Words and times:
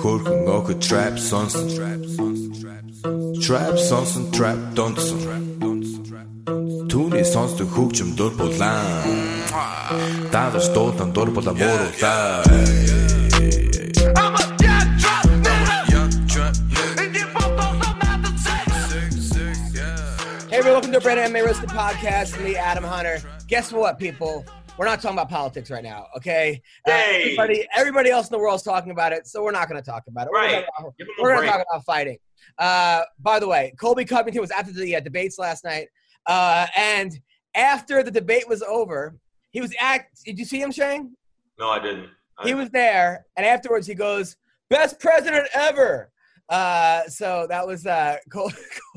Хөрхөн 0.00 0.40
охид 0.56 0.78
trap 0.86 1.14
сонсон 1.28 1.66
Trap 3.44 3.76
сонсон 3.88 4.24
trap 4.36 4.58
донсон 4.76 5.20
Түүний 6.90 7.24
сонсдог 7.32 7.68
хөгжим 7.74 8.10
дур 8.18 8.32
булаан 8.40 9.04
Дагаж 10.32 10.66
дуудан 10.74 11.10
дур 11.16 11.28
булаа 11.36 11.54
мууруулаа 11.60 12.44
I'm 14.20 14.34
a 14.40 14.44
young 14.64 14.92
trap 15.02 15.26
nigga. 15.44 16.44
And 17.00 17.12
you 17.18 17.26
both 17.36 17.52
don't 17.60 17.76
know 17.80 17.92
not 18.02 18.18
to 18.24 18.30
say. 18.44 18.60
Hey, 20.50 20.56
everyone, 20.58 20.76
welcome 20.76 20.92
to 20.92 20.98
a 20.98 21.04
brand 21.04 21.18
new 21.20 21.26
MMA 21.28 21.46
Roasted 21.46 21.70
podcast. 21.70 22.30
Me, 22.42 22.56
Adam 22.56 22.84
Hunter. 22.84 23.16
Guess 23.46 23.72
what, 23.72 23.98
people? 23.98 24.44
We're 24.78 24.86
not 24.86 25.02
talking 25.02 25.18
about 25.18 25.28
politics 25.28 25.70
right 25.70 25.84
now, 25.84 26.06
okay? 26.16 26.62
Uh, 26.86 26.90
Hey. 26.92 27.22
everybody, 27.24 27.68
everybody 27.74 28.10
else 28.10 28.28
in 28.28 28.32
the 28.32 28.38
world 28.38 28.56
is 28.56 28.62
talking 28.62 28.92
about 28.92 29.12
it, 29.12 29.26
so 29.26 29.42
we're 29.42 29.50
not 29.50 29.68
going 29.68 29.80
to 29.82 29.88
talk 29.88 30.04
about 30.08 30.26
it. 30.26 30.30
We're 30.32 30.38
Right. 30.38 30.64
gonna- 30.78 30.90
Give 30.98 31.06
'em 31.06 31.14
a 31.18 31.22
we're 31.22 31.34
going 31.34 31.42
to 31.46 31.52
talk 31.52 31.66
about 31.68 31.84
fighting. 31.84 32.18
Uh, 32.56 33.02
by 33.18 33.38
the 33.38 33.46
way, 33.46 33.74
Colby 33.78 34.06
Covington 34.06 34.40
was 34.40 34.50
after 34.50 34.72
the 34.72 34.96
uh, 34.96 35.00
debates 35.00 35.38
last 35.38 35.64
night, 35.64 35.88
uh, 36.26 36.66
and 36.74 37.12
after 37.54 38.02
the 38.02 38.10
debate 38.10 38.48
was 38.48 38.62
over, 38.62 39.16
he 39.50 39.60
was 39.60 39.74
act. 39.78 40.24
Did 40.24 40.38
you 40.38 40.46
see 40.46 40.62
him, 40.62 40.72
Shane? 40.72 41.14
No, 41.58 41.68
I 41.68 41.78
didn't. 41.78 42.08
I, 42.38 42.46
He 42.48 42.54
was 42.54 42.70
there, 42.70 43.26
and 43.36 43.44
afterwards 43.44 43.86
he 43.86 43.94
goes, 43.94 44.36
"Best 44.70 44.98
president 44.98 45.46
ever." 45.52 46.10
Uh, 46.48 47.02
so 47.08 47.46
that 47.48 47.66
was 47.66 47.86
uh. 47.86 48.16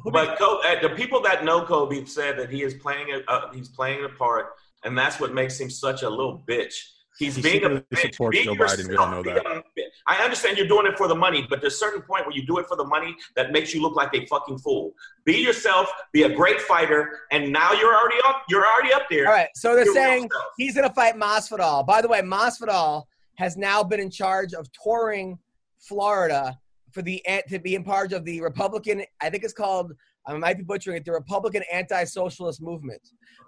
But 0.05 0.37
Colby, 0.37 0.67
uh, 0.67 0.81
the 0.81 0.89
people 0.95 1.21
that 1.21 1.43
know 1.43 1.65
Colby 1.65 2.05
said 2.05 2.37
that 2.37 2.49
he 2.49 2.63
is 2.63 2.73
playing 2.75 3.07
a 3.11 3.29
uh, 3.31 3.51
he's 3.51 3.69
playing 3.69 4.03
a 4.05 4.09
part, 4.09 4.53
and 4.83 4.97
that's 4.97 5.19
what 5.19 5.33
makes 5.33 5.59
him 5.59 5.69
such 5.69 6.03
a 6.03 6.09
little 6.09 6.43
bitch. 6.47 6.73
He's 7.19 7.35
He 7.35 7.41
being 7.43 7.63
a 7.63 7.67
secretly 7.67 7.85
bitch. 7.91 8.11
supports 8.13 8.37
Be 8.37 8.43
Joe 8.43 8.55
Biden. 8.55 8.89
We 8.89 8.95
don't 8.95 9.11
know 9.11 9.23
that. 9.23 9.43
Be 9.43 9.49
a 9.49 9.83
bitch. 9.85 9.91
I 10.07 10.23
understand 10.23 10.57
you're 10.57 10.67
doing 10.67 10.87
it 10.87 10.97
for 10.97 11.07
the 11.07 11.15
money, 11.15 11.45
but 11.47 11.61
there's 11.61 11.75
a 11.75 11.77
certain 11.77 12.01
point 12.01 12.25
where 12.25 12.35
you 12.35 12.45
do 12.45 12.57
it 12.57 12.67
for 12.67 12.75
the 12.75 12.83
money 12.83 13.15
that 13.35 13.51
makes 13.51 13.73
you 13.73 13.81
look 13.81 13.95
like 13.95 14.13
a 14.15 14.25
fucking 14.25 14.57
fool. 14.57 14.93
Be 15.23 15.37
yourself. 15.37 15.89
Be 16.11 16.23
a 16.23 16.35
great 16.35 16.59
fighter, 16.61 17.19
and 17.31 17.51
now 17.51 17.71
you're 17.73 17.95
already 17.95 18.17
up. 18.25 18.43
You're 18.49 18.65
already 18.65 18.93
up 18.93 19.03
there. 19.09 19.27
All 19.27 19.33
right, 19.33 19.49
so 19.55 19.75
they're 19.75 19.85
Your 19.85 19.93
real 19.93 20.03
saying 20.03 20.29
he's 20.57 20.75
going 20.75 20.87
to 20.87 20.93
fight 20.93 21.15
Masvidal. 21.15 21.85
By 21.85 22.01
the 22.01 22.07
way, 22.07 22.21
Masvidal 22.21 23.03
has 23.35 23.57
now 23.57 23.83
been 23.83 23.99
in 23.99 24.09
charge 24.09 24.53
of 24.53 24.67
touring 24.71 25.37
Florida 25.79 26.57
for 26.91 27.01
the 27.01 27.23
to 27.49 27.59
be 27.59 27.75
in 27.75 27.83
charge 27.85 28.13
of 28.13 28.25
the 28.25 28.41
Republican. 28.41 29.03
I 29.21 29.29
think 29.29 29.43
it's 29.43 29.53
called. 29.53 29.93
I 30.25 30.37
might 30.37 30.57
be 30.57 30.63
butchering 30.63 30.97
it. 30.97 31.05
The 31.05 31.11
Republican 31.11 31.63
Anti-Socialist 31.71 32.61
Movement, 32.61 33.01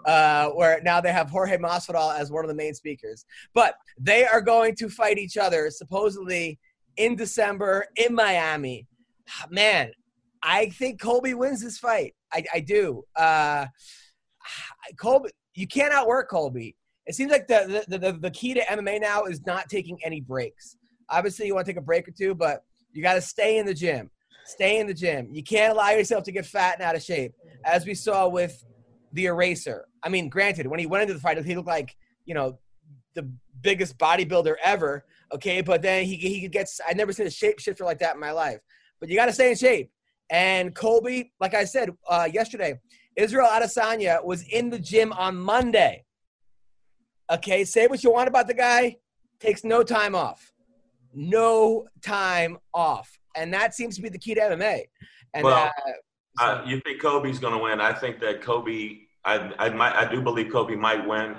uh, 0.06 0.50
where 0.50 0.82
now 0.84 1.00
they 1.00 1.12
have 1.12 1.30
Jorge 1.30 1.58
Masvidal 1.58 2.18
as 2.18 2.32
one 2.32 2.44
of 2.44 2.50
the 2.50 2.56
main 2.56 2.74
speakers. 2.74 3.26
But 3.54 3.76
they 4.00 4.26
are 4.26 4.42
going 4.42 4.76
to 4.76 4.90
fight 4.90 5.18
each 5.18 5.38
other 5.38 5.70
supposedly 5.70 6.60
in 6.98 7.16
December 7.16 7.86
in 7.96 8.14
Miami. 8.14 8.88
Man, 9.50 9.92
I 10.44 10.70
think 10.70 11.02
Colby 11.02 11.34
wins 11.34 11.62
this 11.62 11.78
fight. 11.78 12.14
I, 12.32 12.44
I 12.54 12.60
do. 12.60 13.04
Uh, 13.16 13.68
Colby, 14.98 15.30
you 15.56 15.68
can't 15.68 15.94
outwork 15.94 16.30
Colby. 16.30 16.76
It 17.08 17.16
seems 17.16 17.32
like 17.32 17.48
the, 17.48 17.84
the, 17.88 17.98
the, 17.98 18.12
the 18.14 18.32
key 18.32 18.54
to 18.56 18.62
MMA 18.62 19.02
now 19.02 19.26
is 19.26 19.46
not 19.46 19.70
taking 19.70 19.98
any 20.04 20.22
breaks. 20.22 20.78
Obviously, 21.10 21.46
you 21.48 21.54
want 21.54 21.66
to 21.66 21.72
take 21.72 21.80
a 21.80 21.84
break 21.84 22.08
or 22.08 22.12
two, 22.12 22.34
but 22.34 22.64
you 22.92 23.04
got 23.04 23.14
to 23.14 23.22
stay 23.22 23.58
in 23.58 23.66
the 23.66 23.74
gym. 23.74 24.10
Stay 24.46 24.80
in 24.80 24.88
the 24.88 24.94
gym. 24.94 25.30
You 25.32 25.44
can't 25.44 25.74
allow 25.74 25.90
yourself 25.90 26.24
to 26.26 26.32
get 26.32 26.46
fat 26.46 26.76
and 26.76 26.84
out 26.84 26.96
of 26.96 27.02
shape, 27.02 27.34
as 27.64 27.86
we 27.86 27.96
saw 27.96 28.28
with 28.28 28.64
the 29.12 29.26
eraser. 29.26 29.86
I 30.04 30.10
mean, 30.10 30.30
granted, 30.30 30.68
when 30.68 30.80
he 30.80 30.86
went 30.86 31.02
into 31.04 31.16
the 31.16 31.20
fight, 31.20 31.44
he 31.44 31.56
looked 31.56 31.68
like, 31.68 31.96
you 32.26 32.36
know, 32.36 32.60
the 33.16 33.30
biggest 33.62 33.98
bodybuilder 33.98 34.56
ever. 34.64 35.06
Okay, 35.34 35.62
but 35.62 35.82
then 35.82 36.06
he, 36.06 36.16
he 36.16 36.48
gets, 36.48 36.80
I've 36.88 36.96
never 36.96 37.12
seen 37.12 37.26
a 37.26 37.32
shape 37.32 37.60
shifter 37.60 37.84
like 37.84 38.00
that 38.00 38.14
in 38.14 38.22
my 38.22 38.32
life. 38.32 38.60
But 39.00 39.10
you 39.10 39.16
got 39.16 39.26
to 39.26 39.34
stay 39.34 39.50
in 39.50 39.56
shape. 39.56 39.92
And 40.30 40.74
Colby, 40.76 41.34
like 41.40 41.54
I 41.54 41.66
said 41.66 41.90
uh, 42.08 42.28
yesterday, 42.32 42.80
Israel 43.16 43.48
Adesanya 43.48 44.24
was 44.24 44.44
in 44.44 44.70
the 44.70 44.80
gym 44.80 45.12
on 45.14 45.36
Monday. 45.36 46.04
Okay, 47.32 47.64
say 47.66 47.88
what 47.88 48.04
you 48.04 48.12
want 48.12 48.28
about 48.28 48.48
the 48.48 48.54
guy, 48.54 48.98
takes 49.40 49.64
no 49.64 49.82
time 49.82 50.14
off. 50.14 50.52
No 51.14 51.88
time 52.02 52.58
off. 52.74 53.18
And 53.36 53.54
that 53.54 53.74
seems 53.74 53.96
to 53.96 54.02
be 54.02 54.10
the 54.10 54.18
key 54.18 54.34
to 54.36 54.42
MMA. 54.42 54.84
And 55.34 55.44
Well, 55.44 55.56
uh, 55.56 55.70
so- 55.86 55.94
Uh, 56.46 56.62
you 56.66 56.82
think 56.82 57.02
Colby's 57.02 57.40
going 57.40 57.54
to 57.54 57.60
win? 57.60 57.80
I 57.80 57.94
think 57.94 58.20
that 58.20 58.42
Colby. 58.42 59.08
I 59.24 59.54
I 59.58 59.70
might. 59.70 59.94
I 59.96 60.06
do 60.10 60.22
believe 60.22 60.52
Colby 60.52 60.76
might 60.76 61.08
win 61.08 61.36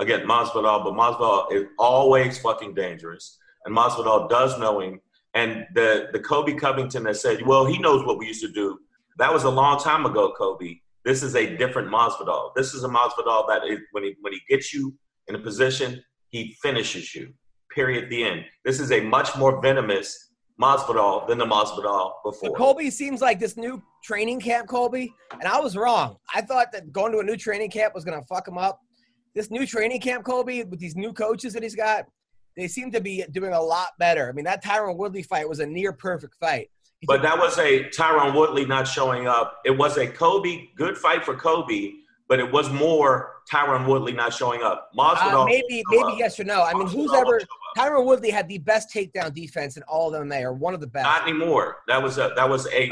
against 0.00 0.26
Masvidal, 0.26 0.82
but 0.84 0.92
Masvidal 0.94 1.52
is 1.52 1.66
always 1.78 2.38
fucking 2.38 2.74
dangerous, 2.74 3.38
and 3.64 3.74
Masvidal 3.76 4.28
does 4.28 4.58
know 4.58 4.80
him. 4.80 5.00
And 5.34 5.66
the 5.74 6.08
the 6.12 6.18
Colby 6.20 6.54
Covington 6.54 7.04
that 7.04 7.16
said, 7.16 7.46
"Well, 7.46 7.64
he 7.64 7.78
knows 7.78 8.04
what 8.04 8.18
we 8.18 8.26
used 8.26 8.42
to 8.42 8.50
do." 8.52 8.78
That 9.18 9.32
was 9.32 9.44
a 9.44 9.50
long 9.50 9.78
time 9.78 10.04
ago, 10.04 10.32
Colby. 10.36 10.82
This 11.04 11.22
is 11.22 11.34
a 11.36 11.56
different 11.56 11.88
Masvidal. 11.88 12.52
This 12.56 12.74
is 12.74 12.82
a 12.84 12.88
Masvidal 12.88 13.46
that 13.48 13.64
is, 13.64 13.78
when 13.92 14.02
he 14.04 14.16
when 14.20 14.32
he 14.32 14.40
gets 14.48 14.74
you 14.74 14.94
in 15.28 15.34
a 15.36 15.38
position, 15.38 16.02
he 16.30 16.56
finishes 16.60 17.14
you. 17.14 17.32
Period. 17.72 18.10
The 18.10 18.24
end. 18.24 18.44
This 18.64 18.80
is 18.80 18.90
a 18.90 19.00
much 19.00 19.36
more 19.36 19.62
venomous 19.62 20.29
Masvidal 20.60 21.26
than 21.26 21.38
the 21.38 21.46
Masvidal 21.46 22.12
But 22.22 22.30
before. 22.32 22.54
Colby 22.54 22.90
seems 22.90 23.20
like 23.20 23.40
this 23.40 23.56
new 23.56 23.82
training 24.04 24.40
camp, 24.40 24.68
Colby, 24.68 25.12
and 25.32 25.44
I 25.44 25.58
was 25.60 25.76
wrong. 25.76 26.16
I 26.34 26.42
thought 26.42 26.72
that 26.72 26.92
going 26.92 27.12
to 27.12 27.18
a 27.18 27.22
new 27.22 27.36
training 27.36 27.70
camp 27.70 27.94
was 27.94 28.04
going 28.04 28.20
to 28.20 28.26
fuck 28.26 28.46
him 28.46 28.58
up. 28.58 28.80
This 29.34 29.50
new 29.50 29.66
training 29.66 30.00
camp, 30.00 30.24
Colby, 30.24 30.64
with 30.64 30.80
these 30.80 30.96
new 30.96 31.12
coaches 31.12 31.52
that 31.54 31.62
he's 31.62 31.76
got, 31.76 32.04
they 32.56 32.68
seem 32.68 32.90
to 32.90 33.00
be 33.00 33.24
doing 33.30 33.52
a 33.52 33.60
lot 33.60 33.90
better. 33.98 34.28
I 34.28 34.32
mean, 34.32 34.44
that 34.44 34.62
Tyron 34.62 34.96
Woodley 34.96 35.22
fight 35.22 35.48
was 35.48 35.60
a 35.60 35.66
near 35.66 35.92
perfect 35.92 36.34
fight. 36.40 36.68
He 36.98 37.06
But 37.06 37.22
that 37.22 37.38
was 37.38 37.56
a 37.58 37.84
Tyron 37.84 38.34
Woodley 38.34 38.66
not 38.66 38.86
showing 38.86 39.26
up. 39.26 39.60
It 39.64 39.70
was 39.70 39.96
a 39.96 40.06
Colby 40.06 40.70
good 40.76 40.98
fight 40.98 41.24
for 41.24 41.34
Colby, 41.34 41.99
but 42.30 42.38
it 42.38 42.50
was 42.50 42.70
more 42.70 43.42
Tyron 43.52 43.88
Woodley 43.88 44.12
not 44.12 44.32
showing 44.32 44.62
up. 44.62 44.90
Uh, 44.96 45.44
maybe, 45.46 45.82
maybe 45.90 46.12
up. 46.12 46.14
yes 46.16 46.38
or 46.38 46.44
no. 46.44 46.62
I 46.62 46.72
mean, 46.72 46.86
who's 46.86 47.12
ever. 47.12 47.40
Tyron 47.76 48.06
Woodley 48.06 48.30
had 48.30 48.48
the 48.48 48.58
best 48.58 48.88
takedown 48.94 49.34
defense 49.34 49.76
in 49.76 49.82
all 49.82 50.14
of 50.14 50.22
MMA, 50.22 50.44
or 50.44 50.52
one 50.52 50.72
of 50.72 50.80
the 50.80 50.86
best. 50.86 51.04
Not 51.04 51.28
anymore. 51.28 51.78
That 51.88 52.00
was 52.00 52.18
a 52.18 52.32
that 52.36 52.48
was 52.48 52.68
a 52.68 52.88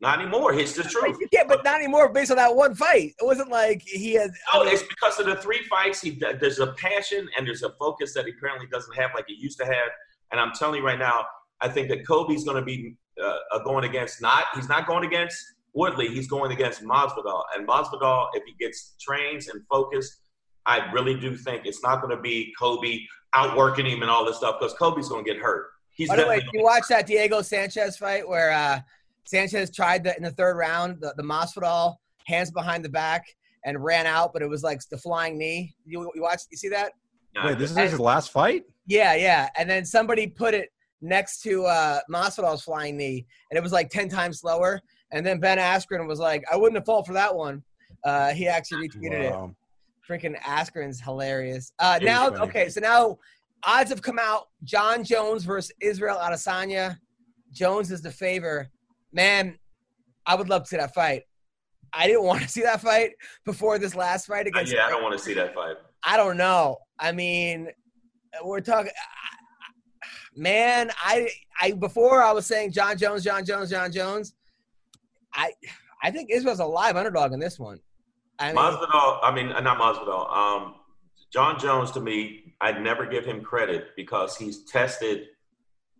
not 0.00 0.18
anymore. 0.18 0.54
It's 0.54 0.72
the 0.72 0.82
truth. 0.82 1.18
yeah, 1.30 1.44
but 1.46 1.62
not 1.62 1.76
anymore 1.76 2.08
based 2.08 2.30
on 2.30 2.38
that 2.38 2.56
one 2.56 2.74
fight. 2.74 3.14
It 3.20 3.24
wasn't 3.24 3.50
like 3.50 3.82
he 3.82 4.14
had. 4.14 4.30
No, 4.54 4.62
it's 4.62 4.82
because 4.82 5.20
of 5.20 5.26
the 5.26 5.36
three 5.36 5.62
fights. 5.68 6.00
He 6.00 6.18
there's 6.40 6.58
a 6.58 6.72
passion 6.72 7.28
and 7.36 7.46
there's 7.46 7.62
a 7.62 7.70
focus 7.78 8.14
that 8.14 8.24
he 8.24 8.32
apparently 8.32 8.66
doesn't 8.68 8.94
have 8.96 9.10
like 9.14 9.26
he 9.28 9.34
used 9.34 9.58
to 9.58 9.66
have. 9.66 9.90
And 10.32 10.40
I'm 10.40 10.52
telling 10.52 10.80
you 10.80 10.86
right 10.86 10.98
now, 10.98 11.26
I 11.60 11.68
think 11.68 11.90
that 11.90 12.06
Colby's 12.06 12.44
going 12.44 12.56
to 12.56 12.64
be 12.64 12.96
uh, 13.22 13.36
uh, 13.52 13.58
going 13.58 13.84
against 13.84 14.22
not 14.22 14.44
he's 14.54 14.70
not 14.70 14.86
going 14.86 15.04
against 15.04 15.53
Woodley. 15.74 16.08
He's 16.08 16.28
going 16.28 16.52
against 16.52 16.82
Masvidal. 16.82 17.42
And 17.54 17.66
Masvidal, 17.66 18.28
if 18.34 18.42
he 18.46 18.54
gets 18.58 18.94
trained 19.00 19.42
and 19.52 19.62
focused, 19.70 20.20
I 20.66 20.90
really 20.92 21.18
do 21.18 21.36
think 21.36 21.66
it's 21.66 21.82
not 21.82 22.00
going 22.00 22.14
to 22.16 22.22
be 22.22 22.52
Colby 22.58 23.06
outworking 23.34 23.86
him 23.86 24.02
and 24.02 24.10
all 24.10 24.24
this 24.24 24.36
stuff 24.36 24.56
because 24.58 24.74
Colby's 24.74 25.08
going 25.08 25.24
to 25.24 25.30
get 25.30 25.40
hurt. 25.42 25.66
He's 25.90 26.08
By 26.08 26.16
the 26.16 26.26
way, 26.26 26.42
you 26.52 26.62
watch 26.62 26.84
that 26.88 27.06
Diego 27.06 27.42
Sanchez 27.42 27.96
fight 27.96 28.26
where 28.28 28.50
uh, 28.52 28.80
Sanchez 29.24 29.70
tried 29.70 30.04
the, 30.04 30.16
in 30.16 30.22
the 30.22 30.30
third 30.32 30.56
round 30.56 31.00
the, 31.00 31.14
the 31.16 31.22
Masvidal 31.22 31.96
hands 32.26 32.50
behind 32.50 32.84
the 32.84 32.88
back 32.88 33.24
and 33.64 33.82
ran 33.82 34.06
out, 34.06 34.32
but 34.32 34.42
it 34.42 34.48
was 34.48 34.62
like 34.62 34.80
the 34.90 34.98
flying 34.98 35.38
knee. 35.38 35.74
You, 35.84 36.10
you 36.14 36.22
watch? 36.22 36.42
You 36.50 36.56
see 36.56 36.68
that? 36.70 36.92
gonna- 37.34 37.48
Wait, 37.48 37.58
this 37.58 37.70
is 37.70 37.76
his 37.76 38.00
last 38.00 38.30
fight? 38.30 38.64
Yeah, 38.86 39.14
yeah. 39.14 39.48
And 39.56 39.68
then 39.68 39.84
somebody 39.84 40.26
put 40.26 40.54
it 40.54 40.70
next 41.00 41.42
to 41.42 41.64
uh, 41.66 42.00
Masvidal's 42.10 42.62
flying 42.62 42.96
knee, 42.96 43.26
and 43.50 43.58
it 43.58 43.62
was 43.62 43.72
like 43.72 43.90
ten 43.90 44.08
times 44.08 44.40
slower. 44.40 44.80
And 45.14 45.24
then 45.24 45.38
Ben 45.40 45.56
Askren 45.58 46.06
was 46.06 46.18
like, 46.18 46.44
"I 46.52 46.56
wouldn't 46.56 46.76
have 46.76 46.84
fallen 46.84 47.04
for 47.04 47.12
that 47.14 47.34
one." 47.34 47.62
Uh, 48.04 48.30
he 48.32 48.46
actually 48.48 48.88
retweeted 48.88 49.12
it. 49.20 49.30
Wow. 49.30 49.54
Freaking 50.06 50.38
Askren's 50.42 51.00
hilarious. 51.00 51.72
Uh, 51.78 51.94
It 51.98 52.02
is 52.02 52.06
now, 52.06 52.28
funny. 52.30 52.40
okay, 52.42 52.68
so 52.68 52.80
now 52.80 53.16
odds 53.64 53.88
have 53.90 54.02
come 54.02 54.18
out. 54.18 54.48
Jon 54.64 55.02
Jones 55.04 55.44
versus 55.44 55.72
Israel 55.80 56.18
Adesanya. 56.20 56.98
Jones 57.52 57.90
is 57.90 58.02
the 58.02 58.10
favor. 58.10 58.68
Man, 59.12 59.56
I 60.26 60.34
would 60.34 60.48
love 60.50 60.64
to 60.64 60.68
see 60.68 60.76
that 60.76 60.92
fight. 60.92 61.22
I 61.92 62.06
didn't 62.08 62.24
want 62.24 62.42
to 62.42 62.48
see 62.56 62.62
that 62.62 62.80
fight 62.82 63.12
before 63.46 63.78
this 63.78 63.94
last 63.94 64.26
fight 64.26 64.46
Uh, 64.46 64.48
against. 64.48 64.72
yeah, 64.74 64.84
I 64.86 64.90
don't 64.90 65.02
want 65.02 65.16
to 65.16 65.24
see 65.24 65.32
that 65.34 65.54
fight. 65.54 65.76
I 66.02 66.16
don't 66.18 66.36
know. 66.36 66.78
I 66.98 67.12
mean, 67.12 67.68
we're 68.44 68.60
talking. 68.60 68.90
Man, 70.36 70.90
I 71.02 71.28
I 71.60 71.72
before 71.72 72.22
I 72.22 72.32
was 72.32 72.44
saying 72.46 72.72
Jon 72.72 72.98
Jones, 72.98 73.22
Jon 73.22 73.44
Jones, 73.44 73.70
Jon 73.70 73.90
Jones. 73.92 74.34
I 75.34 75.52
I 76.02 76.10
think 76.10 76.30
Israel's 76.30 76.60
a 76.60 76.64
live 76.66 76.96
underdog 76.96 77.32
in 77.32 77.40
this 77.40 77.58
one. 77.58 77.80
I 78.38 78.48
mean, 78.48 78.56
Masvidal, 78.56 79.18
I 79.22 79.32
mean, 79.34 79.48
not 79.48 79.78
Masvidal. 79.78 80.30
Um, 80.36 80.74
Jon 81.32 81.58
Jones, 81.58 81.90
to 81.92 82.00
me, 82.00 82.54
I'd 82.60 82.82
never 82.82 83.06
give 83.06 83.24
him 83.24 83.42
credit 83.42 83.88
because 83.96 84.36
he's 84.36 84.64
tested 84.64 85.26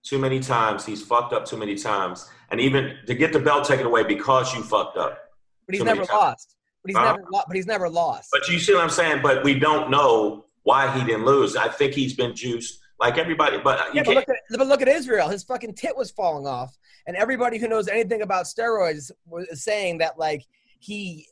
too 0.03 0.19
many 0.19 0.41
times. 0.41 0.85
He's 0.85 1.03
fucked 1.03 1.33
up 1.33 1.45
too 1.47 1.57
many 1.57 1.77
times, 1.77 2.29
and 2.51 2.61
even 2.61 2.97
to 3.07 3.15
get 3.15 3.33
the 3.33 3.39
belt 3.41 3.65
taken 3.67 3.87
away 3.87 4.03
because 4.05 4.55
you 4.55 4.63
fucked 4.63 4.97
up. 4.97 5.19
but 5.67 5.75
he's 5.75 5.85
never 5.85 6.05
lost. 6.05 6.57
But 6.83 6.91
he's 6.91 6.97
Huh? 6.99 7.05
never 7.17 7.25
lo- 7.33 7.43
but 7.47 7.57
he's 7.57 7.67
never 7.67 7.89
lost. 7.89 8.29
But 8.31 8.49
you 8.49 8.59
see 8.59 8.75
what 8.75 8.83
I'm 8.85 8.91
saying? 8.91 9.21
But 9.23 9.43
we 9.45 9.59
don't 9.59 9.89
know 9.91 10.45
why 10.65 10.91
he 10.97 11.03
didn't 11.05 11.25
lose. 11.25 11.57
I 11.57 11.69
think 11.69 11.95
he's 11.95 12.15
been 12.15 12.35
juiced 12.35 12.81
like 13.01 13.19
everybody. 13.19 13.59
But 13.59 13.79
you 13.89 13.95
Yeah, 13.95 14.03
but 14.03 14.15
can't. 14.15 14.17
look, 14.17 14.29
at, 14.29 14.59
but 14.59 14.67
look 14.67 14.83
at 14.83 14.89
Israel. 14.89 15.29
His 15.29 15.43
fucking 15.45 15.75
tit 15.75 15.97
was 15.97 16.11
falling 16.11 16.47
off, 16.47 16.77
and 17.07 17.17
everybody 17.17 17.59
who 17.59 17.69
knows 17.69 17.89
anything 17.89 18.23
about 18.23 18.45
steroids 18.47 19.11
was 19.27 19.47
saying 19.63 19.99
that 19.99 20.19
like 20.19 20.43
he 20.81 21.27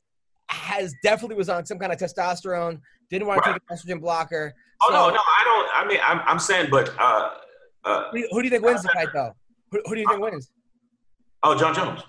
has 0.49 0.95
definitely 1.03 1.37
was 1.37 1.49
on 1.49 1.65
some 1.65 1.79
kind 1.79 1.93
of 1.93 1.99
testosterone. 1.99 2.81
Didn't 3.11 3.27
want 3.27 3.43
to 3.45 3.51
Right. 3.51 3.61
take 3.61 3.63
an 3.71 3.97
estrogen 3.97 4.01
blocker. 4.01 4.55
oh 4.83 4.89
no, 4.91 5.09
So- 5.09 5.15
no, 5.15 5.21
I 5.21 5.45
don't. 5.45 5.69
I 5.75 5.89
mean, 5.89 5.99
I'm, 6.07 6.21
I'm 6.27 6.39
saying, 6.39 6.69
but 6.71 6.93
uh, 6.99 7.31
uh, 7.85 8.05
Who, 8.11 8.17
do 8.17 8.19
you- 8.21 8.29
who 8.31 8.39
do 8.41 8.45
you 8.47 8.51
think 8.51 8.65
wins 8.65 8.83
the 8.83 8.89
fight 8.95 9.09
though? 9.15 9.33
Who, 9.71 9.81
who 9.87 9.95
do 9.95 10.01
you 10.01 10.07
think 10.09 10.21
wins? 10.21 10.51
oh, 11.43 11.59
Jon 11.59 11.75
Jones. 11.75 12.03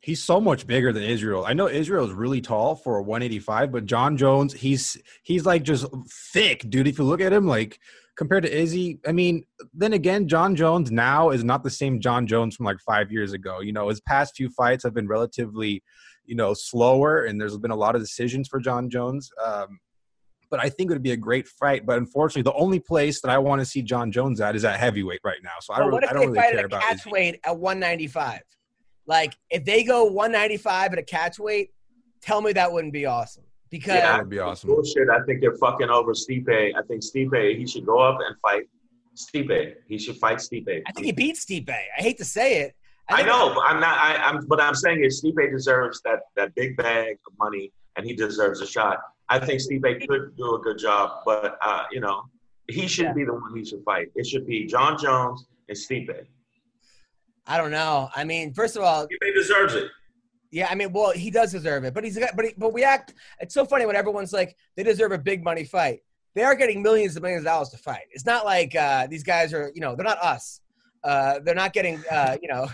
He's 0.00 0.22
so 0.22 0.40
much 0.40 0.66
bigger 0.66 0.92
than 0.92 1.02
Israel. 1.02 1.44
I 1.44 1.52
know 1.54 1.68
Israel 1.68 2.04
is 2.06 2.12
really 2.12 2.40
tall 2.40 2.76
for 2.76 2.98
a 2.98 3.02
185, 3.02 3.72
but 3.72 3.84
Jon 3.84 4.16
Jones, 4.16 4.52
he's 4.54 4.96
he's 5.22 5.44
like 5.44 5.64
just 5.64 5.86
thick, 6.32 6.64
dude. 6.70 6.86
If 6.86 6.98
you 6.98 7.04
look 7.04 7.20
at 7.20 7.32
him, 7.32 7.46
like 7.46 7.78
compared 8.18 8.42
to 8.42 8.52
Izzy, 8.52 8.98
I 9.06 9.12
mean, 9.12 9.44
then 9.72 9.92
again, 9.92 10.26
Jon 10.26 10.56
Jones 10.56 10.90
now 10.90 11.30
is 11.30 11.44
not 11.44 11.62
the 11.62 11.70
same 11.70 12.00
Jon 12.00 12.26
Jones 12.26 12.56
from 12.56 12.66
like 12.66 12.80
five 12.80 13.12
years 13.12 13.32
ago. 13.32 13.60
You 13.60 13.72
know, 13.72 13.88
his 13.88 14.00
past 14.00 14.34
few 14.36 14.50
fights 14.50 14.82
have 14.82 14.92
been 14.92 15.06
relatively, 15.06 15.84
you 16.26 16.34
know, 16.34 16.52
slower, 16.52 17.24
and 17.24 17.40
there's 17.40 17.56
been 17.58 17.70
a 17.70 17.76
lot 17.76 17.94
of 17.94 18.02
decisions 18.02 18.48
for 18.48 18.58
Jon 18.58 18.90
Jones. 18.90 19.30
Um, 19.42 19.78
but 20.50 20.58
I 20.60 20.68
think 20.68 20.90
it 20.90 20.94
would 20.94 21.02
be 21.02 21.12
a 21.12 21.16
great 21.16 21.46
fight. 21.46 21.86
But 21.86 21.98
unfortunately, 21.98 22.42
the 22.42 22.58
only 22.58 22.80
place 22.80 23.20
that 23.20 23.30
I 23.30 23.38
want 23.38 23.60
to 23.60 23.64
see 23.64 23.82
Jon 23.82 24.10
Jones 24.10 24.40
at 24.40 24.56
is 24.56 24.64
at 24.64 24.80
heavyweight 24.80 25.20
right 25.22 25.40
now. 25.44 25.52
So 25.60 25.74
I 25.74 25.78
But 25.78 25.82
don't, 25.84 25.92
what 25.92 26.04
if 26.04 26.10
I 26.10 26.14
they 26.14 26.18
don't 26.18 26.26
really 26.32 26.38
fight 26.40 26.50
care 26.50 26.58
at 26.58 26.64
a 26.64 26.66
about 26.66 26.82
catch 26.82 26.96
Izzy. 26.96 27.10
weight 27.10 27.40
at 27.44 27.56
195? 27.56 28.40
Like 29.06 29.36
if 29.50 29.64
they 29.64 29.84
go 29.84 30.04
195 30.06 30.92
at 30.92 30.98
a 30.98 31.02
catch 31.04 31.38
weight, 31.38 31.70
tell 32.20 32.40
me 32.40 32.52
that 32.52 32.72
wouldn't 32.72 32.92
be 32.92 33.06
awesome. 33.06 33.44
Because 33.70 33.94
Yeah, 33.94 34.12
That 34.12 34.20
would 34.20 34.30
be 34.30 34.38
awesome. 34.38 34.70
Bullshit. 34.70 35.08
I 35.10 35.22
think 35.24 35.40
they're 35.40 35.56
fucking 35.56 35.90
over 35.90 36.12
Stipe. 36.12 36.48
I 36.76 36.82
think 36.88 37.02
Stipe. 37.02 37.56
He 37.58 37.66
should 37.66 37.84
go 37.86 37.98
up 37.98 38.18
and 38.26 38.36
fight 38.40 38.68
Stipe. 39.16 39.74
He 39.86 39.98
should 39.98 40.16
fight 40.16 40.38
Stipe. 40.38 40.82
I 40.86 40.92
think 40.92 41.06
he 41.06 41.12
beat 41.12 41.36
Stipe. 41.36 41.68
I 41.70 42.00
hate 42.02 42.18
to 42.18 42.24
say 42.24 42.62
it. 42.62 42.74
I 43.10 43.16
think- 43.16 43.28
know, 43.28 43.52
but 43.54 43.60
I'm 43.66 43.80
not. 43.80 43.96
I, 43.98 44.16
I'm, 44.16 44.46
but 44.46 44.60
I'm 44.60 44.74
saying 44.74 45.02
is 45.04 45.22
Stipe 45.22 45.50
deserves 45.50 46.00
that 46.02 46.20
that 46.36 46.54
big 46.54 46.76
bag 46.76 47.16
of 47.26 47.32
money, 47.38 47.72
and 47.96 48.04
he 48.06 48.14
deserves 48.14 48.60
a 48.60 48.66
shot. 48.66 48.98
I 49.30 49.38
think 49.38 49.60
Stipe 49.60 50.06
could 50.08 50.36
do 50.36 50.54
a 50.54 50.58
good 50.60 50.78
job, 50.78 51.22
but 51.24 51.58
uh, 51.62 51.84
you 51.90 52.00
know, 52.00 52.24
he 52.68 52.86
should 52.86 53.06
Yeah. 53.06 53.12
be 53.14 53.24
the 53.24 53.32
one 53.34 53.56
he 53.56 53.64
should 53.64 53.82
fight. 53.84 54.08
It 54.14 54.26
should 54.26 54.46
be 54.46 54.66
Jon 54.66 54.98
Jones 54.98 55.46
and 55.68 55.76
Stipe. 55.76 56.26
I 57.46 57.56
don't 57.56 57.70
know. 57.70 58.10
I 58.14 58.24
mean, 58.24 58.52
first 58.52 58.76
of 58.76 58.82
all, 58.82 59.06
Stipe 59.06 59.34
deserves 59.34 59.74
it. 59.74 59.90
Yeah, 60.50 60.68
I 60.70 60.74
mean, 60.74 60.92
well, 60.92 61.12
he 61.12 61.30
does 61.30 61.52
deserve 61.52 61.84
it, 61.84 61.94
but 61.94 62.04
he's 62.04 62.18
got, 62.18 62.34
but 62.34 62.46
he, 62.46 62.54
but 62.56 62.72
we 62.72 62.84
act. 62.84 63.14
It's 63.40 63.54
so 63.54 63.64
funny 63.64 63.86
when 63.86 63.96
everyone's 63.96 64.32
like 64.32 64.56
they 64.76 64.82
deserve 64.82 65.12
a 65.12 65.18
big 65.18 65.44
money 65.44 65.64
fight. 65.64 66.00
They 66.34 66.42
are 66.42 66.54
getting 66.54 66.82
millions 66.82 67.16
and 67.16 67.22
millions 67.22 67.42
of 67.42 67.46
dollars 67.46 67.68
to 67.70 67.78
fight. 67.78 68.04
It's 68.12 68.24
not 68.24 68.44
like 68.44 68.74
uh, 68.74 69.06
these 69.08 69.22
guys 69.22 69.52
are, 69.52 69.72
you 69.74 69.80
know, 69.80 69.96
they're 69.96 70.04
not 70.04 70.18
us. 70.18 70.60
Uh, 71.02 71.40
they're 71.44 71.54
not 71.54 71.72
getting, 71.72 72.02
uh, 72.10 72.36
you 72.42 72.48
know, 72.48 72.68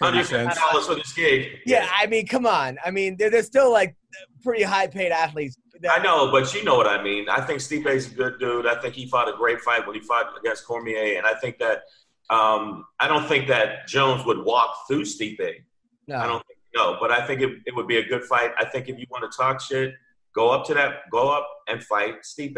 Hundred 0.00 0.28
dollars 0.28 0.86
for 0.86 0.94
this 0.94 1.12
gig. 1.12 1.58
yeah. 1.66 1.88
I 1.98 2.06
mean, 2.06 2.26
come 2.26 2.46
on. 2.46 2.78
I 2.84 2.90
mean, 2.90 3.16
they're, 3.16 3.30
they're 3.30 3.42
still 3.42 3.70
like 3.72 3.96
pretty 4.42 4.62
high 4.62 4.86
paid 4.86 5.12
athletes. 5.12 5.56
I 5.90 6.02
know, 6.02 6.30
but 6.30 6.52
you 6.54 6.64
know 6.64 6.76
what 6.76 6.86
I 6.86 7.02
mean. 7.02 7.28
I 7.28 7.40
think 7.40 7.60
Stipe's 7.60 8.06
a 8.06 8.14
good 8.14 8.38
dude. 8.38 8.66
I 8.66 8.74
think 8.80 8.94
he 8.94 9.06
fought 9.06 9.28
a 9.28 9.36
great 9.36 9.60
fight 9.60 9.86
when 9.86 9.94
he 9.94 10.02
fought 10.02 10.26
against 10.38 10.66
Cormier, 10.66 11.16
and 11.16 11.26
I 11.26 11.34
think 11.34 11.58
that 11.58 11.84
um, 12.28 12.84
I 12.98 13.08
don't 13.08 13.26
think 13.26 13.48
that 13.48 13.88
Jones 13.88 14.24
would 14.26 14.44
walk 14.44 14.86
through 14.86 15.04
Stipe. 15.04 15.64
No. 16.06 16.16
I 16.16 16.26
don't 16.26 16.46
think 16.46 16.59
no, 16.74 16.96
but 17.00 17.10
I 17.10 17.26
think 17.26 17.40
it, 17.40 17.50
it 17.66 17.74
would 17.74 17.86
be 17.88 17.96
a 17.98 18.04
good 18.06 18.24
fight. 18.24 18.52
I 18.58 18.64
think 18.64 18.88
if 18.88 18.98
you 18.98 19.06
want 19.10 19.30
to 19.30 19.36
talk 19.36 19.60
shit, 19.60 19.92
go 20.34 20.50
up 20.50 20.64
to 20.66 20.74
that, 20.74 21.10
go 21.10 21.28
up 21.30 21.48
and 21.68 21.82
fight 21.84 22.16
Stipe. 22.22 22.54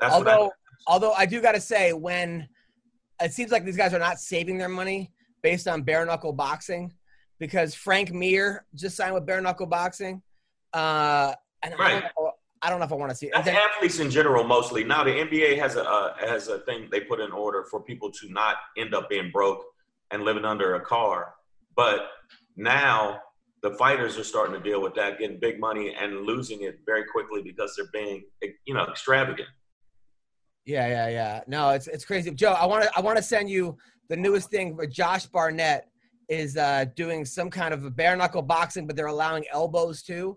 That's 0.00 0.14
what 0.14 0.28
I 0.28 0.32
although 0.36 0.52
although 0.86 1.12
I 1.12 1.26
do 1.26 1.40
got 1.40 1.52
to 1.52 1.60
say 1.60 1.92
when 1.92 2.48
it 3.22 3.32
seems 3.32 3.50
like 3.50 3.64
these 3.64 3.76
guys 3.76 3.94
are 3.94 3.98
not 3.98 4.18
saving 4.18 4.58
their 4.58 4.68
money 4.68 5.12
based 5.42 5.66
on 5.66 5.82
bare 5.82 6.04
knuckle 6.04 6.32
boxing 6.32 6.92
because 7.38 7.74
Frank 7.74 8.12
Mir 8.12 8.66
just 8.74 8.96
signed 8.96 9.14
with 9.14 9.26
bare 9.26 9.40
knuckle 9.40 9.66
boxing, 9.66 10.22
uh, 10.72 11.32
and 11.62 11.74
I, 11.74 11.76
don't 11.76 11.78
Right. 11.78 12.02
know, 12.18 12.32
I 12.62 12.70
don't 12.70 12.78
know 12.78 12.84
if 12.86 12.92
I 12.92 12.96
want 12.96 13.10
to 13.10 13.16
see 13.16 13.26
it. 13.26 13.32
That's 13.34 13.46
then- 13.46 13.56
athletes 13.56 13.98
in 13.98 14.10
general 14.10 14.44
mostly. 14.44 14.84
Now 14.84 15.02
the 15.04 15.10
NBA 15.10 15.58
has 15.58 15.76
a 15.76 15.84
uh, 15.88 16.14
has 16.18 16.48
a 16.48 16.60
thing 16.60 16.88
they 16.90 17.00
put 17.00 17.20
in 17.20 17.32
order 17.32 17.64
for 17.70 17.80
people 17.82 18.10
to 18.12 18.28
not 18.30 18.56
end 18.76 18.94
up 18.94 19.08
being 19.08 19.30
broke 19.32 19.62
and 20.10 20.22
living 20.22 20.44
under 20.44 20.74
a 20.76 20.80
car. 20.80 21.34
But 21.74 22.08
now 22.56 23.20
the 23.62 23.70
fighters 23.72 24.18
are 24.18 24.24
starting 24.24 24.54
to 24.54 24.60
deal 24.60 24.80
with 24.80 24.94
that, 24.94 25.18
getting 25.18 25.38
big 25.40 25.58
money 25.58 25.94
and 25.98 26.22
losing 26.22 26.62
it 26.62 26.78
very 26.86 27.04
quickly 27.04 27.42
because 27.42 27.74
they're 27.76 27.90
being 27.92 28.24
you 28.64 28.74
know 28.74 28.84
extravagant. 28.84 29.48
yeah, 30.64 30.86
yeah, 30.88 31.08
yeah. 31.08 31.40
No, 31.46 31.70
it's 31.70 31.86
it's 31.86 32.04
crazy, 32.04 32.30
Joe. 32.30 32.52
I 32.52 32.66
want 32.66 32.84
to 32.84 32.90
I 32.96 33.00
want 33.00 33.16
to 33.16 33.22
send 33.22 33.48
you 33.50 33.76
the 34.08 34.16
newest 34.16 34.50
thing 34.50 34.76
where 34.76 34.86
Josh 34.86 35.26
Barnett 35.26 35.88
is 36.28 36.56
uh, 36.56 36.86
doing 36.96 37.24
some 37.24 37.50
kind 37.50 37.72
of 37.72 37.84
a 37.84 37.90
bare 37.90 38.16
knuckle 38.16 38.42
boxing, 38.42 38.86
but 38.86 38.96
they're 38.96 39.06
allowing 39.06 39.44
elbows 39.52 40.02
too. 40.02 40.36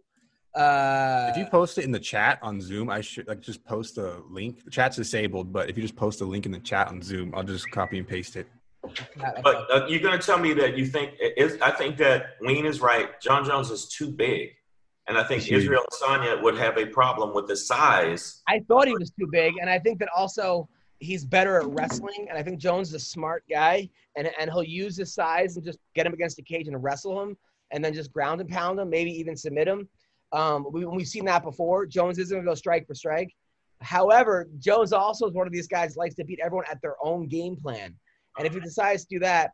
Uh, 0.56 1.30
If 1.32 1.38
you 1.38 1.46
post 1.46 1.78
it 1.78 1.86
in 1.86 1.92
the 1.92 2.00
chat 2.00 2.40
on 2.42 2.60
Zoom, 2.60 2.90
I 2.90 3.02
should 3.02 3.28
like 3.28 3.42
just 3.42 3.64
post 3.66 3.98
a 3.98 4.22
link. 4.30 4.64
The 4.66 4.72
chat's 4.72 4.96
disabled, 4.96 5.54
but 5.54 5.70
if 5.70 5.78
you 5.78 5.84
just 5.84 5.96
post 5.96 6.22
a 6.22 6.26
link 6.26 6.46
in 6.46 6.52
the 6.52 6.60
chat 6.60 6.88
on 6.88 7.02
Zoom, 7.02 7.34
I'll 7.36 7.44
just 7.44 7.70
copy 7.72 7.98
and 8.00 8.08
paste 8.08 8.36
it. 8.36 8.48
But 9.44 9.72
uh, 9.72 9.86
you're 9.88 10.00
going 10.00 10.18
to 10.18 10.26
tell 10.26 10.38
me 10.38 10.54
that 10.54 10.78
you 10.78 10.86
think 10.86 11.14
is 11.20 11.58
I 11.62 11.72
think 11.72 11.98
that 11.98 12.36
Ween 12.42 12.66
is 12.66 12.82
right. 12.82 13.20
Jon 13.22 13.46
Jones 13.46 13.70
is 13.70 13.88
too 13.88 14.10
big, 14.10 14.52
and 15.08 15.18
I 15.18 15.24
think 15.24 15.44
Huge. 15.44 15.64
Israel 15.64 15.84
Adesanya 15.92 16.42
would 16.42 16.58
have 16.58 16.78
a 16.78 16.86
problem 16.86 17.34
with 17.34 17.48
the 17.48 17.56
size. 17.56 18.42
I 18.48 18.60
thought 18.68 18.88
he 18.88 18.94
was 18.94 19.12
too 19.12 19.28
big, 19.32 19.56
and 19.60 19.70
I 19.70 19.80
think 19.80 20.00
that 20.00 20.10
also 20.16 20.70
he's 21.00 21.26
better 21.26 21.58
at 21.58 21.68
wrestling. 21.68 22.28
And 22.30 22.38
I 22.38 22.44
think 22.44 22.60
Jones 22.60 22.90
is 22.90 22.94
a 22.96 23.00
smart 23.00 23.44
guy, 23.50 23.90
and 24.16 24.30
and 24.40 24.50
he'll 24.50 24.64
use 24.64 24.98
his 24.98 25.14
size 25.14 25.56
and 25.56 25.66
just 25.66 25.80
get 25.94 26.06
him 26.06 26.14
against 26.14 26.38
the 26.38 26.44
cage 26.44 26.68
and 26.68 26.82
wrestle 26.82 27.22
him, 27.22 27.38
and 27.72 27.84
then 27.84 27.94
just 27.94 28.14
ground 28.14 28.42
and 28.42 28.50
pound 28.50 28.80
him, 28.80 28.90
maybe 28.90 29.12
even 29.12 29.36
submit 29.36 29.68
him. 29.68 29.88
Um, 30.32 30.68
we, 30.72 30.86
we've 30.86 31.08
seen 31.08 31.26
that 31.26 31.44
before. 31.44 31.86
Jones 31.86 32.20
isn't 32.20 32.36
going 32.36 32.46
to 32.46 32.52
go 32.52 32.56
strike 32.56 32.88
for 32.88 32.94
strike. 32.96 33.34
However, 33.82 34.48
Jones 34.60 34.94
also 34.94 35.28
is 35.28 35.34
one 35.34 35.48
of 35.48 35.54
these 35.54 35.68
guys 35.68 35.94
that 35.94 36.00
likes 36.00 36.16
to 36.16 36.24
beat 36.24 36.40
everyone 36.44 36.66
at 36.70 36.82
their 36.82 36.96
own 37.02 37.28
game 37.28 37.56
plan. 37.56 37.96
And 38.40 38.48
if 38.48 38.54
he 38.54 38.60
decides 38.62 39.04
to 39.04 39.16
do 39.16 39.20
that, 39.20 39.52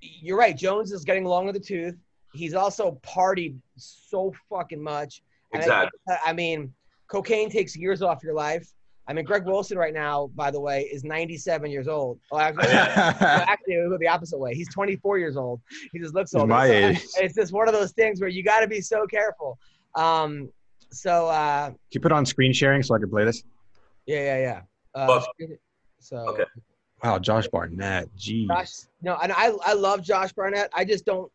you're 0.00 0.38
right. 0.38 0.56
Jones 0.56 0.92
is 0.92 1.04
getting 1.04 1.24
long 1.24 1.48
in 1.48 1.54
the 1.54 1.60
tooth. 1.60 1.96
He's 2.32 2.54
also 2.54 2.98
partied 3.04 3.56
so 3.76 4.32
fucking 4.48 4.80
much. 4.82 5.22
And 5.52 5.62
I- 5.62 5.64
Exactly. 5.64 5.98
I 6.24 6.32
mean, 6.32 6.72
cocaine 7.08 7.50
takes 7.50 7.76
years 7.76 8.02
off 8.02 8.22
your 8.22 8.34
life. 8.34 8.66
I 9.06 9.12
mean, 9.12 9.24
Greg 9.24 9.44
Wilson 9.44 9.76
right 9.76 9.92
now, 9.92 10.28
by 10.34 10.50
the 10.50 10.60
way, 10.60 10.82
is 10.82 11.04
97 11.04 11.70
years 11.70 11.88
old. 11.88 12.18
Oh, 12.32 12.38
actually, 12.38 12.68
no, 12.68 12.72
actually, 13.20 13.74
it 13.74 13.82
would 13.82 13.90
go 13.90 13.98
the 13.98 14.08
opposite 14.08 14.38
way. 14.38 14.54
He's 14.54 14.72
24 14.72 15.18
years 15.18 15.36
old. 15.36 15.60
He 15.92 15.98
just 15.98 16.14
looks 16.14 16.30
He's 16.30 16.40
old. 16.40 16.48
my 16.48 16.66
age. 16.66 17.04
It's 17.18 17.34
just 17.34 17.52
one 17.52 17.68
of 17.68 17.74
those 17.74 17.92
things 17.92 18.20
where 18.20 18.30
you 18.30 18.42
got 18.42 18.60
to 18.60 18.68
be 18.68 18.80
so 18.80 19.06
careful. 19.06 19.58
Um, 19.94 20.50
so 20.90 21.26
uh, 21.26 21.66
Can 21.68 21.76
you 21.90 22.00
put 22.00 22.12
on 22.12 22.24
screen 22.24 22.52
sharing 22.52 22.82
so 22.82 22.94
I 22.94 22.98
can 22.98 23.10
play 23.10 23.24
this? 23.24 23.42
yeah, 24.06 24.20
yeah, 24.20 24.38
yeah. 24.38 24.60
Uh, 24.94 25.20
so 25.98 26.16
okay. 26.28 26.44
Wow, 27.04 27.18
Josh 27.18 27.46
Barnett. 27.48 28.08
Jeez. 28.16 28.48
Josh, 28.48 28.70
no, 29.02 29.18
and 29.22 29.30
I 29.30 29.52
I 29.64 29.74
love 29.74 30.02
Josh 30.02 30.32
Barnett. 30.32 30.70
I 30.72 30.84
just 30.84 31.04
don't 31.04 31.30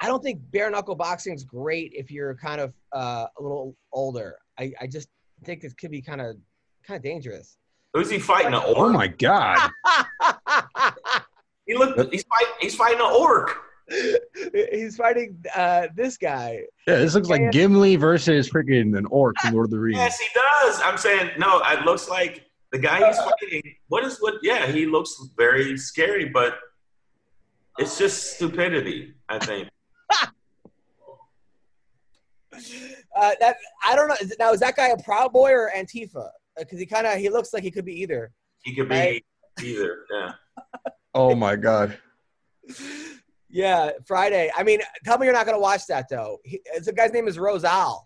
I 0.00 0.06
don't 0.06 0.22
think 0.22 0.40
bare 0.52 0.70
knuckle 0.70 0.94
boxing 0.94 1.34
is 1.34 1.42
great 1.42 1.92
if 1.92 2.10
you're 2.10 2.34
kind 2.36 2.60
of 2.60 2.72
uh, 2.92 3.26
a 3.36 3.42
little 3.42 3.74
older. 3.92 4.36
I, 4.58 4.72
I 4.80 4.86
just 4.86 5.08
think 5.44 5.64
it 5.64 5.76
could 5.76 5.90
be 5.90 6.00
kind 6.00 6.20
of 6.20 6.36
kind 6.86 6.96
of 6.96 7.02
dangerous. 7.02 7.56
Who's 7.94 8.10
he 8.10 8.18
fighting? 8.20 8.54
An 8.54 8.62
orc? 8.62 8.76
Oh 8.76 8.88
my 8.90 9.08
God. 9.08 9.70
He 11.66 11.76
looked. 11.76 12.12
He's 12.12 12.24
fighting. 12.24 12.54
He's 12.60 12.74
fighting 12.74 13.00
an 13.00 13.12
orc. 13.12 13.56
He's 14.72 14.96
fighting 14.96 15.36
uh, 15.54 15.88
this 15.94 16.16
guy. 16.16 16.62
Yeah, 16.86 16.96
this 16.96 17.14
looks 17.14 17.28
like 17.28 17.50
Gimli 17.50 17.96
versus 17.96 18.48
freaking 18.48 18.96
an 18.96 19.06
orc 19.06 19.38
from 19.40 19.54
Lord 19.54 19.66
of 19.66 19.70
the 19.70 19.78
Rings. 19.78 19.98
Yes, 19.98 20.18
he 20.18 20.28
does. 20.34 20.80
I'm 20.82 20.96
saying 20.96 21.30
no. 21.38 21.60
It 21.64 21.84
looks 21.84 22.08
like 22.08 22.47
the 22.72 22.78
guy 22.78 23.06
he's 23.06 23.18
fighting. 23.18 23.62
What 23.88 24.04
is 24.04 24.18
what? 24.18 24.34
Yeah, 24.42 24.66
he 24.66 24.86
looks 24.86 25.16
very 25.36 25.76
scary, 25.76 26.26
but 26.28 26.58
it's 27.78 27.98
just 27.98 28.34
stupidity. 28.36 29.14
I 29.28 29.38
think. 29.38 29.68
Uh, 33.16 33.32
that 33.40 33.56
I 33.86 33.94
don't 33.94 34.08
know. 34.08 34.16
Is, 34.20 34.34
now 34.38 34.52
is 34.52 34.60
that 34.60 34.74
guy 34.76 34.88
a 34.88 34.96
Proud 34.96 35.32
Boy 35.32 35.50
or 35.52 35.70
Antifa? 35.76 36.28
Because 36.56 36.78
he 36.80 36.86
kind 36.86 37.06
of 37.06 37.14
he 37.18 37.28
looks 37.28 37.52
like 37.52 37.62
he 37.62 37.70
could 37.70 37.84
be 37.84 38.00
either. 38.00 38.32
He 38.62 38.74
could 38.74 38.88
be 38.88 38.94
Right. 38.94 39.24
either. 39.62 39.98
Yeah. 40.12 40.32
Oh 41.14 41.34
my 41.34 41.54
God. 41.56 41.98
Yeah, 43.48 43.90
Friday. 44.06 44.50
I 44.56 44.62
mean, 44.62 44.80
tell 45.04 45.18
me 45.18 45.26
you're 45.26 45.34
not 45.34 45.46
going 45.46 45.56
to 45.56 45.60
watch 45.60 45.86
that 45.86 46.06
though. 46.08 46.38
He, 46.44 46.60
the 46.84 46.92
guy's 46.92 47.12
name 47.12 47.28
is 47.28 47.38
Rosal. 47.38 48.04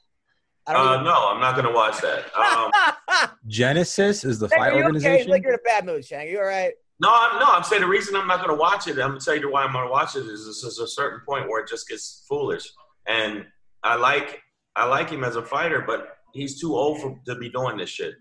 I 0.67 0.73
don't. 0.73 0.87
Uh, 0.87 0.95
even- 0.95 1.05
no, 1.05 1.29
I'm 1.29 1.41
not 1.41 1.55
going 1.55 1.67
to 1.67 1.73
watch 1.73 2.01
that. 2.01 2.35
Um, 2.37 3.31
Genesis 3.47 4.25
is 4.25 4.39
the 4.39 4.49
Shank, 4.49 4.61
fight 4.61 4.73
are 4.73 4.77
you 4.77 4.79
okay? 4.79 4.85
organization. 4.87 5.31
Like 5.31 5.43
you're 5.43 5.53
in 5.53 5.59
a 5.59 5.63
bad 5.63 5.85
mood, 5.87 6.05
Shang. 6.05 6.29
You 6.29 6.39
all 6.39 6.45
right? 6.45 6.73
no, 7.01 7.09
I'm 7.13 7.39
no. 7.41 7.47
I'm 7.47 7.65
saying 7.65 7.83
the 7.83 7.89
reason 7.89 8.15
I'm 8.15 8.29
not 8.29 8.45
going 8.45 8.57
to 8.57 8.61
watch 8.61 8.87
it. 8.87 8.93
I'm 8.93 9.11
going 9.11 9.19
to 9.19 9.25
tell 9.25 9.37
you 9.37 9.51
why 9.51 9.65
I'm 9.65 9.73
going 9.73 9.87
to 9.87 9.91
watch 9.91 10.15
it 10.17 10.21
is 10.27 10.47
this 10.47 10.63
is 10.63 10.79
a 10.79 10.87
certain 10.87 11.21
point 11.27 11.49
where 11.49 11.63
it 11.63 11.69
just 11.69 11.89
gets 11.89 12.25
foolish, 12.29 12.71
and 13.07 13.45
I 13.83 13.97
like 13.97 14.41
I 14.77 14.87
like 14.87 15.11
him 15.11 15.25
as 15.25 15.37
a 15.37 15.43
fighter, 15.43 15.83
but 15.87 16.17
he's 16.33 16.61
too 16.61 16.75
old 16.75 17.01
for 17.01 17.19
to 17.27 17.35
be 17.37 17.51
doing 17.51 17.77
this 17.77 17.91
shit. 17.91 18.15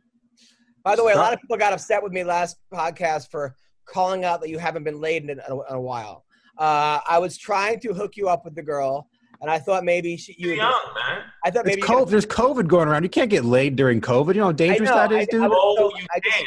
By 0.84 0.96
the 0.96 1.04
way, 1.04 1.14
a 1.14 1.18
lot 1.18 1.32
of 1.32 1.40
people 1.40 1.58
got 1.58 1.74
upset 1.74 2.02
with 2.02 2.12
me 2.12 2.24
last 2.24 2.58
podcast 2.74 3.30
for 3.30 3.56
calling 3.86 4.26
out 4.26 4.42
that 4.42 4.50
you 4.50 4.58
haven't 4.58 4.84
been 4.84 5.00
laid 5.00 5.30
in 5.30 5.40
a, 5.40 5.54
in 5.54 5.62
a 5.70 5.82
while. 5.82 6.26
Uh, 6.58 7.00
I 7.08 7.20
was 7.20 7.38
trying 7.38 7.80
to 7.82 7.94
hook 7.94 8.18
you 8.18 8.30
up 8.30 8.46
with 8.46 8.56
the 8.56 8.64
girl, 8.64 9.08
and 9.42 9.50
I 9.50 9.60
thought 9.60 9.84
maybe 9.84 10.16
she, 10.18 10.36
you. 10.38 10.50
You're 10.50 10.58
young, 10.58 10.80
man. 10.96 11.24
I 11.44 11.52
thought 11.52 11.66
maybe 11.66 11.82
It's 11.82 11.90
you 11.90 11.96
COVID. 11.96 12.10
There's 12.10 12.26
COVID 12.26 12.68
going 12.68 12.88
around. 12.88 13.04
You 13.04 13.10
can't 13.10 13.30
get 13.30 13.44
laid 13.46 13.76
during 13.76 14.00
COVID. 14.02 14.36
You 14.36 14.42
know 14.42 14.46
how 14.48 14.52
dangerous 14.52 14.90
know, 14.90 14.96
that 14.96 15.12
is, 15.12 15.22
I- 15.22 15.26
dude. 15.32 15.42
I 15.44 15.48
was- 15.48 15.58
Oh, 15.60 15.76
so 15.92 15.98
you 16.00 16.06
I 16.16 16.20
just- 16.20 16.36
can. 16.38 16.46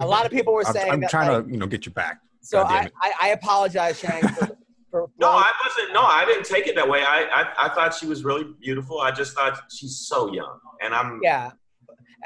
a 0.00 0.06
lot 0.06 0.26
of 0.26 0.32
people 0.32 0.52
were 0.52 0.66
I'm, 0.66 0.72
saying 0.72 0.90
I'm 0.92 1.00
that. 1.00 1.10
trying 1.10 1.32
like- 1.32 1.46
to, 1.46 1.50
you 1.52 1.56
know, 1.58 1.66
get 1.66 1.86
you 1.86 1.92
back. 1.92 2.18
so 2.42 2.62
I. 2.62 2.88
I, 3.00 3.12
I 3.22 3.28
apologize, 3.28 3.98
Shang, 4.00 4.22
for, 4.28 4.46
for 4.90 5.10
No, 5.18 5.28
I 5.30 5.50
wasn't. 5.66 5.94
No, 5.94 6.02
I 6.02 6.24
didn't 6.26 6.44
take 6.46 6.66
it 6.66 6.74
that 6.76 6.88
way. 6.88 7.02
I, 7.02 7.22
I, 7.24 7.66
I 7.66 7.68
thought 7.74 7.94
she 7.94 8.06
was 8.06 8.24
really 8.24 8.44
beautiful. 8.60 9.00
I 9.00 9.10
just 9.12 9.34
thought 9.34 9.60
she's 9.72 10.04
so 10.08 10.32
young, 10.32 10.58
and 10.82 10.94
I'm. 10.94 11.20
yeah. 11.22 11.52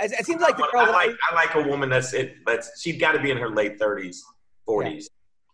It, 0.00 0.12
it 0.12 0.26
seems 0.26 0.40
like 0.40 0.56
the 0.56 0.64
I, 0.64 0.70
girl. 0.70 0.92
like. 0.92 1.10
I 1.30 1.34
like 1.34 1.54
a 1.56 1.68
woman 1.68 1.88
that's 1.90 2.12
it. 2.14 2.36
That's 2.46 2.80
she's 2.80 2.98
got 3.00 3.12
to 3.12 3.20
be 3.20 3.30
in 3.32 3.36
her 3.36 3.50
late 3.50 3.78
thirties, 3.78 4.24
forties. 4.64 5.10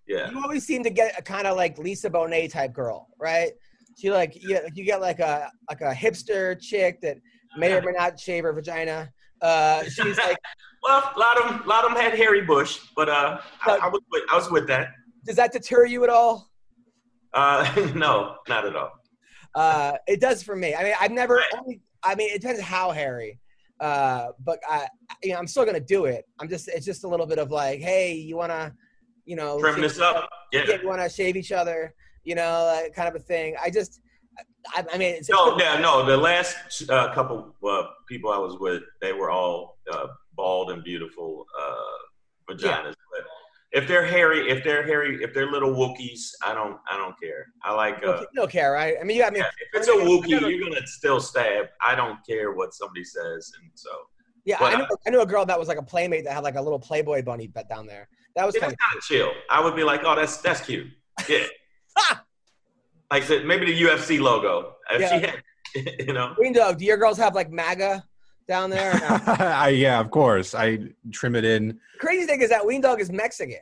Yeah. 0.07 0.31
You 0.31 0.43
always 0.43 0.67
seem 0.67 0.83
to 0.85 0.91
get 0.91 1.19
a 1.19 1.23
kind 1.23 1.47
of 1.47 1.57
like 1.57 1.79
Lisa 1.79 2.11
Bonet 2.11 2.53
type 2.53 2.75
girl, 2.75 3.09
right? 3.19 3.53
She 3.97 4.11
like 4.11 4.35
you, 4.35 4.61
you 4.75 4.85
get 4.85 5.01
like 5.01 5.21
a 5.21 5.51
like 5.69 5.81
a 5.81 5.95
hipster 5.95 6.61
chick 6.61 7.01
that 7.03 7.19
may 7.57 7.73
or 7.73 7.83
may 7.83 7.93
not 7.93 8.19
shave 8.19 8.45
her 8.45 8.53
vagina. 8.53 9.11
Uh, 9.41 9.85
she's 9.85 10.19
like, 10.19 10.39
Well, 10.85 11.13
a 11.17 11.19
lot 11.19 11.39
of 11.39 11.49
them, 11.49 11.63
a 11.63 11.67
lot 11.67 11.85
of 11.85 11.95
them 11.95 12.03
had 12.03 12.15
hairy 12.15 12.43
Bush, 12.43 12.79
but 12.95 13.09
uh, 13.09 13.41
I, 13.67 13.77
I 13.77 13.89
was 13.89 14.03
with, 14.13 14.23
I 14.31 14.37
was 14.37 14.51
with 14.51 14.67
that. 14.69 14.89
does 15.25 15.37
that 15.37 15.51
deter 15.51 15.87
you 15.87 16.05
at 16.05 16.11
all? 16.11 16.51
Uh, 17.33 17.91
no, 17.95 18.37
not 18.49 18.67
at 18.67 18.77
all. 18.77 18.93
Uh, 19.55 19.97
it 20.07 20.21
does 20.21 20.43
for 20.43 20.55
me. 20.55 20.75
I 20.75 20.83
mean, 20.83 20.93
I've 21.01 21.11
never. 21.11 21.41
Only, 21.59 21.81
I 22.03 22.15
mean, 22.17 22.31
it 22.35 22.43
depends 22.43 22.61
how 22.61 22.91
hairy. 22.91 23.41
Uh, 23.81 24.29
but 24.41 24.59
I, 24.69 24.89
you 25.23 25.33
know, 25.33 25.39
I'm 25.39 25.47
still 25.47 25.65
gonna 25.65 25.81
do 25.81 26.05
it. 26.05 26.27
I'm 26.39 26.51
just. 26.51 26.69
It's 26.69 26.85
just 26.85 27.05
a 27.05 27.09
little 27.09 27.27
bit 27.27 27.39
of 27.39 27.51
like, 27.51 27.81
hey, 27.81 28.13
you 28.15 28.37
wanna, 28.37 28.75
you 29.25 29.37
know, 29.37 29.59
Trim 29.61 29.81
this 29.81 29.99
up. 29.99 30.29
Yeah. 30.53 30.65
Yeah, 30.69 30.83
you 30.83 30.89
wanna 30.89 31.09
shave 31.09 31.37
each 31.37 31.53
other? 31.53 31.95
You 32.25 32.35
know, 32.35 32.65
like, 32.75 32.95
kind 32.95 33.09
of 33.09 33.15
a 33.15 33.25
thing. 33.25 33.57
I 33.63 33.71
just. 33.71 34.01
I, 34.75 34.85
I 34.93 34.99
mean, 34.99 35.15
it's, 35.15 35.29
No, 35.29 35.59
yeah, 35.59 35.79
no. 35.79 36.05
The 36.05 36.17
last 36.17 36.57
uh, 36.89 37.13
couple 37.13 37.55
uh, 37.69 37.83
people 38.09 38.33
I 38.33 38.39
was 38.39 38.59
with, 38.59 38.83
they 39.01 39.13
were 39.13 39.31
all 39.31 39.79
uh, 39.93 40.07
bald 40.35 40.71
and 40.71 40.83
beautiful 40.83 41.47
uh, 41.61 42.53
vaginas. 42.53 42.95
But 43.13 43.27
if 43.75 43.89
they're 43.89 44.07
hairy, 44.07 44.49
if 44.49 44.63
they're 44.63 44.85
hairy, 44.85 45.23
if 45.23 45.35
they're 45.35 45.51
little 45.51 45.75
Wookiees, 45.75 46.31
I 46.47 46.55
don't, 46.55 46.79
I 46.89 46.97
don't 46.97 47.19
care. 47.21 47.47
I 47.63 47.75
like. 47.75 48.03
no, 48.03 48.13
Uh, 48.13 48.21
you 48.21 48.27
don't 48.37 48.51
care, 48.51 48.73
right? 48.73 48.95
I 49.01 49.05
mean, 49.05 49.17
you. 49.17 49.25
I 49.25 49.31
mean, 49.31 49.43
yeah, 49.43 49.51
if 49.73 49.81
it's 49.81 49.89
a 49.89 49.93
Wookiee, 49.93 50.41
you're 50.41 50.69
gonna 50.69 50.87
still 50.87 51.21
stab. 51.21 51.67
I 51.85 51.95
don't 51.95 52.19
care 52.27 52.53
what 52.53 52.73
somebody 52.73 53.05
says, 53.05 53.53
and 53.61 53.71
so 53.75 53.91
Yeah, 54.45 54.59
But 54.61 54.75
I 54.75 54.79
knew, 54.79 54.87
I 55.07 55.11
knew 55.11 55.21
a 55.21 55.27
girl 55.27 55.45
that 55.45 55.59
was 55.59 55.69
like 55.69 55.79
a 55.79 55.83
playmate 55.83 56.25
that 56.25 56.33
had 56.33 56.45
like 56.45 56.55
a 56.55 56.63
little 56.63 56.79
Playboy 56.79 57.23
bunny 57.23 57.49
bet 57.49 57.69
down 57.69 57.87
there. 57.87 58.09
That 58.37 58.47
was 58.47 58.55
kind 58.55 58.77
kind 58.79 58.97
of 58.97 59.03
chill. 59.03 59.33
I 59.51 59.63
would 59.63 59.75
be 59.75 59.85
like, 59.85 60.03
oh, 60.05 60.15
that's 60.15 60.39
that's 60.39 60.61
cute. 60.61 60.87
Yeah. 61.29 61.47
like 63.11 63.23
I 63.23 63.27
said, 63.27 63.45
maybe 63.47 63.67
the 63.67 63.83
UFC 63.83 64.21
logo. 64.21 64.77
If 64.91 65.01
Yeah. 65.01 65.19
she 65.75 65.83
had, 65.83 66.01
you 66.07 66.13
know. 66.13 66.31
of. 66.31 66.37
Green 66.37 66.53
Dog, 66.53 66.79
do 66.79 66.85
your 66.85 66.97
girls 66.97 67.19
have 67.19 67.35
like 67.35 67.51
MAGA 67.51 68.05
down 68.49 68.71
there? 68.71 68.95
no? 68.95 69.19
I, 69.27 69.69
yeah, 69.71 70.01
of 70.01 70.11
course. 70.11 70.55
I 70.55 70.79
trim 71.13 71.35
it 71.35 71.45
in. 71.45 71.79
Crazy 71.99 72.27
thing 72.27 72.41
is 72.43 72.51
that 72.51 72.65
Ween 72.65 72.81
Dog 72.81 73.01
is 73.01 73.11
Mexican. 73.11 73.59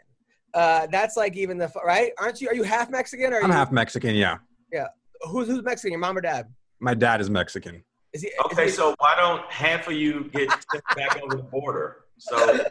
Uh, 0.54 0.86
that's 0.90 1.16
like 1.16 1.36
even 1.36 1.56
the 1.56 1.70
right. 1.84 2.12
Aren't 2.18 2.40
you? 2.40 2.48
Are 2.48 2.54
you 2.54 2.62
half 2.62 2.90
Mexican 2.90 3.32
or 3.32 3.40
I'm 3.42 3.48
you, 3.48 3.52
half 3.56 3.72
Mexican. 3.72 4.14
Yeah, 4.14 4.36
Yeah. 4.70 4.88
Who's 5.30 5.48
who's 5.48 5.62
Mexican? 5.62 5.92
Your 5.92 6.00
mom 6.00 6.16
or 6.18 6.20
dad? 6.20 6.46
my 6.80 6.92
dad 6.94 7.20
is 7.20 7.30
Mexican. 7.30 7.82
Is 8.12 8.20
he? 8.22 8.28
is 8.28 8.34
Okay, 8.46 8.64
he- 8.64 8.70
so 8.70 8.94
why 8.98 9.14
don't 9.16 9.50
half 9.50 9.86
of 9.86 9.94
you 9.94 10.24
get 10.32 10.50
sent 10.70 10.84
back 10.96 11.18
over 11.22 11.36
the 11.36 11.42
border? 11.44 11.98
So, 12.18 12.66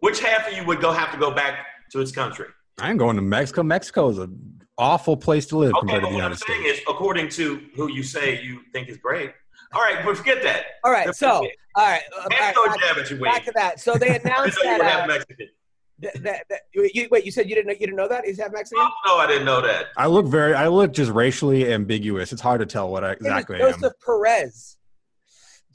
which 0.00 0.20
half 0.20 0.46
of 0.48 0.56
you 0.56 0.64
would 0.64 0.80
go 0.80 0.92
have 0.92 1.10
to 1.12 1.18
go 1.18 1.32
back 1.32 1.66
to 1.90 2.00
its 2.00 2.12
country? 2.12 2.46
I 2.80 2.90
ain't 2.90 2.98
going 3.00 3.16
to 3.16 3.22
Mexico. 3.22 3.62
Mexico 3.64 4.08
is 4.10 4.18
an 4.18 4.55
awful 4.78 5.16
place 5.16 5.46
to 5.46 5.58
live 5.58 5.70
Okay, 5.70 5.80
compared 5.80 6.02
to 6.02 6.08
the 6.08 6.14
United 6.14 6.36
States. 6.38 6.78
is, 6.78 6.80
according 6.88 7.28
to 7.30 7.62
who 7.74 7.90
you 7.90 8.02
say 8.02 8.42
you 8.42 8.60
think 8.72 8.88
is 8.88 8.96
great. 8.98 9.32
All 9.74 9.82
right, 9.82 10.04
but 10.04 10.16
forget 10.16 10.42
that. 10.42 10.64
all 10.84 10.92
right. 10.92 11.14
So 11.14 11.28
all 11.28 11.42
right. 11.76 12.02
uh, 12.16 12.22
all 12.22 12.28
Half 12.30 12.40
right, 12.40 12.54
throw 12.54 12.64
a 12.64 12.68
back, 12.68 12.80
jab 12.80 12.98
at 12.98 13.10
your 13.10 13.18
back 13.20 13.44
to 13.46 13.52
that. 13.56 13.80
So 13.80 13.94
they 13.94 14.16
announced 14.22 14.58
that, 14.62 14.80
uh, 14.80 15.06
Mexican. 15.06 15.48
that, 16.00 16.22
that, 16.22 16.44
that 16.50 16.60
you, 16.72 17.08
wait. 17.10 17.24
You 17.24 17.32
said 17.32 17.48
you 17.48 17.54
didn't 17.54 17.66
know 17.68 17.72
you 17.72 17.80
didn't 17.80 17.96
know 17.96 18.08
that 18.08 18.24
he's 18.24 18.38
half 18.38 18.52
Mexican. 18.52 18.82
Oh, 18.86 18.90
no, 19.06 19.16
I 19.16 19.26
didn't 19.26 19.44
know 19.44 19.60
that. 19.62 19.86
I 19.96 20.06
look 20.06 20.26
very. 20.26 20.54
I 20.54 20.68
look 20.68 20.92
just 20.92 21.10
racially 21.10 21.72
ambiguous. 21.72 22.32
It's 22.32 22.42
hard 22.42 22.60
to 22.60 22.66
tell 22.66 22.90
what 22.90 23.02
I 23.04 23.10
His 23.14 23.22
name 23.22 23.32
is 23.32 23.38
exactly 23.38 23.62
I 23.62 23.66
am. 23.68 23.72
Joseph 23.74 23.92
Perez. 24.04 24.75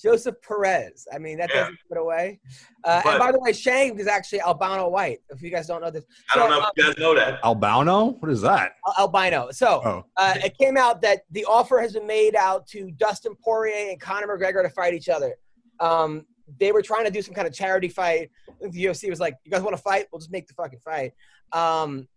Joseph 0.02 0.36
Perez. 0.42 1.08
I 1.14 1.18
mean, 1.20 1.38
that 1.38 1.50
Yeah. 1.50 1.62
doesn't 1.62 1.74
give 1.90 1.98
it 1.98 1.98
away. 1.98 2.40
Uh, 2.84 3.02
But- 3.04 3.10
and 3.12 3.20
by 3.20 3.32
the 3.32 3.40
way, 3.40 3.54
Shane 3.54 4.00
is 4.00 4.08
actually 4.08 4.42
albino 4.42 4.90
white. 4.90 5.20
If 5.30 5.42
you 5.42 5.50
guys 5.52 5.68
don't 5.68 5.82
know 5.82 5.92
this, 5.92 6.04
I 6.34 6.40
don't 6.40 6.50
So, 6.50 6.60
know 6.60 6.66
if 6.66 6.72
you 6.76 6.84
guys 6.86 6.98
know 6.98 7.16
that. 7.16 7.40
Albino? 7.44 8.06
What 8.20 8.32
is 8.32 8.42
that? 8.42 8.74
Al- 8.88 8.96
albino. 9.06 9.52
So 9.52 9.82
Oh, 9.86 10.06
uh, 10.18 10.36
it 10.44 10.58
came 10.58 10.78
out 10.78 11.02
that 11.02 11.22
the 11.32 11.46
offer 11.46 11.80
has 11.80 11.94
been 11.94 12.08
made 12.08 12.36
out 12.36 12.68
to 12.68 12.92
Dustin 12.92 13.36
Poirier 13.44 13.92
and 13.92 14.00
Conor 14.02 14.28
McGregor 14.28 14.64
to 14.64 14.70
fight 14.70 14.94
each 14.94 15.10
other. 15.10 15.36
Um, 15.80 16.26
they 16.60 16.72
were 16.72 16.82
trying 16.82 17.06
to 17.06 17.12
do 17.12 17.22
some 17.22 17.34
kind 17.34 17.48
of 17.48 17.54
charity 17.54 17.88
fight. 17.88 18.30
The 18.60 18.84
UFC 18.86 19.10
was 19.10 19.20
like, 19.20 19.36
"You 19.44 19.52
guys 19.52 19.62
want 19.62 19.76
to 19.76 19.82
fight? 19.82 20.08
We'll 20.12 20.20
just 20.20 20.32
make 20.32 20.48
the 20.48 20.54
fucking 20.54 20.80
fight." 20.80 21.14
Um, 21.54 22.08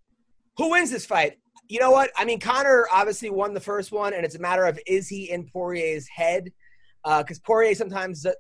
who 0.57 0.71
wins 0.71 0.91
this 0.91 1.07
fight? 1.07 1.39
You 1.69 1.81
know 1.81 1.91
what? 1.91 2.11
I 2.17 2.25
mean, 2.25 2.41
Conor 2.41 2.87
obviously 2.93 3.31
won 3.31 3.55
the 3.55 3.61
first 3.61 3.93
one, 3.93 4.13
and 4.13 4.25
it's 4.25 4.35
a 4.35 4.39
matter 4.41 4.65
of 4.65 4.79
is 4.87 5.09
he 5.09 5.31
in 5.31 5.49
Poirier's 5.49 6.09
head? 6.09 6.53
Because 7.05 7.39
Poirier 7.39 7.75
sometimes 7.75 8.25
uh, 8.25 8.33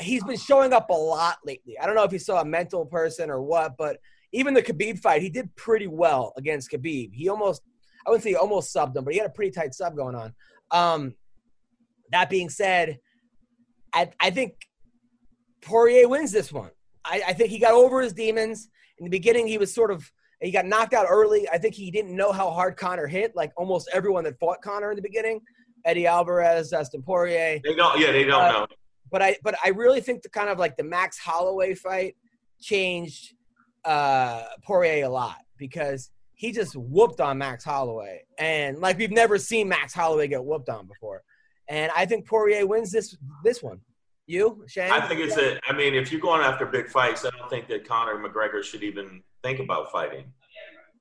he's 0.00 0.24
been 0.24 0.38
showing 0.38 0.72
up 0.72 0.90
a 0.90 0.94
lot 0.94 1.38
lately. 1.44 1.78
I 1.78 1.86
don't 1.86 1.94
know 1.94 2.04
if 2.04 2.10
he's 2.10 2.22
still 2.22 2.38
a 2.38 2.44
mental 2.44 2.86
person 2.86 3.30
or 3.30 3.42
what, 3.42 3.76
but 3.76 3.98
even 4.32 4.54
the 4.54 4.62
Khabib 4.62 4.98
fight, 4.98 5.22
he 5.22 5.28
did 5.28 5.54
pretty 5.56 5.86
well 5.86 6.32
against 6.36 6.70
Khabib. 6.70 7.12
He 7.12 7.28
almost, 7.28 7.62
I 8.06 8.10
wouldn't 8.10 8.24
say 8.24 8.34
almost 8.34 8.74
subbed 8.74 8.96
him, 8.96 9.04
but 9.04 9.12
he 9.12 9.18
had 9.18 9.28
a 9.28 9.32
pretty 9.32 9.50
tight 9.50 9.74
sub 9.74 9.94
going 9.94 10.14
on. 10.14 10.34
Um, 10.70 11.14
that 12.10 12.30
being 12.30 12.48
said, 12.48 12.98
I, 13.92 14.10
I 14.20 14.30
think 14.30 14.54
Poirier 15.60 16.08
wins 16.08 16.32
this 16.32 16.52
one. 16.52 16.70
I, 17.04 17.22
I 17.28 17.32
think 17.34 17.50
he 17.50 17.58
got 17.58 17.72
over 17.72 18.00
his 18.00 18.12
demons. 18.12 18.68
In 18.98 19.04
the 19.04 19.10
beginning, 19.10 19.46
he 19.46 19.58
was 19.58 19.74
sort 19.74 19.90
of 19.90 20.10
he 20.40 20.50
got 20.50 20.66
knocked 20.66 20.92
out 20.92 21.06
early. 21.08 21.48
I 21.48 21.58
think 21.58 21.74
he 21.74 21.90
didn't 21.90 22.16
know 22.16 22.32
how 22.32 22.50
hard 22.50 22.76
Conor 22.76 23.06
hit, 23.06 23.36
like 23.36 23.52
almost 23.56 23.88
everyone 23.92 24.24
that 24.24 24.38
fought 24.40 24.60
Conor 24.60 24.90
in 24.90 24.96
the 24.96 25.02
beginning. 25.02 25.40
Eddie 25.84 26.06
Alvarez, 26.06 26.70
Dustin 26.70 27.02
Poirier. 27.02 27.60
They 27.64 27.74
don't. 27.74 27.98
Yeah, 27.98 28.12
they 28.12 28.24
don't 28.24 28.42
Uh, 28.42 28.52
know. 28.52 28.66
But 29.10 29.22
I 29.22 29.36
but 29.42 29.54
I 29.64 29.68
really 29.70 30.00
think 30.00 30.22
the 30.22 30.28
kind 30.28 30.48
of 30.48 30.58
like 30.58 30.76
the 30.76 30.84
Max 30.84 31.18
Holloway 31.18 31.74
fight 31.74 32.16
changed 32.60 33.34
uh 33.84 34.44
Poirier 34.64 35.04
a 35.06 35.08
lot 35.08 35.36
because 35.58 36.10
he 36.34 36.50
just 36.52 36.76
whooped 36.76 37.20
on 37.20 37.38
Max 37.38 37.64
Holloway. 37.64 38.22
And 38.38 38.78
like 38.78 38.98
we've 38.98 39.10
never 39.10 39.38
seen 39.38 39.68
Max 39.68 39.92
Holloway 39.92 40.28
get 40.28 40.44
whooped 40.44 40.68
on 40.68 40.86
before. 40.86 41.22
And 41.68 41.90
I 41.96 42.06
think 42.06 42.26
Poirier 42.26 42.66
wins 42.66 42.90
this 42.90 43.16
this 43.44 43.62
one. 43.62 43.80
You, 44.26 44.64
Shane? 44.68 44.90
I 44.90 45.06
think 45.08 45.20
it's 45.20 45.36
a. 45.36 45.58
I 45.68 45.72
mean, 45.76 45.94
if 45.94 46.12
you're 46.12 46.20
going 46.20 46.42
after 46.42 46.64
big 46.64 46.88
fights, 46.88 47.24
I 47.24 47.30
don't 47.36 47.50
think 47.50 47.66
that 47.68 47.86
Conor 47.86 48.16
McGregor 48.16 48.62
should 48.62 48.82
even 48.84 49.22
think 49.42 49.58
about 49.58 49.90
fighting 49.90 50.32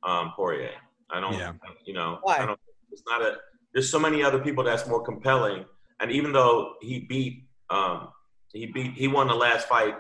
um, 0.03 0.33
Poirier. 0.35 0.71
I 1.11 1.19
don't. 1.19 1.33
Yeah. 1.33 1.53
You 1.85 1.93
know. 1.93 2.19
Why? 2.23 2.37
I 2.39 2.45
don't. 2.47 2.59
It's 2.91 3.03
not 3.07 3.21
a. 3.21 3.37
There's 3.73 3.89
so 3.89 3.99
many 3.99 4.23
other 4.23 4.39
people 4.39 4.63
that's 4.63 4.87
more 4.87 5.01
compelling, 5.01 5.65
and 5.99 6.11
even 6.11 6.31
though 6.33 6.73
he 6.81 7.01
beat, 7.01 7.45
um, 7.69 8.09
he 8.53 8.65
beat, 8.65 8.93
he 8.93 9.07
won 9.07 9.27
the 9.27 9.35
last 9.35 9.67
fight 9.67 9.95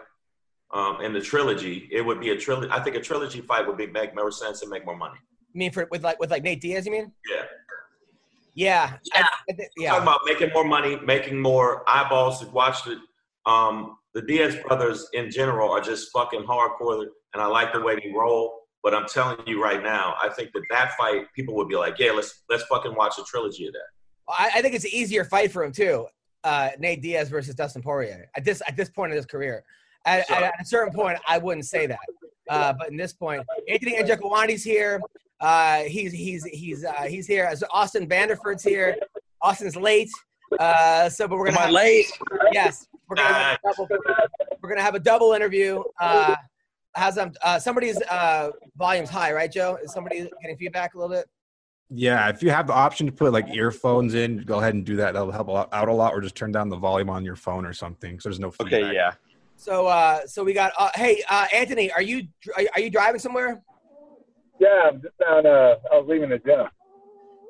um, 0.73 1.01
in 1.01 1.13
the 1.13 1.21
trilogy. 1.21 1.87
It 1.91 2.01
would 2.01 2.19
be 2.19 2.31
a 2.31 2.37
trilogy. 2.37 2.69
I 2.71 2.81
think 2.81 2.95
a 2.95 3.01
trilogy 3.01 3.41
fight 3.41 3.67
would 3.67 3.77
be 3.77 3.87
make 3.87 4.15
more 4.15 4.31
sense 4.31 4.61
and 4.61 4.69
make 4.69 4.85
more 4.85 4.97
money. 4.97 5.17
I 5.17 5.57
mean 5.57 5.71
for 5.71 5.87
with 5.91 6.03
like 6.03 6.19
with 6.19 6.31
like 6.31 6.43
Nate 6.43 6.61
Diaz, 6.61 6.85
you 6.85 6.91
mean? 6.91 7.11
Yeah. 7.29 7.43
Yeah. 8.53 8.97
I, 9.13 9.27
I 9.49 9.53
think, 9.53 9.69
Talking 9.85 10.01
about 10.01 10.21
making 10.25 10.49
more 10.53 10.65
money, 10.65 10.97
making 11.05 11.39
more 11.39 11.83
eyeballs 11.87 12.39
to 12.41 12.47
watch 12.47 12.83
the 12.83 12.99
um 13.49 13.97
the 14.13 14.21
Diaz 14.21 14.55
brothers 14.67 15.07
in 15.13 15.31
general 15.31 15.71
are 15.71 15.81
just 15.81 16.11
fucking 16.11 16.43
hardcore 16.43 17.05
and 17.33 17.41
I 17.41 17.47
like 17.47 17.73
the 17.73 17.81
way 17.81 17.95
they 17.95 18.11
roll. 18.15 18.60
But 18.83 18.95
I'm 18.95 19.05
telling 19.07 19.37
you 19.45 19.61
right 19.63 19.81
now, 19.83 20.15
I 20.21 20.29
think 20.29 20.51
that 20.53 20.63
that 20.71 20.93
fight, 20.97 21.25
people 21.35 21.55
would 21.55 21.67
be 21.67 21.75
like, 21.75 21.99
yeah, 21.99 22.11
let's 22.11 22.43
let's 22.49 22.63
fucking 22.63 22.95
watch 22.95 23.17
a 23.19 23.23
trilogy 23.23 23.67
of 23.67 23.73
that. 23.73 23.89
I, 24.29 24.49
I 24.55 24.61
think 24.61 24.73
it's 24.75 24.85
an 24.85 24.91
easier 24.93 25.23
fight 25.25 25.51
for 25.51 25.63
him 25.63 25.71
too. 25.71 26.07
Uh, 26.43 26.69
Nate 26.79 27.01
Diaz 27.01 27.29
versus 27.29 27.53
Dustin 27.53 27.81
Poirier 27.83 28.29
at 28.35 28.43
this 28.43 28.61
at 28.67 28.75
this 28.75 28.89
point 28.89 29.11
in 29.11 29.15
his 29.17 29.25
career. 29.25 29.63
At, 30.05 30.27
So- 30.27 30.33
at, 30.35 30.43
at 30.43 30.53
a 30.61 30.65
certain 30.65 30.93
point, 30.93 31.19
I 31.27 31.37
wouldn't 31.37 31.65
say 31.67 31.85
that, 31.85 31.99
uh, 32.49 32.73
but 32.77 32.89
in 32.89 32.97
this 32.97 33.13
point, 33.13 33.45
Anthony 33.69 33.95
Njokuani's 33.97 34.63
here. 34.63 34.99
Uh, 35.39 35.81
he's 35.83 36.11
he's 36.11 36.43
he's 36.45 36.83
uh, 36.83 37.03
he's 37.03 37.27
here. 37.27 37.45
As 37.45 37.63
Austin 37.71 38.07
Vanderford's 38.07 38.63
here. 38.63 38.95
Austin's 39.43 39.75
late, 39.75 40.09
uh, 40.59 41.09
so 41.09 41.27
but 41.27 41.35
we're 41.37 41.45
gonna 41.47 41.57
I 41.59 41.61
have, 41.63 41.71
late? 41.71 42.05
yes, 42.51 42.87
we're 43.09 43.15
gonna 43.15 43.27
have 43.33 43.57
a 43.63 43.67
double, 43.71 43.87
we're 44.61 44.69
gonna 44.69 44.81
have 44.83 44.93
a 44.93 44.99
double 44.99 45.33
interview. 45.33 45.81
Uh, 45.99 46.35
has 46.95 47.17
um 47.17 47.31
uh, 47.43 47.59
somebody's 47.59 48.01
uh, 48.03 48.51
volume's 48.77 49.09
high, 49.09 49.33
right, 49.33 49.51
Joe? 49.51 49.77
Is 49.83 49.93
somebody 49.93 50.29
getting 50.41 50.57
feedback 50.57 50.93
a 50.93 50.97
little 50.97 51.15
bit? 51.15 51.27
yeah. 51.93 52.29
If 52.29 52.41
you 52.41 52.49
have 52.49 52.67
the 52.67 52.73
option 52.73 53.05
to 53.05 53.11
put 53.11 53.33
like 53.33 53.53
earphones 53.53 54.13
in, 54.13 54.39
go 54.39 54.59
ahead 54.59 54.73
and 54.73 54.85
do 54.85 54.95
that. 54.95 55.13
That'll 55.13 55.31
help 55.31 55.49
out 55.73 55.89
a 55.89 55.93
lot. 55.93 56.13
Or 56.13 56.21
just 56.21 56.35
turn 56.35 56.51
down 56.51 56.69
the 56.69 56.77
volume 56.77 57.09
on 57.09 57.25
your 57.25 57.35
phone 57.35 57.65
or 57.65 57.73
something, 57.73 58.19
so 58.19 58.29
there's 58.29 58.39
no 58.39 58.49
feedback. 58.49 58.73
Okay, 58.83 58.93
yeah. 58.93 59.13
So, 59.57 59.87
uh, 59.87 60.25
so 60.25 60.43
we 60.43 60.53
got. 60.53 60.71
Uh, 60.77 60.89
hey, 60.95 61.21
uh, 61.29 61.47
Anthony, 61.53 61.91
are 61.91 62.01
you 62.01 62.27
are, 62.57 62.63
are 62.75 62.81
you 62.81 62.89
driving 62.89 63.19
somewhere? 63.19 63.61
Yeah, 64.59 64.89
I'm 64.89 65.01
just 65.01 65.17
down. 65.19 65.45
Uh, 65.45 65.75
I 65.91 65.97
was 65.97 66.05
leaving 66.07 66.29
the 66.29 66.39
gym. 66.39 66.65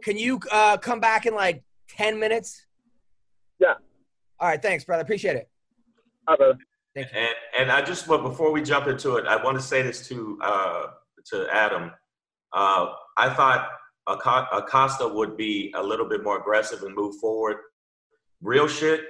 Can 0.04 0.18
you 0.18 0.40
uh, 0.52 0.78
come 0.78 1.00
back 1.00 1.26
in 1.26 1.36
like 1.36 1.64
ten 1.88 2.20
minutes? 2.20 2.66
Yeah. 3.60 3.76
All 4.40 4.48
right, 4.48 4.62
thanks, 4.62 4.84
brother. 4.84 5.04
Appreciate 5.04 5.36
it. 5.36 5.50
Hi, 6.28 6.36
brother. 6.36 6.58
Thank 6.96 7.08
you. 7.14 7.20
And 7.20 7.36
and 7.60 7.72
I 7.72 7.82
just 7.82 8.08
well 8.08 8.22
before 8.22 8.52
we 8.52 8.62
jump 8.62 8.88
into 8.88 9.16
it, 9.16 9.26
I 9.28 9.42
want 9.42 9.58
to 9.58 9.64
say 9.64 9.82
this 9.82 10.08
to 10.10 10.38
uh, 10.44 10.84
to 11.32 11.48
Adam. 11.54 11.92
Uh, 12.54 12.88
I 13.18 13.30
thought 13.34 13.70
Aco- 14.08 14.48
Acosta 14.52 15.08
would 15.08 15.38
be 15.38 15.72
a 15.76 15.82
little 15.82 16.08
bit 16.08 16.24
more 16.24 16.38
aggressive 16.40 16.84
and 16.84 16.94
move 16.96 17.16
forward. 17.16 17.58
Real 18.42 18.68
shit. 18.68 19.02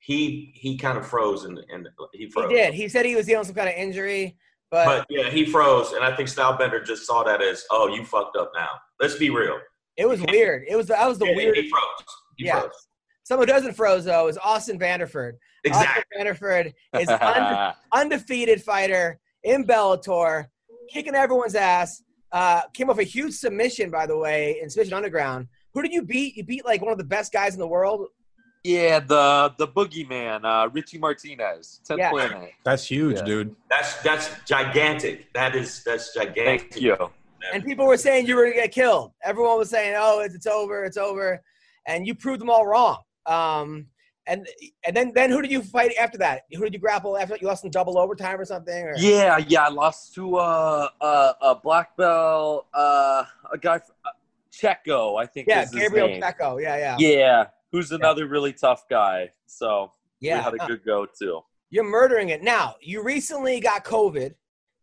He 0.00 0.52
he 0.54 0.76
kind 0.76 0.98
of 0.98 1.06
froze 1.06 1.44
and, 1.44 1.58
and 1.72 1.88
he 2.12 2.24
He 2.26 2.30
froze. 2.30 2.50
did. 2.50 2.74
He 2.74 2.88
said 2.88 3.06
he 3.06 3.14
was 3.16 3.26
dealing 3.26 3.40
with 3.40 3.48
some 3.48 3.54
kind 3.56 3.68
of 3.68 3.74
injury, 3.74 4.36
but, 4.70 4.86
But 4.86 5.06
yeah, 5.10 5.28
he 5.30 5.44
froze, 5.44 5.92
and 5.92 6.02
I 6.04 6.14
think 6.16 6.28
Stylebender 6.28 6.84
just 6.84 7.06
saw 7.06 7.22
that 7.24 7.42
as, 7.42 7.64
oh, 7.70 7.88
you 7.88 8.04
fucked 8.04 8.36
up 8.36 8.50
now. 8.54 8.68
Let's 8.98 9.16
be 9.16 9.28
real. 9.30 9.58
it 9.96 10.06
was 10.08 10.22
weird. 10.22 10.64
It 10.68 10.76
was 10.76 10.86
that 10.86 11.06
was 11.06 11.18
the 11.18 11.26
Yeah, 11.26 11.36
weirdest. 11.36 11.64
He 11.64 11.70
froze. 11.70 12.06
He 12.36 12.44
Yeah. 12.46 12.60
froze. 12.60 12.86
Someone 13.30 13.46
who 13.46 13.54
doesn't 13.54 13.74
froze 13.74 14.04
though 14.06 14.26
is 14.26 14.36
Austin 14.38 14.76
Vanderford. 14.76 15.34
Exactly. 15.62 16.02
Austin 16.18 16.34
Vanderford 16.34 17.00
is 17.00 17.08
unde- 17.20 17.74
undefeated 17.92 18.60
fighter 18.60 19.20
in 19.44 19.64
Bellator, 19.64 20.46
kicking 20.92 21.14
everyone's 21.14 21.54
ass. 21.54 22.02
Uh, 22.32 22.62
came 22.74 22.90
off 22.90 22.98
a 22.98 23.04
huge 23.04 23.32
submission, 23.34 23.88
by 23.88 24.04
the 24.04 24.16
way, 24.18 24.58
in 24.60 24.68
Submission 24.68 24.94
Underground. 24.94 25.46
Who 25.74 25.82
did 25.82 25.92
you 25.92 26.02
beat? 26.02 26.36
You 26.36 26.42
beat 26.42 26.64
like 26.64 26.82
one 26.82 26.90
of 26.90 26.98
the 26.98 27.04
best 27.04 27.32
guys 27.32 27.54
in 27.54 27.60
the 27.60 27.68
world. 27.68 28.08
Yeah, 28.64 28.98
the 28.98 29.54
the 29.58 29.68
boogeyman, 29.68 30.44
uh, 30.44 30.68
Richie 30.70 30.98
Martinez, 30.98 31.80
10th 31.88 31.98
Yeah. 31.98 32.10
planet. 32.10 32.50
That's 32.64 32.84
huge, 32.84 33.18
Yeah. 33.18 33.24
dude. 33.24 33.54
That's 33.70 33.94
that's 34.02 34.28
gigantic. 34.44 35.32
That 35.34 35.54
is 35.54 35.84
that's 35.84 36.12
gigantic. 36.12 36.72
Thank 36.72 36.82
you. 36.82 36.96
And 37.52 37.64
people 37.64 37.86
were 37.86 37.96
saying 37.96 38.26
you 38.26 38.34
were 38.34 38.42
gonna 38.46 38.56
get 38.56 38.72
killed. 38.72 39.12
Everyone 39.22 39.56
was 39.56 39.70
saying, 39.70 39.94
"Oh, 39.96 40.18
it's, 40.18 40.34
it's 40.34 40.48
over, 40.48 40.82
it's 40.82 40.96
over," 40.96 41.40
and 41.86 42.08
you 42.08 42.16
proved 42.16 42.40
them 42.40 42.50
all 42.50 42.66
wrong. 42.66 42.98
Um, 43.30 43.86
and 44.26 44.46
and 44.86 44.94
then 44.94 45.12
then 45.14 45.30
who 45.30 45.40
did 45.42 45.50
you 45.50 45.62
fight 45.62 45.92
after 45.98 46.18
that? 46.18 46.42
Who 46.52 46.62
did 46.62 46.74
you 46.74 46.78
grapple 46.78 47.16
after? 47.16 47.36
You 47.40 47.46
lost 47.46 47.64
in 47.64 47.70
double 47.70 47.98
overtime 47.98 48.38
or 48.38 48.44
something? 48.44 48.84
Or? 48.84 48.94
Yeah, 48.96 49.38
yeah, 49.48 49.62
I 49.62 49.68
lost 49.68 50.14
to 50.14 50.36
uh, 50.36 50.88
uh, 51.00 51.32
a 51.40 51.54
black 51.54 51.96
belt, 51.96 52.66
uh, 52.74 53.24
a 53.52 53.58
guy, 53.58 53.76
uh, 54.04 54.10
Checo, 54.52 55.20
I 55.20 55.26
think 55.26 55.48
yeah, 55.48 55.64
Gabriel. 55.64 56.08
Checo. 56.08 56.60
Yeah, 56.60 56.76
yeah, 56.76 56.96
Yeah, 56.98 57.44
who's 57.72 57.92
another 57.92 58.26
really 58.26 58.52
tough 58.52 58.88
guy. 58.88 59.30
So 59.46 59.92
yeah. 60.20 60.38
we 60.38 60.44
had 60.44 60.54
a 60.54 60.66
good 60.66 60.84
go 60.84 61.06
too. 61.06 61.40
You're 61.70 61.84
murdering 61.84 62.30
it 62.30 62.42
now. 62.42 62.74
You 62.80 63.02
recently 63.02 63.60
got 63.60 63.84
COVID. 63.84 64.34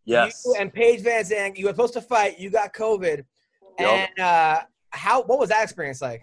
Yes. 0.05 0.43
You 0.45 0.55
and 0.57 0.73
Paige 0.73 1.03
VanZant, 1.03 1.57
you 1.57 1.65
were 1.65 1.71
supposed 1.71 1.93
to 1.93 2.01
fight. 2.01 2.39
You 2.39 2.49
got 2.49 2.73
COVID, 2.73 3.25
Yup. 3.77 3.89
and 3.89 4.19
uh, 4.19 4.61
how? 4.91 5.21
What 5.23 5.37
was 5.37 5.49
that 5.49 5.63
experience 5.63 6.01
like? 6.01 6.21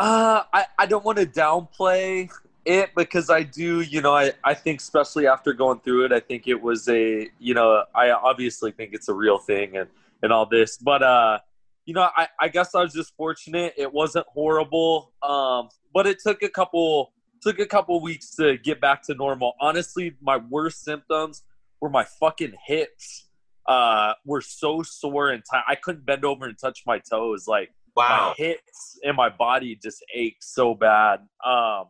Uh, 0.00 0.44
I, 0.50 0.64
I 0.78 0.86
don't 0.86 1.04
want 1.04 1.18
to 1.18 1.26
downplay 1.26 2.30
it 2.64 2.90
because 2.96 3.28
I 3.28 3.42
do, 3.42 3.82
you 3.82 4.00
know, 4.00 4.14
I, 4.14 4.32
I 4.42 4.54
think 4.54 4.80
especially 4.80 5.26
after 5.26 5.52
going 5.52 5.80
through 5.80 6.06
it, 6.06 6.12
I 6.12 6.20
think 6.20 6.48
it 6.48 6.62
was 6.62 6.88
a, 6.88 7.28
you 7.38 7.52
know, 7.52 7.84
I 7.94 8.10
obviously 8.12 8.72
think 8.72 8.94
it's 8.94 9.10
a 9.10 9.12
real 9.12 9.36
thing 9.36 9.76
and, 9.76 9.90
and 10.22 10.32
all 10.32 10.46
this, 10.46 10.78
but, 10.78 11.02
uh, 11.02 11.40
you 11.84 11.92
know, 11.92 12.08
I, 12.16 12.28
I 12.40 12.48
guess 12.48 12.74
I 12.74 12.80
was 12.80 12.94
just 12.94 13.14
fortunate. 13.14 13.74
It 13.76 13.92
wasn't 13.92 14.26
horrible. 14.28 15.12
Um, 15.22 15.68
but 15.92 16.06
it 16.06 16.18
took 16.18 16.42
a 16.42 16.48
couple, 16.48 17.12
took 17.42 17.58
a 17.58 17.66
couple 17.66 18.00
weeks 18.00 18.34
to 18.36 18.56
get 18.56 18.80
back 18.80 19.02
to 19.08 19.14
normal. 19.14 19.52
Honestly, 19.60 20.16
my 20.22 20.38
worst 20.38 20.82
symptoms 20.82 21.42
were 21.78 21.90
my 21.90 22.04
fucking 22.04 22.54
hips, 22.66 23.26
uh, 23.66 24.14
were 24.24 24.40
so 24.40 24.82
sore 24.82 25.28
and 25.28 25.42
tight. 25.50 25.64
I 25.68 25.74
couldn't 25.74 26.06
bend 26.06 26.24
over 26.24 26.46
and 26.46 26.58
touch 26.58 26.84
my 26.86 27.00
toes. 27.00 27.46
Like, 27.46 27.70
Wow. 27.96 28.34
my 28.38 28.44
hips 28.44 28.98
and 29.04 29.16
my 29.16 29.28
body 29.28 29.78
just 29.82 30.04
ached 30.14 30.44
so 30.44 30.74
bad. 30.74 31.20
Um, 31.44 31.86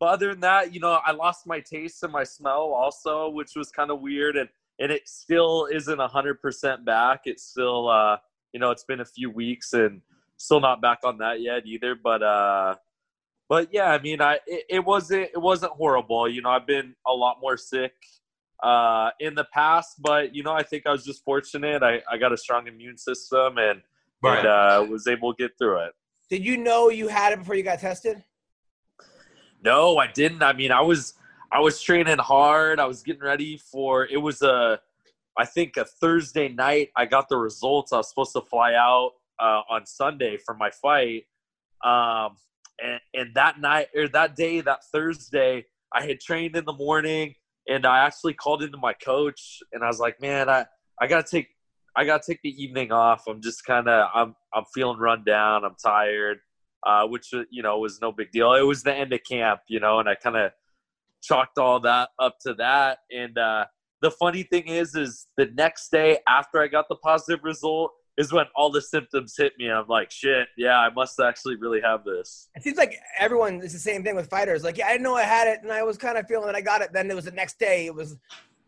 but 0.00 0.06
other 0.06 0.30
than 0.30 0.40
that, 0.40 0.74
you 0.74 0.80
know, 0.80 0.98
I 1.04 1.12
lost 1.12 1.46
my 1.46 1.60
taste 1.60 2.02
and 2.02 2.12
my 2.12 2.24
smell 2.24 2.72
also, 2.74 3.28
which 3.28 3.54
was 3.54 3.70
kind 3.70 3.90
of 3.90 4.00
weird, 4.00 4.36
and 4.36 4.48
and 4.80 4.90
it 4.90 5.08
still 5.08 5.68
isn't 5.72 6.00
a 6.00 6.08
hundred 6.08 6.42
percent 6.42 6.84
back. 6.84 7.20
It's 7.24 7.44
still, 7.44 7.88
uh, 7.88 8.16
you 8.52 8.58
know, 8.58 8.70
it's 8.70 8.84
been 8.84 9.00
a 9.00 9.04
few 9.04 9.30
weeks 9.30 9.74
and 9.74 10.00
still 10.38 10.60
not 10.60 10.82
back 10.82 10.98
on 11.04 11.18
that 11.18 11.40
yet 11.40 11.66
either. 11.66 11.94
But 11.94 12.22
uh, 12.22 12.74
but 13.48 13.68
yeah, 13.72 13.92
I 13.92 14.00
mean, 14.00 14.20
I 14.20 14.40
it, 14.46 14.64
it 14.68 14.84
wasn't 14.84 15.30
it 15.34 15.40
wasn't 15.40 15.72
horrible. 15.72 16.28
You 16.28 16.42
know, 16.42 16.50
I've 16.50 16.66
been 16.66 16.94
a 17.06 17.12
lot 17.12 17.36
more 17.40 17.56
sick 17.56 17.92
uh, 18.62 19.10
in 19.20 19.34
the 19.34 19.44
past, 19.52 20.00
but 20.00 20.34
you 20.34 20.42
know, 20.42 20.52
I 20.52 20.62
think 20.62 20.86
I 20.86 20.90
was 20.90 21.04
just 21.04 21.24
fortunate. 21.24 21.82
I, 21.82 22.00
I 22.10 22.16
got 22.16 22.32
a 22.32 22.36
strong 22.36 22.66
immune 22.66 22.98
system 22.98 23.58
and 23.58 23.82
Right. 24.22 24.38
and 24.38 24.46
uh, 24.46 24.86
was 24.88 25.06
able 25.06 25.34
to 25.34 25.42
get 25.42 25.58
through 25.58 25.78
it. 25.78 25.92
Did 26.30 26.44
you 26.44 26.56
know 26.56 26.88
you 26.88 27.08
had 27.08 27.32
it 27.32 27.40
before 27.40 27.54
you 27.54 27.62
got 27.62 27.80
tested? 27.80 28.22
No, 29.62 29.98
I 29.98 30.06
didn't. 30.06 30.42
I 30.42 30.52
mean, 30.52 30.72
I 30.72 30.80
was 30.80 31.14
I 31.52 31.60
was 31.60 31.80
training 31.80 32.18
hard. 32.18 32.80
I 32.80 32.86
was 32.86 33.02
getting 33.02 33.22
ready 33.22 33.58
for 33.58 34.06
it 34.06 34.16
was 34.16 34.42
a 34.42 34.80
I 35.38 35.44
think 35.44 35.76
a 35.76 35.84
Thursday 35.84 36.48
night. 36.48 36.90
I 36.96 37.06
got 37.06 37.28
the 37.28 37.36
results. 37.36 37.92
I 37.92 37.98
was 37.98 38.08
supposed 38.08 38.32
to 38.32 38.42
fly 38.42 38.74
out 38.74 39.12
uh, 39.40 39.62
on 39.68 39.86
Sunday 39.86 40.36
for 40.36 40.54
my 40.54 40.70
fight. 40.70 41.26
Um, 41.84 42.36
and, 42.82 43.00
and 43.14 43.34
that 43.34 43.60
night 43.60 43.88
or 43.94 44.08
that 44.08 44.36
day, 44.36 44.60
that 44.60 44.84
Thursday, 44.92 45.66
I 45.92 46.06
had 46.06 46.20
trained 46.20 46.56
in 46.56 46.64
the 46.64 46.72
morning 46.72 47.34
and 47.68 47.86
I 47.86 48.04
actually 48.04 48.34
called 48.34 48.62
into 48.62 48.78
my 48.78 48.92
coach 48.92 49.62
and 49.72 49.82
I 49.82 49.86
was 49.86 49.98
like, 49.98 50.20
man, 50.20 50.48
I, 50.48 50.66
I 51.00 51.06
gotta 51.06 51.28
take 51.28 51.48
I 51.94 52.04
gotta 52.04 52.22
take 52.26 52.40
the 52.42 52.62
evening 52.62 52.92
off. 52.92 53.24
I'm 53.28 53.40
just 53.42 53.64
kind 53.64 53.88
of 53.88 54.08
I'm 54.14 54.34
I'm 54.54 54.64
feeling 54.74 54.98
run 54.98 55.24
down. 55.24 55.64
I'm 55.64 55.76
tired 55.82 56.38
uh, 56.84 57.06
which 57.06 57.32
uh, 57.34 57.44
you 57.50 57.62
know 57.62 57.78
was 57.78 58.00
no 58.00 58.12
big 58.12 58.30
deal. 58.30 58.54
It 58.54 58.62
was 58.62 58.82
the 58.82 58.94
end 58.94 59.12
of 59.12 59.20
camp, 59.28 59.60
you 59.68 59.80
know, 59.80 60.00
and 60.00 60.08
I 60.08 60.14
kind 60.14 60.36
of 60.36 60.52
chalked 61.22 61.58
all 61.58 61.80
that 61.80 62.10
up 62.18 62.36
to 62.46 62.54
that. 62.54 62.98
And 63.10 63.36
uh, 63.38 63.66
the 64.00 64.10
funny 64.10 64.42
thing 64.42 64.66
is, 64.66 64.94
is 64.94 65.26
the 65.36 65.46
next 65.54 65.90
day 65.90 66.18
after 66.28 66.60
I 66.60 66.66
got 66.66 66.88
the 66.88 66.96
positive 66.96 67.44
result 67.44 67.92
is 68.18 68.32
when 68.32 68.44
all 68.54 68.70
the 68.70 68.82
symptoms 68.82 69.34
hit 69.38 69.52
me. 69.58 69.70
I'm 69.70 69.86
like, 69.88 70.10
shit, 70.10 70.48
yeah, 70.58 70.78
I 70.78 70.90
must 70.90 71.18
actually 71.18 71.56
really 71.56 71.80
have 71.80 72.04
this. 72.04 72.48
It 72.54 72.62
seems 72.62 72.76
like 72.76 72.98
everyone 73.18 73.62
is 73.62 73.72
the 73.72 73.78
same 73.78 74.02
thing 74.02 74.16
with 74.16 74.28
fighters. 74.28 74.64
Like, 74.64 74.76
yeah, 74.76 74.88
I 74.88 74.92
didn't 74.92 75.04
know 75.04 75.14
I 75.14 75.22
had 75.22 75.48
it, 75.48 75.60
and 75.62 75.72
I 75.72 75.82
was 75.82 75.96
kind 75.96 76.18
of 76.18 76.26
feeling 76.26 76.46
that 76.46 76.54
I 76.54 76.60
got 76.60 76.82
it. 76.82 76.92
Then 76.92 77.10
it 77.10 77.14
was 77.14 77.24
the 77.24 77.30
next 77.30 77.58
day. 77.58 77.86
It 77.86 77.94
was, 77.94 78.16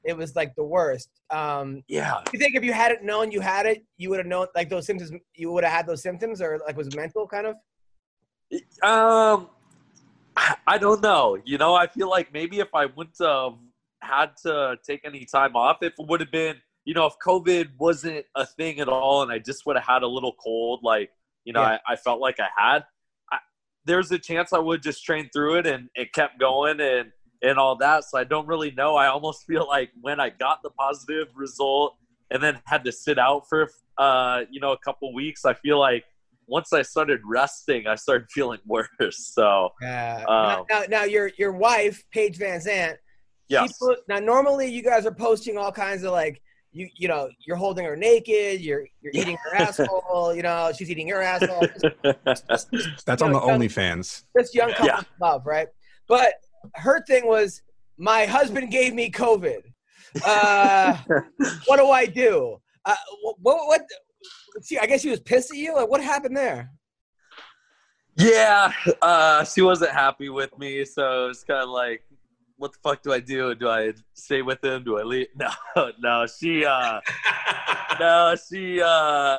it 0.04 0.16
was 0.16 0.36
like 0.36 0.54
the 0.54 0.64
worst. 0.64 1.08
Um, 1.30 1.82
Yeah, 1.88 2.20
you 2.32 2.38
think 2.38 2.54
if 2.54 2.62
you 2.64 2.72
hadn't 2.72 3.02
known 3.04 3.30
you 3.30 3.40
had 3.40 3.66
it, 3.66 3.84
you 3.96 4.10
would 4.10 4.18
have 4.18 4.26
known 4.26 4.46
like 4.54 4.68
those 4.68 4.86
symptoms. 4.86 5.12
You 5.34 5.52
would 5.52 5.64
have 5.64 5.72
had 5.72 5.86
those 5.86 6.02
symptoms, 6.02 6.40
or 6.40 6.60
like 6.66 6.76
was 6.76 6.94
mental 6.94 7.26
kind 7.26 7.46
of. 7.46 7.56
Um, 8.82 9.48
I- 10.66 10.78
don't 10.78 11.02
know. 11.02 11.38
You 11.44 11.58
know, 11.58 11.74
I 11.74 11.86
feel 11.86 12.08
like 12.10 12.32
maybe 12.32 12.60
if 12.60 12.68
I 12.74 12.86
wouldn't 12.86 13.16
have 13.20 13.54
had 14.02 14.36
to 14.44 14.76
take 14.86 15.00
any 15.04 15.24
time 15.24 15.56
off, 15.56 15.78
if 15.82 15.94
it 15.98 16.06
would 16.06 16.20
have 16.20 16.30
been, 16.30 16.56
you 16.84 16.92
know, 16.94 17.06
if 17.06 17.14
COVID 17.24 17.70
wasn't 17.78 18.26
a 18.34 18.44
thing 18.44 18.80
at 18.80 18.88
all, 18.88 19.22
and 19.22 19.32
I 19.32 19.38
just 19.38 19.64
would 19.66 19.76
have 19.76 19.86
had 19.86 20.02
a 20.02 20.08
little 20.08 20.34
cold, 20.42 20.80
like 20.82 21.10
you 21.44 21.52
know, 21.52 21.60
Yeah. 21.62 21.78
I, 21.86 21.92
I 21.92 21.96
felt 21.96 22.20
like 22.20 22.38
I 22.40 22.48
had. 22.56 22.84
I, 23.32 23.38
there's 23.84 24.10
a 24.12 24.18
chance 24.18 24.52
I 24.52 24.58
would 24.58 24.82
just 24.82 25.04
train 25.04 25.28
through 25.32 25.56
it 25.58 25.66
and 25.66 25.88
it 25.94 26.12
kept 26.14 26.38
going 26.40 26.80
and 26.80 27.12
and 27.42 27.58
all 27.58 27.76
that. 27.76 28.04
So 28.04 28.18
I 28.18 28.24
don't 28.24 28.46
really 28.46 28.70
know. 28.72 28.96
I 28.96 29.06
almost 29.08 29.44
feel 29.46 29.66
like 29.66 29.90
when 30.00 30.20
I 30.20 30.30
got 30.30 30.62
the 30.62 30.70
positive 30.70 31.28
result 31.34 31.96
and 32.30 32.42
then 32.42 32.60
had 32.66 32.84
to 32.84 32.92
sit 32.92 33.18
out 33.18 33.48
for 33.48 33.70
uh, 33.98 34.42
you 34.50 34.60
know 34.60 34.72
a 34.72 34.78
couple 34.78 35.12
weeks, 35.14 35.44
I 35.44 35.54
feel 35.54 35.78
like 35.78 36.04
once 36.46 36.72
I 36.72 36.82
started 36.82 37.20
resting, 37.24 37.86
I 37.86 37.94
started 37.94 38.28
feeling 38.32 38.60
worse. 38.66 38.88
So 39.32 39.70
Yeah. 39.80 40.24
Um, 40.26 40.26
now, 40.26 40.66
now, 40.70 40.82
now, 40.88 41.04
your 41.04 41.30
your 41.38 41.52
wife, 41.52 42.02
Paige 42.12 42.38
VanZant. 42.38 42.92
she 42.92 42.98
yes, 43.48 43.78
put- 43.78 44.00
now, 44.08 44.18
normally 44.18 44.68
you 44.68 44.82
guys 44.82 45.06
are 45.06 45.14
posting 45.14 45.56
all 45.56 45.72
kinds 45.72 46.02
of 46.02 46.12
like 46.12 46.40
you 46.72 46.88
you 46.96 47.06
know 47.06 47.28
you're 47.46 47.56
holding 47.56 47.84
her 47.84 47.94
naked, 47.96 48.60
you're 48.60 48.84
you're 49.00 49.12
eating 49.14 49.36
her 49.44 49.54
asshole, 49.64 50.34
you 50.34 50.42
know 50.42 50.72
she's 50.76 50.90
eating 50.90 51.06
your 51.08 51.22
asshole. 51.22 51.66
That's 52.02 52.66
You 52.72 53.26
on 53.26 53.32
the 53.32 53.38
know, 53.40 53.46
young- 53.46 53.60
OnlyFans. 53.60 54.24
This 54.34 54.54
young 54.54 54.70
couple 54.70 54.86
Yeah. 54.86 55.00
love, 55.20 55.46
right? 55.46 55.68
But 56.08 56.34
her 56.74 57.02
thing 57.04 57.26
was, 57.26 57.62
my 57.98 58.26
husband 58.26 58.70
gave 58.70 58.94
me 58.94 59.10
COVID. 59.10 59.62
Uh, 60.24 60.96
what 61.66 61.78
do 61.78 61.90
I 61.90 62.06
do? 62.06 62.56
Uh, 62.84 62.94
what, 63.22 63.36
what, 63.40 63.66
what? 63.66 63.82
See, 64.62 64.78
I 64.78 64.86
guess 64.86 65.00
she 65.00 65.10
was 65.10 65.20
pissed 65.20 65.50
at 65.50 65.56
you. 65.56 65.74
Like, 65.74 65.88
what 65.88 66.02
happened 66.02 66.36
there? 66.36 66.70
yeah. 68.16 68.72
Uh, 69.02 69.44
she 69.44 69.62
wasn't 69.62 69.90
happy 69.90 70.28
with 70.28 70.56
me, 70.58 70.84
so 70.84 71.28
it's 71.28 71.42
kind 71.44 71.62
of 71.62 71.70
like, 71.70 72.02
what 72.56 72.72
the 72.72 72.78
fuck 72.82 73.02
do 73.02 73.12
I 73.12 73.20
do? 73.20 73.54
Do 73.54 73.68
I 73.68 73.92
stay 74.14 74.42
with 74.42 74.62
him? 74.62 74.84
Do 74.84 74.98
I 74.98 75.02
leave? 75.02 75.26
No, 75.36 75.92
no. 75.98 76.26
She, 76.26 76.64
uh, 76.64 77.00
no, 78.00 78.36
she, 78.36 78.80
uh, 78.80 78.86
uh, 78.86 79.38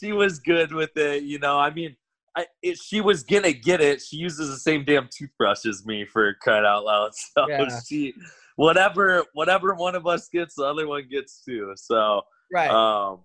she 0.00 0.12
was 0.12 0.38
good 0.38 0.72
with 0.72 0.96
it. 0.96 1.24
You 1.24 1.38
know, 1.40 1.58
I 1.58 1.70
mean, 1.70 1.96
I, 2.36 2.46
it, 2.62 2.78
she 2.78 3.00
was 3.00 3.22
gonna 3.22 3.52
get 3.52 3.80
it. 3.80 4.00
She 4.02 4.16
uses 4.16 4.48
the 4.50 4.56
same 4.56 4.84
damn 4.84 5.08
toothbrush 5.16 5.66
as 5.66 5.86
me 5.86 6.04
for 6.04 6.34
crying 6.34 6.64
out 6.66 6.84
loud. 6.84 7.12
So 7.34 7.46
Yeah. 7.48 7.68
she, 7.86 8.14
whatever, 8.56 9.24
whatever 9.34 9.74
one 9.74 9.94
of 9.94 10.06
us 10.06 10.28
gets, 10.28 10.54
the 10.56 10.64
other 10.64 10.86
one 10.86 11.06
gets 11.08 11.42
too. 11.44 11.72
So, 11.76 12.22
Right. 12.52 12.70
um, 12.70 13.20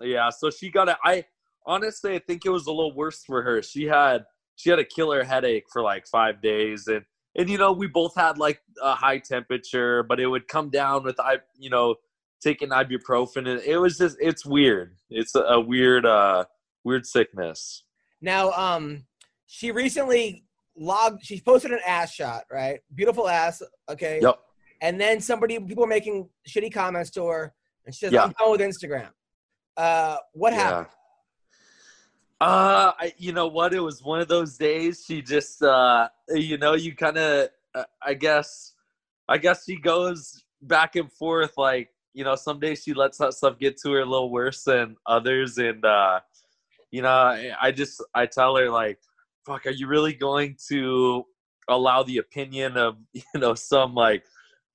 yeah. 0.00 0.30
So 0.30 0.50
she 0.50 0.70
got 0.70 0.88
it. 0.88 0.96
I 1.04 1.24
honestly, 1.66 2.14
I 2.14 2.18
think 2.20 2.44
it 2.46 2.50
was 2.50 2.66
a 2.66 2.72
little 2.72 2.94
worse 2.94 3.22
for 3.24 3.42
her. 3.42 3.62
She 3.62 3.84
had 3.84 4.24
she 4.56 4.70
had 4.70 4.78
a 4.78 4.84
killer 4.84 5.22
headache 5.22 5.66
for 5.72 5.82
like 5.82 6.06
five 6.06 6.40
days, 6.42 6.88
and 6.88 7.04
and 7.36 7.48
you 7.48 7.58
know 7.58 7.72
we 7.72 7.86
both 7.86 8.14
had 8.16 8.38
like 8.38 8.60
a 8.82 8.94
high 8.94 9.18
temperature, 9.18 10.02
but 10.02 10.18
it 10.20 10.26
would 10.26 10.48
come 10.48 10.70
down 10.70 11.04
with 11.04 11.20
I, 11.20 11.38
you 11.58 11.70
know, 11.70 11.96
taking 12.40 12.70
ibuprofen, 12.70 13.48
and 13.48 13.60
it 13.60 13.78
was 13.78 13.98
just 13.98 14.16
it's 14.20 14.44
weird. 14.46 14.96
It's 15.10 15.34
a, 15.34 15.40
a 15.40 15.60
weird, 15.60 16.06
uh, 16.06 16.44
weird 16.84 17.06
sickness. 17.06 17.84
Now, 18.20 18.50
um, 18.52 19.04
she 19.46 19.70
recently 19.70 20.44
logged. 20.76 21.24
She 21.24 21.40
posted 21.40 21.72
an 21.72 21.80
ass 21.86 22.12
shot, 22.12 22.44
right? 22.50 22.80
Beautiful 22.94 23.28
ass. 23.28 23.62
Okay. 23.88 24.20
Yep. 24.22 24.38
And 24.80 25.00
then 25.00 25.20
somebody, 25.20 25.58
people 25.58 25.82
were 25.82 25.88
making 25.88 26.28
shitty 26.48 26.72
comments 26.72 27.10
to 27.10 27.26
her, 27.26 27.54
and 27.84 27.94
she 27.94 28.06
says, 28.06 28.12
Yeah. 28.12 28.24
"I'm 28.24 28.34
done 28.38 28.50
with 28.50 28.60
Instagram." 28.60 29.10
Uh, 29.76 30.18
what 30.32 30.52
happened? 30.52 30.88
Uh, 32.40 32.92
I, 32.98 33.12
you 33.16 33.32
know 33.32 33.48
what? 33.48 33.74
It 33.74 33.80
was 33.80 34.02
one 34.02 34.20
of 34.20 34.28
those 34.28 34.56
days. 34.56 35.04
She 35.04 35.22
just, 35.22 35.60
uh, 35.62 36.08
you 36.28 36.56
know, 36.56 36.74
you 36.74 36.94
kind 36.94 37.18
of, 37.18 37.48
uh, 37.74 37.84
I 38.00 38.14
guess, 38.14 38.74
I 39.28 39.38
guess 39.38 39.64
she 39.64 39.76
goes 39.76 40.44
back 40.62 40.94
and 40.94 41.10
forth. 41.12 41.54
Like, 41.56 41.90
you 42.14 42.22
know, 42.22 42.36
some 42.36 42.60
days 42.60 42.82
she 42.84 42.94
lets 42.94 43.18
that 43.18 43.34
stuff 43.34 43.58
get 43.58 43.76
to 43.82 43.92
her 43.92 44.00
a 44.00 44.04
little 44.04 44.30
worse 44.30 44.62
than 44.62 44.96
others, 45.06 45.58
and 45.58 45.84
uh, 45.84 46.20
you 46.90 47.02
know, 47.02 47.08
I, 47.08 47.52
I 47.60 47.72
just, 47.72 48.02
I 48.14 48.26
tell 48.26 48.56
her 48.56 48.70
like, 48.70 48.98
"Fuck, 49.46 49.66
are 49.66 49.70
you 49.70 49.86
really 49.86 50.14
going 50.14 50.56
to 50.68 51.24
allow 51.68 52.02
the 52.02 52.18
opinion 52.18 52.76
of, 52.76 52.96
you 53.12 53.22
know, 53.34 53.54
some 53.54 53.94
like 53.94 54.24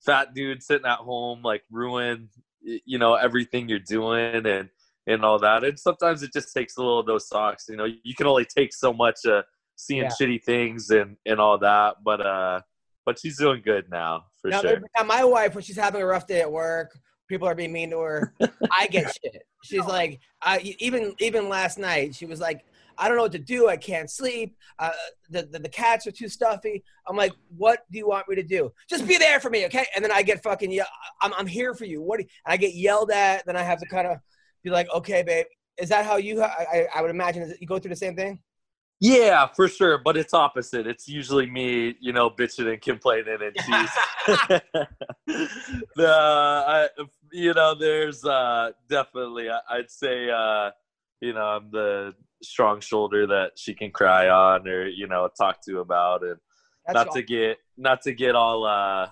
fat 0.06 0.34
dude 0.34 0.62
sitting 0.63 0.86
at 0.88 0.99
home 0.99 1.41
like 1.41 1.63
ruin, 1.71 2.30
you 2.62 2.97
know, 2.97 3.15
everything 3.15 3.69
you're 3.69 3.80
doing 3.80 4.45
and." 4.45 4.69
and 5.06 5.26
all 5.26 5.38
that. 5.39 5.63
And 5.65 5.78
sometimes 5.78 6.23
it 6.23 6.32
just 6.32 6.54
takes 6.54 6.78
a 6.78 6.80
little 6.80 6.99
of 6.99 7.06
those 7.06 7.28
socks. 7.28 7.65
You 7.67 7.76
know, 7.76 7.86
you 8.04 8.15
can 8.15 8.26
only 8.26 8.45
take 8.45 8.73
so 8.73 8.93
much 8.93 9.26
uh, 9.26 9.41
seeing 9.76 10.04
Yeah. 10.04 10.10
shitty 10.10 10.43
things 10.43 10.89
and 10.91 11.17
and 11.26 11.39
all 11.39 11.58
that. 11.58 11.97
But 12.04 12.26
uh, 12.26 12.62
but 13.06 13.19
she's 13.19 13.38
doing 13.38 13.62
good 13.63 13.89
now 13.89 14.26
for 14.41 14.49
Now, 14.49 14.62
sure. 14.62 14.82
now, 14.97 15.04
my 15.04 15.26
wife, 15.26 15.56
when 15.56 15.63
she's 15.63 15.76
having 15.76 16.02
a 16.02 16.06
rough 16.06 16.26
day 16.26 16.41
at 16.41 16.52
work, 16.52 16.97
people 17.28 17.48
are 17.48 17.56
being 17.56 17.72
mean 17.74 17.90
to 17.92 18.00
her. 18.00 18.34
I 18.72 18.88
get 18.88 19.14
shit. 19.24 19.44
She's 19.64 19.86
like, 19.86 20.20
I, 20.42 20.76
even 20.80 21.14
even 21.20 21.50
last 21.50 21.78
night, 21.78 22.16
she 22.16 22.26
was 22.26 22.40
like, 22.40 22.66
I 22.98 23.08
don't 23.08 23.18
know 23.18 23.24
what 23.24 23.32
to 23.34 23.40
do. 23.40 23.70
I 23.70 23.78
can't 23.78 24.10
sleep. 24.10 24.56
Uh, 24.78 24.92
the, 25.30 25.44
the 25.44 25.60
the 25.60 25.70
cats 25.70 26.06
are 26.06 26.12
too 26.12 26.28
stuffy. 26.30 26.84
I'm 27.08 27.16
like, 27.16 27.34
what 27.58 27.80
do 27.92 27.98
you 27.98 28.08
want 28.08 28.28
me 28.30 28.36
to 28.36 28.44
do? 28.44 28.72
Just 28.90 29.08
be 29.08 29.18
there 29.18 29.40
for 29.40 29.50
me, 29.50 29.66
okay? 29.66 29.86
And 29.96 30.04
then 30.04 30.12
I 30.12 30.22
get 30.22 30.44
fucking, 30.44 30.72
yeah, 30.72 30.86
I'm 31.22 31.34
I'm 31.34 31.48
here 31.48 31.74
for 31.74 31.86
you. 31.86 32.02
What? 32.02 32.18
Do 32.18 32.24
you, 32.24 32.30
and 32.46 32.54
I 32.54 32.58
get 32.58 32.76
yelled 32.76 33.12
at. 33.12 33.46
Then 33.46 33.56
I 33.56 33.64
have 33.64 33.80
to 33.80 33.88
kind 33.88 34.08
of 34.08 34.18
be 34.64 34.70
like, 34.70 34.88
okay, 34.94 35.24
babe. 35.24 35.46
Is 35.78 35.90
that 35.90 36.06
how 36.06 36.18
you? 36.18 36.42
I, 36.44 36.48
I- 36.74 36.88
I 36.96 37.02
would 37.02 37.10
imagine 37.12 37.42
is 37.44 37.56
you 37.60 37.68
go 37.68 37.80
through 37.80 37.90
the 37.90 37.96
same 37.96 38.16
thing. 38.16 38.40
Yeah, 39.04 39.48
for 39.48 39.68
sure. 39.68 39.98
But 39.98 40.16
it's 40.16 40.34
opposite. 40.34 40.88
It's 40.88 41.10
usually 41.10 41.46
me, 41.46 41.98
you 42.00 42.13
know, 42.13 42.30
bitching 42.30 42.72
and 42.72 42.82
complaining, 42.82 43.38
and 43.42 43.54
she's 43.66 43.89
the 45.98 46.08
I, 46.08 46.88
you 47.34 47.54
know, 47.54 47.76
there's 47.76 48.24
uh 48.24 48.72
definitely 48.88 49.50
I- 49.50 49.60
I'd 49.70 49.92
say 49.92 50.30
uh 50.30 50.72
you 51.20 51.34
know 51.34 51.42
I'm 51.42 51.70
the 51.70 52.13
strong 52.42 52.80
shoulder 52.80 53.28
that 53.28 53.52
she 53.58 53.74
can 53.74 53.92
cry 53.92 54.30
on 54.30 54.66
or 54.70 54.88
you 54.88 55.08
know 55.08 55.30
talk 55.38 55.60
to 55.66 55.80
about 55.80 56.24
and 56.24 56.38
That's 56.86 56.96
not 56.96 57.08
all- 57.08 57.13
to 57.16 57.24
get 57.24 57.58
not 57.78 58.02
to 58.04 58.13
get 58.13 58.36
all 58.36 58.66
uh 58.66 59.10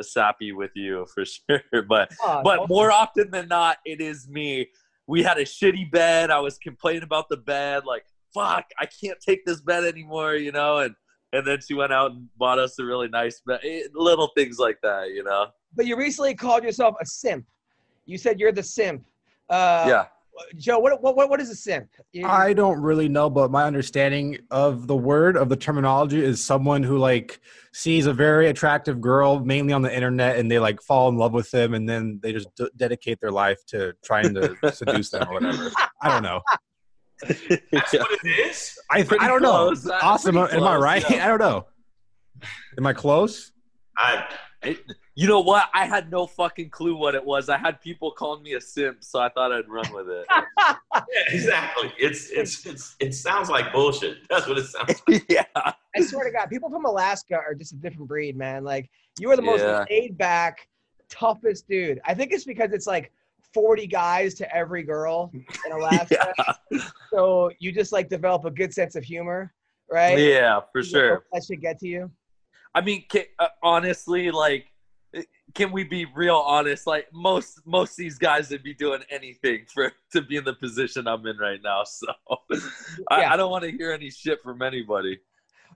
sappy 0.00 0.52
with 0.52 0.70
you 0.74 1.06
for 1.14 1.24
sure 1.24 1.82
but 1.88 2.12
oh, 2.22 2.40
but 2.42 2.56
no. 2.56 2.66
more 2.68 2.90
often 2.90 3.30
than 3.30 3.46
not 3.48 3.76
it 3.84 4.00
is 4.00 4.28
me 4.28 4.68
we 5.06 5.22
had 5.22 5.36
a 5.36 5.44
shitty 5.44 5.88
bed 5.92 6.30
i 6.30 6.40
was 6.40 6.58
complaining 6.58 7.02
about 7.04 7.28
the 7.28 7.36
bed 7.36 7.84
like 7.84 8.04
fuck 8.34 8.64
i 8.80 8.86
can't 8.86 9.18
take 9.20 9.44
this 9.44 9.60
bed 9.60 9.84
anymore 9.84 10.34
you 10.34 10.52
know 10.52 10.78
and 10.78 10.94
and 11.34 11.46
then 11.46 11.58
she 11.66 11.74
went 11.74 11.92
out 11.92 12.10
and 12.12 12.28
bought 12.36 12.58
us 12.58 12.78
a 12.78 12.84
really 12.84 13.08
nice 13.08 13.40
bed 13.46 13.60
Eh, 13.64 13.82
little 13.94 14.30
things 14.36 14.58
like 14.58 14.78
that 14.82 15.10
you 15.10 15.22
know 15.24 15.46
But 15.74 15.86
you 15.86 15.96
recently 15.96 16.34
called 16.34 16.62
yourself 16.64 16.94
a 17.00 17.06
simp. 17.06 17.46
You 18.04 18.18
said 18.18 18.38
you're 18.40 18.52
the 18.52 18.62
simp. 18.62 19.04
Uh, 19.48 19.86
yeah 19.88 20.04
Joe, 20.56 20.78
what 20.78 21.02
what 21.02 21.14
what, 21.14 21.28
what 21.28 21.40
is 21.40 21.50
a 21.50 21.54
simp? 21.54 21.88
You- 22.12 22.26
I 22.26 22.52
don't 22.54 22.80
really 22.80 23.08
know, 23.08 23.28
but 23.28 23.50
my 23.50 23.64
understanding 23.64 24.38
of 24.50 24.86
the 24.86 24.96
word 24.96 25.36
of 25.36 25.48
the 25.50 25.56
terminology 25.56 26.24
is 26.24 26.42
someone 26.42 26.82
who 26.82 26.96
like 26.98 27.40
sees 27.72 28.06
a 28.06 28.14
very 28.14 28.48
attractive 28.48 29.00
girl, 29.00 29.40
mainly 29.40 29.72
on 29.74 29.82
the 29.82 29.94
internet, 29.94 30.38
and 30.38 30.50
they 30.50 30.58
like 30.58 30.80
fall 30.80 31.08
in 31.10 31.16
love 31.16 31.32
with 31.34 31.50
them, 31.50 31.74
and 31.74 31.86
then 31.88 32.18
they 32.22 32.32
just 32.32 32.48
d- 32.56 32.70
dedicate 32.76 33.20
their 33.20 33.30
life 33.30 33.64
to 33.66 33.92
trying 34.02 34.32
to 34.34 34.56
seduce 34.72 35.10
them 35.10 35.28
or 35.28 35.34
whatever. 35.34 35.70
I 36.00 36.08
don't 36.08 36.22
know. 36.22 36.40
That's 37.72 37.92
what 37.92 38.18
it 38.24 38.48
is. 38.48 38.78
I 38.90 39.02
Pretty 39.02 39.24
I 39.24 39.28
don't 39.28 39.42
know. 39.42 39.66
close. 39.68 39.86
Uh, 39.88 39.98
Awesome. 40.02 40.34
pretty 40.36 40.56
Am 40.56 40.64
I 40.64 40.76
right? 40.76 41.04
yeah. 41.10 41.24
I 41.24 41.28
don't 41.28 41.40
know. 41.40 41.66
Am 42.78 42.86
I 42.86 42.92
close? 42.92 43.52
I 43.96 44.26
you 45.14 45.26
know 45.28 45.40
what 45.40 45.68
i 45.74 45.84
had 45.84 46.08
no 46.10 46.24
fucking 46.24 46.70
clue 46.70 46.96
what 46.96 47.16
it 47.16 47.24
was 47.24 47.48
i 47.48 47.58
had 47.58 47.80
people 47.80 48.12
calling 48.12 48.42
me 48.44 48.52
a 48.54 48.60
simp 48.60 49.02
so 49.02 49.18
i 49.18 49.28
thought 49.28 49.50
i'd 49.52 49.68
run 49.68 49.84
with 49.92 50.08
it 50.08 50.24
yeah, 50.30 50.76
exactly. 51.28 51.92
It's 51.98 52.30
it's 52.30 52.64
it's 52.64 52.94
it 53.00 53.12
sounds 53.12 53.50
like 53.50 53.72
bullshit. 53.72 54.18
That's 54.30 54.46
what 54.46 54.58
it 54.58 54.64
sounds. 54.66 55.02
like. 55.08 55.24
yeah 55.28 55.44
I 55.56 56.00
swear 56.02 56.24
to 56.24 56.30
God, 56.30 56.46
people 56.46 56.70
from 56.70 56.84
Alaska 56.86 57.34
are 57.34 57.54
just 57.54 57.72
a 57.72 57.76
different 57.76 58.08
breed, 58.08 58.36
man. 58.36 58.62
Like 58.64 58.88
you 59.18 59.30
are 59.30 59.36
the 59.36 59.42
most 59.42 59.60
Yeah. 59.60 59.84
laid 59.90 60.16
back, 60.16 60.68
toughest 61.10 61.68
dude. 61.68 62.00
I 62.06 62.14
think 62.14 62.32
it's 62.32 62.44
because 62.44 62.72
it's 62.72 62.86
like 62.86 63.12
40 63.54 63.86
guys 63.86 64.34
to 64.34 64.54
every 64.54 64.82
girl 64.82 65.30
in 65.34 65.72
Alaska. 65.72 66.32
So 67.10 67.50
you 67.58 67.72
just 67.72 67.92
like 67.92 68.08
develop 68.08 68.44
a 68.44 68.50
good 68.50 68.72
sense 68.72 68.96
of 68.96 69.04
humor, 69.04 69.52
right? 69.90 70.18
yeah 70.18 70.60
for 70.72 70.80
You 70.80 70.84
sure 70.84 71.24
That 71.32 71.44
should 71.44 71.60
get 71.60 71.78
to 71.80 71.88
you. 71.88 72.10
I 72.74 72.80
mean, 72.80 73.04
can, 73.08 73.24
uh, 73.38 73.48
honestly, 73.62 74.30
like, 74.30 74.66
can 75.54 75.72
we 75.72 75.84
be 75.84 76.06
real 76.14 76.36
honest? 76.36 76.86
Like, 76.86 77.06
most 77.12 77.60
most 77.66 77.90
of 77.90 77.96
these 77.98 78.16
guys 78.16 78.48
would 78.48 78.62
be 78.62 78.72
doing 78.72 79.02
anything 79.10 79.66
for 79.72 79.92
to 80.12 80.22
be 80.22 80.36
in 80.36 80.44
the 80.44 80.54
position 80.54 81.06
I'm 81.06 81.26
in 81.26 81.36
right 81.36 81.60
now. 81.62 81.84
So, 81.84 82.06
I, 83.10 83.20
Yeah. 83.20 83.32
I 83.32 83.36
don't 83.36 83.50
want 83.50 83.64
to 83.64 83.70
hear 83.70 83.92
any 83.92 84.10
shit 84.10 84.42
from 84.42 84.62
anybody. 84.62 85.20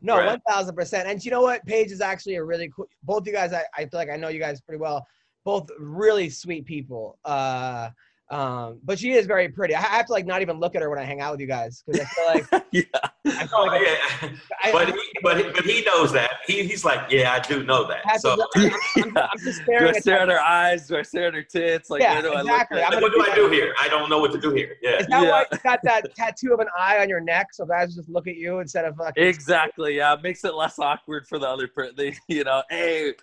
No, 0.00 0.24
one 0.24 0.40
thousand 0.48 0.74
percent. 0.74 1.08
And 1.08 1.22
you 1.24 1.30
know 1.30 1.42
what? 1.42 1.64
Paige 1.66 1.90
is 1.90 2.00
actually 2.00 2.36
a 2.36 2.44
really 2.44 2.70
cool. 2.74 2.86
Both 3.02 3.26
you 3.26 3.32
guys, 3.32 3.52
I, 3.52 3.64
I 3.76 3.80
feel 3.82 3.98
like 4.00 4.10
I 4.10 4.16
know 4.16 4.28
you 4.28 4.38
guys 4.38 4.60
pretty 4.60 4.80
well. 4.80 5.06
Both 5.46 5.70
really 5.78 6.28
sweet 6.28 6.66
people. 6.66 7.18
Uh, 7.24 7.90
um, 8.28 8.80
but 8.82 8.98
she 8.98 9.12
is 9.12 9.24
very 9.26 9.48
pretty. 9.48 9.76
I 9.76 9.80
have 9.80 10.06
to 10.06 10.12
like 10.12 10.26
not 10.26 10.42
even 10.42 10.59
look 10.59 10.74
at 10.74 10.82
her 10.82 10.90
when 10.90 10.98
I 10.98 11.04
hang 11.04 11.20
out 11.20 11.30
with 11.30 11.40
you 11.40 11.46
guys 11.46 11.85
because 11.87 12.00
I 12.00 12.04
feel 12.06 12.26
like 12.26 12.64
yeah, 12.72 12.82
I 13.26 13.46
feel 13.46 13.48
Oh, 13.54 13.74
yeah. 13.74 14.30
I, 14.64 14.72
But 14.72 14.88
I, 14.88 14.90
he, 14.90 15.00
but 15.22 15.37
he, 15.37 15.42
but 15.52 15.64
he 15.64 15.82
knows 15.85 16.11
that. 16.11 16.30
He, 16.48 16.64
he's 16.66 16.85
like, 16.85 17.09
yeah, 17.12 17.30
I 17.35 17.38
do 17.38 17.62
know 17.62 17.87
that. 17.87 18.20
So 18.20 18.35
to, 18.35 18.48
I'm, 18.56 18.72
I'm, 19.04 19.16
I'm 19.16 19.28
just 19.38 19.44
do 19.59 19.62
staring 19.62 19.87
I 19.87 19.90
at 19.90 20.02
stare 20.02 20.18
at 20.18 20.28
her 20.28 20.40
eyes? 20.40 20.88
Do 20.88 20.96
I 20.96 21.02
stare 21.02 21.28
at 21.28 21.35
her 21.35 21.44
tits? 21.44 21.88
Like, 21.90 22.02
Yeah, 22.02 22.20
do 22.20 22.32
exactly. 22.32 22.82
I'm 22.82 22.92
At? 22.94 22.94
like, 22.94 23.02
what 23.02 23.12
do 23.12 23.32
I 23.32 23.32
do 23.37 23.48
here? 23.48 23.72
I 23.80 23.87
don't 23.87 24.11
know 24.11 24.18
what 24.18 24.32
to 24.32 24.40
do 24.40 24.50
here. 24.52 24.74
Yeah. 24.82 24.98
Is 24.98 25.06
that 25.06 25.22
Yeah. 25.22 25.30
why 25.30 25.44
you 25.52 25.59
got 25.62 25.78
that 25.85 26.12
tattoo 26.16 26.52
of 26.52 26.59
an 26.59 26.66
eye 26.76 26.98
on 26.98 27.09
your 27.09 27.20
neck 27.20 27.50
so 27.52 27.64
guys 27.64 27.94
just 27.94 28.09
look 28.09 28.26
at 28.26 28.35
you 28.35 28.59
instead 28.59 28.85
of 28.87 28.96
fucking 28.96 29.22
Exactly. 29.22 29.98
Yeah, 29.98 30.14
it 30.14 30.22
makes 30.22 30.44
it 30.44 30.54
less 30.54 30.80
awkward 30.80 31.28
for 31.28 31.38
the 31.38 31.46
other 31.48 31.68
person. 31.68 31.94
They, 31.96 32.16
you 32.26 32.42
know, 32.42 32.64
hey, 32.68 33.14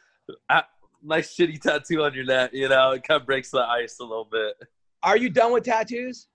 uh, 0.50 0.62
nice 1.04 1.36
shitty 1.36 1.62
tattoo 1.62 2.04
on 2.04 2.14
your 2.14 2.26
neck. 2.26 2.52
You 2.54 2.70
know, 2.70 2.92
it 2.92 3.04
kind 3.04 3.20
of 3.20 3.28
breaks 3.28 3.52
the 3.52 3.60
ice 3.60 4.00
a 4.00 4.04
little 4.04 4.28
bit. 4.30 4.56
Are 5.04 5.18
you 5.18 5.30
done 5.30 5.52
with 5.52 5.64
tattoos? 5.64 6.28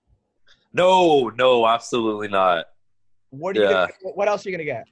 No, 0.73 1.29
no, 1.29 1.67
absolutely 1.67 2.27
not. 2.27 2.65
What 3.31 3.57
are 3.57 3.61
you? 3.61 3.69
Gonna, 3.69 3.89
what 4.13 4.27
else 4.27 4.45
are 4.45 4.49
you 4.49 4.55
gonna 4.55 4.65
get? 4.65 4.85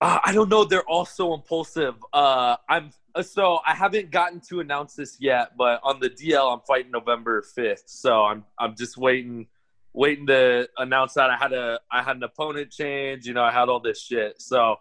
Uh, 0.00 0.18
I 0.24 0.32
don't 0.32 0.48
know. 0.48 0.64
They're 0.64 0.84
all 0.84 1.06
so 1.06 1.34
impulsive. 1.34 1.94
Uh, 2.12 2.56
I'm 2.68 2.90
uh, 3.14 3.22
so 3.22 3.60
I 3.66 3.74
haven't 3.74 4.10
gotten 4.10 4.40
to 4.48 4.60
announce 4.60 4.94
this 4.94 5.16
yet, 5.20 5.56
but 5.56 5.80
on 5.82 6.00
the 6.00 6.10
DL, 6.10 6.52
I'm 6.52 6.60
fighting 6.66 6.90
November 6.90 7.42
fifth. 7.42 7.84
So 7.86 8.24
I'm 8.24 8.44
I'm 8.58 8.74
just 8.76 8.96
waiting, 8.96 9.46
waiting 9.92 10.26
to 10.26 10.68
announce 10.76 11.14
that 11.14 11.30
I 11.30 11.36
had 11.36 11.52
a 11.52 11.80
I 11.90 12.02
had 12.02 12.16
an 12.16 12.22
opponent 12.22 12.70
change. 12.70 13.26
You 13.26 13.34
know, 13.34 13.42
I 13.42 13.52
had 13.52 13.68
all 13.68 13.80
this 13.80 14.00
shit. 14.00 14.40
So 14.40 14.76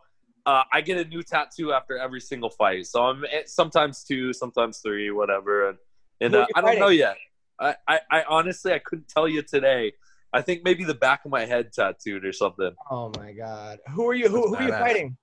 uh, 0.46 0.64
I 0.72 0.82
get 0.82 0.98
a 0.98 1.10
new 1.10 1.24
tattoo 1.24 1.74
after 1.74 1.98
every 1.98 2.22
single 2.22 2.50
fight. 2.50 2.86
So 2.88 3.04
I'm 3.04 3.24
at, 3.26 3.50
sometimes 3.50 4.04
two, 4.04 4.34
sometimes 4.34 4.80
three, 4.80 5.12
whatever. 5.12 5.70
And 5.70 5.78
and 6.22 6.36
uh, 6.36 6.40
you 6.40 6.46
I 6.56 6.62
don't 6.62 6.80
know 6.80 6.90
yet. 6.90 7.18
I, 7.60 7.76
I 7.88 8.00
I 8.12 8.24
honestly 8.30 8.74
I 8.74 8.80
couldn't 8.80 9.08
tell 9.08 9.28
you 9.28 9.42
today. 9.42 9.94
I 10.34 10.42
think 10.42 10.62
maybe 10.64 10.84
the 10.84 10.96
back 10.96 11.24
of 11.26 11.32
my 11.32 11.46
head 11.46 11.72
tattooed 11.72 12.26
or 12.26 12.34
something. 12.34 12.72
Oh 12.92 13.12
my 13.18 13.32
god. 13.32 13.80
Who 13.94 14.08
are 14.08 14.14
you? 14.14 14.28
Who, 14.28 14.50
who 14.50 14.56
are 14.56 14.64
you 14.64 14.72
fighting? 14.72 15.18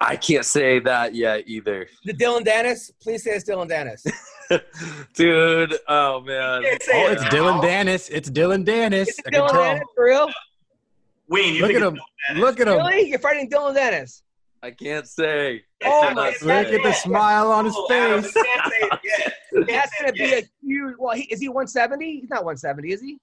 I 0.00 0.16
can't 0.16 0.44
say 0.44 0.80
that 0.80 1.14
yet 1.14 1.44
either. 1.46 1.88
The 2.04 2.12
Dylan 2.12 2.44
Dennis? 2.44 2.90
Please 3.00 3.24
say 3.24 3.30
it's 3.30 3.48
Dylan 3.48 3.68
Dennis. 3.68 4.04
Dude, 5.14 5.74
oh 5.88 6.20
man. 6.20 6.62
Oh, 6.64 7.08
it's. 7.10 7.24
Dylan 7.24 7.62
Dennis. 7.62 8.08
It's 8.10 8.30
Dylan 8.30 8.64
Dennis. 8.64 9.08
Is 9.08 9.18
it 9.20 9.24
I 9.28 9.30
can 9.30 9.40
Dylan 9.40 9.50
tell. 9.50 9.62
Dennis 9.62 9.88
for 9.94 10.04
real? 10.04 10.30
Wayne, 11.28 11.54
you 11.54 11.62
Look 11.62 11.70
think 11.72 11.82
at 11.82 11.86
it's 11.88 11.98
him. 11.98 12.04
Dennis. 12.28 12.42
Look 12.42 12.60
at 12.60 12.68
him. 12.68 12.76
Really? 12.76 13.08
You're 13.08 13.18
fighting 13.18 13.48
Dylan 13.50 13.74
Dennis? 13.74 14.22
I 14.62 14.70
can't 14.70 15.06
say. 15.06 15.62
Oh 15.84 16.06
It's 16.08 16.14
my 16.14 16.30
God. 16.62 16.66
Look 16.70 16.74
at 16.74 16.82
the 16.82 16.92
smile 16.92 17.50
on 17.52 17.64
his 17.66 17.74
Oh, 17.76 17.86
face. 17.88 18.34
you 18.34 18.42
can't 18.42 18.72
say 18.72 18.78
it 18.80 19.00
yet. 19.04 19.34
You 19.52 19.64
can't 19.64 19.68
That's 19.68 20.00
gonna 20.00 20.12
be 20.12 20.18
yet. 20.20 20.44
a 20.44 20.48
huge. 20.62 20.94
Well, 20.98 21.14
he, 21.14 21.22
is 21.24 21.40
he 21.40 21.48
170? 21.48 22.20
He's 22.20 22.30
not 22.30 22.44
170, 22.44 22.92
is 22.92 23.00
he? 23.02 23.18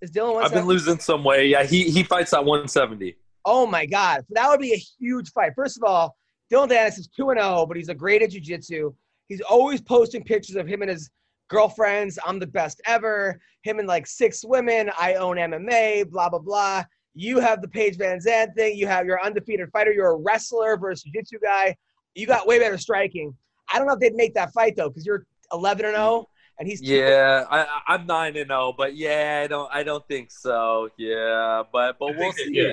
Is 0.00 0.10
Dylan 0.10 0.42
I've 0.42 0.52
been 0.52 0.64
losing 0.66 0.98
some 0.98 1.22
weight. 1.22 1.48
Yeah, 1.50 1.62
he 1.64 1.84
he 1.90 2.02
fights 2.02 2.32
at 2.32 2.44
170. 2.44 3.14
Oh 3.44 3.66
my 3.66 3.86
God, 3.86 4.24
that 4.30 4.48
would 4.48 4.60
be 4.60 4.72
a 4.72 4.82
huge 5.00 5.30
fight. 5.32 5.52
First 5.54 5.76
of 5.76 5.84
all, 5.84 6.16
Dylan 6.52 6.68
Dennis 6.68 6.98
is 6.98 7.08
two 7.08 7.30
and 7.30 7.38
zero, 7.40 7.66
but 7.66 7.76
he's 7.76 7.88
a 7.88 7.94
great 7.94 8.22
at 8.22 8.30
jujitsu. 8.30 8.94
He's 9.28 9.40
always 9.42 9.80
posting 9.80 10.24
pictures 10.24 10.56
of 10.56 10.66
him 10.66 10.82
and 10.82 10.90
his 10.90 11.10
girlfriends. 11.52 12.18
I'm 12.26 12.38
the 12.38 12.46
best 12.46 12.80
ever. 12.86 13.40
Him 13.62 13.78
and 13.78 13.86
like 13.86 14.06
six 14.06 14.44
women. 14.44 14.90
I 14.98 15.14
own 15.14 15.36
MMA. 15.36 16.10
Blah 16.10 16.28
blah 16.30 16.38
blah. 16.40 16.84
You 17.14 17.38
have 17.40 17.60
the 17.60 17.68
Paige 17.68 17.98
VanZant 17.98 18.54
thing. 18.54 18.76
You 18.76 18.86
have 18.86 19.06
your 19.06 19.22
undefeated 19.22 19.68
fighter. 19.70 19.92
You're 19.92 20.12
a 20.12 20.16
wrestler 20.16 20.76
versus 20.78 21.02
jiu-jitsu 21.04 21.38
guy. 21.42 21.76
You 22.14 22.26
got 22.26 22.46
way 22.46 22.58
better 22.58 22.78
striking. 22.78 23.34
I 23.72 23.78
don't 23.78 23.86
know 23.86 23.92
if 23.94 24.00
they'd 24.00 24.14
make 24.14 24.34
that 24.34 24.52
fight 24.52 24.76
though, 24.76 24.88
because 24.88 25.04
you're 25.06 25.26
11 25.52 25.84
and 25.84 25.94
0, 25.94 26.26
and 26.58 26.66
he's 26.68 26.80
Yeah, 26.82 27.44
I, 27.50 27.60
I- 27.64 27.82
I'm 27.94 28.06
nine 28.06 28.36
and 28.36 28.48
zero, 28.48 28.74
but 28.76 28.96
yeah, 28.96 29.42
I 29.44 29.46
don't 29.46 29.70
I 29.72 29.82
don't 29.82 30.06
think 30.08 30.30
so. 30.30 30.88
Yeah, 30.98 31.62
but 31.72 31.98
but 31.98 32.06
I 32.06 32.10
we'll 32.12 32.18
think 32.18 32.36
that- 32.36 32.46
see. 32.46 32.52
yeah. 32.54 32.72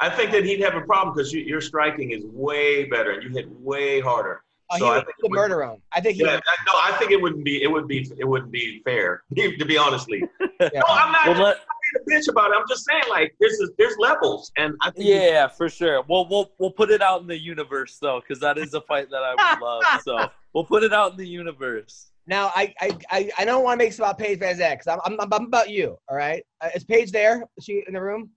I 0.00 0.10
think 0.10 0.32
that 0.32 0.44
he'd 0.44 0.60
have 0.60 0.74
a 0.74 0.80
problem 0.80 1.14
because 1.14 1.32
you, 1.32 1.42
your 1.42 1.60
striking 1.60 2.10
is 2.10 2.24
way 2.26 2.84
better 2.86 3.12
and 3.12 3.22
you 3.22 3.30
hit 3.30 3.48
way 3.60 4.00
harder. 4.00 4.42
Oh, 4.72 4.78
So 4.78 4.84
he 4.86 4.90
I 4.90 4.94
think 4.94 5.06
the 5.06 5.12
it 5.26 5.30
would- 5.30 5.36
murder 5.36 5.62
him. 5.62 5.82
I 5.92 6.00
think 6.00 6.16
he. 6.16 6.22
Yeah, 6.24 6.40
I, 6.46 6.56
no, 6.66 6.72
I 6.74 6.96
think 6.98 7.10
it 7.10 7.20
wouldn't 7.20 7.44
be. 7.44 7.62
It 7.62 7.70
would 7.70 7.86
be. 7.88 8.10
It 8.18 8.24
wouldn't 8.24 8.50
be 8.50 8.80
fair. 8.84 9.22
To 9.36 9.64
be 9.64 9.76
honestly, 9.76 10.22
yeah. 10.60 10.68
no, 10.74 10.82
I'm 10.88 11.12
not 11.12 11.26
Well, 11.26 11.42
let, 11.44 11.56
being 12.06 12.18
a 12.18 12.20
bitch 12.22 12.28
about 12.30 12.50
it. 12.50 12.56
I'm 12.58 12.66
just 12.68 12.84
saying, 12.86 13.02
like, 13.10 13.34
there's 13.40 13.60
there's 13.78 13.96
levels, 13.98 14.50
and 14.56 14.74
I 14.82 14.90
think 14.90 15.06
you- 15.08 15.14
yeah, 15.14 15.46
for 15.48 15.68
sure. 15.68 16.02
Well, 16.08 16.26
we'll 16.30 16.50
we'll 16.58 16.70
put 16.70 16.90
it 16.90 17.02
out 17.02 17.20
in 17.20 17.26
the 17.26 17.38
universe 17.38 17.98
though, 18.00 18.20
because 18.20 18.40
that 18.40 18.56
is 18.58 18.72
a 18.74 18.80
fight 18.82 19.10
that 19.10 19.22
I 19.22 19.34
would 19.54 19.62
love. 19.62 19.82
So 20.02 20.28
we'll 20.54 20.64
put 20.64 20.82
it 20.84 20.92
out 20.92 21.12
in 21.12 21.16
the 21.18 21.28
universe. 21.28 22.08
Now, 22.26 22.52
I 22.54 22.72
I, 22.80 22.98
I, 23.10 23.30
I 23.38 23.44
don't 23.44 23.64
want 23.64 23.78
to 23.78 23.84
make 23.84 23.90
this 23.90 23.98
about 23.98 24.16
Paige 24.18 24.38
VanZant 24.38 24.70
because 24.78 24.86
I'm, 24.86 25.00
I'm, 25.04 25.20
I'm 25.32 25.46
about 25.46 25.70
you. 25.70 25.98
All 26.08 26.16
right, 26.16 26.42
uh, 26.60 26.68
is 26.74 26.84
Paige 26.84 27.10
there? 27.12 27.44
Is 27.56 27.64
she 27.64 27.82
in 27.86 27.94
the 27.94 28.00
room? 28.02 28.30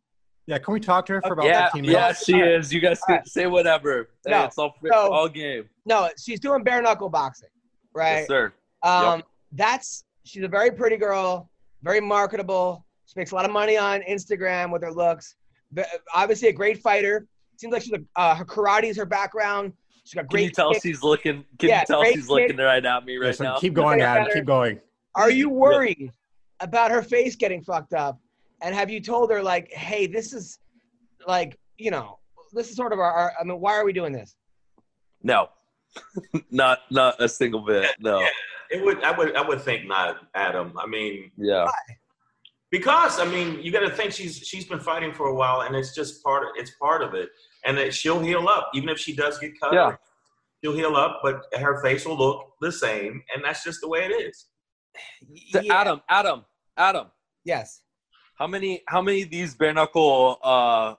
Yeah, 0.47 0.59
can 0.59 0.73
we 0.75 0.79
talk 0.79 1.05
to 1.07 1.13
her 1.13 1.21
for 1.21 1.33
about 1.33 1.45
Yeah, 1.47 1.65
15 1.65 1.81
minutes? 1.81 2.29
yeah, 2.29 2.37
she 2.37 2.41
is. 2.43 2.71
You 2.73 2.79
guys 2.79 2.99
can 3.01 3.13
Alright. 3.15 3.27
say 3.27 3.47
whatever. 3.47 4.09
Hey, 4.25 4.31
No, 4.31 4.43
it's 4.45 4.57
all 4.59 4.75
so- 4.85 5.11
all 5.13 5.27
game. 5.27 5.67
No, 5.85 6.09
she's 6.21 6.39
doing 6.39 6.63
bare 6.63 6.81
knuckle 6.83 7.09
boxing, 7.09 7.49
right? 7.93 8.17
Yes, 8.19 8.27
sir. 8.27 8.53
Um, 8.83 9.23
that's 9.53 10.03
she's 10.23 10.43
a 10.43 10.47
very 10.47 10.71
pretty 10.71 10.97
girl, 10.97 11.49
very 11.81 11.99
marketable. 11.99 12.85
She 13.07 13.13
makes 13.17 13.31
a 13.31 13.35
lot 13.35 13.45
of 13.45 13.51
money 13.51 13.77
on 13.77 14.01
Instagram 14.01 14.71
with 14.71 14.83
her 14.83 14.91
looks. 14.91 15.35
But 15.71 15.87
obviously, 16.13 16.49
a 16.49 16.53
great 16.53 16.79
fighter. 16.81 17.27
Seems 17.57 17.73
like 17.73 17.81
she's 17.81 17.93
a, 17.93 17.99
uh, 18.15 18.35
her 18.35 18.45
karate 18.45 18.83
is 18.85 18.97
her 18.97 19.05
background. 19.05 19.73
She's 20.03 20.13
got 20.13 20.27
great. 20.27 20.29
Can 20.29 20.29
great. 20.29 20.43
you 20.45 20.51
tell 20.51 20.73
kick. 20.73 20.83
she's 20.83 21.01
looking? 21.01 21.43
Can 21.57 21.69
Yeah, 21.69 21.79
you 21.81 21.85
tell 21.87 22.03
she's 22.03 22.15
kick. 22.23 22.29
looking 22.29 22.57
right 22.57 22.85
at 22.85 23.05
me 23.05 23.17
right 23.17 23.33
so 23.35 23.43
now? 23.43 23.57
keep 23.57 23.73
going, 23.73 23.99
Looking 23.99 24.03
Adam. 24.03 24.27
Keep 24.33 24.45
going. 24.45 24.79
Are 25.15 25.31
you 25.31 25.49
worried 25.49 26.11
about 26.59 26.91
her 26.91 27.01
face 27.01 27.35
getting 27.35 27.63
fucked 27.63 27.93
up? 27.93 28.19
And 28.61 28.73
have 28.73 28.89
you 28.89 28.99
told 28.99 29.31
her 29.31 29.41
like, 29.43 29.71
hey, 29.71 30.07
this 30.07 30.33
is 30.33 30.59
like, 31.27 31.57
you 31.77 31.91
know, 31.91 32.19
this 32.53 32.69
is 32.69 32.75
sort 32.75 32.93
of 32.93 32.99
our, 32.99 33.11
our 33.11 33.33
I 33.39 33.43
mean, 33.43 33.59
why 33.59 33.75
are 33.75 33.85
we 33.85 33.93
doing 33.93 34.13
this? 34.13 34.35
No, 35.23 35.49
not 36.51 36.79
not 36.91 37.21
a 37.21 37.27
single 37.27 37.61
bit. 37.65 37.89
No. 37.99 38.19
Yeah. 38.19 38.29
it 38.71 38.83
would. 38.85 39.03
I 39.03 39.11
would. 39.17 39.35
I 39.35 39.41
would 39.47 39.61
think 39.61 39.87
not, 39.87 40.17
Adam. 40.35 40.73
I 40.79 40.85
mean, 40.87 41.31
Yeah. 41.37 41.67
because 42.71 43.19
I 43.19 43.25
mean, 43.25 43.59
you 43.61 43.71
got 43.71 43.81
to 43.81 43.89
think 43.89 44.11
she's 44.13 44.37
she's 44.37 44.65
been 44.65 44.79
fighting 44.79 45.13
for 45.13 45.27
a 45.27 45.35
while, 45.35 45.61
and 45.61 45.75
it's 45.75 45.93
just 45.95 46.23
part. 46.23 46.43
Of, 46.43 46.49
it's 46.57 46.71
part 46.81 47.01
of 47.01 47.13
it, 47.13 47.29
and 47.65 47.77
that 47.77 47.93
she'll 47.93 48.19
heal 48.19 48.47
up, 48.47 48.69
even 48.73 48.89
if 48.89 48.99
she 48.99 49.15
does 49.15 49.39
get 49.39 49.59
cut. 49.59 49.73
Yeah. 49.73 49.95
She'll 50.63 50.75
heal 50.75 50.95
up, 50.95 51.19
but 51.21 51.41
her 51.59 51.81
face 51.83 52.05
will 52.05 52.17
look 52.17 52.53
the 52.61 52.71
same, 52.71 53.21
and 53.33 53.43
that's 53.43 53.63
just 53.63 53.81
the 53.81 53.87
way 53.89 54.05
it 54.05 54.09
is. 54.11 54.45
So 55.51 55.59
Yeah, 55.61 55.73
Adam, 55.75 56.01
Adam, 56.09 56.45
Adam. 56.77 57.07
Yes. 57.43 57.81
How 58.35 58.47
many 58.47 58.83
how 58.87 59.01
many 59.01 59.23
of 59.23 59.29
these 59.29 59.53
bare 59.55 59.73
knuckle 59.73 60.37
uh, 60.43 60.95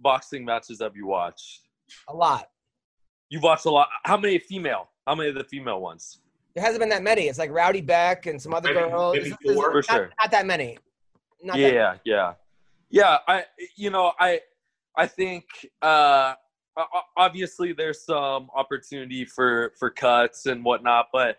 boxing 0.00 0.44
matches 0.44 0.80
have 0.80 0.96
you 0.96 1.06
watched? 1.06 1.68
A 2.08 2.14
lot. 2.14 2.48
You've 3.28 3.42
watched 3.42 3.66
a 3.66 3.70
lot. 3.70 3.88
How 4.04 4.16
many 4.16 4.38
female? 4.38 4.88
How 5.06 5.14
many 5.14 5.28
of 5.28 5.34
the 5.34 5.44
female 5.44 5.80
ones? 5.80 6.20
There 6.54 6.64
hasn't 6.64 6.80
been 6.80 6.88
that 6.88 7.02
many. 7.02 7.22
It's 7.28 7.38
like 7.38 7.50
Rowdy 7.50 7.82
Bec 7.82 8.26
and 8.26 8.40
some 8.40 8.54
other 8.54 8.72
Maybe- 8.74 8.88
girls. 8.90 9.14
maybe 9.16 9.26
It's- 9.28 9.38
it's 9.42 9.54
four. 9.54 9.70
For 9.70 9.76
not, 9.92 9.96
sure. 9.96 10.10
not 10.20 10.30
that 10.30 10.46
many. 10.46 10.78
Not 11.42 11.56
that 11.56 11.72
yeah, 11.72 11.96
yeah, 12.04 12.32
yeah. 12.90 13.18
I 13.28 13.44
you 13.76 13.90
know 13.90 14.12
I 14.18 14.40
I 14.96 15.06
think 15.06 15.44
uh, 15.82 16.34
o- 16.76 16.86
o- 16.94 17.00
obviously 17.16 17.72
there's 17.74 18.02
some 18.04 18.48
opportunity 18.56 19.24
for 19.26 19.72
for 19.78 19.90
cuts 19.90 20.46
and 20.46 20.64
whatnot, 20.64 21.08
but 21.12 21.38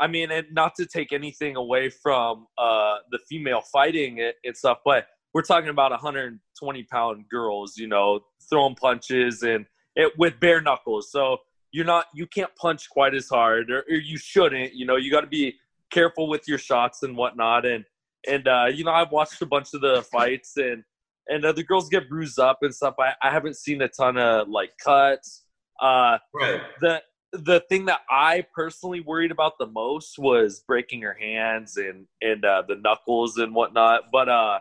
I 0.00 0.06
mean, 0.06 0.30
and 0.30 0.46
not 0.52 0.74
to 0.76 0.86
take 0.86 1.12
anything 1.12 1.56
away 1.56 1.90
from 1.90 2.46
uh, 2.56 2.96
the 3.10 3.18
female 3.28 3.62
fighting 3.72 4.20
and 4.20 4.56
stuff, 4.56 4.78
but 4.84 5.06
we're 5.34 5.42
talking 5.42 5.70
about 5.70 5.90
120 5.90 6.82
pound 6.84 7.24
girls, 7.30 7.76
you 7.76 7.86
know, 7.86 8.20
throwing 8.48 8.74
punches 8.74 9.42
and 9.42 9.66
it 9.96 10.12
with 10.18 10.38
bare 10.40 10.60
knuckles. 10.60 11.10
So 11.10 11.38
you're 11.72 11.84
not, 11.84 12.06
you 12.14 12.26
can't 12.26 12.54
punch 12.56 12.88
quite 12.88 13.14
as 13.14 13.28
hard, 13.28 13.70
or, 13.70 13.80
or 13.80 13.96
you 13.96 14.16
shouldn't. 14.16 14.74
You 14.74 14.86
know, 14.86 14.96
you 14.96 15.10
got 15.10 15.20
to 15.22 15.26
be 15.26 15.56
careful 15.90 16.28
with 16.28 16.46
your 16.48 16.58
shots 16.58 17.02
and 17.02 17.16
whatnot. 17.16 17.66
And 17.66 17.84
and 18.26 18.48
uh, 18.48 18.66
you 18.72 18.84
know, 18.84 18.92
I've 18.92 19.12
watched 19.12 19.42
a 19.42 19.46
bunch 19.46 19.74
of 19.74 19.80
the 19.80 20.02
fights, 20.10 20.56
and 20.56 20.82
and 21.28 21.44
uh, 21.44 21.52
the 21.52 21.62
girls 21.62 21.88
get 21.88 22.08
bruised 22.08 22.38
up 22.38 22.58
and 22.62 22.74
stuff. 22.74 22.94
I, 22.98 23.12
I 23.22 23.30
haven't 23.30 23.56
seen 23.56 23.82
a 23.82 23.88
ton 23.88 24.16
of 24.16 24.48
like 24.48 24.72
cuts. 24.82 25.44
Uh, 25.80 26.18
Right. 26.34 26.60
the 26.80 27.02
the 27.32 27.60
thing 27.68 27.86
that 27.86 28.00
I 28.10 28.46
personally 28.54 29.00
worried 29.00 29.30
about 29.30 29.58
the 29.58 29.66
most 29.66 30.18
was 30.18 30.60
breaking 30.66 31.02
her 31.02 31.14
hands 31.14 31.76
and 31.76 32.06
and 32.22 32.44
uh, 32.44 32.62
the 32.66 32.76
knuckles 32.76 33.36
and 33.36 33.54
whatnot. 33.54 34.04
But 34.12 34.28
uh, 34.28 34.60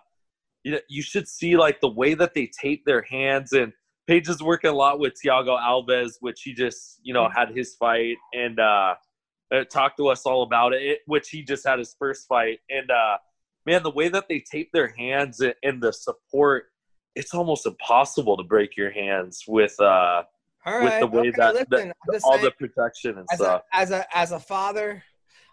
you 0.63 0.79
you 0.89 1.01
should 1.01 1.27
see 1.27 1.57
like 1.57 1.79
the 1.81 1.89
way 1.89 2.13
that 2.13 2.33
they 2.33 2.47
tape 2.47 2.85
their 2.85 3.03
hands 3.03 3.53
and 3.53 3.73
Paige 4.07 4.29
is 4.29 4.41
working 4.41 4.69
a 4.69 4.73
lot 4.73 4.99
with 4.99 5.15
Thiago 5.21 5.59
Alves, 5.59 6.13
which 6.21 6.41
he 6.43 6.53
just 6.53 6.99
you 7.03 7.13
know 7.13 7.29
had 7.29 7.49
his 7.55 7.75
fight 7.75 8.15
and 8.33 8.59
uh, 8.59 8.95
uh, 9.53 9.63
talked 9.65 9.97
to 9.97 10.07
us 10.07 10.25
all 10.25 10.43
about 10.43 10.73
it, 10.73 10.99
which 11.05 11.29
he 11.29 11.43
just 11.43 11.67
had 11.67 11.79
his 11.79 11.95
first 11.99 12.27
fight. 12.27 12.59
And 12.69 12.89
uh, 12.89 13.17
man, 13.65 13.83
the 13.83 13.91
way 13.91 14.09
that 14.09 14.29
they 14.29 14.39
tape 14.39 14.71
their 14.71 14.87
hands 14.87 15.41
and, 15.41 15.55
and 15.63 15.81
the 15.81 15.91
support, 15.91 16.65
it's 17.15 17.33
almost 17.33 17.65
impossible 17.65 18.37
to 18.37 18.43
break 18.43 18.77
your 18.77 18.91
hands 18.91 19.43
with 19.47 19.77
uh, 19.79 20.23
All 20.67 20.83
with 20.83 20.99
the 20.99 21.07
way 21.07 21.19
okay, 21.29 21.31
that, 21.37 21.53
listen, 21.53 21.69
that 21.69 21.95
I'm 22.13 22.19
all 22.25 22.33
saying, 22.33 22.43
the 22.43 22.51
protection 22.51 23.17
and 23.19 23.27
as 23.31 23.39
stuff. 23.39 23.63
a 23.73 23.75
as 23.77 23.91
a 23.91 24.05
as 24.17 24.31
a 24.33 24.39
father, 24.39 25.01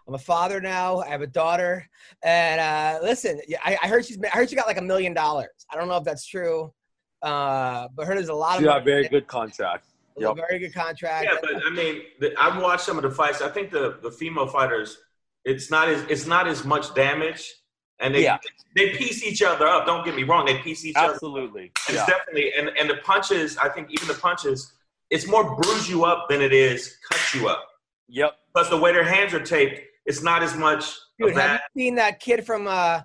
I'm 0.07 0.13
a 0.13 0.19
father 0.19 0.59
now. 0.59 0.99
I 0.99 1.07
have 1.07 1.21
a 1.21 1.27
daughter, 1.27 1.87
and 2.23 2.59
uh, 2.59 2.99
listen, 3.01 3.39
yeah, 3.47 3.59
I, 3.63 3.77
I 3.81 3.87
heard 3.87 4.05
she's 4.05 4.17
I 4.23 4.27
heard 4.29 4.49
she 4.49 4.55
got 4.57 4.67
like 4.67 4.77
a 4.77 4.81
million 4.83 5.13
dollars. 5.13 5.49
I 5.71 5.77
don't 5.77 5.87
know 5.87 5.95
if 5.97 6.03
that's 6.03 6.25
true, 6.25 6.73
uh, 7.21 7.87
but 7.95 8.03
I 8.03 8.05
heard 8.05 8.17
there's 8.17 8.27
a 8.29 8.33
lot 8.33 8.55
of 8.57 8.61
You 8.61 8.67
got 8.67 8.77
a 8.77 8.79
money. 8.81 8.91
very 8.91 9.07
good 9.07 9.27
contract. 9.27 9.85
A 10.17 10.21
Yep. 10.21 10.35
very 10.35 10.59
good 10.59 10.73
contract. 10.73 11.25
Yeah, 11.29 11.37
but 11.41 11.65
I 11.65 11.69
mean, 11.69 12.01
the, 12.19 12.33
I've 12.39 12.61
watched 12.61 12.83
some 12.85 12.97
of 12.97 13.03
the 13.03 13.11
fights. 13.11 13.41
I 13.41 13.49
think 13.49 13.71
the 13.71 13.99
the 14.01 14.11
female 14.11 14.47
fighters, 14.47 14.97
it's 15.45 15.71
not 15.71 15.87
as 15.87 16.03
it's 16.09 16.25
not 16.25 16.45
as 16.47 16.65
much 16.65 16.93
damage, 16.93 17.53
and 17.99 18.13
they 18.13 18.23
Yeah. 18.23 18.37
they 18.75 18.89
piece 18.97 19.23
each 19.23 19.41
other 19.41 19.65
up. 19.65 19.85
Don't 19.85 20.03
get 20.03 20.13
me 20.15 20.23
wrong, 20.23 20.45
they 20.45 20.57
piece 20.59 20.83
each 20.85 20.95
other. 20.97 21.13
Absolutely. 21.13 21.71
It's 21.87 21.93
Yeah. 21.95 22.05
definitely 22.05 22.53
and 22.53 22.69
and 22.77 22.89
the 22.89 22.97
punches. 22.97 23.57
I 23.57 23.69
think 23.69 23.87
even 23.91 24.07
the 24.09 24.13
punches, 24.13 24.73
it's 25.09 25.27
more 25.27 25.55
bruise 25.55 25.89
you 25.89 26.03
up 26.05 26.27
than 26.29 26.41
it 26.41 26.53
is 26.53 26.97
cut 27.11 27.33
you 27.33 27.47
up. 27.47 27.65
Yep. 28.09 28.33
Plus, 28.53 28.69
the 28.69 28.77
way 28.77 28.91
their 28.93 29.03
hands 29.03 29.33
are 29.33 29.39
taped, 29.43 29.79
it's 30.05 30.21
not 30.21 30.43
as 30.43 30.55
much 30.55 30.93
Dude, 31.19 31.29
of 31.29 31.35
have 31.37 31.49
that. 31.51 31.61
you 31.73 31.81
seen 31.85 31.95
that 31.95 32.19
kid 32.19 32.45
from 32.45 32.67
uh, 32.67 33.01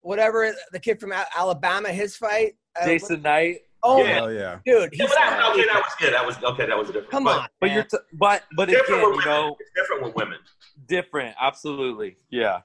whatever 0.00 0.52
the 0.72 0.78
kid 0.80 1.00
from 1.00 1.12
Alabama? 1.36 1.90
His 1.90 2.16
fight. 2.16 2.56
Uh, 2.80 2.84
Jason 2.86 3.22
Knight. 3.22 3.58
Oh, 3.82 4.02
Yeah. 4.04 4.20
Oh 4.22 4.28
yeah. 4.28 4.58
dude, 4.66 4.90
Yeah, 4.92 5.04
he's 5.04 5.08
but 5.10 5.18
that, 5.18 5.50
okay, 5.52 5.64
that 5.72 5.74
was 5.76 5.92
yeah, 6.00 6.10
that 6.10 6.26
was 6.26 6.36
okay. 6.42 6.66
That 6.66 6.76
was 6.78 6.88
a 6.88 6.92
different. 6.92 7.10
come 7.12 7.24
but 7.24 7.38
on. 7.42 7.48
But 7.60 7.66
man. 7.66 7.74
you're 7.76 7.84
t- 7.84 7.98
but 8.12 8.42
but 8.56 8.68
It's 8.70 8.88
again, 8.88 9.00
you 9.00 9.24
know, 9.24 9.56
It's 9.60 9.70
different 9.76 10.02
with 10.02 10.14
women. 10.16 10.38
different. 10.86 11.36
Absolutely. 11.40 12.16
Yeah. 12.30 12.62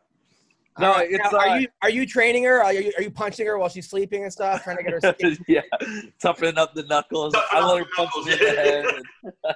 All 0.78 0.86
No, 0.86 0.92
right, 0.94 1.12
it's 1.12 1.32
now, 1.32 1.38
uh, 1.38 1.42
are 1.42 1.60
you 1.60 1.68
are 1.84 1.90
you 1.90 2.06
training 2.06 2.44
her? 2.46 2.64
Are 2.64 2.74
you 2.74 2.92
are 2.98 3.04
you 3.04 3.12
punching 3.12 3.46
her 3.46 3.60
while 3.60 3.70
she's 3.70 3.88
sleeping 3.88 4.24
and 4.24 4.34
stuff, 4.34 4.64
trying 4.64 4.78
to 4.78 4.84
get 4.84 4.94
her? 4.94 5.14
skin? 5.20 5.38
yeah, 5.48 5.62
toughen 6.20 6.58
up 6.58 6.74
the 6.74 6.84
knuckles. 6.84 7.34
Toughen 7.34 7.48
I 7.52 7.60
up 7.60 7.70
let 7.70 7.78
her 7.78 7.84
the 7.84 7.90
punch 7.96 8.10
knuckles, 8.16 8.26
me 8.26 8.34
in 8.34 8.40
the 8.40 8.46
yeah. 8.46 9.42
head. 9.44 9.54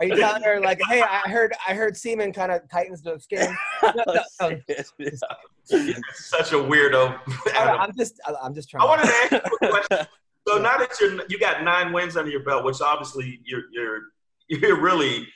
Are 0.00 0.06
you 0.06 0.16
telling 0.16 0.42
her 0.42 0.60
like, 0.60 0.80
hey, 0.88 1.02
I 1.02 1.28
heard 1.28 1.54
I 1.68 1.74
heard 1.74 1.96
semen 1.96 2.32
kind 2.32 2.50
of 2.50 2.68
tightens 2.68 3.02
the 3.02 3.18
skin? 3.18 3.54
No, 3.82 4.02
no, 4.06 4.22
no. 4.40 4.60
Yeah. 5.68 5.94
Such 6.14 6.52
a 6.52 6.56
weirdo. 6.56 7.18
Adam. 7.52 7.80
I'm 7.80 7.92
just 7.96 8.20
I'm 8.42 8.54
just 8.54 8.70
trying. 8.70 8.82
I 8.82 8.86
wanted 8.86 9.06
to 9.06 9.12
ask 9.12 9.32
you 9.32 9.38
a 9.62 9.70
question. 9.70 10.06
So 10.46 10.58
now 10.58 10.76
that 10.78 10.90
you're 11.00 11.22
you 11.28 11.40
got 11.40 11.64
nine 11.64 11.92
wins 11.92 12.16
under 12.16 12.30
your 12.30 12.44
belt, 12.44 12.64
which 12.64 12.80
obviously 12.80 13.40
you're 13.44 13.64
you're 13.72 14.02
you're 14.48 14.80
really 14.80 15.26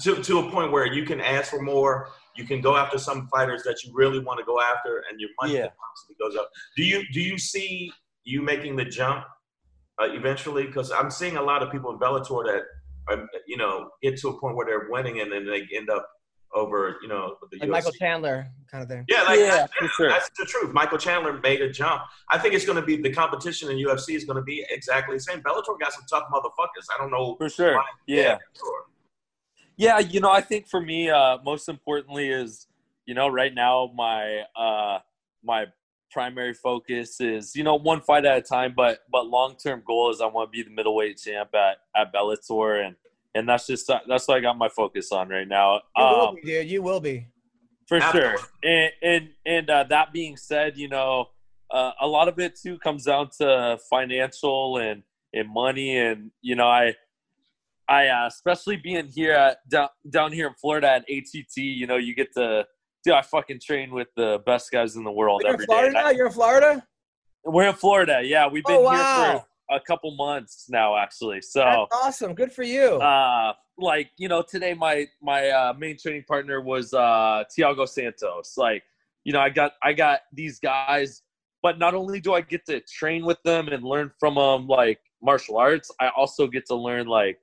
to, 0.00 0.22
to 0.22 0.38
a 0.40 0.50
point 0.50 0.72
where 0.72 0.86
you 0.86 1.04
can 1.04 1.20
ask 1.20 1.50
for 1.50 1.62
more. 1.62 2.08
You 2.36 2.44
can 2.44 2.60
go 2.60 2.76
after 2.76 2.98
some 2.98 3.28
fighters 3.28 3.62
that 3.64 3.82
you 3.84 3.92
really 3.94 4.18
want 4.18 4.38
to 4.40 4.44
go 4.44 4.60
after, 4.60 5.04
and 5.10 5.20
your 5.20 5.30
money 5.40 5.54
Yeah. 5.54 5.68
constantly 5.84 6.16
goes 6.20 6.36
up. 6.36 6.50
Do 6.76 6.84
you 6.84 7.04
do 7.12 7.20
you 7.20 7.38
see 7.38 7.92
you 8.24 8.42
making 8.42 8.76
the 8.76 8.84
jump 8.84 9.24
uh, 10.00 10.06
eventually? 10.10 10.66
Because 10.66 10.90
I'm 10.90 11.10
seeing 11.10 11.36
a 11.36 11.42
lot 11.42 11.62
of 11.62 11.70
people 11.70 11.90
in 11.92 11.98
Bellator 11.98 12.44
that 12.46 12.62
are, 13.08 13.28
you 13.46 13.56
know 13.56 13.90
get 14.02 14.16
to 14.18 14.28
a 14.28 14.40
point 14.40 14.56
where 14.56 14.66
they're 14.66 14.88
winning 14.90 15.20
and 15.20 15.30
then 15.30 15.46
they 15.46 15.66
end 15.76 15.90
up 15.90 16.08
over 16.54 16.96
you 17.02 17.08
know 17.08 17.36
the 17.50 17.58
Like 17.58 17.68
UFC. 17.68 17.72
Michael 17.72 17.92
Chandler 17.92 18.46
kind 18.70 18.82
of 18.82 18.88
thing. 18.88 19.04
Yeah, 19.08 19.22
like 19.24 19.38
Yeah, 19.40 19.50
that's, 19.58 19.72
for 19.74 19.88
sure. 19.88 20.08
that's 20.08 20.30
the 20.38 20.44
truth. 20.46 20.72
Michael 20.72 20.98
Chandler 20.98 21.38
made 21.40 21.60
a 21.60 21.70
jump. 21.70 22.02
I 22.30 22.38
think 22.38 22.54
it's 22.54 22.64
going 22.64 22.80
to 22.80 22.86
be 22.86 22.96
the 22.96 23.12
competition 23.12 23.70
in 23.70 23.76
UFC 23.76 24.14
is 24.16 24.24
going 24.24 24.36
to 24.36 24.42
be 24.42 24.64
exactly 24.70 25.16
the 25.16 25.20
same. 25.20 25.40
Bellator 25.42 25.78
got 25.78 25.92
some 25.92 26.04
tough 26.10 26.24
motherfuckers. 26.32 26.86
I 26.94 27.00
don't 27.00 27.10
know. 27.10 27.36
For 27.38 27.48
sure. 27.48 27.74
why- 27.74 27.84
Yeah. 28.06 28.38
sure. 28.58 28.84
Yeah, 29.76 29.98
you 29.98 30.20
know, 30.20 30.30
I 30.30 30.40
think 30.40 30.68
for 30.68 30.80
me, 30.80 31.10
uh, 31.10 31.38
most 31.44 31.68
importantly 31.68 32.28
is, 32.28 32.66
you 33.06 33.14
know, 33.14 33.28
right 33.28 33.52
now 33.52 33.90
my 33.94 34.42
uh, 34.56 35.00
my 35.42 35.66
primary 36.10 36.54
focus 36.54 37.20
is, 37.20 37.56
you 37.56 37.64
know, 37.64 37.74
one 37.74 38.00
fight 38.00 38.24
at 38.24 38.38
a 38.38 38.42
time. 38.42 38.72
But 38.76 39.00
but 39.10 39.26
long 39.26 39.56
term 39.56 39.82
goal 39.84 40.10
is 40.10 40.20
I 40.20 40.26
want 40.26 40.52
to 40.52 40.56
be 40.56 40.62
the 40.62 40.74
middleweight 40.74 41.18
champ 41.18 41.50
at 41.54 41.78
at 41.96 42.12
Bellator, 42.14 42.86
and 42.86 42.96
and 43.34 43.48
that's 43.48 43.66
just 43.66 43.90
that's 44.08 44.28
what 44.28 44.36
I 44.36 44.40
got 44.40 44.56
my 44.56 44.68
focus 44.68 45.10
on 45.12 45.28
right 45.28 45.48
now. 45.48 45.80
You 45.96 46.04
will 46.04 46.28
Um, 46.28 46.34
be, 46.36 46.42
dude. 46.42 46.70
You 46.70 46.82
will 46.82 47.00
be. 47.00 47.26
for 47.88 47.98
Absolutely. 47.98 48.38
sure. 48.38 48.48
And 48.62 48.92
and 49.02 49.28
and 49.44 49.70
uh, 49.70 49.84
that 49.84 50.12
being 50.12 50.36
said, 50.36 50.76
you 50.78 50.88
know, 50.88 51.30
uh, 51.70 51.92
a 52.00 52.06
lot 52.06 52.28
of 52.28 52.38
it 52.38 52.56
too 52.56 52.78
comes 52.78 53.04
down 53.04 53.30
to 53.40 53.78
financial 53.90 54.78
and 54.78 55.02
and 55.32 55.52
money, 55.52 55.98
and 55.98 56.30
you 56.42 56.54
know, 56.54 56.68
I 56.68 56.94
I 57.88 58.08
uh, 58.08 58.26
especially 58.26 58.76
being 58.76 59.08
here 59.08 59.32
at 59.32 59.58
down 59.68 59.88
down 60.10 60.32
here 60.32 60.46
in 60.48 60.54
Florida 60.54 60.88
at 60.90 61.02
ATT, 61.02 61.56
you 61.56 61.86
know, 61.86 61.96
you 61.96 62.14
get 62.14 62.32
to. 62.34 62.66
Dude, 63.04 63.12
I 63.12 63.20
fucking 63.20 63.60
train 63.62 63.90
with 63.90 64.08
the 64.16 64.40
best 64.46 64.70
guys 64.72 64.96
in 64.96 65.04
the 65.04 65.12
world 65.12 65.42
You're 65.42 65.50
in 65.50 65.54
every 65.56 65.66
day. 65.66 65.72
Florida 65.74 65.92
now. 65.92 66.08
You're 66.10 66.26
in 66.28 66.32
Florida. 66.32 66.86
We're 67.44 67.68
in 67.68 67.74
Florida, 67.74 68.22
yeah. 68.24 68.48
We've 68.48 68.64
been 68.64 68.76
Oh, 68.80 68.90
here 68.90 69.42
for 69.68 69.76
a 69.76 69.80
couple 69.80 70.16
months 70.16 70.66
now, 70.70 70.96
actually. 70.96 71.42
So, 71.42 71.60
That's 71.60 71.88
awesome. 71.92 72.34
Good 72.34 72.50
for 72.52 72.62
you. 72.62 72.96
uh 73.00 73.52
like 73.76 74.10
you 74.16 74.28
know 74.28 74.40
today 74.40 74.72
my 74.72 75.06
my 75.20 75.48
uh 75.50 75.74
main 75.76 75.98
training 75.98 76.24
partner 76.28 76.60
was 76.62 76.94
uh 76.94 77.42
Thiago 77.58 77.86
Santos 77.88 78.54
like 78.56 78.84
you 79.24 79.32
know 79.32 79.40
i 79.40 79.48
got 79.48 79.72
i 79.82 79.92
got 79.92 80.20
these 80.32 80.60
guys 80.60 81.22
but 81.60 81.76
not 81.76 81.92
only 81.92 82.20
do 82.20 82.34
i 82.34 82.40
get 82.40 82.64
to 82.66 82.80
train 82.82 83.24
with 83.24 83.42
them 83.42 83.66
and 83.66 83.82
learn 83.82 84.12
from 84.20 84.36
them 84.36 84.68
like 84.68 85.00
martial 85.20 85.56
arts 85.58 85.90
i 86.00 86.08
also 86.16 86.46
get 86.46 86.64
to 86.66 86.76
learn 86.76 87.08
like 87.08 87.36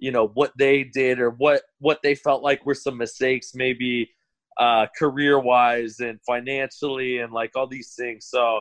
you 0.00 0.10
know 0.10 0.28
what 0.34 0.52
they 0.58 0.82
did 0.82 1.20
or 1.20 1.30
what 1.30 1.62
what 1.78 2.00
they 2.02 2.14
felt 2.14 2.42
like 2.42 2.64
were 2.66 2.74
some 2.74 2.96
mistakes 2.96 3.54
maybe 3.54 4.10
uh 4.58 4.86
career 4.98 5.38
wise 5.38 6.00
and 6.00 6.18
financially 6.26 7.18
and 7.18 7.32
like 7.32 7.52
all 7.54 7.66
these 7.68 7.94
things 7.96 8.26
so 8.26 8.60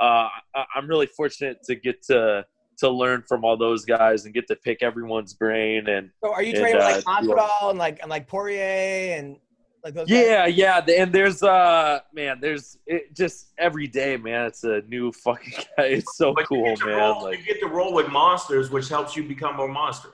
uh 0.00 0.28
I, 0.54 0.64
i'm 0.76 0.86
really 0.88 1.06
fortunate 1.06 1.58
to 1.64 1.74
get 1.76 2.02
to 2.08 2.44
to 2.78 2.90
learn 2.90 3.22
from 3.28 3.44
all 3.44 3.56
those 3.56 3.84
guys 3.84 4.24
and 4.24 4.34
get 4.34 4.46
to 4.48 4.56
pick 4.56 4.82
everyone's 4.82 5.32
brain 5.34 5.86
and 5.88 6.10
so 6.22 6.32
are 6.32 6.42
you 6.42 6.50
and, 6.52 6.58
training 6.60 6.76
with 6.76 6.84
like 6.84 7.04
uh, 7.06 7.20
you 7.22 7.28
Masvidal 7.30 7.70
and 7.70 7.78
like 7.78 8.00
and 8.02 8.10
like 8.10 8.26
Poirier 8.26 9.16
and 9.18 9.36
like 9.84 9.94
those? 9.94 10.08
guys? 10.08 10.26
yeah 10.26 10.46
yeah 10.46 10.84
and 11.02 11.12
there's 11.12 11.42
uh 11.42 12.00
man 12.12 12.38
there's 12.40 12.78
it 12.86 13.14
just 13.14 13.52
every 13.58 13.86
day 13.86 14.16
man 14.16 14.46
it's 14.46 14.64
a 14.64 14.82
new 14.88 15.10
fucking 15.12 15.52
guy 15.76 15.84
it's 15.84 16.16
so 16.16 16.32
But 16.34 16.42
you 16.42 16.46
cool 16.48 16.76
man 16.86 16.96
roll- 16.98 17.22
like 17.24 17.38
you 17.38 17.44
get 17.44 17.60
to 17.60 17.66
roll 17.68 17.92
with 17.94 18.08
monsters, 18.08 18.70
which 18.70 18.88
helps 18.88 19.14
you 19.16 19.22
become 19.24 19.58
a 19.60 19.68
monster. 19.68 20.10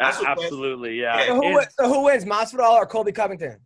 That's 0.00 0.18
what- 0.18 0.28
absolutely 0.28 1.00
yeah 1.00 1.26
So 1.26 1.34
who, 1.36 1.58
And- 1.58 1.68
so 1.78 1.88
who 1.92 2.04
wins, 2.04 2.24
Masvidal 2.24 2.72
or 2.72 2.86
Colby 2.86 3.12
Covington? 3.12 3.58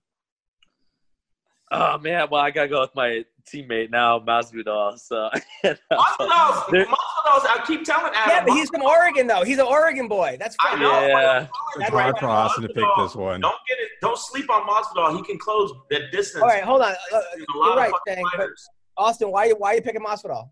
oh 1.71 1.99
man 1.99 2.27
well 2.31 2.41
i 2.41 2.51
gotta 2.51 2.67
go 2.67 2.81
with 2.81 2.95
my 2.95 3.23
teammate 3.47 3.91
now 3.91 4.19
masvidal 4.19 4.99
so 4.99 5.29
Masvidal's, 5.65 6.65
There- 6.71 6.87
Masvidal's, 6.87 7.45
I 7.47 7.63
keep 7.67 7.85
telling 7.85 8.13
Adam. 8.15 8.31
Yeah, 8.31 8.45
but 8.47 8.55
he's 8.55 8.71
from 8.71 8.83
Oregon 8.83 9.27
though. 9.27 9.45
He's 9.45 9.59
an 9.59 9.67
Oregon 9.67 10.09
boy. 10.09 10.37
That's 10.41 10.57
I 10.63 10.77
know. 10.81 11.07
Yeah. 11.07 11.41
It's 11.43 11.51
That's 11.79 11.91
hard 11.91 12.13
right. 12.15 12.21
for 12.21 12.27
Austin 12.27 12.63
to 12.63 12.69
pick 12.69 12.85
this 12.99 13.15
one. 13.15 13.41
Don't 13.43 13.55
get 13.69 13.79
it. 13.79 13.91
Don't 14.01 14.19
sleep 14.19 14.49
on 14.51 14.63
Masvidal. 14.67 15.15
He 15.17 15.23
can 15.23 15.39
close 15.39 15.71
that 15.91 16.11
distance. 16.11 16.43
All 16.43 16.49
right, 16.49 16.63
hold 16.63 16.81
on. 16.83 16.93
Uh, 17.13 17.21
you're 17.37 17.77
right, 17.77 17.91
fucking 17.91 18.15
Shane, 18.15 18.25
but 18.33 18.39
fighters. 18.39 18.69
Austin, 18.97 19.31
why 19.31 19.51
why 19.51 19.73
are 19.73 19.75
you 19.77 19.83
picking 19.83 20.01
Masvidal? 20.03 20.49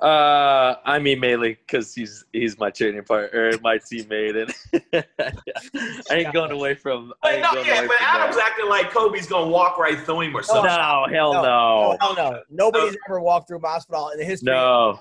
Uh 0.00 0.76
i 0.84 0.96
mean 1.00 1.18
mainly 1.18 1.54
because 1.66 1.92
he's 1.92 2.24
he's 2.32 2.56
my 2.56 2.70
training 2.70 3.02
partner 3.02 3.52
my 3.62 3.78
teammate 3.78 4.40
and 4.40 4.54
i 6.10 6.14
ain't 6.14 6.32
going 6.32 6.52
away 6.52 6.72
from 6.74 7.12
I 7.24 7.32
ain't 7.32 7.42
no, 7.42 7.54
going 7.54 7.66
yeah, 7.66 7.78
away 7.80 7.88
but 7.88 7.96
from 7.96 8.06
Adam's 8.06 8.36
that. 8.36 8.50
acting 8.52 8.68
like 8.68 8.92
Colby's 8.92 9.26
gonna 9.26 9.50
walk 9.50 9.76
right 9.76 9.98
through 9.98 10.20
him 10.20 10.36
or 10.36 10.44
something. 10.44 10.66
no 10.66 10.76
something. 11.02 11.14
hell 11.14 11.32
No, 11.32 11.42
no 11.42 11.96
hell 12.00 12.14
no. 12.14 12.42
Nobody's 12.48 12.96
ever 13.08 13.20
walked 13.20 13.48
through 13.48 13.58
Masvidal 13.58 14.12
in 14.12 14.18
the 14.18 14.24
history. 14.24 14.46
no 14.46 15.00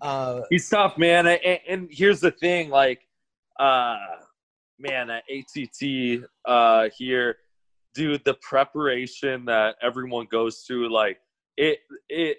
Uh, 0.00 0.40
he's 0.48 0.66
tough 0.70 0.96
man 0.96 1.26
and, 1.26 1.58
and 1.68 1.88
here's 1.90 2.20
the 2.20 2.30
thing 2.30 2.70
like 2.70 3.06
uh 3.58 3.98
man 4.78 5.10
at 5.10 5.24
att 5.30 6.24
uh 6.46 6.88
here 6.96 7.36
dude 7.94 8.24
the 8.24 8.32
preparation 8.40 9.44
that 9.44 9.76
everyone 9.82 10.26
goes 10.30 10.60
through 10.66 10.88
like 10.90 11.18
it 11.58 11.80
it 12.08 12.38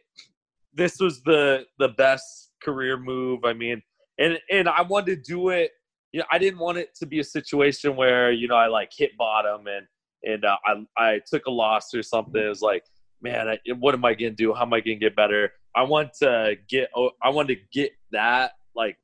this 0.74 1.00
was 1.00 1.22
the 1.24 1.66
the 1.80 1.90
best 1.90 2.52
career 2.64 2.98
move. 2.98 3.46
I 3.46 3.54
mean 3.54 3.82
and 4.22 4.40
and 4.50 4.70
i 4.70 4.82
wanted 4.82 5.24
to 5.24 5.32
do 5.32 5.50
it 5.50 5.72
you 6.12 6.20
know 6.20 6.26
i 6.32 6.38
didn't 6.38 6.60
want 6.60 6.78
it 6.78 6.96
to 6.96 7.06
be 7.06 7.20
a 7.20 7.24
situation 7.24 7.96
where 7.96 8.32
you 8.32 8.48
know 8.48 8.56
i 8.56 8.68
like 8.68 8.92
hit 8.96 9.18
bottom 9.18 9.68
and 9.68 9.86
and 10.24 10.46
uh, 10.46 10.58
i 10.66 10.86
i 10.98 11.22
took 11.28 11.48
a 11.48 11.52
loss 11.52 11.94
or 11.94 12.04
something. 12.04 12.42
It 12.42 12.48
was 12.48 12.62
like 12.62 12.84
man 13.22 13.48
I, 13.50 13.58
what 13.80 13.94
am 13.94 14.06
i 14.06 14.14
gonna 14.14 14.32
do? 14.32 14.54
How 14.54 14.62
am 14.64 14.74
i 14.74 14.80
gonna 14.80 14.96
get 14.96 15.16
better? 15.16 15.52
I 15.76 15.84
want 15.84 16.14
to 16.22 16.56
get 16.70 16.90
oh, 16.96 17.12
i 17.24 17.30
want 17.30 17.48
to 17.50 17.56
get 17.74 17.92
that 18.12 18.52
like 18.76 18.98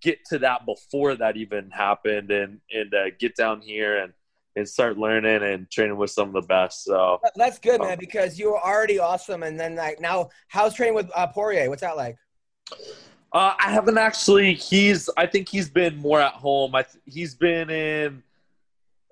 get 0.00 0.18
to 0.30 0.38
that 0.38 0.66
before 0.66 1.14
that 1.16 1.36
even 1.36 1.70
happened 1.70 2.30
and 2.30 2.60
and 2.70 2.92
uh, 2.94 3.10
get 3.20 3.36
down 3.36 3.60
here 3.60 3.98
and 3.98 4.12
and 4.56 4.68
start 4.68 4.98
learning 4.98 5.42
and 5.42 5.70
training 5.70 5.96
with 5.96 6.10
some 6.10 6.28
of 6.28 6.34
the 6.34 6.46
best 6.46 6.84
so 6.84 7.20
that's 7.36 7.58
good, 7.58 7.80
man, 7.80 7.98
because 7.98 8.38
you 8.38 8.50
were 8.50 8.60
already 8.60 8.98
awesome, 8.98 9.42
and 9.42 9.58
then 9.58 9.76
like 9.76 10.00
now, 10.00 10.28
how's 10.48 10.74
training 10.74 10.94
with 10.94 11.10
uh, 11.14 11.26
Poirier? 11.26 11.68
What's 11.68 11.82
that 11.82 11.96
like? 11.96 12.16
Uh, 13.32 13.54
I 13.58 13.70
haven't 13.70 13.96
actually. 13.98 14.54
He's. 14.54 15.08
I 15.16 15.26
think 15.26 15.48
he's 15.48 15.70
been 15.70 15.96
more 15.96 16.20
at 16.20 16.34
home. 16.34 16.74
I. 16.74 16.82
th- 16.82 17.02
He's 17.06 17.34
been 17.34 17.70
in. 17.70 18.22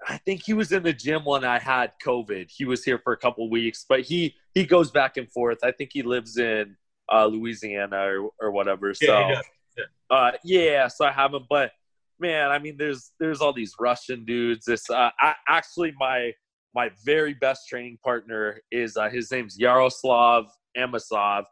I 0.07 0.17
think 0.19 0.43
he 0.43 0.53
was 0.53 0.73
in 0.73 0.83
the 0.83 0.93
gym 0.93 1.25
when 1.25 1.45
I 1.45 1.59
had 1.59 1.93
COVID. 2.05 2.51
He 2.51 2.65
was 2.65 2.85
here 2.85 2.99
for 2.99 3.13
a 3.13 3.17
couple 3.17 3.49
weeks, 3.51 3.87
but 3.89 4.01
he 4.03 4.35
he 4.55 4.65
goes 4.67 4.91
back 4.91 5.17
and 5.17 5.31
forth. 5.31 5.59
I 5.63 5.73
think 5.73 5.91
he 5.93 6.03
lives 6.03 6.37
in 6.37 6.77
uh, 7.11 7.27
Louisiana 7.27 7.97
or 7.97 8.31
or 8.41 8.51
whatever. 8.51 8.93
So 8.93 9.07
Yeah, 9.07 9.27
he 9.29 9.35
does. 9.35 9.45
uh, 10.11 10.33
yeah, 10.45 10.89
so 10.89 11.07
I 11.07 11.13
haven't. 11.13 11.47
But 11.49 11.73
man, 12.21 12.51
I 12.51 12.59
mean, 12.59 12.77
there's 12.77 13.13
there's 13.19 13.41
all 13.41 13.53
these 13.53 13.75
Russian 13.79 14.25
dudes. 14.25 14.65
This 14.67 14.89
uh, 14.91 15.11
I, 15.19 15.35
actually 15.49 15.93
my 15.99 16.33
my 16.75 16.91
very 17.05 17.35
best 17.35 17.69
training 17.69 17.99
partner 18.05 18.61
is 18.71 18.97
uh, 18.97 19.09
his 19.09 19.31
name's 19.31 19.59
Yaroslav 19.59 20.47
Amosov. 20.77 21.45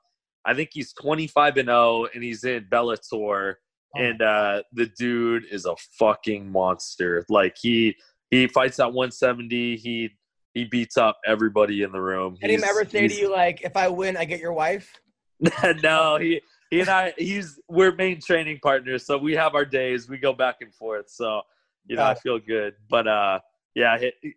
I 0.44 0.54
think 0.54 0.70
he's 0.72 0.92
25 0.94 1.56
and 1.56 1.68
0, 1.68 2.06
and 2.14 2.22
he's 2.22 2.44
in 2.44 2.66
Bellator. 2.70 3.54
And 3.96 4.22
uh, 4.22 4.62
the 4.72 4.86
dude 4.98 5.44
is 5.50 5.64
a 5.64 5.74
fucking 5.98 6.50
monster. 6.50 7.24
Like 7.28 7.56
he 7.60 7.96
he 8.30 8.46
fights 8.46 8.78
at 8.80 8.92
170. 8.92 9.76
He 9.76 10.10
he 10.54 10.64
beats 10.64 10.96
up 10.96 11.18
everybody 11.26 11.82
in 11.82 11.92
the 11.92 12.00
room. 12.00 12.36
Did 12.40 12.50
He's- 12.50 12.62
ever 12.62 12.84
say 12.84 13.08
to 13.08 13.14
you 13.14 13.30
like, 13.30 13.62
"If 13.62 13.76
I 13.76 13.88
win, 13.88 14.16
I 14.16 14.24
get 14.24 14.40
your 14.40 14.52
wife"? 14.52 14.92
no, 15.82 16.18
he 16.18 16.40
he 16.70 16.80
and 16.80 16.88
I 16.88 17.14
he's 17.16 17.58
we're 17.68 17.94
main 17.94 18.20
training 18.20 18.60
partners, 18.62 19.06
so 19.06 19.16
we 19.18 19.34
have 19.34 19.54
our 19.54 19.64
days. 19.64 20.08
We 20.08 20.18
go 20.18 20.32
back 20.32 20.56
and 20.60 20.74
forth. 20.74 21.10
So 21.10 21.42
you 21.86 21.96
know, 21.96 22.04
I 22.04 22.14
feel 22.14 22.38
good. 22.38 22.74
But 22.90 23.08
uh, 23.08 23.40
yeah, 23.74 23.98
he, 23.98 24.12
he- 24.22 24.34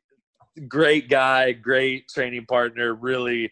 great 0.68 1.10
guy, 1.10 1.52
great 1.52 2.08
training 2.08 2.46
partner. 2.46 2.94
Really, 2.94 3.52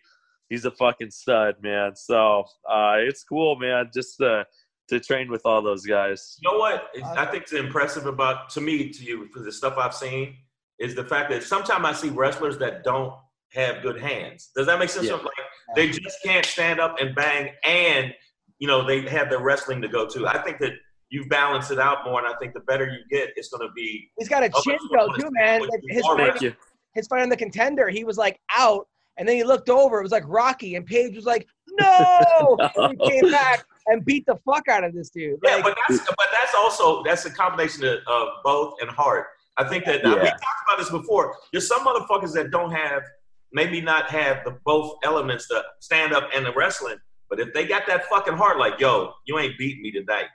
he's 0.49 0.65
a 0.65 0.71
fucking 0.71 1.11
stud, 1.11 1.55
man. 1.61 1.95
So 1.95 2.45
uh, 2.69 2.95
it's 2.97 3.23
cool, 3.23 3.55
man. 3.57 3.89
Just 3.93 4.17
to 4.17 4.45
to 4.89 4.99
train 4.99 5.29
with 5.29 5.41
all 5.45 5.61
those 5.61 5.85
guys. 5.85 6.37
You 6.41 6.51
know 6.51 6.57
what? 6.57 6.89
I 7.03 7.25
think 7.25 7.43
it's 7.43 7.53
impressive 7.53 8.05
about 8.05 8.49
to 8.51 8.61
me, 8.61 8.89
to 8.89 9.03
you, 9.03 9.27
for 9.31 9.39
the 9.39 9.51
stuff 9.51 9.77
I've 9.77 9.93
seen, 9.93 10.35
is 10.79 10.95
the 10.95 11.03
fact 11.05 11.29
that 11.29 11.43
sometimes 11.43 11.85
I 11.85 11.93
see 11.93 12.09
wrestlers 12.09 12.57
that 12.57 12.83
don't 12.83 13.13
have 13.53 13.81
good 13.81 13.99
hands. 13.99 14.49
Does 14.55 14.67
that 14.67 14.79
make 14.79 14.89
sense? 14.89 15.07
Yeah. 15.07 15.13
Like 15.15 15.33
they 15.75 15.89
just 15.89 16.17
can't 16.23 16.45
stand 16.45 16.79
up 16.79 16.99
and 16.99 17.13
bang, 17.15 17.51
and 17.65 18.13
you 18.59 18.67
know 18.67 18.85
they 18.85 19.01
have 19.09 19.29
their 19.29 19.41
wrestling 19.41 19.81
to 19.81 19.87
go 19.87 20.07
to. 20.07 20.27
I 20.27 20.41
think 20.41 20.59
that 20.59 20.73
you 21.09 21.25
balance 21.25 21.71
it 21.71 21.79
out 21.79 22.05
more, 22.05 22.23
and 22.23 22.27
I 22.27 22.37
think 22.37 22.53
the 22.53 22.59
better 22.61 22.85
you 22.85 22.99
get, 23.09 23.31
it's 23.35 23.49
going 23.49 23.67
to 23.67 23.73
be. 23.73 24.09
He's 24.17 24.29
got 24.29 24.43
a 24.43 24.49
chin 24.63 24.77
but- 24.91 25.07
though 25.07 25.13
too, 25.15 25.29
man. 25.31 25.61
Like, 25.61 25.81
his 25.87 26.05
fight, 26.05 26.55
his 26.93 27.07
fight 27.07 27.21
on 27.23 27.29
the 27.29 27.37
contender, 27.37 27.89
he 27.89 28.03
was 28.03 28.17
like 28.17 28.39
out, 28.55 28.87
and 29.17 29.27
then 29.27 29.35
he 29.35 29.43
looked 29.43 29.69
over. 29.69 29.99
It 29.99 30.03
was 30.03 30.11
like 30.11 30.25
Rocky, 30.27 30.75
and 30.75 30.85
Paige 30.85 31.15
was 31.15 31.25
like, 31.25 31.47
"No!" 31.79 32.57
and 32.75 33.01
he 33.01 33.09
came 33.09 33.31
back 33.31 33.65
and 33.87 34.05
beat 34.05 34.25
the 34.25 34.37
fuck 34.45 34.67
out 34.67 34.83
of 34.83 34.93
this 34.93 35.09
dude. 35.09 35.39
Yeah, 35.43 35.55
Like, 35.55 35.63
but 35.63 35.77
that's 35.87 36.05
but 36.05 36.27
that's 36.31 36.53
also 36.55 37.03
that's 37.03 37.25
a 37.25 37.31
combination 37.31 37.85
of, 37.85 37.99
of 38.07 38.27
both 38.43 38.75
and 38.81 38.89
heart. 38.89 39.27
I 39.57 39.67
think 39.67 39.83
that 39.85 40.03
we 40.03 40.09
talked 40.11 40.43
about 40.67 40.77
this 40.77 40.89
before. 40.89 41.35
There's 41.51 41.67
some 41.67 41.85
motherfuckers 41.85 42.33
that 42.33 42.49
don't 42.51 42.71
have 42.71 43.03
maybe 43.51 43.81
not 43.81 44.09
have 44.09 44.43
the 44.45 44.57
both 44.65 44.95
elements, 45.03 45.47
the 45.47 45.63
stand 45.79 46.13
up 46.13 46.29
and 46.33 46.45
the 46.45 46.53
wrestling, 46.53 46.97
But 47.29 47.39
if 47.39 47.53
they 47.53 47.67
got 47.67 47.85
that 47.87 48.05
fucking 48.05 48.35
heart, 48.35 48.57
like, 48.57 48.79
yo, 48.79 49.13
you 49.25 49.37
ain't 49.37 49.57
beating 49.57 49.83
me 49.83 49.91
tonight, 49.91 50.25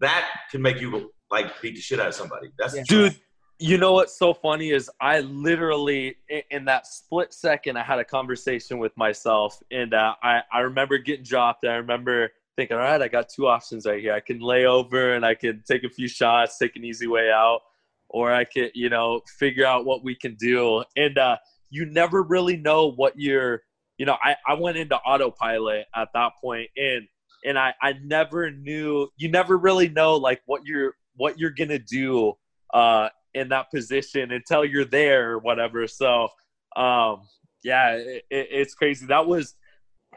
that 0.00 0.28
can 0.50 0.60
make 0.60 0.80
you 0.80 1.12
like 1.30 1.60
beat 1.62 1.76
the 1.76 1.80
shit 1.80 2.00
out 2.00 2.08
of 2.08 2.14
somebody. 2.14 2.50
That's 2.58 2.76
Yeah. 2.76 2.82
dude 2.86 3.16
you 3.62 3.78
know 3.78 3.92
what's 3.92 4.18
so 4.18 4.34
funny 4.34 4.70
is 4.70 4.90
i 5.00 5.20
literally 5.20 6.16
in 6.50 6.64
that 6.64 6.84
split 6.84 7.32
second 7.32 7.76
i 7.76 7.82
had 7.82 8.00
a 8.00 8.04
conversation 8.04 8.78
with 8.78 8.96
myself 8.96 9.62
and 9.70 9.94
uh, 9.94 10.14
I, 10.20 10.42
I 10.52 10.60
remember 10.60 10.98
getting 10.98 11.24
dropped 11.24 11.64
i 11.64 11.74
remember 11.74 12.32
thinking 12.56 12.76
all 12.76 12.82
right 12.82 13.00
i 13.00 13.06
got 13.06 13.28
two 13.28 13.46
options 13.46 13.86
right 13.86 14.00
here 14.00 14.14
i 14.14 14.20
can 14.20 14.40
lay 14.40 14.64
over 14.64 15.14
and 15.14 15.24
i 15.24 15.34
can 15.34 15.62
take 15.64 15.84
a 15.84 15.88
few 15.88 16.08
shots 16.08 16.58
take 16.58 16.74
an 16.74 16.84
easy 16.84 17.06
way 17.06 17.30
out 17.30 17.60
or 18.08 18.32
i 18.32 18.42
could 18.42 18.72
you 18.74 18.88
know 18.88 19.20
figure 19.38 19.64
out 19.64 19.84
what 19.84 20.02
we 20.02 20.16
can 20.16 20.34
do 20.34 20.82
and 20.96 21.16
uh, 21.16 21.36
you 21.70 21.84
never 21.86 22.24
really 22.24 22.56
know 22.56 22.90
what 22.90 23.14
you're 23.16 23.62
you 24.02 24.06
know 24.06 24.16
I, 24.20 24.34
I 24.44 24.54
went 24.54 24.76
into 24.76 24.96
autopilot 24.96 25.86
at 25.94 26.08
that 26.14 26.32
point 26.40 26.70
and 26.76 27.06
and 27.44 27.56
I, 27.56 27.72
I 27.80 27.92
never 28.02 28.50
knew 28.50 29.06
you 29.16 29.30
never 29.30 29.56
really 29.56 29.88
know 29.88 30.16
like 30.16 30.42
what 30.46 30.66
you're 30.66 30.96
what 31.14 31.38
you're 31.38 31.54
gonna 31.56 31.78
do 31.78 32.32
uh 32.74 33.10
in 33.32 33.50
that 33.50 33.70
position 33.70 34.32
until 34.32 34.64
you're 34.64 34.84
there 34.84 35.30
or 35.30 35.38
whatever. 35.38 35.86
So 35.86 36.30
um 36.74 37.28
yeah 37.62 37.92
it, 37.92 38.24
it, 38.28 38.48
it's 38.50 38.74
crazy. 38.74 39.06
That 39.06 39.28
was 39.28 39.54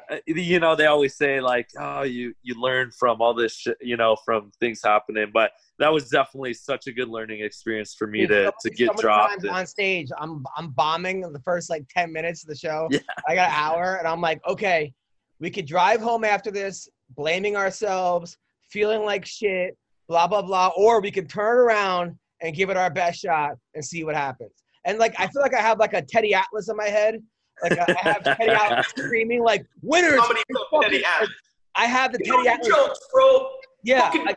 Uh, 0.09 0.17
you 0.27 0.59
know 0.59 0.75
they 0.75 0.85
always 0.85 1.15
say 1.15 1.41
like 1.41 1.67
oh 1.79 2.03
you 2.03 2.33
you 2.43 2.59
learn 2.59 2.91
from 2.91 3.21
all 3.21 3.33
this 3.33 3.55
shit 3.55 3.77
you 3.81 3.97
know 3.97 4.15
from 4.25 4.51
things 4.59 4.81
happening 4.83 5.31
but 5.33 5.51
that 5.79 5.91
was 5.91 6.09
definitely 6.09 6.53
such 6.53 6.87
a 6.87 6.91
good 6.91 7.09
learning 7.09 7.41
experience 7.41 7.93
for 7.93 8.07
me 8.07 8.21
Dude, 8.21 8.29
to 8.29 8.45
so- 8.45 8.51
to 8.61 8.69
get 8.75 8.87
many 8.87 9.01
dropped 9.01 9.43
and- 9.43 9.49
on 9.49 9.65
stage. 9.65 10.09
I'm 10.17 10.45
I'm 10.57 10.69
bombing 10.71 11.21
the 11.21 11.39
first 11.39 11.69
like 11.69 11.85
ten 11.89 12.11
minutes 12.11 12.43
of 12.43 12.49
the 12.49 12.55
show. 12.55 12.87
Yeah. 12.91 12.99
I 13.27 13.35
got 13.35 13.49
an 13.49 13.55
hour, 13.55 13.95
and 13.95 14.07
I'm 14.07 14.21
like, 14.21 14.39
okay, 14.47 14.93
we 15.39 15.49
could 15.49 15.65
drive 15.65 16.01
home 16.01 16.23
after 16.23 16.51
this, 16.51 16.87
blaming 17.15 17.55
ourselves, 17.57 18.37
feeling 18.69 19.03
like 19.03 19.25
shit, 19.25 19.77
blah 20.07 20.27
blah 20.27 20.41
blah, 20.41 20.71
or 20.77 21.01
we 21.01 21.11
could 21.11 21.29
turn 21.29 21.57
around 21.57 22.15
and 22.41 22.55
give 22.55 22.69
it 22.69 22.77
our 22.77 22.89
best 22.89 23.21
shot 23.21 23.51
and 23.73 23.83
see 23.83 24.03
what 24.03 24.15
happens. 24.15 24.51
And 24.85 24.99
like, 24.99 25.15
I 25.19 25.27
feel 25.27 25.41
like 25.41 25.55
I 25.55 25.61
have 25.61 25.79
like 25.79 25.93
a 25.93 26.01
Teddy 26.01 26.33
Atlas 26.33 26.69
in 26.69 26.77
my 26.77 26.87
head. 26.87 27.21
Like 27.63 27.77
I 27.77 27.97
have 27.99 28.23
Teddy 28.23 28.51
Atlas 28.51 28.87
screaming 28.97 29.43
like 29.43 29.65
winners. 29.81 30.19
Somebody 30.19 30.41
put 30.51 30.81
Teddy 30.83 31.03
Atlas. 31.05 31.29
I 31.75 31.85
have 31.85 32.11
the 32.13 32.19
Get 32.19 32.31
on 32.33 32.43
Teddy 32.43 32.49
Atlas. 32.55 32.67
jokes, 32.67 32.99
bro. 33.13 33.49
Yeah, 33.83 34.09
I- 34.13 34.35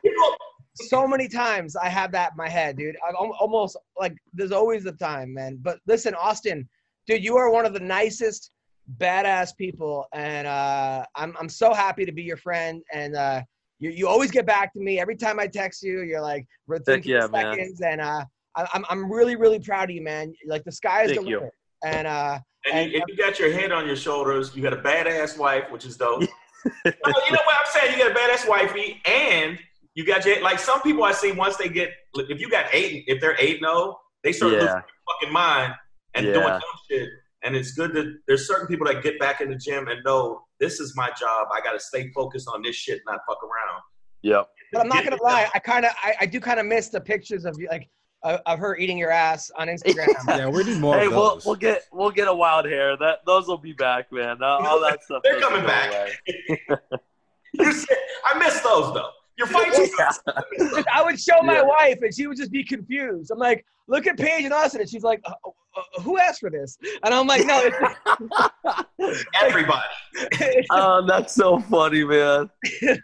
so 0.81 1.09
many 1.09 1.29
times 1.29 1.75
I 1.75 1.89
have 1.89 2.13
that 2.13 2.33
in 2.33 2.37
my 2.37 2.49
head, 2.49 2.77
dude. 2.77 2.97
I 3.05 3.11
al- 3.11 3.37
almost 3.41 3.77
like 3.99 4.15
there's 4.33 4.53
always 4.53 4.87
a 4.87 4.93
time, 4.93 5.35
man. 5.35 5.59
But 5.61 5.81
listen, 5.89 6.15
Austin, 6.15 6.69
dude, 7.09 7.25
you 7.25 7.37
are 7.37 7.51
one 7.51 7.67
of 7.67 7.75
the 7.75 7.81
nicest, 7.81 8.53
badass 8.99 9.57
people, 9.57 10.07
and 10.13 10.47
uh, 10.47 11.05
I'm 11.17 11.35
I'm 11.39 11.49
so 11.49 11.75
happy 11.75 12.05
to 12.05 12.13
be 12.13 12.23
your 12.23 12.37
friend. 12.37 12.81
And 12.93 13.17
uh, 13.17 13.43
you 13.81 13.91
you 13.91 14.07
always 14.09 14.31
get 14.31 14.47
back 14.47 14.73
to 14.75 14.81
me 14.81 15.01
every 15.01 15.17
time 15.17 15.41
I 15.41 15.47
text 15.49 15.83
you. 15.83 16.03
You're 16.03 16.21
like 16.21 16.47
within 16.69 17.03
yeah, 17.05 17.27
two 17.27 17.33
man. 17.33 17.55
seconds, 17.57 17.81
and 17.81 18.01
uh, 18.01 18.25
I, 18.57 18.69
I'm 18.73 18.85
I'm 18.89 19.11
really 19.11 19.35
really 19.35 19.59
proud 19.59 19.91
of 19.91 19.97
you, 19.97 20.03
man. 20.03 20.33
Like 20.47 20.63
the 20.65 20.73
sky 20.73 21.03
is 21.05 21.11
Thank 21.13 21.25
the 21.25 21.31
you. 21.31 21.37
limit. 21.39 21.53
And 21.85 22.07
uh, 22.07 22.39
And 22.73 22.93
you, 22.93 22.99
if 22.99 23.05
you 23.09 23.17
got 23.17 23.39
your 23.39 23.53
head 23.53 23.73
on 23.73 23.87
your 23.87 23.97
shoulders, 23.97 24.55
you 24.55 24.63
got 24.63 24.73
a 24.73 24.79
badass 24.79 25.39
wife, 25.39 25.71
which 25.71 25.85
is 25.85 25.97
dope. 25.97 26.21
No, 26.21 26.27
oh, 26.87 26.91
you 26.95 27.33
know 27.33 27.41
what 27.45 27.57
I'm 27.61 27.67
saying? 27.67 27.93
You 27.93 27.99
got 27.99 28.13
a 28.13 28.15
badass 28.15 28.49
wifey, 28.49 29.01
and 29.07 29.59
you 29.95 30.05
got 30.05 30.25
your 30.25 30.41
like 30.43 30.59
some 30.59 30.81
people 30.83 31.05
I 31.05 31.13
see 31.13 31.33
once 31.33 31.57
they 31.57 31.69
get 31.69 31.91
if 32.15 32.41
you 32.41 32.51
got 32.51 32.67
eight, 32.73 33.05
if 33.07 33.21
they're 33.21 33.37
eight 33.39 33.63
no, 33.63 33.71
oh, 33.71 34.01
they 34.25 34.33
start 34.33 34.53
losing 34.53 34.67
their 34.67 34.85
fucking 35.09 35.33
mind 35.33 35.75
and 36.15 36.27
doing 36.27 36.47
dumb 36.47 36.63
shit. 36.91 37.09
And 37.45 37.55
it's 37.55 37.73
good 37.73 37.95
that 37.95 38.19
there's 38.27 38.49
certain 38.49 38.67
people 38.67 38.87
that 38.89 39.03
get 39.03 39.19
back 39.21 39.41
in 39.41 39.49
the 39.49 39.57
gym 39.57 39.87
and 39.87 40.03
know 40.05 40.43
this 40.59 40.81
is 40.81 40.97
my 40.97 41.09
job. 41.19 41.47
I 41.53 41.61
got 41.61 41.73
to 41.73 41.81
stay 41.81 42.11
focused 42.11 42.49
on 42.53 42.63
this 42.63 42.75
shit, 42.75 43.01
not 43.07 43.21
fuck 43.29 43.39
around. 43.43 43.83
yep 44.23 44.49
but 44.73 44.83
I'm 44.83 44.89
not 44.89 45.05
gonna 45.05 45.23
lie, 45.23 45.49
I 45.55 45.59
kind 45.59 45.85
of 45.85 45.93
I, 46.03 46.15
I 46.21 46.27
do 46.27 46.41
kind 46.41 46.61
of 46.61 46.67
miss 46.67 46.89
the 46.89 47.01
pictures 47.01 47.45
of 47.45 47.57
you 47.59 47.69
like 47.71 47.89
of, 48.23 48.41
of 48.47 48.59
her 48.59 48.77
eating 48.77 48.99
your 48.99 49.11
ass 49.11 49.51
on 49.57 49.69
Instagram. 49.69 50.09
Yeah, 50.29 50.49
we 50.49 50.65
need 50.65 50.79
more 50.79 50.97
hey 50.97 51.07
of 51.07 51.13
we'll, 51.13 51.41
we'll 51.45 51.57
get 51.57 51.83
we'll 51.93 52.11
get 52.11 52.29
a 52.29 52.35
wild 52.35 52.67
hair 52.67 52.97
that 52.97 53.25
those 53.27 53.47
will 53.47 53.59
be 53.59 53.73
back 53.73 54.11
man 54.13 54.43
all 54.43 54.67
all 54.67 54.81
that 54.81 55.03
stuff 55.05 55.23
They're 55.23 55.41
coming 55.41 55.65
back. 55.65 56.11
You 57.55 57.73
said, 57.73 57.97
I 58.27 58.39
miss 58.39 58.61
those 58.61 58.93
though. 58.93 59.11
Your 59.39 59.47
fights. 59.47 59.79
Yeah. 59.99 60.83
I 60.93 61.03
would 61.03 61.19
show 61.21 61.41
my 61.43 61.55
Yeah. 61.55 61.63
wife, 61.63 61.99
and 62.03 62.15
she 62.15 62.27
would 62.27 62.37
just 62.37 62.51
be 62.53 62.65
confused. 62.65 63.31
I'm 63.31 63.39
like, 63.39 63.65
"Look 63.87 64.07
at 64.07 64.17
Paige 64.19 64.45
and 64.45 64.53
Austin," 64.53 64.81
and 64.81 64.91
she's 64.91 65.03
like, 65.05 65.21
uh, 65.25 65.33
uh, 65.77 66.03
"Who 66.03 66.19
asked 66.19 66.41
for 66.41 66.51
this?" 66.51 66.77
And 67.05 67.15
I'm 67.15 67.27
like, 67.27 67.45
"No, 67.47 67.61
it's, 67.65 69.25
Everybody. 69.43 69.83
oh 70.71 71.05
that's 71.07 71.35
so 71.35 71.59
funny 71.61 72.05
man 72.05 72.51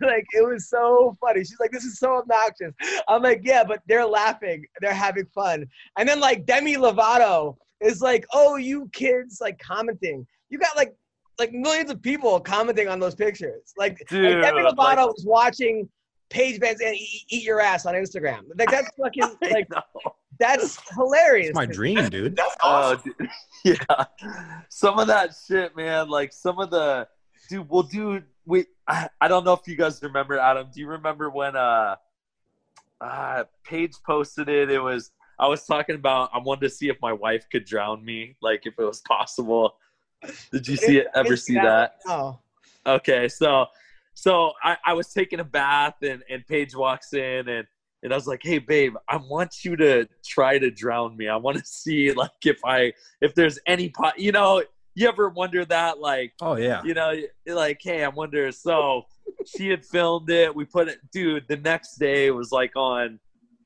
like 0.01 0.27
it 0.33 0.47
was 0.47 0.69
so 0.69 1.17
funny." 1.21 1.41
She's 1.41 1.57
like, 1.61 1.71
"This 1.71 1.85
is 1.85 1.99
so 1.99 2.17
obnoxious." 2.19 2.73
I'm 3.09 3.23
like, 3.23 3.41
"Yeah, 3.45 3.65
but 3.65 3.81
they're 3.87 4.07
laughing, 4.07 4.65
they're 4.81 4.93
having 4.95 5.27
fun." 5.35 5.67
And 5.99 6.09
then 6.09 6.21
like 6.21 6.47
Demi 6.47 6.77
Lovato 6.77 7.57
is 7.81 8.01
like, 8.03 8.27
"Oh, 8.33 8.57
you 8.57 8.89
kids 8.93 9.39
like 9.41 9.59
commenting. 9.59 10.27
You 10.51 10.59
got 10.59 10.77
like 10.77 10.95
like 11.39 11.53
millions 11.53 11.91
of 11.91 12.01
people 12.01 12.39
commenting 12.41 12.87
on 12.89 13.01
those 13.01 13.15
pictures. 13.17 13.73
Like, 13.77 13.99
like 14.11 14.41
Demi 14.43 14.63
Lovato 14.63 14.77
like- 14.77 14.97
was 15.17 15.25
watching." 15.27 15.89
Paige 16.31 16.59
VanZant 16.61 16.95
eat, 16.95 17.23
eat 17.29 17.45
your 17.45 17.61
ass 17.61 17.87
on 17.87 17.95
Instagram. 17.95 18.45
Like 18.59 18.71
that's 18.71 18.91
fucking 19.01 19.37
like 19.51 19.69
that's 20.41 20.79
hilarious. 20.95 21.49
It's 21.51 21.55
my 21.55 21.67
dream, 21.67 22.09
dude. 22.09 22.37
That's 22.37 22.57
Oh, 22.63 22.69
awesome. 22.95 23.15
dude. 23.19 23.29
yeah. 23.89 24.05
Some 24.69 24.99
of 24.99 25.07
that 25.07 25.35
shit, 25.47 25.77
man. 25.77 26.09
Like 26.09 26.33
some 26.33 26.59
of 26.59 26.71
the 26.71 27.07
dude. 27.49 27.69
Well, 27.69 27.83
dude, 27.85 28.25
we. 28.45 28.67
I, 28.89 29.09
I 29.21 29.29
don't 29.29 29.45
know 29.45 29.53
if 29.53 29.61
you 29.67 29.77
guys 29.77 30.03
remember, 30.03 30.39
Adam. 30.39 30.67
Do 30.75 30.81
you 30.81 30.89
remember 30.89 31.31
when 31.31 31.55
uh, 31.57 31.97
uh, 33.01 33.45
Paige 33.65 33.95
posted 34.07 34.49
it? 34.49 34.71
It 34.71 34.81
was 34.83 35.13
I 35.39 35.47
was 35.47 35.65
talking 35.67 35.95
about. 35.95 36.31
I 36.35 36.39
wanted 36.39 36.63
to 36.63 36.71
see 36.71 36.89
if 36.89 36.97
my 37.01 37.13
wife 37.13 37.47
could 37.51 37.65
drown 37.65 38.05
me, 38.05 38.37
like 38.43 38.63
if 38.67 38.75
it 38.79 38.85
was 38.85 39.01
possible. 39.03 39.77
Did 40.53 40.67
you 40.67 40.77
see 40.77 40.99
it? 40.99 41.09
Ever 41.15 41.37
see 41.37 41.55
that? 41.55 42.01
Oh, 42.07 42.39
Okay, 42.87 43.29
so 43.29 43.67
so 44.15 44.53
I, 44.63 44.77
I 44.87 44.93
was 44.95 45.13
taking 45.13 45.41
a 45.41 45.45
bath 45.45 45.97
and 46.03 46.23
and 46.31 46.47
Paige 46.47 46.75
walks 46.75 47.13
in 47.13 47.49
and 47.49 47.67
and 48.03 48.13
I 48.13 48.17
was 48.17 48.27
like, 48.27 48.41
"Hey, 48.43 48.59
babe, 48.59 48.95
I 49.09 49.17
want 49.17 49.65
you 49.65 49.77
to 49.77 50.07
try 50.25 50.59
to 50.59 50.71
drown 50.71 51.17
me. 51.17 51.27
I 51.29 51.37
want 51.37 51.57
to 51.59 51.65
see 51.67 52.13
like 52.13 52.31
if 52.45 52.61
I 52.65 52.93
if 53.21 53.35
there's 53.35 53.59
any 53.67 53.89
pot. 53.89 54.19
You 54.19 54.31
know, 54.33 54.63
you 54.95 55.09
ever 55.09 55.29
wonder 55.29 55.65
that? 55.65 55.99
Like, 55.99 56.35
Oh 56.41 56.57
yeah. 56.57 56.83
you 56.85 56.95
know, 56.95 57.15
like, 57.47 57.81
hey, 57.83 58.05
I 58.05 58.09
wonder. 58.09 58.53
So 58.53 59.07
she 59.47 59.69
had 59.69 59.85
filmed 59.85 60.31
it. 60.31 60.55
We 60.55 60.65
put 60.65 60.89
it, 60.89 60.99
dude. 61.13 61.47
The 61.49 61.57
next 61.57 61.97
day 61.97 62.27
it 62.27 62.31
was 62.35 62.53
like 62.53 62.77
on 62.77 63.19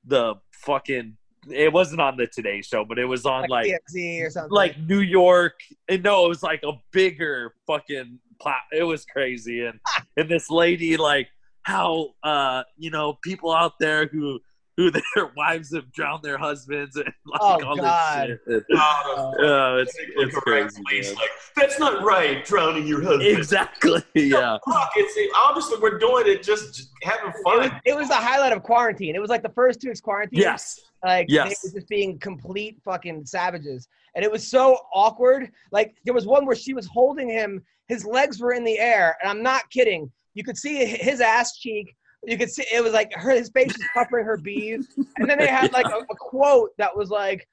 the 0.04 0.36
fucking. 0.52 1.17
It 1.50 1.72
wasn't 1.72 2.00
on 2.00 2.16
the 2.16 2.26
Today 2.26 2.62
Show, 2.62 2.84
but 2.84 2.98
it 2.98 3.04
was 3.04 3.24
on 3.26 3.48
like, 3.48 3.68
like 3.70 3.80
or 4.22 4.30
something. 4.30 4.50
like 4.52 4.78
New 4.80 5.00
York. 5.00 5.54
And 5.88 6.02
no, 6.02 6.26
it 6.26 6.28
was 6.28 6.42
like 6.42 6.62
a 6.64 6.72
bigger 6.92 7.54
fucking 7.66 8.18
plot. 8.40 8.56
It 8.72 8.82
was 8.84 9.04
crazy. 9.04 9.64
And 9.64 9.78
and 10.16 10.28
this 10.28 10.50
lady 10.50 10.96
like 10.96 11.28
how 11.62 12.10
uh 12.22 12.62
you 12.76 12.90
know 12.90 13.18
people 13.22 13.52
out 13.52 13.72
there 13.78 14.06
who 14.06 14.40
who 14.76 14.90
their 15.16 15.32
wives 15.36 15.74
have 15.74 15.90
drowned 15.92 16.22
their 16.22 16.38
husbands 16.38 16.94
and 16.96 17.06
like 17.26 17.40
Oh, 17.42 17.64
all 17.66 17.76
God. 17.76 18.38
this 18.46 18.62
shit. 18.68 18.78
Oh, 18.78 19.32
Uh, 19.38 19.76
it's 19.82 19.92
it's 19.98 20.34
correct 20.38 20.74
crazy. 20.74 20.82
police, 20.86 21.06
man. 21.08 21.16
Like, 21.16 21.30
That's 21.56 21.78
not 21.80 22.04
right, 22.04 22.44
drowning 22.44 22.86
your 22.86 23.02
husband. 23.02 23.22
Exactly. 23.26 24.02
Yeah. 24.14 24.58
Fuck, 24.70 24.92
it's 24.96 25.32
obviously 25.36 25.78
we're 25.80 25.98
doing 25.98 26.28
it 26.28 26.42
just, 26.44 26.76
just 26.76 26.90
having 27.02 27.30
it 27.30 27.34
was, 27.44 27.68
fun. 27.70 27.80
it 27.84 27.96
was 27.96 28.08
the 28.08 28.14
highlight 28.14 28.52
of 28.52 28.62
quarantine. 28.62 29.16
It 29.16 29.20
was 29.20 29.30
like 29.30 29.42
the 29.42 29.48
first 29.48 29.80
two 29.80 29.88
weeks 29.88 30.00
quarantine. 30.00 30.38
Yes. 30.40 30.78
Like 31.04 31.26
Yes. 31.28 31.60
they 31.62 31.68
were 31.68 31.74
just 31.80 31.88
being 31.88 32.18
complete 32.18 32.78
fucking 32.84 33.26
savages. 33.26 33.88
And 34.14 34.24
it 34.24 34.30
was 34.30 34.46
so 34.46 34.78
awkward. 34.92 35.50
Like 35.70 35.94
there 36.04 36.14
was 36.14 36.26
one 36.26 36.44
where 36.46 36.56
she 36.56 36.74
was 36.74 36.86
holding 36.86 37.28
him, 37.28 37.62
his 37.86 38.04
legs 38.04 38.40
were 38.40 38.52
in 38.52 38.64
the 38.64 38.78
air, 38.78 39.16
and 39.22 39.30
I'm 39.30 39.42
not 39.42 39.68
kidding. 39.70 40.10
You 40.34 40.44
could 40.44 40.56
see 40.56 40.84
his 40.84 41.20
ass 41.20 41.56
cheek. 41.58 41.94
You 42.24 42.36
could 42.36 42.50
see 42.50 42.64
it 42.72 42.82
was 42.82 42.92
like 42.92 43.12
her 43.14 43.30
his 43.30 43.48
face 43.50 43.68
was 43.68 43.86
covering 43.94 44.24
her 44.26 44.36
beads. 44.36 44.88
And 45.18 45.28
then 45.30 45.38
they 45.38 45.46
had 45.46 45.72
like 45.72 45.86
a, 45.86 45.98
a 45.98 46.16
quote 46.18 46.70
that 46.78 46.94
was 46.96 47.10
like 47.10 47.46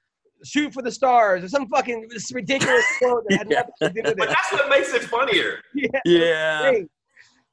shoot 0.43 0.73
for 0.73 0.81
the 0.81 0.91
stars 0.91 1.43
or 1.43 1.47
some 1.47 1.67
fucking 1.69 2.07
this 2.09 2.31
ridiculous 2.33 2.83
quote 2.99 3.23
that 3.29 3.37
had 3.37 3.47
Yeah. 3.51 3.63
nothing 3.81 3.95
to 3.95 4.01
do 4.01 4.09
with 4.09 4.11
it. 4.13 4.17
But 4.17 4.29
that's 4.29 4.51
what 4.51 4.69
makes 4.69 4.93
it 4.93 5.03
funnier. 5.03 5.61
Yeah. 5.75 5.99
Yeah. 6.05 6.61
great. 6.71 6.87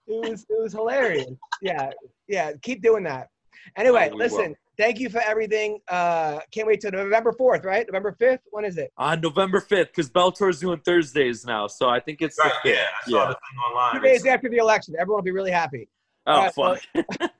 It 0.09 0.31
was 0.31 0.47
it 0.49 0.61
was 0.61 0.73
hilarious. 0.73 1.27
Yeah, 1.61 1.91
yeah. 2.29 2.53
Keep 2.63 2.83
doing 2.83 3.05
that. 3.05 3.29
Anyway, 3.77 4.09
Oh, 4.11 4.17
we 4.17 4.23
listen. 4.23 4.57
Will. 4.79 4.85
Thank 4.85 4.99
you 5.01 5.09
for 5.11 5.21
everything. 5.21 5.79
Uh, 5.89 6.41
can't 6.51 6.67
wait 6.67 6.81
till 6.81 6.93
November 6.93 7.33
fourth, 7.33 7.65
right? 7.65 7.87
November 7.87 8.17
fifth. 8.19 8.41
When 8.51 8.65
is 8.65 8.77
it? 8.79 8.93
On 8.99 9.21
November 9.21 9.61
5th, 9.61 9.87
because 9.89 10.11
Bellator's 10.11 10.61
doing 10.61 10.81
Thursdays 10.85 11.45
now. 11.45 11.67
So 11.67 11.89
I 11.89 12.01
think 12.01 12.23
it's 12.23 12.39
Right, 12.39 12.53
5th. 12.65 12.71
yeah, 12.75 12.85
I 13.07 13.11
saw 13.11 13.17
Yeah. 13.23 13.27
the 13.29 13.35
thing 13.35 13.59
online. 13.71 13.95
Two 13.97 14.01
days 14.01 14.27
after 14.27 14.49
the 14.49 14.57
election. 14.59 14.95
Everyone 14.99 15.19
will 15.19 15.25
be 15.25 15.31
really 15.31 15.51
happy. 15.51 15.89
Oh, 16.27 16.49
Alright, 16.57 16.81
fuck. 16.95 17.31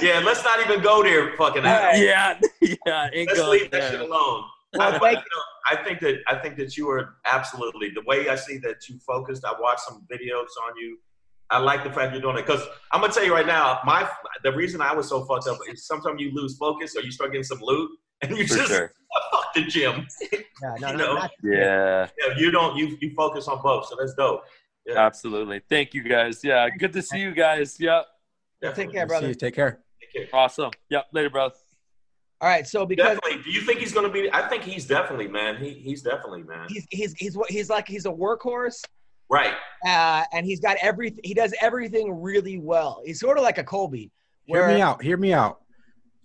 Yeah, 0.00 0.20
let's 0.24 0.44
not 0.44 0.60
even 0.60 0.80
go 0.80 1.02
there, 1.02 1.36
fucking. 1.36 1.64
All 1.66 1.72
right. 1.72 1.98
yeah. 1.98 2.38
Yeah. 2.60 3.08
Ain't 3.12 3.28
Let's 3.28 3.40
going 3.40 3.60
leave 3.60 3.70
that 3.72 3.90
shit 3.90 4.00
alone. 4.00 4.44
Well, 4.74 4.94
I, 4.94 4.98
thank- 5.00 5.18
you 5.18 5.24
know, 5.24 5.42
I 5.70 5.76
think 5.84 5.98
that 6.00 6.20
I 6.28 6.36
think 6.36 6.56
that 6.58 6.76
you 6.76 6.88
are 6.90 7.16
absolutely 7.24 7.90
the 7.90 8.02
way 8.06 8.28
I 8.28 8.36
see 8.36 8.58
that 8.58 8.88
you 8.88 8.98
focused. 9.00 9.44
I 9.44 9.52
watched 9.60 9.80
some 9.80 10.06
videos 10.10 10.48
on 10.66 10.76
you. 10.76 10.98
I 11.52 11.58
like 11.58 11.84
the 11.84 11.90
fact 11.92 12.12
you're 12.12 12.22
doing 12.22 12.38
it 12.38 12.46
because 12.46 12.62
I'm 12.92 13.00
gonna 13.00 13.12
tell 13.12 13.24
you 13.24 13.32
right 13.34 13.46
now, 13.46 13.80
my 13.84 14.08
the 14.42 14.52
reason 14.52 14.80
I 14.80 14.92
was 14.94 15.08
so 15.08 15.24
fucked 15.24 15.46
up 15.48 15.58
is 15.70 15.86
sometimes 15.86 16.20
you 16.20 16.32
lose 16.32 16.56
focus 16.56 16.96
or 16.96 17.02
you 17.02 17.10
start 17.12 17.30
getting 17.32 17.44
some 17.44 17.60
loot 17.62 17.90
and 18.22 18.36
you 18.36 18.46
For 18.46 18.56
just 18.56 18.68
sure. 18.70 18.92
fuck 19.32 19.54
the 19.54 19.62
gym. 19.64 20.06
Yeah, 20.32 20.38
no, 20.80 20.88
You 20.92 20.96
no, 20.96 21.06
know? 21.06 21.14
not, 21.14 21.30
Yeah, 21.44 22.08
Yeah, 22.18 22.34
you 22.38 22.50
don't 22.50 22.76
you 22.76 22.96
you 23.00 23.12
focus 23.14 23.46
on 23.48 23.60
both, 23.62 23.86
so 23.86 23.96
that's 23.98 24.14
dope. 24.14 24.42
Yeah. 24.86 24.98
absolutely. 24.98 25.60
Thank 25.68 25.94
you 25.94 26.02
guys. 26.02 26.42
Yeah, 26.42 26.68
good 26.70 26.92
to 26.94 27.02
see 27.02 27.20
you 27.20 27.32
guys. 27.32 27.78
Yep. 27.78 28.06
Take 28.74 28.90
care, 28.92 29.02
See 29.02 29.06
brother. 29.06 29.28
you. 29.28 29.34
Take 29.34 29.54
care. 29.54 29.80
Take 30.00 30.12
care. 30.30 30.38
Awesome. 30.40 30.70
Yep. 30.90 31.06
Later, 31.12 31.30
bro. 31.30 31.44
All 32.40 32.48
right, 32.48 32.66
so 32.66 32.84
because 32.84 33.18
Definitely. 33.20 33.42
Do 33.44 33.50
you 33.52 33.60
think 33.60 33.78
he's 33.78 33.92
gonna 33.92 34.08
be? 34.08 34.28
I 34.32 34.48
think 34.48 34.64
he's 34.64 34.84
definitely, 34.86 35.28
man. 35.28 35.56
He 35.62 35.70
he's 35.74 36.02
definitely, 36.02 36.42
man. 36.42 36.66
he's 36.68 36.84
he's 36.90 37.12
he's 37.14 37.36
what 37.36 37.48
he's 37.50 37.70
like 37.70 37.86
he's 37.86 38.04
a 38.06 38.10
workhorse, 38.10 38.82
Right. 39.30 39.54
uh, 39.86 40.24
and 40.32 40.44
he's 40.44 40.60
got 40.60 40.76
everything. 40.82 41.20
He 41.24 41.34
does 41.34 41.54
everything 41.60 42.20
really 42.20 42.58
well. 42.58 43.02
He's 43.04 43.18
sort 43.20 43.38
of 43.38 43.44
like 43.44 43.58
a 43.58 43.64
Colby. 43.64 44.10
Hear 44.44 44.68
me 44.68 44.80
out. 44.80 45.02
Hear 45.02 45.16
me 45.16 45.32
out. 45.32 45.60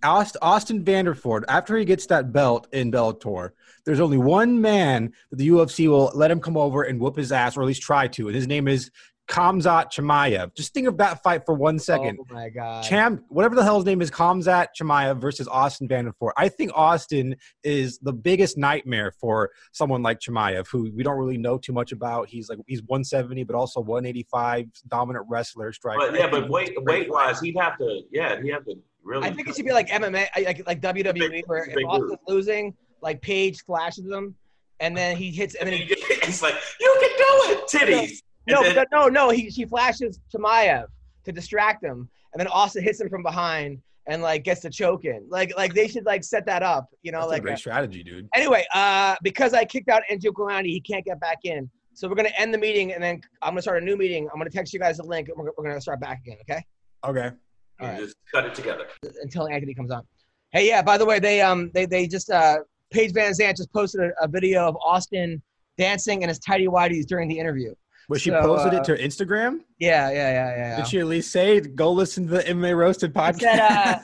Aust- 0.04 0.36
Austin 0.42 0.84
Vanderford, 0.84 1.44
after 1.48 1.76
he 1.76 1.84
gets 1.84 2.06
that 2.06 2.32
belt 2.32 2.68
in 2.72 2.92
Bellator, 2.92 3.50
there's 3.84 4.00
only 4.00 4.18
one 4.18 4.60
man 4.60 5.12
that 5.30 5.36
the 5.36 5.48
UFC 5.48 5.88
will 5.88 6.12
let 6.14 6.30
him 6.30 6.40
come 6.40 6.56
over 6.56 6.82
and 6.82 7.00
whoop 7.00 7.16
his 7.16 7.32
ass, 7.32 7.56
or 7.56 7.62
at 7.62 7.66
least 7.66 7.82
try 7.82 8.06
to, 8.08 8.26
and 8.28 8.36
his 8.36 8.46
name 8.46 8.68
is 8.68 8.90
Khamzat 9.28 9.92
Chimaev. 9.92 10.54
Just 10.54 10.72
think 10.72 10.88
of 10.88 10.96
that 10.96 11.22
fight 11.22 11.44
for 11.44 11.54
one 11.54 11.78
second. 11.78 12.18
Oh 12.20 12.34
my 12.34 12.48
god. 12.48 12.82
Cham, 12.82 13.24
whatever 13.28 13.54
the 13.54 13.62
hell 13.62 13.76
his 13.76 13.84
name 13.84 14.00
is, 14.00 14.10
Khamzat 14.10 14.68
Chimaev 14.78 15.20
versus 15.20 15.46
Austin 15.46 15.86
Vanderford. 15.86 16.32
I 16.36 16.48
think 16.48 16.72
Austin 16.74 17.36
is 17.62 17.98
the 17.98 18.12
biggest 18.12 18.56
nightmare 18.56 19.12
for 19.20 19.50
someone 19.72 20.02
like 20.02 20.20
Chimaev, 20.20 20.66
who 20.68 20.90
we 20.94 21.02
don't 21.02 21.18
really 21.18 21.36
know 21.36 21.58
too 21.58 21.74
much 21.74 21.92
about. 21.92 22.28
He's 22.28 22.48
like 22.48 22.58
he's 22.66 22.82
170, 22.82 23.44
but 23.44 23.54
also 23.54 23.80
185, 23.80 24.66
dominant 24.88 25.26
wrestler, 25.28 25.72
striker. 25.72 26.10
But 26.10 26.18
yeah, 26.18 26.30
but 26.30 26.48
weight 26.48 26.72
weight 26.84 27.10
wise, 27.10 27.40
he'd 27.40 27.56
have 27.58 27.76
to. 27.78 28.00
Yeah, 28.10 28.40
he'd 28.40 28.50
have 28.50 28.64
to 28.64 28.76
really. 29.04 29.26
I 29.26 29.32
think 29.32 29.48
it 29.48 29.56
should 29.56 29.66
be 29.66 29.72
like 29.72 29.88
MMA, 29.88 30.26
like 30.42 30.66
like 30.66 30.80
WWE, 30.80 31.42
where 31.46 31.68
if 31.68 31.76
Austin's 31.86 32.10
move. 32.10 32.18
losing, 32.26 32.74
like 33.02 33.20
Paige 33.20 33.62
flashes 33.64 34.06
him, 34.06 34.34
and 34.80 34.96
then 34.96 35.18
he 35.18 35.30
hits, 35.30 35.54
and 35.54 35.68
then 35.68 35.76
he 35.78 35.84
it's 35.90 36.40
like 36.40 36.54
you 36.80 36.96
can 36.98 37.10
do 37.10 37.52
it, 37.52 37.68
titties. 37.68 38.22
No, 38.48 38.62
then- 38.62 38.74
but 38.74 38.88
no, 38.92 39.08
no, 39.08 39.30
he 39.30 39.50
she 39.50 39.64
flashes 39.64 40.20
Chimaev 40.34 40.86
to 41.24 41.32
distract 41.32 41.82
him, 41.84 42.08
and 42.32 42.40
then 42.40 42.46
Austin 42.48 42.82
hits 42.82 43.00
him 43.00 43.08
from 43.08 43.22
behind 43.22 43.80
and 44.06 44.22
like 44.22 44.42
gets 44.42 44.62
the 44.62 44.70
choke 44.70 45.04
in. 45.04 45.26
Like 45.28 45.52
like 45.56 45.74
they 45.74 45.86
should 45.88 46.06
like 46.06 46.24
set 46.24 46.46
that 46.46 46.62
up, 46.62 46.88
you 47.02 47.12
know, 47.12 47.20
That's 47.20 47.30
like 47.30 47.38
a 47.40 47.42
great 47.42 47.52
uh, 47.54 47.56
strategy, 47.56 48.02
dude. 48.02 48.28
Anyway, 48.34 48.64
uh, 48.74 49.16
because 49.22 49.54
I 49.54 49.64
kicked 49.64 49.88
out 49.88 50.02
Enzo 50.10 50.32
Kalani, 50.32 50.66
he 50.66 50.80
can't 50.80 51.04
get 51.04 51.20
back 51.20 51.38
in. 51.44 51.70
So 51.94 52.08
we're 52.08 52.14
gonna 52.14 52.30
end 52.38 52.54
the 52.54 52.58
meeting, 52.58 52.92
and 52.92 53.02
then 53.02 53.20
I'm 53.42 53.50
gonna 53.50 53.62
start 53.62 53.82
a 53.82 53.84
new 53.84 53.96
meeting. 53.96 54.28
I'm 54.32 54.38
gonna 54.38 54.50
text 54.50 54.72
you 54.72 54.80
guys 54.80 54.98
a 54.98 55.02
link, 55.02 55.28
and 55.28 55.36
we're, 55.36 55.50
we're 55.56 55.64
gonna 55.64 55.80
start 55.80 56.00
back 56.00 56.20
again. 56.24 56.36
Okay? 56.42 56.64
Okay. 57.04 57.34
you 57.80 57.86
All 57.86 57.92
right. 57.92 58.00
just 58.00 58.16
cut 58.32 58.44
it 58.46 58.54
together. 58.54 58.86
Until 59.22 59.48
Anthony 59.48 59.74
comes 59.74 59.90
on. 59.90 60.02
Hey, 60.52 60.66
yeah. 60.66 60.80
By 60.80 60.96
the 60.96 61.04
way, 61.04 61.18
they 61.18 61.40
um 61.40 61.70
they 61.74 61.86
they 61.86 62.06
just 62.06 62.30
uh 62.30 62.58
Paige 62.90 63.12
VanZant 63.12 63.56
just 63.56 63.72
posted 63.72 64.00
a, 64.00 64.24
a 64.24 64.28
video 64.28 64.66
of 64.66 64.76
Austin 64.76 65.42
dancing 65.76 66.22
in 66.22 66.28
his 66.28 66.38
tidy 66.38 66.66
whities 66.66 67.06
during 67.06 67.28
the 67.28 67.38
interview. 67.38 67.74
But 68.08 68.20
she 68.20 68.30
So, 68.30 68.40
posted 68.40 68.74
uh, 68.74 68.78
it 68.78 68.84
to 68.84 68.96
Instagram. 68.96 69.60
Yeah, 69.78 70.10
yeah, 70.10 70.14
yeah, 70.16 70.32
yeah. 70.32 70.56
yeah. 70.56 70.76
Did 70.76 70.86
she 70.86 70.98
at 70.98 71.06
least 71.06 71.30
say, 71.30 71.60
"Go 71.60 71.92
listen 71.92 72.26
to 72.26 72.34
the 72.34 72.42
MMA 72.42 72.74
Roasted 72.76 73.12
podcast"? 73.12 73.40
said, 73.40 73.58
uh, 73.60 73.98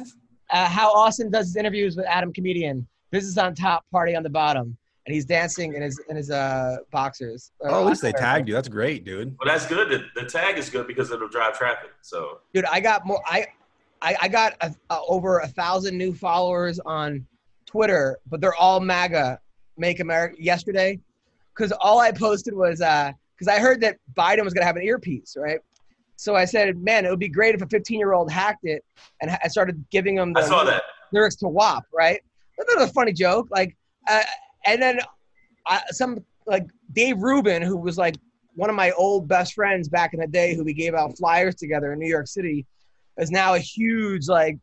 uh, 0.50 0.68
how 0.68 0.92
Austin 0.92 1.30
does 1.30 1.46
his 1.46 1.56
interviews 1.56 1.96
with 1.96 2.06
Adam 2.06 2.32
Comedian. 2.32 2.86
Business 3.10 3.38
on 3.38 3.54
top, 3.54 3.84
party 3.92 4.16
on 4.16 4.24
the 4.24 4.28
bottom, 4.30 4.76
and 5.06 5.14
he's 5.14 5.24
dancing 5.24 5.74
in 5.74 5.82
his 5.82 6.00
in 6.08 6.16
his 6.16 6.30
uh 6.30 6.78
boxers. 6.90 7.52
Oh, 7.62 7.82
at 7.82 7.86
least 7.86 8.02
they 8.02 8.10
tagged 8.12 8.48
you. 8.48 8.54
That's 8.54 8.68
great, 8.68 9.04
dude. 9.04 9.36
Well, 9.38 9.54
that's 9.54 9.66
good. 9.66 9.88
The, 9.88 10.20
the 10.20 10.28
tag 10.28 10.58
is 10.58 10.68
good 10.68 10.86
because 10.88 11.12
it'll 11.12 11.28
drive 11.28 11.56
traffic. 11.56 11.90
So 12.02 12.40
dude 12.52 12.64
i 12.66 12.80
got 12.80 13.06
more 13.06 13.22
i 13.26 13.46
i, 14.02 14.16
I 14.22 14.28
got 14.28 14.54
a, 14.60 14.74
a, 14.90 14.98
over 15.08 15.38
a 15.38 15.46
thousand 15.46 15.96
new 15.96 16.12
followers 16.12 16.80
on 16.84 17.24
twitter 17.66 18.18
but 18.28 18.40
they're 18.40 18.54
all 18.54 18.80
maga 18.80 19.38
make 19.76 20.00
america 20.00 20.36
yesterday 20.38 20.98
because 21.54 21.72
all 21.80 22.00
i 22.00 22.10
posted 22.10 22.54
was 22.54 22.80
uh 22.80 23.12
because 23.36 23.48
i 23.54 23.58
heard 23.58 23.80
that 23.80 23.96
biden 24.14 24.44
was 24.44 24.52
going 24.54 24.62
to 24.62 24.66
have 24.66 24.76
an 24.76 24.82
earpiece 24.82 25.36
right 25.38 25.58
so 26.16 26.34
i 26.36 26.44
said 26.44 26.76
man 26.82 27.04
it 27.04 27.10
would 27.10 27.18
be 27.18 27.28
great 27.28 27.54
if 27.54 27.62
a 27.62 27.66
15 27.66 27.98
year 27.98 28.12
old 28.12 28.30
hacked 28.30 28.64
it 28.64 28.84
and 29.20 29.30
i 29.42 29.48
started 29.48 29.82
giving 29.90 30.16
him 30.16 30.32
the 30.32 30.40
I 30.40 30.46
saw 30.46 30.64
that. 30.64 30.82
lyrics 31.12 31.36
to 31.36 31.48
WAP, 31.48 31.84
right? 31.92 32.20
That 32.58 32.66
was 32.76 32.88
a 32.90 32.92
funny 32.92 33.12
joke. 33.12 33.48
Like, 33.50 33.76
uh, 34.08 34.22
and 34.66 34.80
then 34.82 35.00
uh, 35.66 35.80
some 35.90 36.18
like 36.46 36.66
Dave 36.92 37.18
Rubin, 37.18 37.62
who 37.62 37.76
was 37.76 37.96
like 37.98 38.16
one 38.54 38.68
of 38.70 38.76
my 38.76 38.90
old 38.92 39.26
best 39.28 39.54
friends 39.54 39.88
back 39.88 40.12
in 40.14 40.20
the 40.20 40.26
day, 40.26 40.54
who 40.56 40.62
we 40.64 40.72
gave 40.72 40.94
out 40.94 41.16
flyers 41.18 41.54
together 41.56 41.92
in 41.92 41.98
New 41.98 42.08
York 42.08 42.26
City, 42.28 42.64
is 43.18 43.30
now 43.30 43.54
a 43.54 43.58
huge 43.58 44.28
like 44.28 44.56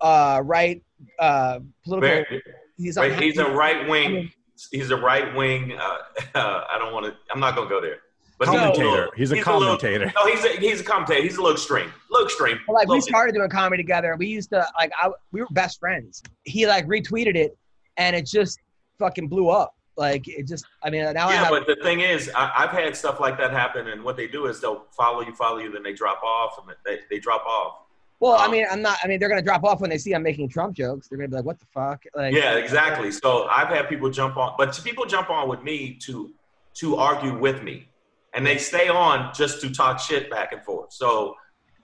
uh, 0.00 0.40
right 0.44 0.82
uh, 1.18 1.60
political. 1.84 2.24
Very, 2.26 2.42
He's 2.76 2.96
right, 2.96 3.18
he's 3.22 3.36
a 3.38 3.44
right 3.50 3.76
I 3.84 3.88
wing. 3.88 4.12
mean- 4.14 4.32
He's 4.70 4.90
a 4.90 4.96
right 4.96 5.34
wing. 5.34 5.72
Uh, 5.72 5.96
I 6.34 6.76
don't 6.78 6.92
want 6.92 7.06
to. 7.06 7.14
I'm 7.32 7.40
not 7.40 7.54
gonna 7.56 7.68
go 7.70 7.80
there. 7.80 7.98
But 8.40 8.48
he's 8.48 8.54
a 8.56 8.58
Commentator. 8.62 8.88
little- 8.90 9.10
He's 9.16 9.30
a 9.30 9.34
little- 9.34 9.52
commentator. 9.52 10.12
no, 10.16 10.26
he's 10.26 10.44
a 10.46 10.48
he's 10.58 10.80
a 10.80 10.84
commentator. 10.84 11.22
He's 11.22 11.36
a 11.36 11.42
little 11.42 11.54
extreme. 11.54 11.92
Little 12.10 12.26
extreme. 12.26 12.58
Well, 12.66 12.74
like 12.74 12.88
we 12.88 12.94
Little 12.94 13.06
bit. 13.06 13.10
started 13.10 13.34
doing 13.34 13.50
comedy 13.50 13.82
together. 13.82 14.16
We 14.18 14.28
used 14.28 14.48
to 14.50 14.66
like 14.78 14.90
I 14.96 15.10
we 15.30 15.42
were 15.42 15.46
best 15.50 15.78
friends. 15.78 16.22
He 16.44 16.66
like 16.66 16.86
retweeted 16.86 17.36
it, 17.36 17.56
and 17.98 18.16
it 18.16 18.24
just 18.24 18.58
fucking 18.98 19.28
blew 19.28 19.50
up. 19.50 19.74
Like 19.98 20.26
it 20.26 20.46
just. 20.48 20.64
I 20.82 20.88
mean, 20.88 21.02
now 21.12 21.28
I 21.28 21.34
Yeah, 21.34 21.40
have. 21.44 21.50
but 21.50 21.66
the 21.66 21.76
thing 21.82 22.00
is, 22.00 22.30
I, 22.34 22.50
I've 22.56 22.70
had 22.70 22.96
stuff 22.96 23.20
like 23.20 23.36
that 23.36 23.50
happen, 23.50 23.88
and 23.88 24.02
what 24.02 24.16
they 24.16 24.26
do 24.26 24.46
is 24.46 24.58
they'll 24.58 24.86
follow 24.96 25.20
you, 25.20 25.34
follow 25.34 25.58
you, 25.58 25.70
then 25.70 25.82
they 25.82 25.92
drop 25.92 26.22
off, 26.22 26.56
and 26.66 26.74
they, 26.86 27.00
they 27.10 27.18
drop 27.18 27.44
off. 27.44 27.80
well, 28.20 28.32
I 28.32 28.46
um, 28.46 28.52
mean, 28.52 28.64
I'm 28.70 28.80
not. 28.80 28.96
I 29.04 29.06
mean, 29.06 29.20
they're 29.20 29.28
gonna 29.28 29.42
drop 29.42 29.64
off 29.64 29.82
when 29.82 29.90
they 29.90 29.98
see 29.98 30.14
I'm 30.14 30.22
making 30.22 30.48
Trump 30.48 30.74
jokes. 30.74 31.08
They're 31.08 31.18
gonna 31.18 31.28
be 31.28 31.36
like, 31.36 31.44
"What 31.44 31.58
the 31.58 31.66
fuck?" 31.74 32.04
Like, 32.14 32.34
Yeah, 32.34 32.54
exactly. 32.54 33.12
So 33.12 33.48
I've 33.50 33.68
had 33.68 33.86
people 33.90 34.08
jump 34.08 34.38
on, 34.38 34.54
but 34.56 34.80
people 34.82 35.04
jump 35.04 35.28
on 35.28 35.46
with 35.46 35.62
me 35.62 35.98
to 36.06 36.32
to 36.76 36.96
argue 36.96 37.36
with 37.36 37.62
me, 37.62 37.88
and 38.34 38.46
they 38.46 38.58
stay 38.58 38.88
on 38.88 39.32
just 39.34 39.60
to 39.62 39.70
talk 39.70 39.98
shit 39.98 40.30
back 40.30 40.52
and 40.52 40.62
forth. 40.64 40.92
So 40.92 41.34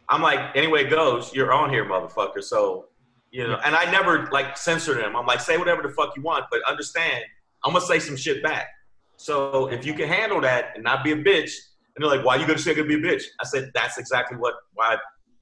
I'm 0.08 0.22
like, 0.22 0.54
anyway 0.56 0.84
it 0.84 0.90
goes, 0.90 1.34
you're 1.34 1.52
on 1.52 1.70
here, 1.70 1.84
motherfucker. 1.84 2.42
So 2.42 2.86
you 3.32 3.46
know, 3.46 3.58
and 3.64 3.74
I 3.74 3.90
never 3.90 4.28
like 4.30 4.56
censor 4.56 4.94
them. 4.94 5.14
I'm 5.16 5.26
like, 5.26 5.40
say 5.40 5.58
whatever 5.58 5.82
the 5.82 5.90
fuck 5.90 6.16
you 6.16 6.22
want, 6.22 6.44
but 6.50 6.62
understand, 6.68 7.24
I'm 7.64 7.72
gonna 7.72 7.84
say 7.84 7.98
some 7.98 8.16
shit 8.16 8.42
back. 8.42 8.68
So 9.16 9.66
if 9.68 9.84
you 9.84 9.94
can 9.94 10.08
handle 10.08 10.40
that 10.42 10.70
and 10.74 10.84
not 10.84 11.04
be 11.04 11.12
a 11.12 11.16
bitch, 11.16 11.52
and 11.94 12.04
they're 12.04 12.10
like, 12.14 12.24
why 12.24 12.36
you 12.36 12.46
gonna 12.46 12.58
say 12.58 12.70
I'm 12.70 12.76
gonna 12.78 12.88
be 12.88 12.94
a 12.94 12.98
bitch? 12.98 13.24
I 13.40 13.44
said 13.44 13.70
that's 13.74 13.98
exactly 13.98 14.36
what 14.36 14.54
why 14.74 14.96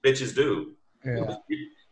bitches 0.05 0.35
do. 0.35 0.73
Yeah. 1.05 1.37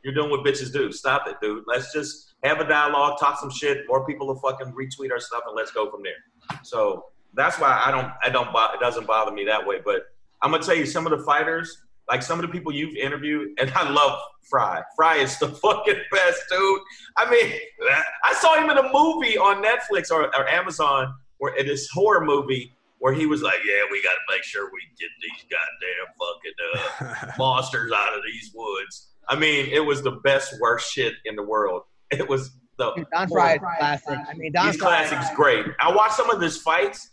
You're 0.02 0.14
doing 0.14 0.30
what 0.30 0.44
bitches 0.44 0.72
do. 0.72 0.90
Stop 0.90 1.28
it, 1.28 1.36
dude. 1.40 1.64
Let's 1.68 1.92
just 1.92 2.34
have 2.42 2.60
a 2.60 2.66
dialogue, 2.66 3.20
talk 3.20 3.38
some 3.38 3.50
shit. 3.50 3.86
More 3.86 4.04
people 4.04 4.26
will 4.26 4.40
fucking 4.40 4.72
retweet 4.72 5.12
our 5.12 5.20
stuff, 5.20 5.42
and 5.46 5.54
let's 5.54 5.70
go 5.70 5.90
from 5.90 6.02
there. 6.02 6.58
So 6.64 7.04
that's 7.34 7.58
why 7.58 7.82
I 7.84 7.90
don't, 7.90 8.10
I 8.22 8.28
don't, 8.30 8.52
bo- 8.52 8.72
it 8.74 8.80
doesn't 8.80 9.06
bother 9.06 9.32
me 9.32 9.44
that 9.46 9.66
way. 9.66 9.80
But 9.84 10.02
I'm 10.42 10.50
gonna 10.50 10.62
tell 10.62 10.76
you, 10.76 10.86
some 10.86 11.06
of 11.06 11.16
the 11.16 11.24
fighters, 11.24 11.76
like 12.10 12.22
some 12.22 12.38
of 12.38 12.46
the 12.46 12.52
people 12.52 12.72
you've 12.72 12.96
interviewed, 12.96 13.50
and 13.58 13.70
I 13.74 13.88
love 13.90 14.18
Frye. 14.48 14.82
Frye 14.96 15.16
is 15.16 15.38
the 15.38 15.48
fucking 15.62 16.00
best, 16.10 16.42
dude. 16.50 16.80
I 17.16 17.30
mean, 17.30 17.52
I 18.24 18.34
saw 18.34 18.56
him 18.56 18.70
in 18.70 18.78
a 18.78 18.92
movie 18.92 19.38
on 19.38 19.62
Netflix 19.62 20.10
or, 20.10 20.24
or 20.36 20.48
Amazon, 20.48 21.14
where 21.38 21.54
in 21.54 21.66
this 21.66 21.88
horror 21.90 22.24
movie 22.24 22.74
where 22.98 23.12
he 23.12 23.26
was 23.26 23.42
like, 23.42 23.58
"Yeah, 23.66 23.82
we 23.90 24.02
got 24.02 24.12
to 24.12 24.34
make 24.34 24.44
sure 24.44 24.70
we 24.72 24.80
get 24.98 25.10
these 25.20 25.44
goddamn 25.50 27.08
fucking 27.08 27.26
uh, 27.26 27.32
monsters 27.38 27.90
out 27.92 28.16
of 28.16 28.22
these 28.24 28.52
woods." 28.54 29.08
I 29.28 29.36
mean, 29.36 29.66
it 29.72 29.80
was 29.80 30.02
the 30.02 30.12
best, 30.12 30.54
worst 30.60 30.92
shit 30.92 31.14
in 31.24 31.36
the 31.36 31.42
world. 31.42 31.82
It 32.10 32.28
was 32.28 32.50
the 32.78 32.92
Dude, 32.94 33.06
Don 33.12 33.28
Frye 33.28 33.54
is 33.54 33.60
classic. 33.60 34.18
I 34.28 34.34
mean, 34.34 34.52
Don 34.52 34.66
these 34.66 34.76
Frye. 34.76 35.06
classics 35.06 35.34
great. 35.34 35.66
I 35.80 35.94
watched 35.94 36.14
some 36.14 36.30
of 36.30 36.40
his 36.40 36.58
fights. 36.58 37.10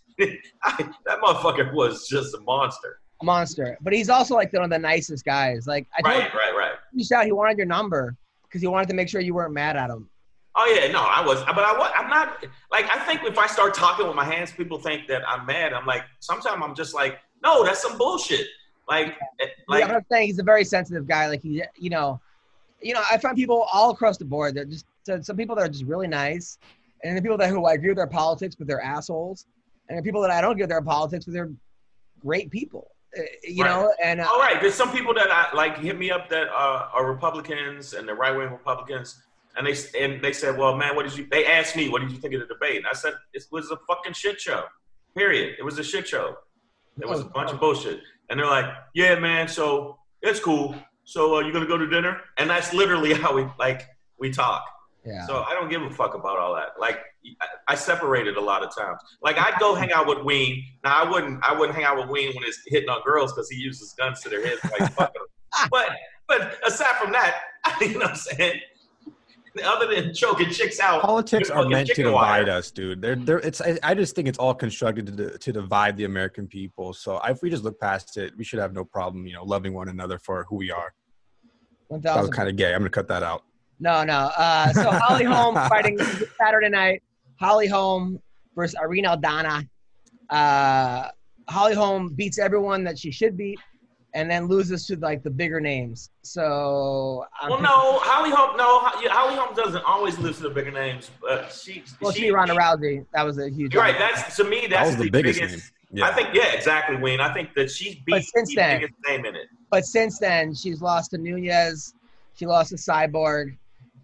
I, 0.64 0.90
that 1.06 1.20
motherfucker 1.22 1.74
was 1.74 2.08
just 2.08 2.34
a 2.36 2.40
monster. 2.42 3.00
a 3.22 3.26
monster, 3.26 3.78
but 3.82 3.94
he's 3.94 4.10
also 4.10 4.36
like 4.36 4.52
one 4.54 4.64
of 4.64 4.70
the 4.70 4.80
nicest 4.80 5.26
guys. 5.26 5.68
Like 5.68 5.88
I 5.98 6.02
told 6.02 6.24
Right, 6.24 6.34
right, 6.34 6.54
right. 6.58 6.72
reached 6.94 7.12
out, 7.12 7.26
he 7.26 7.32
wanted 7.32 7.58
your 7.58 7.68
number 7.68 8.16
because 8.44 8.62
he 8.62 8.68
wanted 8.68 8.88
to 8.90 8.96
make 8.96 9.10
sure 9.10 9.22
you 9.22 9.34
weren't 9.34 9.54
mad 9.54 9.76
at 9.78 9.90
him. 9.90 10.10
Oh 10.56 10.66
yeah, 10.66 10.92
no, 10.92 11.02
I 11.02 11.24
was, 11.26 11.40
but 11.46 11.60
I 11.60 11.72
was. 11.78 11.92
I'm 11.96 12.10
not 12.10 12.44
like 12.72 12.86
I 12.90 13.00
think 13.06 13.24
if 13.24 13.38
I 13.38 13.48
start 13.48 13.74
talking 13.74 14.08
with 14.08 14.16
my 14.16 14.26
hands, 14.26 14.52
people 14.52 14.80
think 14.80 15.08
that 15.08 15.22
I'm 15.28 15.46
mad. 15.46 15.74
I'm 15.74 15.86
like, 15.86 16.04
sometimes 16.20 16.62
I'm 16.64 16.76
just 16.76 16.94
like, 16.94 17.20
no, 17.44 17.64
that's 17.64 17.82
some 17.82 17.98
bullshit. 17.98 18.48
Like, 18.90 19.10
eh, 19.40 19.46
Like, 19.68 19.84
like 19.86 19.90
I'm 19.92 20.02
saying 20.12 20.28
he's 20.28 20.40
a 20.40 20.44
very 20.44 20.64
sensitive 20.66 21.08
guy. 21.08 21.28
Like 21.28 21.44
he, 21.44 21.64
you 21.78 21.92
know, 21.92 22.20
you 22.82 22.94
know, 22.96 23.02
I 23.10 23.18
find 23.20 23.38
people 23.38 23.68
all 23.72 23.92
across 23.92 24.18
the 24.18 24.26
board. 24.26 24.56
They're 24.56 24.66
just 24.66 24.86
so- 25.06 25.22
some 25.22 25.38
people 25.38 25.56
that 25.56 25.62
are 25.62 25.70
just 25.70 25.86
really 25.86 26.08
nice, 26.08 26.58
and 27.04 27.16
the 27.16 27.22
people 27.22 27.38
that 27.38 27.50
who 27.50 27.66
I 27.66 27.74
agree 27.74 27.90
with 27.90 27.98
their 27.98 28.08
politics, 28.08 28.56
but 28.56 28.66
they're 28.68 28.82
assholes, 28.82 29.46
and 29.90 30.04
people 30.04 30.22
that 30.22 30.32
I 30.32 30.40
don't 30.42 30.58
with 30.58 30.70
their 30.70 30.82
politics, 30.82 31.26
but 31.26 31.34
they're 31.34 31.52
great 32.22 32.50
people. 32.52 32.92
Uh, 33.18 33.22
You 33.44 33.64
Right. 33.64 33.70
know, 33.72 33.94
and 34.04 34.22
uh, 34.22 34.28
All 34.30 34.40
right, 34.40 34.62
there's 34.62 34.76
some 34.76 34.92
people 34.92 35.14
that 35.16 35.30
I 35.32 35.54
like 35.56 35.78
hit 35.80 35.98
me 35.98 36.12
up 36.12 36.30
that 36.30 36.48
uh, 36.50 36.90
are 36.94 37.06
Republicans 37.12 37.94
and 37.94 38.08
the 38.08 38.14
right 38.14 38.36
wing 38.36 38.52
Republicans, 38.52 39.22
and 39.58 39.66
they 39.66 39.76
and 40.00 40.24
they 40.24 40.32
said, 40.32 40.58
"Well, 40.58 40.76
man, 40.78 40.96
what 40.96 41.04
did 41.08 41.18
you?" 41.18 41.28
They 41.30 41.46
asked 41.46 41.76
me, 41.76 41.90
"What 41.90 42.02
did 42.02 42.12
you 42.12 42.18
think 42.20 42.34
of 42.36 42.40
the 42.42 42.46
debate?" 42.46 42.78
And 42.78 42.86
I 42.88 42.94
said, 42.94 43.14
"It 43.34 43.44
was 43.52 43.72
a 43.72 43.78
fucking 43.88 44.14
shit 44.14 44.40
show. 44.40 44.64
Period. 45.16 45.56
It 45.60 45.64
was 45.64 45.80
a 45.80 45.84
shit 45.84 46.08
show." 46.08 46.38
It 47.02 47.08
was 47.08 47.22
a 47.22 47.26
bunch 47.26 47.52
of 47.52 47.60
bullshit. 47.62 48.02
And 48.30 48.38
they're 48.38 48.46
like, 48.46 48.66
yeah, 48.94 49.18
man, 49.18 49.48
so 49.48 49.98
it's 50.22 50.40
cool. 50.42 50.76
So 51.06 51.38
uh, 51.38 51.40
you 51.40 51.54
gonna 51.54 51.66
go 51.66 51.78
to 51.78 51.88
dinner? 51.88 52.20
And 52.38 52.50
that's 52.50 52.74
literally 52.74 53.14
how 53.24 53.34
we 53.34 53.46
like 53.58 53.88
we 54.20 54.30
talk. 54.32 54.66
Yeah. 55.06 55.26
So 55.28 55.44
I 55.44 55.54
don't 55.54 55.70
give 55.70 55.82
a 55.82 55.90
fuck 55.90 56.14
about 56.14 56.38
all 56.40 56.54
that. 56.56 56.80
Like 56.80 57.00
I, 57.42 57.46
I 57.70 57.76
separated 57.76 58.38
a 58.38 58.42
lot 58.42 58.64
of 58.64 58.76
times. 58.76 59.00
Like 59.22 59.38
I'd 59.38 59.60
go 59.60 59.76
hang 59.76 59.92
out 59.92 60.08
with 60.08 60.20
Ween. 60.24 60.64
Now 60.84 61.04
I 61.04 61.10
wouldn't 61.10 61.44
I 61.44 61.58
wouldn't 61.58 61.76
hang 61.76 61.86
out 61.86 61.98
with 61.98 62.10
Ween 62.10 62.34
when 62.36 62.44
it's 62.44 62.60
hitting 62.68 62.90
on 62.90 63.02
girls 63.04 63.34
because 63.34 63.50
he 63.50 63.58
uses 63.58 63.94
guns 63.98 64.20
to 64.22 64.30
their 64.30 64.46
heads 64.46 64.60
like 64.78 64.94
fuck 64.96 65.14
'em. 65.16 65.70
But 65.72 65.90
but 66.28 66.58
aside 66.68 66.96
from 67.02 67.12
that, 67.14 67.42
you 67.82 67.94
know 67.94 68.00
what 68.00 68.10
I'm 68.10 68.16
saying? 68.16 68.60
Other 69.66 69.88
than 69.94 70.14
choking 70.14 70.52
chicks 70.52 70.80
out, 70.80 71.02
Politics 71.02 71.50
you're 71.50 71.68
meant 71.68 71.88
to 71.88 71.96
chicken 71.96 72.14
wire. 72.14 72.42
divide 72.46 72.58
us, 72.58 72.70
dude. 72.70 73.02
They're, 73.02 73.16
they're, 73.16 73.40
it's, 73.40 73.60
I, 73.60 73.80
I 73.82 73.96
just 73.96 74.16
think 74.16 74.28
it's 74.28 74.38
all 74.38 74.54
constructed 74.54 75.18
to, 75.18 75.38
to 75.38 75.52
divide 75.52 75.98
the 75.98 76.06
American 76.06 76.48
people. 76.48 76.94
So 76.94 77.20
if 77.26 77.42
we 77.42 77.50
just 77.50 77.64
look 77.64 77.80
past 77.80 78.16
it, 78.18 78.38
we 78.38 78.44
should 78.44 78.60
have 78.60 78.74
no 78.74 78.86
problem, 78.86 79.26
you 79.26 79.34
know, 79.34 79.44
loving 79.44 79.74
one 79.74 79.90
another 79.90 80.20
for 80.20 80.46
who 80.48 80.56
we 80.56 80.72
are. 80.72 80.94
One 81.88 82.00
That 82.02 82.22
was 82.22 82.30
kind 82.30 82.48
of 82.48 82.56
gay. 82.58 82.74
I'm 82.74 82.82
gonna 82.82 82.92
cut 82.92 83.08
that 83.08 83.24
out. 83.24 83.44
No, 83.80 84.04
no. 84.04 84.30
Uh, 84.38 84.74
so 84.74 84.92
Holly 84.92 85.24
Holm 85.26 85.56
fighting 85.70 85.98
Saturday 86.38 86.70
night. 86.70 87.02
Holly 87.40 87.68
Holm 87.68 88.20
versus 88.56 88.76
Irene 88.82 89.06
Aldana. 89.06 89.68
Uh, 90.30 91.08
Holly 91.48 91.74
Holm 91.74 92.10
beats 92.14 92.38
everyone 92.40 92.84
that 92.84 93.00
she 93.00 93.10
should 93.12 93.38
beat, 93.38 93.58
and 94.14 94.30
then 94.30 94.48
loses 94.48 94.86
to 94.88 94.98
like 94.98 95.24
the 95.24 95.30
bigger 95.30 95.60
names. 95.62 96.10
So 96.24 97.26
I'm 97.42 97.50
Well, 97.50 97.62
no, 97.62 98.00
Holly 98.00 98.30
Holm. 98.32 98.58
No, 98.58 98.80
Holly 98.82 99.36
Holm 99.36 99.56
doesn't 99.56 99.84
always 99.86 100.18
lose 100.20 100.38
to 100.38 100.44
the 100.44 100.50
bigger 100.50 100.72
names, 100.72 101.10
but 101.22 101.52
she. 101.52 101.84
well, 102.02 102.12
she 102.12 102.20
she 102.20 102.26
beat 102.28 102.32
Ronda 102.34 102.54
Rousey. 102.56 103.06
That 103.14 103.24
was 103.26 103.40
a 103.40 103.50
huge. 103.50 103.74
You're 103.74 103.82
right. 103.84 103.96
That's 103.98 104.36
to 104.36 104.44
me. 104.44 104.68
That's 104.68 104.72
That 104.72 104.86
was 104.88 104.96
the 104.98 105.10
biggest 105.10 105.40
name. 105.40 105.62
Yeah. 105.92 106.06
I 106.08 106.14
think. 106.14 106.30
Yeah, 106.34 106.52
exactly, 106.54 106.98
Wayne. 106.98 107.20
I 107.22 107.34
think 107.34 107.54
that 107.56 107.72
she 107.72 108.04
But 108.08 108.18
beat 108.18 108.26
since 108.36 108.50
the 108.50 108.56
then- 108.56 108.82
biggest 108.82 109.00
name 109.08 109.26
in 109.26 109.36
it. 109.36 109.48
But 109.72 109.86
since 109.86 110.20
then, 110.20 110.54
she's 110.54 110.82
lost 110.82 111.12
to 111.12 111.18
Nunes. 111.18 111.94
She 112.36 112.46
lost 112.46 112.70
to 112.70 112.76
Cyborg, 112.76 113.58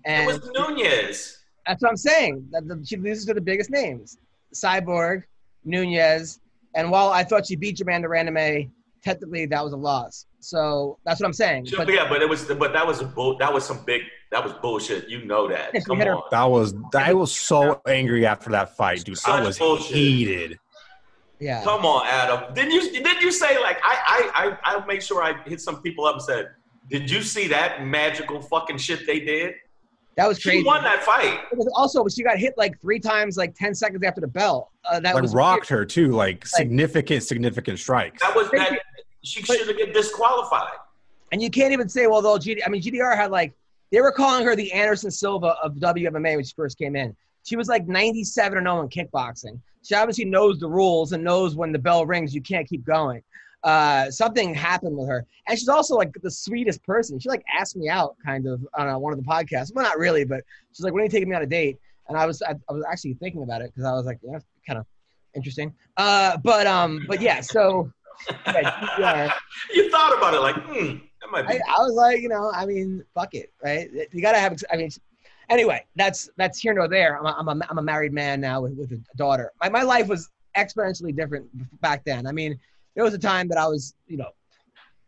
It 0.06 0.28
was 0.28 0.50
Nunes. 0.54 1.40
That's 1.66 1.82
what 1.82 1.90
I'm 1.90 1.98
saying. 1.98 2.48
That 2.52 2.68
the, 2.68 2.84
she 2.86 2.98
loses 2.98 3.26
to 3.26 3.34
the 3.34 3.42
biggest 3.42 3.70
names: 3.70 4.18
Cyborg, 4.54 5.24
Nunes, 5.64 6.40
and 6.76 6.92
while 6.92 7.10
I 7.10 7.24
thought 7.24 7.48
she 7.48 7.56
beat 7.56 7.78
Germaine 7.78 8.02
de 8.02 8.08
Randamie, 8.08 8.70
technically 9.04 9.46
that 9.48 9.64
was 9.64 9.74
a 9.74 9.78
loss. 9.78 10.26
So 10.40 11.00
that's 11.06 11.20
what 11.20 11.26
I'm 11.26 11.34
saying. 11.34 11.68
But 11.76 11.92
yeah, 11.92 12.08
but 12.08 12.22
it 12.22 12.30
was. 12.30 12.46
But 12.46 12.74
that 12.74 12.86
was 12.86 13.02
a 13.02 13.06
bull. 13.06 13.38
That 13.38 13.52
was 13.52 13.66
some 13.66 13.84
big. 13.86 14.04
That 14.32 14.44
was 14.44 14.54
bullshit. 14.54 15.08
You 15.10 15.26
know 15.26 15.48
that. 15.48 15.74
Come 15.86 15.98
hit 15.98 16.08
her- 16.08 16.16
on. 16.16 16.24
That 16.32 16.46
was 16.46 16.76
I 16.94 17.14
was 17.14 17.32
so 17.36 17.82
angry 17.88 18.26
after 18.26 18.52
that 18.52 18.76
fight, 18.76 19.04
dude. 19.04 19.18
I 19.26 19.42
was 19.42 19.58
bullshit. 19.58 19.96
heated. 19.96 20.60
yeah, 21.40 21.64
Come 21.64 21.86
on, 21.86 22.06
Adam. 22.06 22.54
Didn't 22.54 22.72
you? 22.72 22.92
Didn't 22.92 23.22
you 23.22 23.32
say 23.32 23.60
like 23.60 23.80
I? 23.84 23.96
I. 24.36 24.58
I. 24.66 24.78
I 24.78 24.86
made 24.86 25.02
sure 25.02 25.24
I 25.24 25.42
hit 25.48 25.62
some 25.62 25.82
people 25.82 26.06
up 26.06 26.16
and 26.16 26.22
said, 26.22 26.52
"Did 26.92 27.10
you 27.10 27.24
see 27.24 27.48
that 27.48 27.86
magical 27.86 28.42
fucking 28.42 28.78
shit 28.78 29.08
they 29.08 29.20
did?" 29.20 29.56
That 30.16 30.28
was 30.28 30.42
crazy. 30.42 30.60
She 30.60 30.64
won 30.64 30.84
that 30.84 31.04
fight. 31.04 31.40
Also, 31.74 32.08
she 32.08 32.24
got 32.24 32.38
hit 32.38 32.54
like 32.58 32.80
three 32.80 33.00
times, 33.00 33.38
like 33.38 33.54
ten 33.56 33.76
seconds 33.76 34.04
after 34.04 34.22
the 34.22 34.28
bell. 34.28 34.72
Uh, 34.90 35.00
that 35.00 35.14
Like 35.14 35.22
was 35.22 35.34
rocked 35.34 35.68
her 35.70 35.86
too, 35.86 36.12
like 36.12 36.46
significant, 36.46 37.24
significant 37.24 37.80
strikes. 37.80 38.22
That 38.22 38.36
was 38.36 38.50
that. 38.52 38.80
She 39.24 39.42
should 39.42 39.68
have 39.68 39.76
been 39.76 39.92
disqualified. 39.92 40.74
And 41.32 41.42
you 41.42 41.50
can't 41.50 41.74
even 41.74 41.90
say, 41.90 42.08
well, 42.08 42.22
though, 42.22 42.38
GD, 42.38 42.62
I 42.66 42.70
mean, 42.70 42.82
GDR 42.82 43.16
had 43.16 43.32
like, 43.32 43.54
they 43.92 44.00
were 44.00 44.12
calling 44.12 44.46
her 44.46 44.56
the 44.56 44.72
Anderson 44.72 45.10
Silva 45.12 45.58
of 45.62 45.74
WMMA 45.74 46.36
when 46.36 46.44
she 46.44 46.54
first 46.56 46.78
came 46.78 46.96
in. 46.96 47.16
She 47.44 47.56
was 47.56 47.68
like 47.68 47.88
97 47.88 48.58
and 48.58 48.66
0 48.66 48.82
in 48.82 48.90
kickboxing. 48.90 49.60
She 49.84 49.96
obviously 49.96 50.26
knows 50.26 50.60
the 50.60 50.70
rules 50.70 51.12
and 51.12 51.24
knows 51.24 51.56
when 51.56 51.72
the 51.72 51.80
bell 51.80 52.06
rings, 52.06 52.34
you 52.34 52.42
can't 52.42 52.68
keep 52.68 52.86
going. 52.86 53.22
Uh, 53.66 54.12
something 54.12 54.54
happened 54.54 54.96
with 54.96 55.10
her. 55.10 55.26
And 55.48 55.58
she's 55.58 55.68
also 55.68 55.96
like 55.96 56.14
the 56.22 56.30
sweetest 56.30 56.84
person. 56.84 57.20
She 57.20 57.28
like 57.28 57.44
asked 57.60 57.76
me 57.76 57.90
out 57.90 58.16
kind 58.24 58.46
of 58.46 58.66
on 58.76 58.88
uh, 58.88 58.98
one 58.98 59.12
of 59.12 59.18
the 59.18 59.26
podcasts. 59.26 59.74
Well, 59.74 59.84
not 59.84 59.98
really, 59.98 60.24
but 60.24 60.44
she's 60.72 60.84
like, 60.84 60.94
when 60.94 61.02
are 61.02 61.06
you 61.06 61.10
taking 61.10 61.30
me 61.30 61.36
on 61.36 61.42
a 61.42 61.48
date? 61.48 61.80
And 62.08 62.16
I 62.16 62.28
was, 62.28 62.44
I, 62.44 62.52
I 62.70 62.74
was 62.74 62.86
actually 62.90 63.16
thinking 63.16 63.42
about 63.42 63.62
it 63.62 63.72
because 63.74 63.84
I 63.84 63.94
was 63.94 64.06
like, 64.06 64.20
yeah, 64.22 64.38
kind 64.68 64.78
of 64.78 64.86
interesting. 65.36 65.74
Uh, 65.98 66.38
but, 66.38 66.68
um, 66.68 67.06
but 67.08 67.22
yeah, 67.22 67.42
so 67.42 67.92
yeah, 68.30 68.72
GDR. 69.00 69.34
You 69.74 69.90
thought 69.90 70.16
about 70.16 70.36
it 70.36 70.40
like, 70.42 70.56
hmm, 70.58 70.98
that 71.22 71.32
might 71.32 71.48
be. 71.48 71.56
I, 71.56 71.60
I 71.76 71.82
was 71.82 71.94
like, 71.94 72.22
you 72.22 72.30
know, 72.30 72.52
I 72.54 72.68
mean, 72.68 73.04
fuck 73.14 73.34
it, 73.34 73.52
right? 73.64 73.90
You 74.12 74.22
gotta 74.22 74.40
have. 74.40 74.58
I 74.72 74.78
mean, 74.78 74.90
anyway, 75.50 75.86
that's 75.96 76.30
that's 76.38 76.60
here 76.60 76.74
nor 76.74 76.88
there. 76.88 77.18
I'm 77.18 77.26
a, 77.26 77.36
I'm 77.38 77.62
a, 77.62 77.66
I'm 77.70 77.78
a 77.80 77.82
married 77.82 78.14
man 78.14 78.40
now 78.42 78.62
with, 78.62 78.74
with 78.78 78.92
a 78.92 79.18
daughter. 79.18 79.52
My 79.62 79.70
my 79.70 79.84
life 79.84 80.08
was 80.08 80.30
exponentially 80.56 81.16
different 81.16 81.48
back 81.82 82.04
then. 82.06 82.28
I 82.28 82.32
mean, 82.32 82.60
there 82.96 83.04
was 83.04 83.14
a 83.14 83.20
time 83.20 83.48
that 83.50 83.58
I 83.58 83.68
was, 83.68 83.94
you 84.08 84.18
know, 84.18 84.30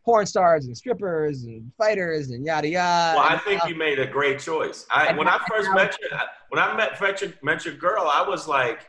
porn 0.08 0.26
stars 0.26 0.68
and 0.68 0.78
strippers 0.78 1.44
and 1.44 1.70
fighters 1.78 2.30
and 2.30 2.46
yada 2.46 2.68
yada. 2.68 3.18
Well, 3.18 3.28
I 3.30 3.38
think 3.40 3.64
uh, 3.64 3.68
you 3.68 3.76
made 3.76 4.00
a 4.00 4.08
great 4.08 4.40
choice. 4.40 4.86
I 4.90 5.14
when 5.14 5.28
I 5.28 5.38
first 5.50 5.70
met 5.74 5.98
you, 6.02 6.10
when 6.50 6.62
I 6.62 6.76
met 6.76 7.00
met 7.02 7.22
your, 7.22 7.34
met 7.44 7.66
your 7.66 7.74
girl, 7.74 8.10
I 8.12 8.28
was 8.28 8.48
like, 8.48 8.86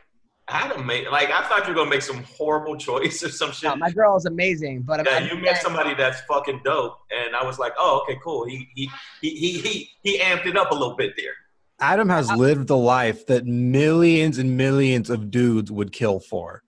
Adam 0.47 0.85
made 0.85 1.07
like 1.09 1.29
I 1.29 1.45
thought 1.47 1.67
you 1.67 1.73
were 1.73 1.79
gonna 1.79 1.89
make 1.89 2.01
some 2.01 2.23
horrible 2.23 2.77
choice 2.87 3.23
or 3.23 3.29
some 3.29 3.51
shit. 3.51 3.69
no, 3.69 3.75
my 3.75 3.91
girl 3.91 4.15
is 4.15 4.25
amazing, 4.25 4.83
but 4.83 5.05
yeah, 5.05 5.19
you 5.19 5.37
met 5.37 5.61
somebody 5.61 5.93
that's 5.93 6.21
fucking 6.21 6.61
dope, 6.63 6.97
and 7.11 7.35
I 7.35 7.43
was 7.43 7.59
like, 7.59 7.73
oh, 7.77 8.01
okay, 8.03 8.19
cool. 8.23 8.45
He 8.45 8.67
he 8.75 8.89
he 9.21 9.29
he 9.29 9.59
he, 9.59 9.89
he 10.03 10.19
amped 10.19 10.45
it 10.45 10.57
up 10.57 10.71
a 10.71 10.73
little 10.73 10.95
bit 10.95 11.13
there. 11.17 11.33
Adam 11.81 12.09
has 12.09 12.29
lived 12.31 12.67
the 12.67 12.77
life 12.77 13.25
that 13.27 13.45
millions 13.45 14.37
and 14.37 14.57
millions 14.57 15.09
of 15.09 15.31
dudes 15.31 15.71
would 15.71 15.93
kill 15.93 16.19
for. 16.19 16.61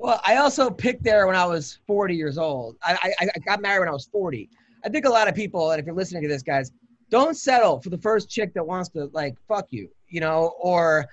Well, 0.00 0.18
I 0.24 0.36
also 0.36 0.70
picked 0.70 1.04
there 1.04 1.26
when 1.26 1.36
I 1.36 1.44
was 1.44 1.78
40 1.86 2.16
years 2.16 2.38
old. 2.38 2.76
I, 2.82 3.12
I, 3.20 3.28
I 3.36 3.38
got 3.40 3.60
married 3.60 3.80
when 3.80 3.88
I 3.88 3.92
was 3.92 4.06
40. 4.06 4.48
I 4.82 4.88
think 4.88 5.04
a 5.04 5.10
lot 5.10 5.28
of 5.28 5.34
people, 5.34 5.72
and 5.72 5.78
if 5.78 5.84
you're 5.84 5.94
listening 5.94 6.22
to 6.22 6.28
this, 6.28 6.42
guys, 6.42 6.72
don't 7.10 7.36
settle 7.36 7.80
for 7.82 7.90
the 7.90 7.98
first 7.98 8.30
chick 8.30 8.54
that 8.54 8.66
wants 8.66 8.88
to 8.90 9.10
like 9.12 9.34
fuck 9.46 9.66
you, 9.68 9.90
you 10.08 10.20
know, 10.20 10.54
or 10.58 11.04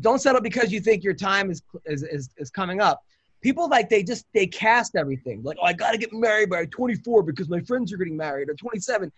don't 0.00 0.20
settle 0.20 0.42
because 0.42 0.70
you 0.70 0.80
think 0.80 1.02
your 1.02 1.14
time 1.14 1.50
is 1.50 1.62
is 1.86 2.02
is, 2.02 2.28
is 2.36 2.50
coming 2.50 2.82
up. 2.82 3.02
People 3.40 3.66
like 3.66 3.88
they 3.88 4.02
just 4.02 4.26
they 4.34 4.46
cast 4.46 4.94
everything 4.94 5.42
like, 5.42 5.56
oh, 5.62 5.64
I 5.64 5.72
got 5.72 5.92
to 5.92 5.98
get 5.98 6.12
married 6.12 6.50
by 6.50 6.66
24 6.66 7.22
because 7.22 7.48
my 7.48 7.60
friends 7.60 7.94
are 7.94 7.96
getting 7.96 8.16
married 8.16 8.50
or 8.50 8.54
27. 8.54 9.10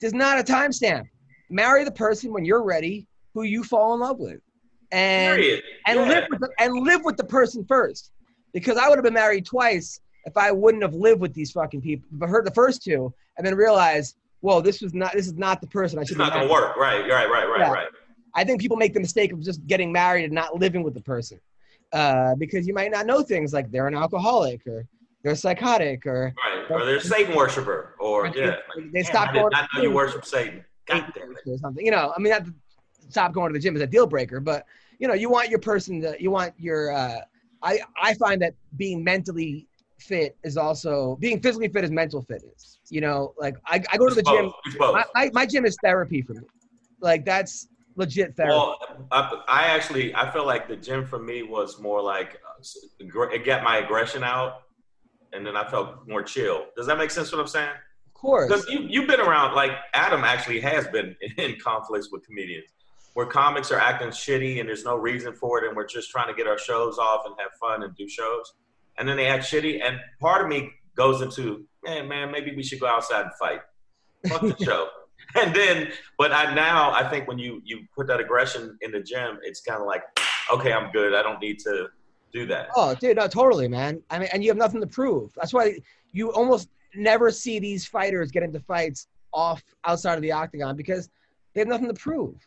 There's 0.00 0.12
not 0.12 0.40
a 0.40 0.42
timestamp. 0.42 1.04
Marry 1.50 1.84
the 1.84 1.92
person 1.92 2.32
when 2.32 2.44
you're 2.44 2.64
ready, 2.64 3.06
who 3.32 3.44
you 3.44 3.62
fall 3.62 3.94
in 3.94 4.00
love 4.00 4.18
with, 4.18 4.40
and 4.90 5.36
Period. 5.40 5.62
and 5.86 6.00
Yeah. 6.00 6.08
live 6.08 6.24
with 6.30 6.40
the, 6.40 6.50
and 6.58 6.74
live 6.80 7.04
with 7.04 7.16
the 7.16 7.24
person 7.24 7.64
first. 7.64 8.10
Because 8.56 8.78
I 8.78 8.88
would 8.88 8.96
have 8.96 9.04
been 9.04 9.12
married 9.12 9.44
twice 9.44 10.00
if 10.24 10.34
I 10.38 10.50
wouldn't 10.50 10.82
have 10.82 10.94
lived 10.94 11.20
with 11.20 11.34
these 11.34 11.50
fucking 11.52 11.82
people. 11.82 12.08
But 12.12 12.30
heard 12.30 12.46
the 12.46 12.50
first 12.62 12.82
two 12.82 13.12
and 13.36 13.46
then 13.46 13.54
realized, 13.54 14.16
whoa, 14.40 14.62
this 14.62 14.80
was 14.80 14.94
not 14.94 15.12
this 15.12 15.26
is 15.26 15.34
not 15.34 15.60
the 15.60 15.66
person 15.66 15.98
I 15.98 16.02
It's 16.02 16.08
should. 16.08 16.16
not 16.18 16.32
gonna 16.32 16.50
work. 16.50 16.74
Right. 16.76 17.00
Right. 17.02 17.28
Right. 17.28 17.46
Right. 17.46 17.60
Yeah. 17.60 17.70
Right. 17.70 17.88
I 18.34 18.44
think 18.44 18.60
people 18.62 18.78
make 18.78 18.94
the 18.94 19.00
mistake 19.00 19.30
of 19.34 19.40
just 19.42 19.66
getting 19.66 19.92
married 19.92 20.24
and 20.24 20.32
not 20.32 20.58
living 20.58 20.82
with 20.82 20.94
the 20.94 21.00
person, 21.02 21.38
uh, 21.92 22.34
because 22.36 22.66
you 22.66 22.72
might 22.72 22.90
not 22.90 23.04
know 23.04 23.22
things 23.22 23.52
like 23.52 23.70
they're 23.70 23.88
an 23.88 23.94
alcoholic 23.94 24.66
or 24.66 24.86
they're 25.22 25.34
psychotic 25.34 26.06
or 26.06 26.32
Right. 26.44 26.70
Or 26.70 26.84
they're 26.86 26.96
a 26.96 27.00
Satan 27.00 27.36
worshiper, 27.36 27.94
or 28.00 28.26
Or 28.26 28.30
they- 28.32 28.40
yeah. 28.40 28.56
they 28.76 29.02
damn, 29.02 29.04
stop 29.04 29.28
I 29.28 29.32
did 29.32 29.38
going 29.40 29.50
not 29.52 29.68
know 29.74 29.82
you 29.82 29.90
worship 29.90 30.24
Satan. 30.24 30.64
God 30.86 31.12
damn 31.14 31.30
it. 31.32 31.36
or 31.46 31.58
something. 31.58 31.84
You 31.84 31.90
know, 31.92 32.12
I 32.16 32.20
mean, 32.20 32.30
not 32.32 32.44
to 32.46 32.54
stop 33.10 33.32
going 33.34 33.52
to 33.52 33.58
the 33.58 33.62
gym 33.62 33.76
is 33.76 33.82
a 33.82 33.86
deal 33.86 34.06
breaker, 34.06 34.40
but 34.40 34.64
you 34.98 35.06
know, 35.08 35.14
you 35.14 35.28
want 35.28 35.50
your 35.50 35.58
person 35.58 36.00
to, 36.00 36.16
you 36.18 36.30
want 36.30 36.54
your. 36.58 36.90
Uh, 36.92 37.20
I 37.66 37.80
I 38.00 38.14
find 38.14 38.40
that 38.42 38.54
being 38.76 39.02
mentally 39.02 39.66
fit 39.98 40.36
is 40.44 40.56
also 40.56 41.16
being 41.20 41.40
physically 41.40 41.68
fit 41.68 41.84
is 41.84 41.90
mental 41.90 42.22
fitness. 42.22 42.78
You 42.90 43.00
know, 43.00 43.34
like 43.38 43.56
I, 43.66 43.82
I 43.92 43.96
go 43.96 44.08
to 44.08 44.14
the 44.14 44.20
It's 44.20 44.30
gym. 44.30 44.78
both. 44.78 44.94
My, 44.94 45.04
my, 45.14 45.30
my 45.32 45.46
gym 45.46 45.66
is 45.66 45.76
therapy 45.82 46.22
for 46.22 46.34
me. 46.34 46.46
Like 47.00 47.24
that's 47.24 47.68
legit 47.96 48.36
therapy. 48.36 48.54
Well, 48.54 48.78
I, 49.10 49.42
I 49.48 49.62
actually 49.68 50.14
I 50.14 50.30
feel 50.30 50.46
like 50.46 50.68
the 50.68 50.76
gym 50.76 51.04
for 51.04 51.18
me 51.18 51.42
was 51.42 51.80
more 51.80 52.00
like 52.00 52.40
uh, 52.48 53.26
it 53.34 53.44
got 53.44 53.64
my 53.64 53.78
aggression 53.78 54.22
out, 54.22 54.62
and 55.32 55.44
then 55.44 55.56
I 55.56 55.68
felt 55.68 56.06
more 56.06 56.22
chill. 56.22 56.66
Does 56.76 56.86
that 56.86 56.98
make 56.98 57.10
sense? 57.10 57.32
What 57.32 57.40
I'm 57.40 57.48
saying? 57.48 57.70
of 57.70 58.14
course. 58.14 58.48
Because 58.48 58.68
you 58.68 58.86
you've 58.88 59.08
been 59.08 59.20
around 59.20 59.54
like 59.54 59.72
Adam 59.92 60.22
actually 60.22 60.60
has 60.60 60.86
been 60.88 61.16
in 61.38 61.56
conflicts 61.58 62.10
with 62.12 62.24
comedians, 62.24 62.70
where 63.16 63.24
comics 63.24 63.72
are 63.72 63.78
acting 63.78 64.08
shitty 64.08 64.60
and 64.60 64.68
there's 64.68 64.84
no 64.84 64.94
reason 64.94 65.32
for 65.32 65.64
it, 65.64 65.66
and 65.66 65.74
we're 65.74 65.86
just 65.86 66.10
trying 66.10 66.28
to 66.28 66.34
get 66.34 66.46
our 66.46 66.58
shows 66.58 66.98
off 66.98 67.22
and 67.24 67.34
have 67.38 67.50
fun 67.58 67.82
and 67.82 67.96
do 67.96 68.06
shows, 68.06 68.52
and 68.98 69.08
then 69.08 69.16
they 69.16 69.26
act 69.26 69.42
shitty, 69.42 69.82
and 69.82 69.98
part 70.20 70.42
of 70.42 70.48
me 70.48 70.70
goes 70.96 71.22
into, 71.22 71.64
man, 71.82 72.06
man, 72.06 72.30
maybe 72.30 72.54
we 72.54 72.62
should 72.62 72.78
go 72.78 72.86
outside 72.86 73.22
and 73.22 73.30
fight. 73.40 73.60
Fuck 74.28 74.42
the 74.42 74.64
show. 74.64 74.88
And 75.34 75.54
then, 75.56 75.90
but 76.18 76.30
I 76.30 76.54
now 76.54 76.92
I 76.92 77.08
think 77.08 77.26
when 77.26 77.38
you 77.38 77.60
you 77.64 77.80
put 77.96 78.06
that 78.06 78.20
aggression 78.20 78.78
in 78.80 78.92
the 78.92 79.00
gym, 79.00 79.38
it's 79.42 79.60
kind 79.60 79.80
of 79.80 79.86
like, 79.86 80.02
okay, 80.52 80.72
I'm 80.72 80.92
good. 80.92 81.14
I 81.14 81.22
don't 81.22 81.40
need 81.40 81.58
to 81.60 81.88
do 82.32 82.46
that. 82.46 82.68
Oh, 82.76 82.94
dude, 82.94 83.16
no, 83.16 83.26
totally, 83.26 83.66
man. 83.66 84.02
I 84.08 84.18
mean, 84.20 84.28
and 84.32 84.44
you 84.44 84.50
have 84.50 84.56
nothing 84.56 84.80
to 84.82 84.86
prove. 84.86 85.32
That's 85.34 85.52
why 85.52 85.78
you 86.12 86.32
almost 86.32 86.68
never 86.94 87.30
see 87.30 87.58
these 87.58 87.86
fighters 87.86 88.30
get 88.30 88.44
into 88.44 88.60
fights 88.60 89.08
off 89.32 89.64
outside 89.84 90.14
of 90.14 90.22
the 90.22 90.32
octagon 90.32 90.76
because 90.76 91.08
they 91.54 91.60
have 91.62 91.68
nothing 91.68 91.88
to 91.88 91.94
prove. 91.94 92.46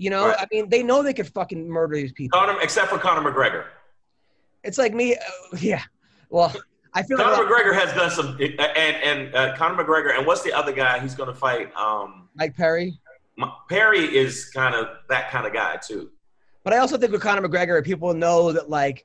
You 0.00 0.08
know, 0.08 0.28
Right. 0.28 0.36
I 0.40 0.46
mean, 0.50 0.70
they 0.70 0.82
know 0.82 1.02
they 1.02 1.12
could 1.12 1.28
fucking 1.28 1.68
murder 1.68 1.94
these 1.94 2.12
people. 2.12 2.40
Conor, 2.40 2.58
except 2.62 2.88
for 2.88 2.96
Conor 2.96 3.30
McGregor. 3.30 3.64
It's 4.64 4.78
like 4.78 4.94
me, 4.94 5.14
uh, 5.14 5.18
yeah. 5.58 5.82
Well, 6.30 6.54
I 6.94 7.02
feel 7.02 7.18
like 7.18 7.26
Conor 7.26 7.44
lot- 7.44 7.52
McGregor 7.52 7.74
has 7.74 7.92
done 7.92 8.10
some, 8.10 8.38
and 8.40 8.96
and 9.04 9.34
uh, 9.34 9.54
Conor 9.56 9.84
McGregor, 9.84 10.16
and 10.16 10.26
what's 10.26 10.40
the 10.40 10.54
other 10.54 10.72
guy 10.72 11.00
he's 11.00 11.14
going 11.14 11.28
to 11.28 11.34
fight? 11.38 11.74
Um, 11.76 12.30
Mike 12.34 12.56
Perry. 12.56 12.98
Perry 13.68 14.00
is 14.16 14.46
kind 14.46 14.74
of 14.74 14.88
that 15.10 15.30
kind 15.30 15.46
of 15.46 15.52
guy 15.52 15.76
too. 15.76 16.10
But 16.64 16.72
I 16.72 16.78
also 16.78 16.96
think 16.96 17.12
with 17.12 17.20
Conor 17.20 17.46
McGregor, 17.46 17.84
people 17.84 18.14
know 18.14 18.52
that 18.52 18.70
like 18.70 19.04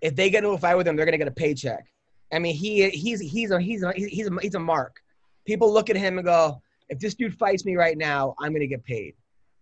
if 0.00 0.14
they 0.14 0.30
get 0.30 0.44
into 0.44 0.50
a 0.50 0.58
fight 0.58 0.76
with 0.76 0.86
him, 0.86 0.94
they're 0.94 1.06
gonna 1.06 1.18
get 1.18 1.26
a 1.26 1.32
paycheck. 1.32 1.86
I 2.32 2.38
mean, 2.38 2.54
he 2.54 2.88
he's 2.90 3.18
he's 3.20 3.50
a 3.50 3.60
he's 3.60 3.82
a 3.82 3.92
he's 3.94 4.28
a, 4.28 4.40
he's 4.40 4.54
a 4.54 4.60
mark. 4.60 5.00
People 5.44 5.72
look 5.72 5.90
at 5.90 5.96
him 5.96 6.18
and 6.18 6.24
go, 6.24 6.62
if 6.88 7.00
this 7.00 7.14
dude 7.14 7.34
fights 7.36 7.64
me 7.64 7.74
right 7.74 7.98
now, 7.98 8.36
I'm 8.38 8.52
gonna 8.52 8.68
get 8.68 8.84
paid 8.84 9.14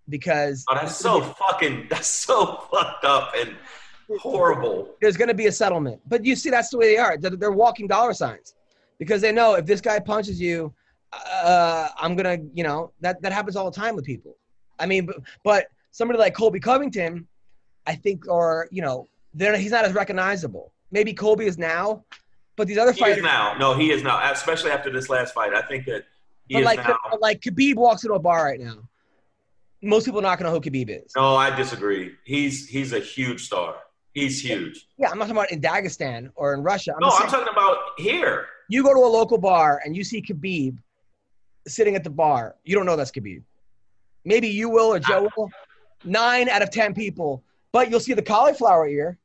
because 0.08 0.64
Oh, 0.68 0.74
that's 0.74 0.96
so 0.96 1.20
fucking, 1.20 1.86
that's 1.90 2.08
so 2.08 2.66
fucked 2.70 3.04
up 3.04 3.32
and 3.36 3.56
horrible. 4.20 4.90
there's 5.00 5.16
gonna 5.16 5.34
be 5.34 5.46
a 5.46 5.52
settlement. 5.52 6.00
But 6.06 6.24
you 6.24 6.36
see, 6.36 6.50
that's 6.50 6.70
the 6.70 6.78
way 6.78 6.94
they 6.94 6.98
are. 6.98 7.16
They're, 7.16 7.30
they're 7.36 7.52
walking 7.52 7.86
dollar 7.86 8.12
signs 8.14 8.54
because 8.98 9.20
they 9.22 9.32
know 9.32 9.54
if 9.54 9.66
this 9.66 9.80
guy 9.80 9.98
punches 9.98 10.40
you, 10.40 10.72
uh, 11.12 11.88
I'm 11.96 12.16
gonna, 12.16 12.38
you 12.52 12.64
know, 12.64 12.92
that 13.00 13.22
that 13.22 13.32
happens 13.32 13.56
all 13.56 13.70
the 13.70 13.76
time 13.76 13.94
with 13.96 14.04
people. 14.04 14.36
I 14.78 14.86
mean, 14.86 15.06
but, 15.06 15.16
but 15.44 15.66
somebody 15.92 16.18
like 16.18 16.34
Colby 16.34 16.60
Covington, 16.60 17.26
I 17.86 17.94
think, 17.94 18.28
or 18.28 18.68
you 18.70 18.82
know, 18.82 19.08
they're, 19.32 19.56
he's 19.56 19.70
not 19.70 19.84
as 19.84 19.92
recognizable. 19.94 20.72
Maybe 20.90 21.14
Colby 21.14 21.46
is 21.46 21.56
now, 21.58 22.04
but 22.56 22.66
these 22.68 22.78
other 22.78 22.92
He 22.92 23.00
fighters, 23.00 23.18
is 23.18 23.22
now. 23.24 23.56
No, 23.58 23.74
he 23.74 23.90
is 23.90 24.02
now. 24.02 24.30
Especially 24.32 24.70
after 24.70 24.90
this 24.92 25.08
last 25.08 25.34
fight, 25.34 25.54
I 25.54 25.62
think 25.62 25.86
that 25.86 26.04
he 26.48 26.54
but 26.54 26.60
is 26.60 26.64
like, 26.66 26.78
now. 26.86 26.98
but 27.10 27.20
like 27.20 27.40
Khabib 27.40 27.76
walks 27.76 28.04
into 28.04 28.14
a 28.14 28.18
bar 28.18 28.44
right 28.44 28.60
now. 28.60 28.78
Most 29.84 30.04
people 30.06 30.20
are 30.20 30.22
not 30.22 30.38
gonna 30.38 30.50
know 30.50 30.54
who 30.54 30.60
Khabib 30.60 30.88
is. 31.04 31.12
No, 31.16 31.36
I 31.36 31.54
disagree. 31.54 32.12
He's 32.24 32.66
he's 32.68 32.92
a 32.92 33.00
huge 33.00 33.44
star. 33.46 33.76
He's 34.12 34.40
huge. 34.40 34.86
Yeah, 34.96 35.10
I'm 35.10 35.18
not 35.18 35.24
talking 35.28 35.36
about 35.38 35.50
in 35.52 35.60
Dagestan 35.60 36.30
or 36.36 36.54
in 36.54 36.62
Russia. 36.62 36.92
I'm 36.94 37.00
No, 37.00 37.10
just 37.10 37.22
I'm 37.22 37.28
talking 37.30 37.48
about 37.52 37.76
here. 37.98 38.46
you 38.68 38.82
go 38.82 38.94
to 38.94 39.00
a 39.00 39.10
local 39.20 39.38
bar 39.38 39.80
and 39.84 39.96
you 39.96 40.04
see 40.04 40.22
Khabib 40.22 40.78
sitting 41.66 41.96
at 41.96 42.04
the 42.04 42.10
bar, 42.10 42.56
you 42.64 42.74
don't 42.76 42.86
know 42.86 42.96
that's 42.96 43.10
Khabib. 43.10 43.42
Maybe 44.24 44.48
you 44.48 44.68
will 44.68 44.92
or 44.92 44.98
Joe 45.00 45.28
will. 45.36 45.50
Nine 46.04 46.48
out 46.48 46.62
of 46.62 46.70
ten 46.70 46.94
people, 46.94 47.42
but 47.72 47.90
you'll 47.90 48.00
see 48.00 48.12
the 48.12 48.22
cauliflower 48.22 48.86
ear 48.86 49.18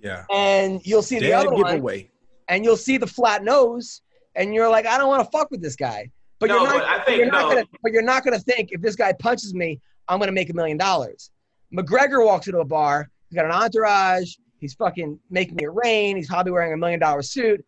Yeah. 0.00 0.24
and 0.30 0.80
you'll 0.84 1.02
see 1.02 1.16
the 1.18 1.28
Dead 1.28 1.46
other 1.46 1.50
one 1.52 1.74
giveaway. 1.76 2.10
and 2.48 2.64
you'll 2.64 2.76
see 2.76 2.96
the 2.98 3.06
flat 3.06 3.42
nose 3.42 4.02
and 4.36 4.54
you're 4.54 4.68
like, 4.68 4.86
I 4.86 4.98
don't 4.98 5.08
want 5.08 5.24
to 5.24 5.30
fuck 5.36 5.50
with 5.50 5.62
this 5.62 5.74
guy. 5.74 6.10
But 6.38 6.50
No, 6.50 6.58
you're 6.62 6.66
not. 6.78 6.86
but 6.98 7.06
think 7.06 7.18
you're 7.18 7.26
not 7.32 7.48
no. 7.48 7.54
gonna. 7.56 7.66
But 7.82 7.92
you're 7.92 8.02
not 8.02 8.24
gonna 8.24 8.38
think 8.38 8.70
if 8.72 8.80
this 8.80 8.94
guy 8.94 9.12
punches 9.12 9.54
me, 9.54 9.80
I'm 10.08 10.18
gonna 10.18 10.32
make 10.32 10.50
a 10.50 10.54
million 10.54 10.76
dollars. 10.76 11.30
McGregor 11.72 12.24
walks 12.24 12.46
into 12.46 12.60
a 12.60 12.64
bar. 12.64 13.10
He's 13.28 13.36
got 13.36 13.44
an 13.44 13.52
entourage. 13.52 14.34
He's 14.58 14.74
fucking 14.74 15.18
making 15.30 15.60
it 15.60 15.72
rain. 15.72 16.16
He's 16.16 16.28
probably 16.28 16.52
wearing 16.52 16.72
a 16.72 16.76
million 16.76 16.98
dollar 16.98 17.22
suit. 17.22 17.64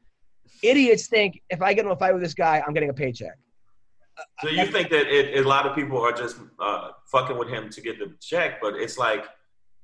Idiots 0.63 1.07
think 1.07 1.43
if 1.51 1.63
I 1.63 1.73
get 1.73 1.81
into 1.81 1.93
a 1.93 1.97
fight 1.97 2.13
with 2.13 2.23
this 2.23 2.35
guy, 2.35 2.63
I'm 2.67 2.75
getting 2.75 2.91
a 2.91 2.95
paycheck. 2.95 3.39
So 4.43 4.51
you 4.51 4.67
think 4.67 4.91
that 4.91 5.07
it, 5.07 5.45
a 5.45 5.49
lot 5.49 5.67
of 5.67 5.75
people 5.75 5.99
are 5.99 6.13
just 6.13 6.37
uh, 6.59 6.91
fucking 7.07 7.39
with 7.39 7.49
him 7.49 7.71
to 7.71 7.81
get 7.81 7.99
the 7.99 8.15
check, 8.21 8.61
but 8.61 8.75
it's 8.75 8.99
like 8.99 9.25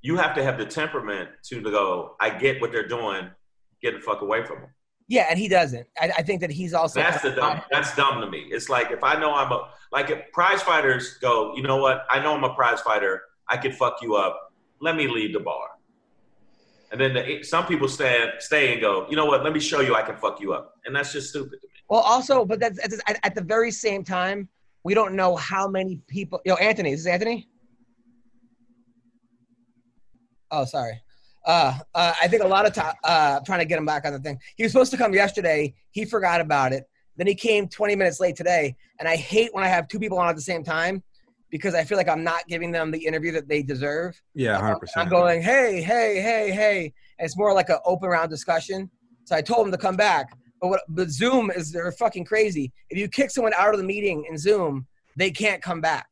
you 0.02 0.16
have 0.16 0.34
to 0.34 0.42
have 0.42 0.58
the 0.58 0.66
temperament 0.66 1.30
to 1.44 1.62
go. 1.62 2.16
I 2.20 2.30
get 2.30 2.60
what 2.60 2.72
they're 2.72 2.88
doing. 2.88 3.30
Get 3.80 3.94
the 3.94 4.00
fuck 4.00 4.22
away 4.22 4.44
from 4.44 4.60
them. 4.60 4.70
Yeah, 5.08 5.26
and 5.30 5.38
he 5.38 5.48
doesn't. 5.48 5.86
I, 6.00 6.10
I 6.18 6.22
think 6.22 6.40
that 6.40 6.50
he's 6.50 6.74
also. 6.74 7.00
That's 7.00 7.22
the 7.22 7.30
dumb. 7.30 7.60
That's 7.70 7.94
dumb 7.94 8.20
to 8.20 8.28
me. 8.28 8.46
It's 8.50 8.68
like 8.68 8.90
if 8.90 9.04
I 9.04 9.18
know 9.18 9.34
I'm 9.34 9.52
a 9.52 9.70
like 9.92 10.10
if 10.10 10.32
prize 10.32 10.62
fighters 10.62 11.18
go, 11.18 11.54
you 11.54 11.62
know 11.62 11.76
what? 11.76 12.06
I 12.10 12.20
know 12.20 12.34
I'm 12.34 12.44
a 12.44 12.54
prize 12.54 12.80
fighter. 12.80 13.22
I 13.48 13.56
could 13.56 13.74
fuck 13.74 13.98
you 14.02 14.16
up. 14.16 14.52
Let 14.80 14.96
me 14.96 15.06
leave 15.06 15.32
the 15.32 15.40
bar. 15.40 15.68
And 16.90 17.00
then 17.00 17.14
the, 17.14 17.42
some 17.42 17.66
people 17.66 17.88
stand, 17.88 18.32
stay 18.38 18.72
and 18.72 18.80
go, 18.80 19.06
you 19.08 19.16
know 19.16 19.26
what? 19.26 19.42
Let 19.42 19.52
me 19.52 19.60
show 19.60 19.80
you 19.80 19.94
I 19.94 20.02
can 20.02 20.16
fuck 20.16 20.40
you 20.40 20.52
up. 20.52 20.76
And 20.84 20.94
that's 20.94 21.12
just 21.12 21.30
stupid 21.30 21.60
to 21.60 21.66
me. 21.68 21.74
Well, 21.88 22.00
also, 22.00 22.44
but 22.44 22.60
that's 22.60 22.78
at, 22.84 22.92
at, 23.08 23.18
at 23.24 23.34
the 23.34 23.42
very 23.42 23.70
same 23.70 24.04
time, 24.04 24.48
we 24.84 24.94
don't 24.94 25.14
know 25.14 25.36
how 25.36 25.68
many 25.68 26.00
people. 26.06 26.40
Yo, 26.44 26.54
Anthony, 26.54 26.92
is 26.92 27.04
this 27.04 27.12
Anthony? 27.12 27.48
Oh, 30.50 30.64
sorry. 30.64 31.02
Uh, 31.46 31.78
uh, 31.94 32.12
I 32.20 32.26
think 32.28 32.42
a 32.42 32.46
lot 32.46 32.66
of 32.66 32.74
time 32.74 32.94
uh, 33.04 33.40
trying 33.40 33.60
to 33.60 33.64
get 33.64 33.78
him 33.78 33.86
back 33.86 34.04
on 34.04 34.12
the 34.12 34.18
thing. 34.18 34.38
He 34.56 34.64
was 34.64 34.72
supposed 34.72 34.90
to 34.90 34.96
come 34.98 35.14
yesterday. 35.14 35.74
He 35.92 36.04
forgot 36.04 36.40
about 36.40 36.72
it. 36.72 36.84
Then 37.16 37.26
he 37.26 37.34
came 37.34 37.68
20 37.68 37.96
minutes 37.96 38.20
late 38.20 38.36
today. 38.36 38.76
And 38.98 39.08
I 39.08 39.16
hate 39.16 39.54
when 39.54 39.64
I 39.64 39.68
have 39.68 39.88
two 39.88 39.98
people 39.98 40.18
on 40.18 40.28
at 40.28 40.36
the 40.36 40.42
same 40.42 40.64
time 40.64 41.02
because 41.50 41.74
I 41.74 41.84
feel 41.84 41.96
like 41.96 42.08
I'm 42.08 42.24
not 42.24 42.46
giving 42.48 42.72
them 42.72 42.90
the 42.90 42.98
interview 42.98 43.32
that 43.32 43.48
they 43.48 43.62
deserve. 43.62 44.20
Yeah, 44.34 44.60
100%. 44.60 44.78
I'm 44.96 45.08
going, 45.08 45.40
hey, 45.40 45.80
hey, 45.82 46.20
hey, 46.20 46.50
hey. 46.50 46.92
And 47.18 47.26
it's 47.26 47.36
more 47.36 47.54
like 47.54 47.68
an 47.68 47.78
open 47.84 48.08
round 48.08 48.28
discussion. 48.28 48.90
So 49.24 49.36
I 49.36 49.42
told 49.42 49.66
him 49.66 49.72
to 49.72 49.78
come 49.78 49.96
back. 49.96 50.36
But 50.60 50.68
what 50.68 50.80
but 50.88 51.10
Zoom 51.10 51.50
is 51.50 51.70
they're 51.70 51.92
fucking 51.92 52.24
crazy. 52.24 52.72
If 52.90 52.98
you 52.98 53.08
kick 53.08 53.30
someone 53.30 53.52
out 53.54 53.72
of 53.72 53.78
the 53.78 53.84
meeting 53.86 54.24
in 54.28 54.38
Zoom, 54.38 54.86
they 55.14 55.30
can't 55.30 55.62
come 55.62 55.80
back. 55.80 56.06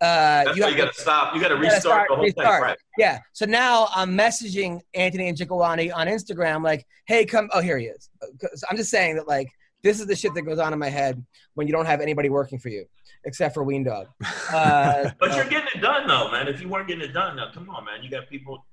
Uh, 0.00 0.52
you 0.56 0.66
you 0.66 0.76
got 0.76 0.92
to 0.94 1.00
stop. 1.00 1.34
You 1.34 1.40
got 1.40 1.48
to 1.48 1.56
restart 1.56 1.80
start- 1.82 2.08
the 2.08 2.14
whole 2.16 2.24
restart. 2.24 2.46
thing. 2.46 2.62
Right. 2.62 2.78
yeah. 2.98 3.18
So 3.32 3.46
now 3.46 3.88
I'm 3.94 4.16
messaging 4.16 4.80
Anthony 4.94 5.32
Njokuani 5.32 5.94
on 5.94 6.06
Instagram, 6.08 6.62
like, 6.62 6.84
hey, 7.06 7.24
come. 7.24 7.48
Oh, 7.52 7.60
here 7.60 7.78
he 7.78 7.86
is. 7.86 8.10
'Cause 8.40 8.64
I'm 8.68 8.76
just 8.76 8.90
saying 8.90 9.16
that, 9.16 9.26
like, 9.28 9.48
this 9.82 10.00
is 10.00 10.06
the 10.06 10.16
shit 10.16 10.34
that 10.34 10.42
goes 10.42 10.58
on 10.58 10.72
in 10.72 10.78
my 10.78 10.88
head 10.88 11.24
when 11.54 11.66
you 11.66 11.72
don't 11.72 11.86
have 11.86 12.00
anybody 12.00 12.28
working 12.28 12.58
for 12.58 12.68
you, 12.70 12.84
except 13.24 13.54
for 13.54 13.62
Ween 13.62 13.84
Dog. 13.84 14.08
Uh, 14.52 15.10
But 15.18 15.34
you're 15.36 15.44
getting 15.46 15.68
it 15.74 15.80
done 15.80 16.06
though, 16.06 16.30
man. 16.30 16.48
If 16.48 16.60
you 16.60 16.68
weren't 16.68 16.86
getting 16.88 17.02
it 17.04 17.12
done, 17.12 17.36
now 17.36 17.50
come 17.52 17.68
on, 17.70 17.84
man. 17.84 18.02
You 18.02 18.10
got 18.10 18.28
people. 18.28 18.64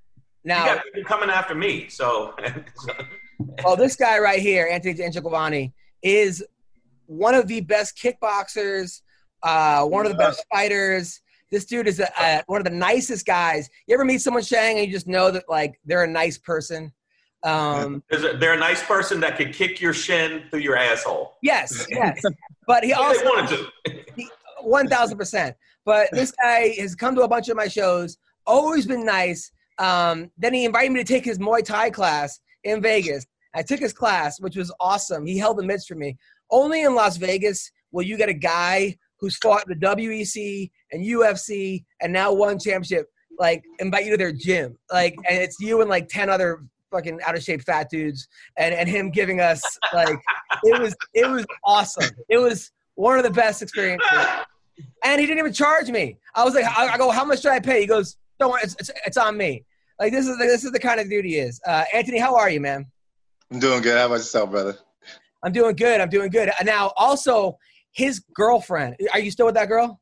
now, 0.43 0.65
you 0.67 0.76
got 0.76 0.84
people 0.86 1.03
coming 1.03 1.30
after 1.30 1.55
me. 1.55 1.88
So 1.89 2.36
well, 3.63 3.76
this 3.76 3.95
guy 3.95 4.19
right 4.19 4.39
here, 4.39 4.67
Anthony 4.72 4.95
Njokuani, 4.95 5.72
is 6.01 6.43
one 7.07 7.34
of 7.36 7.47
the 7.47 7.61
best 7.61 7.97
kickboxers, 7.97 9.01
uh, 9.43 9.83
one 9.85 10.05
of 10.05 10.11
the 10.11 10.17
best 10.17 10.43
fighters. 10.51 11.21
This 11.51 11.65
dude 11.65 11.87
is 11.87 11.99
a, 11.99 12.07
a, 12.19 12.43
one 12.47 12.61
of 12.61 12.65
the 12.65 12.69
nicest 12.77 13.25
guys. 13.25 13.69
You 13.87 13.93
ever 13.95 14.05
meet 14.05 14.21
someone, 14.21 14.43
Shang, 14.43 14.77
and 14.77 14.87
you 14.87 14.91
just 14.93 15.07
know 15.07 15.31
that 15.31 15.43
like 15.49 15.79
they're 15.85 16.03
a 16.03 16.07
nice 16.07 16.37
person? 16.37 16.91
Um, 17.43 18.03
Is 18.11 18.23
it- 18.23 18.39
they're 18.39 18.53
a 18.53 18.59
nice 18.59 18.81
person 18.83 19.19
that 19.21 19.35
could 19.37 19.53
kick 19.53 19.81
your 19.81 19.93
shin 19.93 20.43
through 20.49 20.59
your 20.61 20.77
asshole. 20.77 21.33
yes, 21.41 21.85
yes. 21.89 22.21
But 22.67 22.83
he 22.85 22.91
If 22.91 22.97
they 22.97 23.03
also 23.03 23.25
wanted 23.25 23.49
to. 23.85 24.25
one 24.61 24.87
thousand 24.87 25.17
percent. 25.17 25.55
But 25.83 26.09
this 26.11 26.31
guy 26.31 26.75
has 26.79 26.93
come 26.95 27.15
to 27.15 27.21
a 27.23 27.27
bunch 27.27 27.49
of 27.49 27.57
my 27.57 27.67
shows, 27.67 28.17
always 28.45 28.85
been 28.85 29.03
nice. 29.03 29.51
Um, 29.79 30.29
then 30.37 30.53
he 30.53 30.63
invited 30.65 30.91
me 30.91 31.03
to 31.03 31.13
take 31.13 31.25
his 31.25 31.39
Muay 31.39 31.65
Thai 31.65 31.89
class 31.89 32.39
in 32.63 32.81
Vegas. 32.81 33.25
I 33.55 33.63
took 33.63 33.79
his 33.79 33.91
class, 33.91 34.39
which 34.39 34.55
was 34.55 34.71
awesome. 34.79 35.25
He 35.25 35.37
held 35.39 35.57
the 35.57 35.63
mitts 35.63 35.87
for 35.87 35.95
me. 35.95 36.17
Only 36.51 36.83
in 36.83 36.93
Las 36.95 37.17
Vegas 37.17 37.71
will 37.91 38.03
you 38.03 38.15
get 38.15 38.29
a 38.29 38.33
guy 38.33 38.95
who's 39.22 39.38
fought 39.38 39.63
the 39.67 39.76
WEC 39.76 40.69
and 40.91 41.05
UFC 41.05 41.86
and 42.01 42.11
now 42.11 42.34
ONE 42.34 42.59
championship, 42.59 43.07
like 43.39 43.63
invite 43.80 44.05
you 44.05 44.11
to 44.11 44.17
their 44.17 44.34
gym. 44.34 44.78
Like, 44.91 45.15
and 45.30 45.41
it's 45.41 45.57
you 45.59 45.80
and 45.82 45.89
like 45.89 46.09
ten 46.09 46.30
other 46.30 46.65
fucking 46.91 47.19
out 47.26 47.38
of 47.38 47.43
shape 47.43 47.61
fat 47.61 47.89
dudes, 47.89 48.28
and 48.57 48.74
and 48.74 48.89
him 48.89 49.11
giving 49.11 49.39
us 49.39 49.61
like 49.93 50.17
it 50.63 50.82
was 50.82 50.95
it 51.13 51.30
was 51.30 51.45
awesome. 51.63 52.09
It 52.28 52.38
was 52.38 52.72
one 52.95 53.17
of 53.17 53.24
the 53.24 53.32
best 53.32 53.61
experiences 53.61 54.09
and 55.03 55.19
he 55.19 55.28
didn't 55.28 55.39
even 55.39 55.53
charge 55.53 55.89
me. 55.89 56.17
I 56.36 56.43
was 56.43 56.53
like, 56.53 56.65
I, 56.65 56.89
I 56.89 56.97
go, 56.97 57.09
how 57.11 57.26
much 57.26 57.41
should 57.41 57.51
I 57.51 57.59
pay? 57.59 57.82
He 57.82 57.88
goes, 57.88 58.17
don't 58.39 58.51
worry, 58.51 58.61
it's, 58.63 58.76
it's, 58.80 58.91
it's 59.05 59.17
on 59.17 59.38
me. 59.38 59.65
Like 59.99 60.11
this 60.11 60.28
is 60.28 60.38
the, 60.38 60.45
this 60.45 60.63
is 60.63 60.72
the 60.72 60.80
kind 60.80 60.99
of 60.99 61.09
dude 61.09 61.26
he 61.26 61.38
is. 61.38 61.61
Uh, 61.65 61.84
Anthony, 61.93 62.19
how 62.19 62.36
are 62.36 62.49
you, 62.49 62.59
man? 62.59 62.86
I'm 63.51 63.59
doing 63.59 63.82
good. 63.82 63.97
How 63.97 64.07
about 64.07 64.15
yourself, 64.15 64.51
brother? 64.51 64.78
I'm 65.43 65.51
doing 65.51 65.76
good. 65.76 66.01
I'm 66.01 66.09
doing 66.09 66.30
good. 66.30 66.51
Now, 66.63 66.93
also, 66.97 67.57
his 67.91 68.23
girlfriend. 68.33 68.95
Are 69.13 69.19
you 69.19 69.31
still 69.31 69.45
with 69.45 69.55
that 69.55 69.67
girl? 69.67 69.99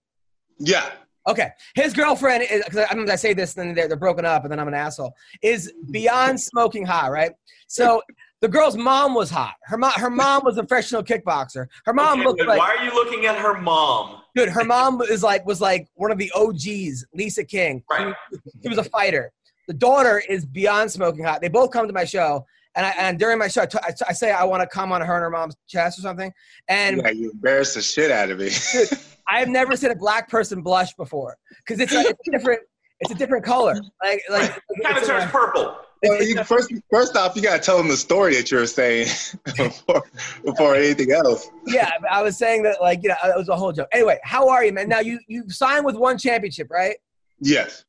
Yeah. 0.57 0.89
Okay, 1.27 1.49
his 1.75 1.93
girlfriend 1.93 2.43
is 2.43 2.63
because 2.63 2.87
I, 2.89 3.11
I 3.11 3.15
say 3.15 3.33
this, 3.33 3.55
and 3.55 3.69
then 3.69 3.75
they're, 3.75 3.87
they're 3.87 3.97
broken 3.97 4.25
up, 4.25 4.43
and 4.43 4.51
then 4.51 4.59
I'm 4.59 4.67
an 4.67 4.73
asshole. 4.73 5.13
Is 5.43 5.71
beyond 5.91 6.39
smoking 6.39 6.85
hot, 6.85 7.11
right? 7.11 7.31
So 7.67 8.01
the 8.41 8.47
girl's 8.47 8.77
mom 8.77 9.13
was 9.13 9.29
hot. 9.29 9.53
Her 9.65 9.77
mom, 9.77 9.91
her 9.97 10.09
mom 10.09 10.43
was 10.43 10.57
a 10.57 10.63
professional 10.63 11.03
kickboxer. 11.03 11.67
Her 11.85 11.93
mom 11.93 12.19
Okay, 12.19 12.27
looked 12.27 12.47
like 12.47 12.57
why 12.57 12.75
are 12.75 12.83
you 12.83 12.91
looking 12.93 13.25
at 13.25 13.37
her 13.37 13.59
mom? 13.59 14.21
Dude, 14.35 14.49
her 14.49 14.63
mom 14.63 15.01
is 15.01 15.21
like 15.21 15.45
was 15.45 15.61
like 15.61 15.87
one 15.95 16.11
of 16.11 16.17
the 16.17 16.31
OGs, 16.33 17.05
Lisa 17.13 17.43
King. 17.43 17.83
Right. 17.89 18.15
She 18.63 18.69
was 18.69 18.77
a 18.77 18.83
fighter. 18.85 19.31
The 19.67 19.73
daughter 19.75 20.23
is 20.27 20.45
beyond 20.45 20.91
smoking 20.91 21.23
hot. 21.23 21.41
They 21.41 21.47
both 21.47 21.69
come 21.69 21.85
to 21.85 21.93
my 21.93 22.05
show, 22.05 22.45
and 22.79 22.85
I, 22.85 22.91
and 22.97 23.19
during 23.19 23.37
my 23.37 23.49
show, 23.49 23.63
I, 23.63 23.65
t- 23.65 23.77
I, 23.85 23.91
t- 23.91 24.05
I 24.07 24.13
say 24.13 24.31
I 24.31 24.45
want 24.45 24.61
to 24.61 24.67
come 24.67 24.93
on 24.93 25.01
her 25.01 25.13
and 25.15 25.21
her 25.23 25.29
mom's 25.29 25.55
chest 25.67 25.99
or 25.99 26.01
something. 26.01 26.31
And 26.69 27.01
Yeah, 27.03 27.09
you 27.11 27.31
embarrassed 27.31 27.75
the 27.75 27.81
shit 27.81 28.09
out 28.09 28.29
of 28.29 28.39
me. 28.39 28.49
dude, 28.71 28.89
I 29.27 29.39
have 29.39 29.49
never 29.49 29.75
seen 29.75 29.91
a 29.91 29.95
black 29.95 30.29
person 30.29 30.61
blush 30.61 30.93
before 30.95 31.35
because 31.65 31.81
it's, 31.81 31.93
a- 31.93 31.99
it's 32.09 32.19
different. 32.31 32.61
It's 33.01 33.11
a 33.11 33.15
different 33.15 33.43
color. 33.45 33.75
Like 34.03 34.21
like 34.29 34.51
It 34.69 34.83
kind 34.83 34.95
of 34.97 35.03
it's 35.03 35.09
a- 35.09 35.19
turns 35.19 35.31
purple. 35.31 35.77
well, 36.03 36.23
you, 36.23 36.41
first, 36.45 36.71
first 36.89 37.15
off, 37.17 37.35
you 37.35 37.41
gotta 37.41 37.59
tell 37.61 37.77
them 37.77 37.89
the 37.89 37.97
story 37.97 38.33
that 38.35 38.49
you 38.51 38.57
were 38.57 38.65
saying 38.65 39.07
before, 39.57 40.03
before 40.45 40.75
anything 40.75 41.11
else. 41.11 41.49
yeah. 41.67 41.91
I 42.09 42.21
was 42.21 42.37
saying 42.37 42.63
that 42.63 42.81
like 42.81 43.01
you 43.03 43.09
know 43.09 43.15
it 43.25 43.37
was 43.37 43.49
a 43.49 43.55
whole 43.57 43.71
joke. 43.73 43.87
Anyway, 43.91 44.19
how 44.23 44.47
are 44.49 44.63
you, 44.65 44.71
man? 44.73 44.87
Now 44.87 44.99
you 45.01 45.19
you 45.27 45.49
signed 45.49 45.85
with 45.85 45.95
one 45.95 46.17
championship, 46.17 46.67
right? 46.71 46.95
Yes. 47.41 47.83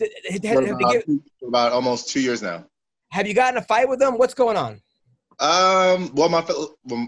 Did- 0.00 0.10
did- 0.40 0.52
For 0.52 0.64
about, 0.64 0.92
give- 0.92 1.04
about 1.46 1.72
almost 1.72 2.08
two 2.08 2.20
years 2.20 2.42
now. 2.42 2.64
Have 3.14 3.28
you 3.28 3.34
gotten 3.34 3.58
a 3.58 3.62
fight 3.62 3.88
with 3.88 4.00
them? 4.00 4.18
What's 4.18 4.34
going 4.34 4.56
on? 4.56 4.72
Um, 5.38 6.12
well, 6.16 6.28
my 6.28 6.44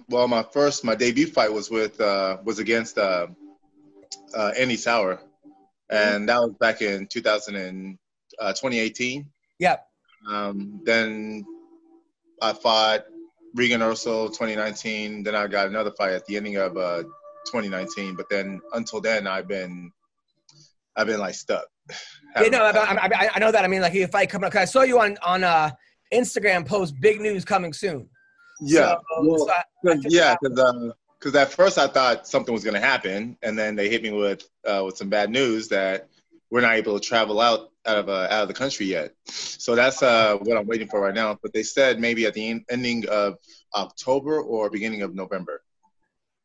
well, 0.09 0.29
my 0.29 0.45
first, 0.53 0.85
my 0.85 0.95
debut 0.95 1.27
fight 1.27 1.53
was 1.53 1.69
with 1.69 2.01
uh, 2.01 2.37
was 2.45 2.61
against 2.61 2.97
uh, 2.97 3.27
uh, 4.33 4.53
Andy 4.57 4.77
Souwer, 4.77 5.19
and 5.91 6.29
that 6.29 6.39
was 6.39 6.55
back 6.61 6.81
in 6.81 7.09
2000 7.09 7.57
and, 7.57 7.99
uh, 8.39 8.53
2018. 8.53 9.27
Yep. 9.59 9.85
Um, 10.31 10.81
then 10.85 11.45
I 12.41 12.53
fought 12.53 13.07
Regian 13.57 13.81
Eersel 13.81 14.29
2019. 14.29 15.25
Then 15.25 15.35
I 15.35 15.49
got 15.49 15.67
another 15.67 15.91
fight 15.91 16.13
at 16.13 16.25
the 16.27 16.37
ending 16.37 16.57
of 16.57 16.77
uh, 16.77 17.03
2019. 17.47 18.15
But 18.15 18.31
then 18.31 18.61
until 18.75 19.01
then, 19.01 19.27
I've 19.27 19.49
been 19.49 19.91
I've 20.95 21.09
been 21.09 21.19
like 21.19 21.35
stuck. 21.35 21.65
Yeah, 22.41 22.49
no, 22.49 22.63
I, 22.63 22.71
I, 22.71 22.95
I, 22.95 23.31
I 23.35 23.39
know 23.41 23.51
that. 23.51 23.65
I 23.65 23.67
mean, 23.67 23.81
like 23.81 23.95
you 23.95 24.07
fight 24.07 24.31
coming 24.31 24.47
up. 24.47 24.53
'cause 24.53 24.63
I 24.63 24.67
saw 24.67 24.83
you 24.83 25.01
on 25.01 25.17
on 25.25 25.43
uh, 25.43 25.71
Instagram 26.13 26.67
post 26.67 26.95
big 27.01 27.21
news 27.21 27.45
coming 27.45 27.73
soon. 27.73 28.09
yeah, 28.61 28.95
So- 29.17 29.23
well, 29.23 29.39
so 29.47 29.51
I- 29.51 29.55
I 29.59 29.95
Cause, 29.95 30.05
yeah, 30.09 30.35
that. 30.35 30.39
because 30.43 30.93
because 31.19 31.35
at 31.35 31.51
first 31.53 31.79
I 31.79 31.87
thought 31.87 32.27
something 32.27 32.53
was 32.53 32.65
gonna 32.65 32.81
happen, 32.81 33.37
and 33.43 33.59
then 33.59 33.75
they 33.77 33.89
hit 33.89 34.03
me 34.03 34.11
with 34.11 34.43
uh, 34.67 34.83
with 34.85 34.97
some 34.97 35.09
bad 35.09 35.31
news 35.31 35.69
that 35.69 36.09
we're 36.51 36.61
not 36.61 36.75
able 36.75 36.99
to 36.99 37.05
travel 37.07 37.41
out 37.41 37.71
out 37.87 37.99
of 37.99 38.09
uh, 38.09 38.27
out 38.31 38.43
of 38.43 38.49
the 38.49 38.55
country 38.55 38.87
yet. 38.87 39.13
So 39.27 39.75
that's 39.75 40.03
uh, 40.03 40.37
what 40.43 40.57
I'm 40.57 40.67
waiting 40.67 40.89
for 40.89 41.01
right 41.01 41.15
now. 41.15 41.39
But 41.43 41.53
they 41.53 41.63
said 41.63 42.01
maybe 42.01 42.27
at 42.27 42.35
the 42.35 42.49
en- 42.51 42.65
ending 42.71 43.09
of 43.09 43.37
October 43.75 44.41
or 44.41 44.71
beginning 44.71 45.03
of 45.03 45.15
November. 45.15 45.63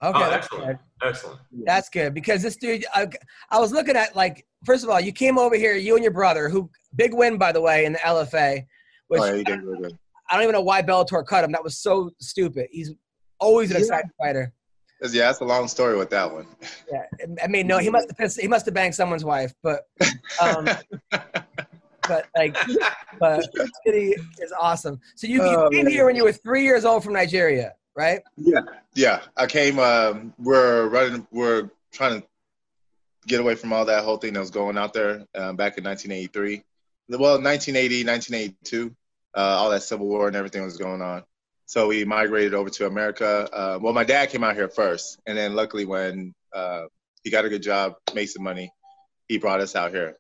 Okay, 0.04 0.18
oh, 0.18 0.30
that's 0.32 0.46
excellent. 0.46 0.66
good. 0.66 1.08
Excellent. 1.08 1.40
That's 1.66 1.90
good 1.90 2.14
because 2.14 2.42
this 2.42 2.56
dude. 2.58 2.86
I, 2.94 3.08
I 3.52 3.60
was 3.60 3.72
looking 3.72 3.96
at 3.96 4.16
like 4.16 4.46
first 4.66 4.84
of 4.84 4.90
all, 4.90 5.00
you 5.00 5.12
came 5.12 5.38
over 5.38 5.56
here, 5.56 5.76
you 5.76 5.96
and 5.96 6.04
your 6.04 6.14
brother, 6.14 6.50
who 6.50 6.70
big 6.96 7.14
win 7.14 7.38
by 7.38 7.52
the 7.52 7.62
way 7.62 7.86
in 7.86 7.94
the 7.94 8.00
LFA, 8.00 8.66
which 9.12 9.22
oh, 9.22 9.26
yeah, 9.26 9.34
you 9.34 9.44
did 9.44 9.64
really 9.64 9.82
good. 9.82 9.98
I 10.30 10.36
don't 10.36 10.44
even 10.44 10.54
know 10.54 10.62
why 10.62 10.82
Bellator 10.82 11.26
cut 11.26 11.44
him. 11.44 11.52
That 11.52 11.64
was 11.66 11.78
so 11.78 12.12
stupid. 12.22 12.68
He's 12.72 12.94
always 13.42 13.70
an 13.70 13.76
Yeah. 13.76 13.82
exciting 13.82 14.12
fighter. 14.18 14.54
Yeah, 15.02 15.26
that's 15.28 15.42
a 15.42 15.44
long 15.46 15.68
story 15.68 15.98
with 15.98 16.10
that 16.12 16.32
one. 16.32 16.46
Yeah, 16.90 17.04
I 17.44 17.48
mean, 17.48 17.68
no, 17.68 17.80
he 17.80 17.90
must 17.90 18.08
have 18.08 18.18
pissed, 18.18 18.40
he 18.40 18.48
must 18.48 18.66
have 18.66 18.74
banged 18.74 18.96
someone's 18.96 19.26
wife, 19.26 19.52
but 19.64 19.82
um, 20.40 20.70
but 22.08 22.28
like, 22.38 22.56
but 23.20 23.44
Chidi 23.86 24.14
is 24.40 24.54
awesome. 24.58 25.02
So 25.16 25.28
you, 25.28 25.44
you 25.44 25.58
Oh, 25.58 25.70
came 25.72 25.88
here 25.88 26.06
when 26.06 26.16
you 26.16 26.24
were 26.24 26.32
three 26.32 26.64
years 26.64 26.86
old 26.86 27.04
from 27.04 27.14
Nigeria, 27.14 27.74
right? 27.98 28.22
Yeah, 28.38 28.62
yeah. 28.94 29.22
I 29.36 29.48
came. 29.48 29.80
Um, 29.80 30.34
we're 30.38 30.88
running. 30.88 31.28
We're 31.32 31.70
trying 31.92 32.22
to 32.22 32.28
get 33.28 33.42
away 33.42 33.56
from 33.56 33.74
all 33.74 33.84
that 33.86 34.04
whole 34.06 34.18
thing 34.18 34.34
that 34.34 34.40
was 34.40 34.52
going 34.52 34.78
out 34.78 34.94
there 34.94 35.26
um, 35.36 35.56
back 35.58 35.78
in 35.80 35.84
1983. 35.84 36.64
Well, 37.10 37.42
1980, 37.42 38.06
1982. 38.06 38.96
Uh, 39.36 39.56
all 39.60 39.70
that 39.70 39.84
civil 39.84 40.08
war 40.08 40.28
and 40.28 40.36
everything 40.36 40.64
was 40.64 40.78
going 40.78 41.02
on. 41.02 41.24
So 41.66 41.88
we 41.88 42.04
migrated 42.04 42.54
over 42.54 42.70
to 42.70 42.88
America. 42.88 43.48
Uh, 43.54 43.80
well, 43.82 43.94
my 43.94 44.04
dad 44.04 44.30
came 44.30 44.44
out 44.44 44.56
here 44.56 44.68
first, 44.68 45.20
and 45.26 45.38
then 45.38 45.56
luckily 45.56 45.86
when 45.86 46.34
uh, 46.54 46.84
he 47.24 47.30
got 47.30 47.46
a 47.46 47.50
good 47.50 47.64
job, 47.64 47.94
made 48.14 48.26
some 48.26 48.44
money, 48.44 48.70
he 49.30 49.38
brought 49.38 49.62
us 49.62 49.76
out 49.76 49.92
here. 49.92 50.18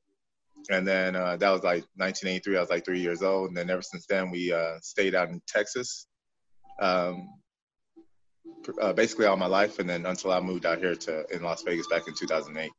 And 0.69 0.87
then 0.87 1.15
uh, 1.15 1.35
that 1.37 1.49
was 1.49 1.63
like 1.63 1.83
1983. 1.97 2.55
I 2.55 2.59
was 2.61 2.69
like 2.69 2.85
three 2.85 3.01
years 3.01 3.21
old, 3.21 3.49
and 3.49 3.57
then 3.57 3.69
ever 3.69 3.81
since 3.81 4.05
then 4.05 4.31
we 4.31 4.53
uh, 4.53 4.77
stayed 4.81 5.15
out 5.15 5.29
in 5.29 5.41
Texas. 5.47 6.07
Um, 6.79 7.27
uh, 8.79 8.93
basically 8.93 9.25
all 9.25 9.37
my 9.37 9.47
life, 9.47 9.79
and 9.79 9.89
then 9.89 10.05
until 10.05 10.31
I 10.31 10.39
moved 10.39 10.65
out 10.65 10.77
here 10.77 10.95
to 10.95 11.25
in 11.35 11.41
Las 11.41 11.63
Vegas 11.63 11.87
back 11.87 12.07
in 12.07 12.13
2008. 12.13 12.71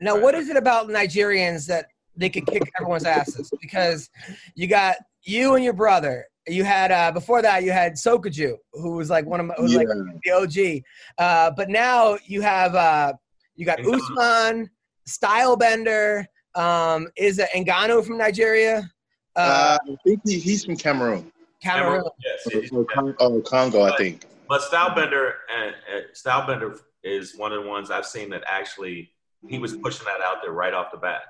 Now, 0.00 0.20
what 0.20 0.34
is 0.34 0.48
it 0.48 0.56
about 0.56 0.88
Nigerians 0.88 1.66
that 1.66 1.86
they 2.18 2.28
could 2.28 2.46
kick 2.46 2.70
everyone's 2.78 3.04
asses? 3.04 3.50
Because 3.60 4.10
you 4.54 4.66
got 4.66 4.96
you 5.22 5.54
and 5.54 5.64
your 5.64 5.72
brother. 5.72 6.26
You 6.46 6.64
had 6.64 6.90
uh, 6.90 7.12
before 7.12 7.42
that 7.42 7.62
you 7.62 7.72
had 7.72 7.94
Sokoudjou, 7.94 8.56
who 8.72 8.92
was 8.92 9.10
like 9.10 9.26
one 9.26 9.40
of 9.40 9.46
my, 9.46 9.54
who 9.54 9.64
was 9.64 9.74
like 9.74 9.86
the 10.24 10.30
OG. 10.30 10.82
Uh, 11.18 11.50
but 11.56 11.68
now 11.68 12.16
you 12.24 12.40
have 12.40 12.74
uh, 12.74 13.12
you 13.54 13.66
got 13.66 13.78
Ngannou. 13.78 13.94
Usman, 13.94 14.70
Stylebender, 15.06 16.24
um, 16.54 17.08
is 17.16 17.38
it 17.38 17.48
Ngannou 17.54 18.04
from 18.06 18.18
Nigeria? 18.18 18.90
Uh, 19.36 19.40
Uh, 19.40 19.92
I 19.92 19.96
think 20.04 20.20
he, 20.24 20.38
he's 20.38 20.64
from 20.64 20.76
Cameroon 20.76 21.30
Cameroon. 21.62 22.04
Yes. 22.24 22.70
or, 22.72 22.86
or 22.94 23.14
or 23.20 23.42
Congo, 23.42 23.82
I 23.82 23.96
think. 23.96 24.24
But 24.48 24.62
Stylebender 24.62 25.32
and 25.54 25.74
uh, 25.94 26.00
Stylebender 26.14 26.78
is 27.02 27.36
one 27.36 27.52
of 27.52 27.62
the 27.62 27.68
ones 27.68 27.90
I've 27.90 28.06
seen 28.06 28.30
that 28.30 28.42
actually 28.46 29.10
he 29.46 29.58
was 29.58 29.76
pushing 29.76 30.06
that 30.06 30.20
out 30.20 30.38
there 30.42 30.52
right 30.52 30.74
off 30.74 30.90
the 30.90 30.98
bat. 30.98 31.22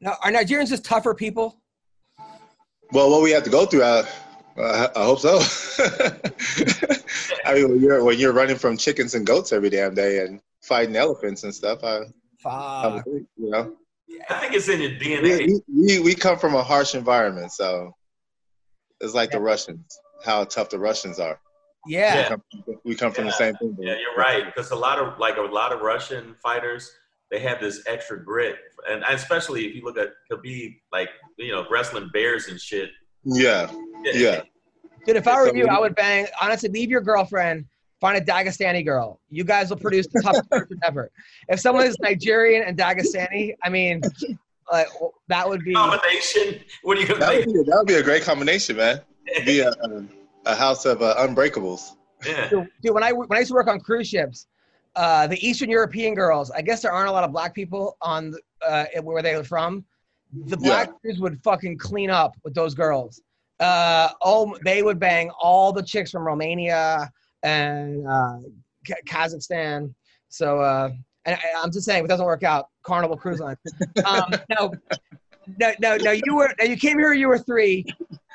Now, 0.00 0.16
are 0.22 0.30
Nigerians 0.30 0.68
just 0.68 0.84
tougher 0.84 1.14
people? 1.14 1.60
Well, 2.92 3.10
what 3.10 3.22
we 3.22 3.30
have 3.32 3.44
to 3.44 3.50
go 3.50 3.66
through, 3.66 3.82
I, 3.82 4.04
I, 4.58 4.88
I 4.94 5.04
hope 5.04 5.20
so. 5.20 5.38
I 7.44 7.54
mean, 7.54 7.70
when 7.70 7.80
you're 7.80 8.04
when 8.04 8.18
you're 8.18 8.32
running 8.32 8.56
from 8.56 8.76
chickens 8.76 9.14
and 9.14 9.26
goats 9.26 9.52
every 9.52 9.70
damn 9.70 9.94
day 9.94 10.24
and 10.24 10.40
fighting 10.62 10.96
elephants 10.96 11.44
and 11.44 11.54
stuff, 11.54 11.82
I, 11.82 12.02
I 12.44 13.02
think, 13.04 13.26
you 13.36 13.50
know, 13.50 13.76
I 14.30 14.34
think 14.34 14.54
it's 14.54 14.68
in 14.68 14.80
your 14.80 14.90
DNA. 14.90 15.46
we, 15.46 15.60
we, 15.68 15.98
we 16.00 16.14
come 16.14 16.38
from 16.38 16.54
a 16.54 16.62
harsh 16.62 16.94
environment, 16.94 17.52
so 17.52 17.92
it's 19.00 19.14
like 19.14 19.30
the 19.30 19.40
Russians, 19.40 19.98
how 20.24 20.44
tough 20.44 20.70
the 20.70 20.78
Russians 20.78 21.18
are. 21.18 21.40
Yeah. 21.86 22.22
We 22.22 22.28
come, 22.28 22.42
we 22.84 22.94
come 22.94 23.12
from 23.12 23.26
the 23.26 23.32
same 23.32 23.54
thing. 23.56 23.76
Yeah, 23.80 23.94
you're 23.94 24.16
right. 24.16 24.44
Because 24.44 24.70
a 24.70 24.76
lot 24.76 24.98
of 24.98 25.18
like 25.18 25.36
a 25.36 25.42
lot 25.42 25.72
of 25.72 25.80
Russian 25.80 26.34
fighters, 26.42 26.90
they 27.30 27.40
have 27.40 27.60
this 27.60 27.82
extra 27.86 28.22
grit, 28.22 28.56
and 28.88 29.02
especially 29.08 29.66
if 29.66 29.74
you 29.74 29.82
look 29.84 29.98
at 29.98 30.10
Khabib, 30.30 30.76
like 30.92 31.08
you 31.38 31.52
know, 31.52 31.66
wrestling 31.70 32.10
bears 32.12 32.48
and 32.48 32.60
shit. 32.60 32.90
Yeah, 33.24 33.70
yeah. 34.04 34.42
Dude, 35.06 35.16
if 35.16 35.26
I 35.26 35.40
were 35.40 35.56
you, 35.56 35.66
I 35.66 35.78
would 35.78 35.94
bang. 35.94 36.26
Honestly, 36.40 36.68
leave 36.68 36.90
your 36.90 37.00
girlfriend, 37.00 37.64
find 38.00 38.16
a 38.16 38.20
Dagestani 38.20 38.84
girl. 38.84 39.20
You 39.28 39.44
guys 39.44 39.70
will 39.70 39.76
produce 39.78 40.06
the 40.12 40.20
toughest 40.22 40.50
person 40.50 40.78
ever. 40.84 41.10
If 41.48 41.60
someone 41.60 41.86
is 41.86 41.96
Nigerian 42.00 42.64
and 42.64 42.76
Dagestani, 42.76 43.54
I 43.62 43.68
mean, 43.68 44.02
like 44.70 44.88
that 45.28 45.48
would 45.48 45.64
be. 45.64 45.74
Combination. 45.74 46.60
What 46.82 46.98
are 46.98 47.00
you 47.00 47.06
gonna 47.06 47.20
That 47.20 47.36
would, 47.36 47.46
be, 47.46 47.52
that 47.52 47.76
would 47.76 47.86
be 47.86 47.94
a 47.94 48.02
great 48.02 48.22
combination, 48.22 48.76
man. 48.76 49.00
Be 49.44 49.60
a, 49.60 49.70
a, 49.70 50.04
a 50.46 50.54
house 50.54 50.84
of 50.84 51.02
uh, 51.02 51.16
unbreakables. 51.18 51.92
Yeah. 52.24 52.48
Dude, 52.48 52.68
dude, 52.82 52.94
when 52.94 53.02
I 53.02 53.12
when 53.12 53.28
I 53.32 53.40
used 53.40 53.50
to 53.50 53.54
work 53.54 53.68
on 53.68 53.80
cruise 53.80 54.08
ships, 54.08 54.46
uh, 54.96 55.26
the 55.26 55.46
Eastern 55.46 55.70
European 55.70 56.14
girls, 56.14 56.50
I 56.50 56.62
guess 56.62 56.82
there 56.82 56.90
aren't 56.90 57.08
a 57.08 57.12
lot 57.12 57.22
of 57.22 57.30
black 57.32 57.54
people 57.54 57.96
on 58.00 58.30
the, 58.30 58.40
uh, 58.66 58.86
where 59.02 59.22
they 59.22 59.36
were 59.36 59.44
from. 59.44 59.84
The 60.46 60.56
black 60.56 60.90
dudes 61.04 61.20
would 61.20 61.40
fucking 61.42 61.78
clean 61.78 62.10
up 62.10 62.34
with 62.44 62.54
those 62.54 62.74
girls. 62.74 63.20
Uh, 63.60 64.08
oh, 64.22 64.56
they 64.64 64.82
would 64.82 64.98
bang 64.98 65.30
all 65.40 65.72
the 65.72 65.82
chicks 65.82 66.10
from 66.10 66.24
Romania 66.24 67.10
and 67.42 68.06
uh, 68.06 68.38
K- 68.84 68.94
Kazakhstan. 69.06 69.94
So, 70.28 70.60
uh, 70.60 70.90
and 71.24 71.36
I, 71.36 71.62
I'm 71.62 71.70
just 71.70 71.86
saying, 71.86 72.00
if 72.00 72.04
it 72.06 72.08
doesn't 72.08 72.26
work 72.26 72.42
out, 72.42 72.68
Carnival 72.82 73.16
Cruise 73.16 73.40
Line. 73.40 73.56
Um, 74.04 74.30
now, 74.50 74.70
now, 75.58 75.72
now, 75.80 75.96
now 75.96 76.10
you 76.10 76.36
were 76.36 76.52
now 76.58 76.66
you 76.66 76.76
came 76.76 76.98
here. 76.98 77.12
You 77.12 77.28
were 77.28 77.38
three. 77.38 77.84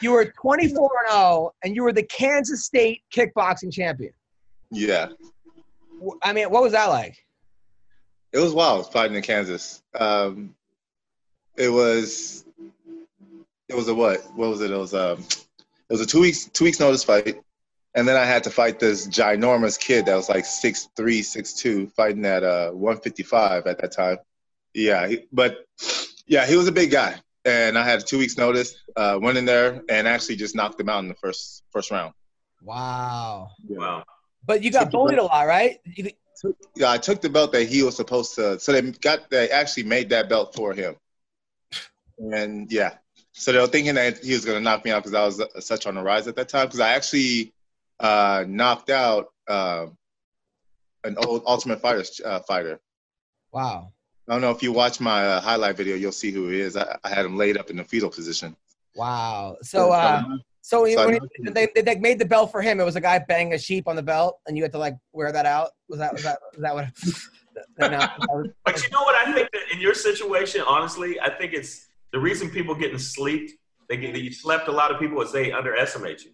You 0.01 0.11
were 0.11 0.25
24 0.25 0.89
and 1.05 1.11
0, 1.11 1.51
and 1.63 1.75
you 1.75 1.83
were 1.83 1.93
the 1.93 2.03
Kansas 2.03 2.65
State 2.65 3.01
kickboxing 3.13 3.71
champion. 3.71 4.13
Yeah, 4.71 5.09
I 6.23 6.33
mean, 6.33 6.49
what 6.49 6.63
was 6.63 6.71
that 6.73 6.87
like? 6.87 7.17
it 8.33 8.39
was 8.39 8.53
wild 8.53 8.91
fighting 8.91 9.15
in 9.15 9.23
Kansas. 9.23 9.81
Um, 9.97 10.55
it 11.57 11.69
was, 11.69 12.45
it 13.67 13.75
was 13.75 13.87
a 13.87 13.95
what? 13.95 14.21
What 14.35 14.49
was 14.49 14.61
it? 14.61 14.71
It 14.71 14.77
was 14.77 14.93
um, 14.93 15.19
it 15.19 15.89
was 15.89 16.01
a 16.01 16.05
two 16.05 16.21
weeks 16.21 16.45
two 16.45 16.63
weeks 16.63 16.79
notice 16.79 17.03
fight, 17.03 17.41
and 17.93 18.07
then 18.07 18.15
I 18.15 18.25
had 18.25 18.43
to 18.45 18.49
fight 18.49 18.79
this 18.79 19.07
ginormous 19.07 19.79
kid 19.79 20.05
that 20.05 20.15
was 20.15 20.29
like 20.29 20.45
six 20.45 20.89
three, 20.95 21.21
six 21.21 21.53
two, 21.53 21.87
fighting 21.87 22.25
at 22.25 22.43
uh 22.43 22.71
155 22.71 23.67
at 23.67 23.79
that 23.79 23.91
time. 23.91 24.17
Yeah, 24.73 25.07
he, 25.07 25.25
but 25.31 25.65
yeah, 26.25 26.45
he 26.45 26.55
was 26.55 26.67
a 26.67 26.71
big 26.71 26.91
guy, 26.91 27.15
and 27.43 27.77
I 27.77 27.83
had 27.83 27.99
a 27.99 28.03
two 28.03 28.17
weeks 28.17 28.37
notice. 28.37 28.75
Uh, 28.95 29.19
went 29.21 29.37
in 29.37 29.45
there 29.45 29.81
and 29.89 30.07
actually 30.07 30.37
just 30.37 30.55
knocked 30.55 30.79
him 30.79 30.89
out 30.89 31.03
in 31.03 31.09
the 31.09 31.15
first 31.15 31.63
first 31.71 31.91
round. 31.91 32.13
Wow. 32.61 33.49
Wow. 33.67 34.03
But 34.45 34.63
you 34.63 34.71
got 34.71 34.91
bullied 34.91 35.19
a 35.19 35.23
lot, 35.23 35.47
right? 35.47 35.79
You, 35.85 36.11
Yeah, 36.75 36.91
I 36.91 36.97
took 36.97 37.21
the 37.21 37.29
belt 37.29 37.51
that 37.51 37.65
he 37.65 37.83
was 37.83 37.95
supposed 37.95 38.35
to. 38.35 38.59
So 38.59 38.71
they 38.71 38.81
got 38.91 39.29
they 39.29 39.49
actually 39.49 39.83
made 39.83 40.09
that 40.09 40.29
belt 40.29 40.55
for 40.55 40.73
him, 40.73 40.95
and 42.17 42.71
yeah. 42.71 42.95
So 43.33 43.51
they 43.51 43.59
were 43.59 43.67
thinking 43.67 43.95
that 43.95 44.19
he 44.19 44.33
was 44.33 44.43
gonna 44.45 44.59
knock 44.59 44.83
me 44.83 44.91
out 44.91 45.03
because 45.03 45.13
I 45.13 45.25
was 45.25 45.39
uh, 45.39 45.61
such 45.61 45.85
on 45.85 45.95
the 45.95 46.01
rise 46.01 46.27
at 46.27 46.35
that 46.35 46.49
time. 46.49 46.67
Because 46.67 46.79
I 46.79 46.93
actually 46.93 47.53
uh, 47.99 48.45
knocked 48.47 48.89
out 48.89 49.27
uh, 49.47 49.87
an 51.03 51.17
old 51.17 51.43
Ultimate 51.45 51.81
Fighter 51.81 52.03
uh, 52.25 52.39
fighter. 52.41 52.79
wow. 53.51 53.91
I 54.27 54.33
don't 54.33 54.41
know 54.41 54.51
if 54.51 54.63
you 54.63 54.71
watch 54.71 55.01
my 55.01 55.25
uh, 55.25 55.41
highlight 55.41 55.75
video, 55.75 55.95
you'll 55.95 56.11
see 56.11 56.31
who 56.31 56.47
he 56.47 56.61
is. 56.61 56.77
I, 56.77 56.97
I 57.03 57.09
had 57.09 57.25
him 57.25 57.37
laid 57.37 57.57
up 57.57 57.69
in 57.69 57.77
the 57.77 57.83
fetal 57.83 58.09
position. 58.09 58.55
Wow. 58.95 59.57
So, 59.61 59.91
uh, 59.91 60.21
so 60.21 60.37
So 60.61 60.85
I 60.85 61.05
when 61.05 61.15
knocked 61.15 61.27
they, 61.55 61.67
they, 61.75 61.81
they 61.81 61.95
made 61.99 62.19
the 62.19 62.25
belt 62.25 62.51
for 62.51 62.61
him, 62.61 62.79
it 62.79 62.83
was 62.83 62.95
a 62.95 63.01
guy 63.01 63.19
banging 63.19 63.53
a 63.53 63.57
sheep 63.57 63.87
on 63.87 63.95
the 63.95 64.03
belt, 64.03 64.39
and 64.47 64.55
you 64.55 64.63
had 64.63 64.71
to 64.73 64.77
like 64.77 64.95
wear 65.13 65.31
that 65.31 65.45
out. 65.45 65.71
Was 65.89 65.99
that 65.99 66.13
was 66.13 66.23
that 66.23 66.39
was 66.53 66.61
that 66.61 66.73
what? 66.75 66.85
no, 67.79 67.89
that 67.89 68.17
was- 68.29 68.47
But 68.65 68.83
you 68.83 68.89
know 68.91 69.01
what? 69.01 69.15
I 69.15 69.33
think 69.33 69.49
that 69.51 69.61
in 69.73 69.79
your 69.81 69.93
situation, 69.93 70.61
honestly, 70.67 71.19
I 71.19 71.29
think 71.31 71.53
it's 71.53 71.87
the 72.13 72.19
reason 72.19 72.49
people 72.49 72.75
getting 72.75 72.99
sleeped. 72.99 73.53
They 73.89 73.97
get 73.97 74.15
you 74.15 74.31
slept 74.31 74.67
a 74.69 74.71
lot 74.71 74.91
of 74.91 74.99
people 74.99 75.21
is 75.21 75.31
they 75.33 75.51
underestimate 75.51 76.23
you. 76.23 76.31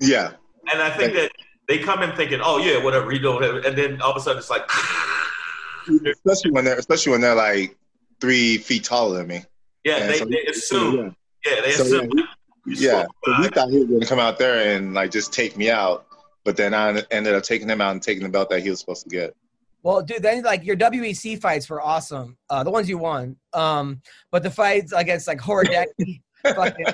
Yeah, 0.00 0.32
And 0.72 0.80
I 0.80 0.90
think 0.90 1.12
that 1.14 1.32
they 1.66 1.78
come 1.78 2.02
in 2.02 2.14
thinking, 2.14 2.40
oh 2.42 2.58
yeah, 2.58 2.82
whatever, 2.82 3.12
you 3.12 3.20
know, 3.20 3.34
whatever. 3.34 3.58
and 3.58 3.76
then 3.76 4.00
all 4.00 4.12
of 4.12 4.16
a 4.16 4.20
sudden 4.20 4.38
it's 4.38 4.48
like, 4.50 4.62
especially 6.06 6.50
when 6.52 6.64
they're 6.64 6.78
especially 6.78 7.12
when 7.12 7.20
they're 7.20 7.34
like 7.34 7.76
three 8.20 8.58
feet 8.58 8.84
taller 8.84 9.18
than 9.18 9.26
me. 9.26 9.44
yeah, 9.84 9.96
And 9.96 10.10
they, 10.10 10.18
so- 10.18 10.24
they 10.26 10.44
assume, 10.46 11.16
yeah, 11.44 11.60
they 11.62 11.72
So, 11.72 11.82
assume. 11.84 12.10
yeah, 12.16 12.22
you 12.22 12.24
Yeah, 12.66 13.06
slow 13.24 13.34
so 13.36 13.42
he 13.42 13.48
thought 13.48 13.70
he 13.70 13.78
was 13.78 13.86
going 13.88 14.00
to 14.00 14.06
come 14.06 14.18
out 14.18 14.38
there 14.38 14.76
and 14.76 14.94
like 14.94 15.10
just 15.10 15.32
take 15.32 15.56
me 15.56 15.70
out, 15.70 16.06
but 16.44 16.56
then 16.56 16.74
I 16.74 17.02
ended 17.10 17.34
up 17.34 17.42
taking 17.42 17.68
him 17.68 17.80
out 17.80 17.92
and 17.92 18.02
taking 18.02 18.22
the 18.22 18.28
belt 18.28 18.50
that 18.50 18.62
he 18.62 18.70
was 18.70 18.80
supposed 18.80 19.04
to 19.04 19.08
get. 19.10 19.34
Well, 19.82 20.02
dude, 20.02 20.22
then 20.22 20.42
like 20.42 20.64
your 20.64 20.76
WEC 20.76 21.40
fights 21.40 21.68
were 21.70 21.80
awesome. 21.80 22.36
Uh, 22.50 22.62
the 22.62 22.70
ones 22.70 22.88
you 22.88 22.98
won. 22.98 23.36
Um, 23.54 24.02
but 24.30 24.42
the 24.42 24.50
fights 24.50 24.92
against 24.92 25.26
like 25.26 25.38
Horodecki, 25.38 26.20
fucking, 26.44 26.86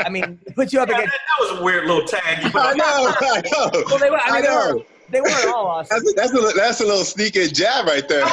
I 0.00 0.08
mean, 0.08 0.40
put 0.56 0.72
you 0.72 0.80
up 0.80 0.88
Yeah, 0.88 0.96
that, 0.96 1.04
against. 1.04 1.12
that 1.14 1.52
was 1.52 1.60
a 1.60 1.62
weird 1.62 1.86
little 1.86 2.04
tag. 2.06 2.42
You 2.42 2.50
put 2.50 2.62
I 2.62 2.72
know, 2.72 2.84
I 3.20 3.42
know, 3.44 3.84
Well, 3.86 3.98
they 3.98 4.10
were. 4.10 4.18
I 4.18 4.22
I 4.28 4.32
mean, 4.32 4.42
they, 4.42 4.48
were, 4.48 4.74
know. 4.74 4.84
they 5.10 5.20
weren't 5.20 5.54
all 5.54 5.66
awesome. 5.68 5.98
That's 6.00 6.10
a, 6.10 6.14
that's 6.14 6.32
a 6.32 6.56
that's 6.58 6.80
a 6.80 6.84
little 6.84 7.04
sneaky 7.04 7.46
jab 7.46 7.86
right 7.86 8.08
there. 8.08 8.26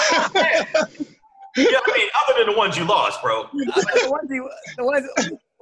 Yeah, 1.56 1.66
I 1.86 1.98
mean, 1.98 2.08
other 2.28 2.40
than 2.46 2.52
the 2.52 2.58
ones 2.58 2.76
you 2.78 2.84
lost, 2.86 3.22
bro. 3.22 3.44
the 3.54 4.08
ones 4.10 4.28
you, 4.32 4.50
the 4.76 4.84
ones. 4.86 5.08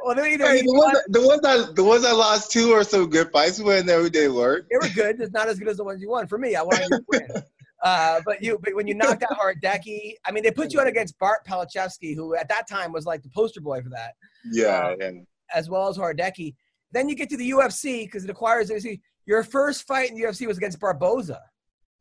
Well, 0.06 0.16
they 0.16 0.34
either 0.34 0.46
Hey, 0.48 0.62
the 0.62 0.74
ones, 0.74 0.94
that- 0.94 1.12
the 1.12 1.26
ones 1.28 1.42
I 1.46 1.72
the 1.74 1.84
ones 1.84 2.04
I 2.06 2.12
lost 2.12 2.52
to 2.54 2.72
are 2.74 2.84
some 2.84 3.10
good 3.10 3.32
fights. 3.32 3.60
We 3.60 3.66
went 3.66 3.86
there, 3.86 4.02
we 4.02 4.10
did 4.10 4.32
work. 4.32 4.68
they 4.70 4.78
were 4.78 4.94
good, 4.94 5.18
just 5.20 5.34
not 5.34 5.48
as 5.48 5.60
good 5.60 5.68
as 5.68 5.78
the 5.78 5.84
ones 5.84 6.02
you 6.02 6.10
won. 6.10 6.28
For 6.28 6.38
me, 6.38 6.56
I 6.56 6.62
wanted 6.62 6.88
to 6.90 7.04
win. 7.08 7.28
Uh, 7.84 8.22
but 8.28 8.44
you, 8.44 8.60
but 8.62 8.76
when 8.76 8.86
you 8.86 8.94
knocked 8.94 9.24
out 9.24 9.32
Horodecki, 9.40 10.14
I 10.24 10.32
mean, 10.32 10.44
they 10.44 10.52
put 10.52 10.72
you 10.72 10.80
out 10.80 10.86
against 10.86 11.18
Bart 11.18 11.40
Palaszewski, 11.48 12.14
who 12.16 12.36
at 12.36 12.48
that 12.48 12.68
time 12.70 12.92
was 12.92 13.08
like 13.08 13.24
the 13.24 13.30
poster 13.30 13.60
boy 13.60 13.82
for 13.82 13.90
that. 13.90 14.14
Yeah, 14.52 14.94
and 15.02 15.26
as 15.52 15.68
well 15.68 15.88
as 15.88 15.98
Horodecki. 15.98 16.54
Then 16.92 17.10
you 17.10 17.16
get 17.16 17.28
to 17.32 17.38
the 17.38 17.50
UFC 17.50 18.06
because 18.06 18.24
it 18.24 18.30
acquires 18.30 18.68
the 18.68 18.76
UFC. 18.76 19.00
Your 19.26 19.42
first 19.42 19.88
fight 19.88 20.12
in 20.12 20.16
the 20.16 20.22
UFC 20.22 20.46
was 20.46 20.58
against 20.58 20.80
Barboza. 20.80 21.42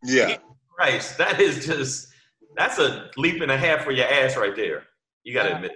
yeah. 0.05 0.37
Christ, 0.77 1.17
that 1.17 1.41
is 1.41 1.65
just 1.65 2.09
that's 2.59 2.79
a 2.79 3.09
leap 3.17 3.41
and 3.41 3.51
a 3.51 3.57
half 3.57 3.83
for 3.83 3.91
your 3.93 4.05
ass 4.07 4.37
right 4.37 4.55
there. 4.55 4.83
You 5.25 5.33
got 5.33 5.45
to 5.45 5.49
Yeah. 5.49 5.57
admit. 5.57 5.73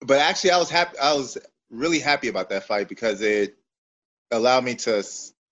But 0.00 0.18
actually, 0.18 0.52
I 0.52 0.58
was 0.58 0.70
happy. 0.70 0.98
I 0.98 1.14
was 1.14 1.38
really 1.70 1.98
happy 1.98 2.28
about 2.28 2.48
that 2.50 2.64
fight 2.64 2.88
because 2.88 3.20
it 3.20 3.56
allowed 4.30 4.64
me 4.64 4.74
to 4.76 5.02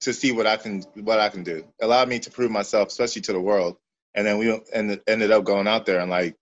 to 0.00 0.12
see 0.12 0.32
what 0.32 0.46
I 0.46 0.56
can 0.56 0.82
what 0.94 1.20
I 1.20 1.28
can 1.28 1.42
do. 1.42 1.64
Allowed 1.80 2.08
me 2.08 2.18
to 2.20 2.30
prove 2.30 2.50
myself, 2.50 2.88
especially 2.88 3.22
to 3.22 3.32
the 3.32 3.40
world. 3.40 3.76
And 4.14 4.26
then 4.26 4.38
we 4.38 4.60
ended 4.72 5.00
ended 5.06 5.30
up 5.30 5.44
going 5.44 5.68
out 5.68 5.86
there 5.86 6.00
and 6.00 6.10
like 6.10 6.36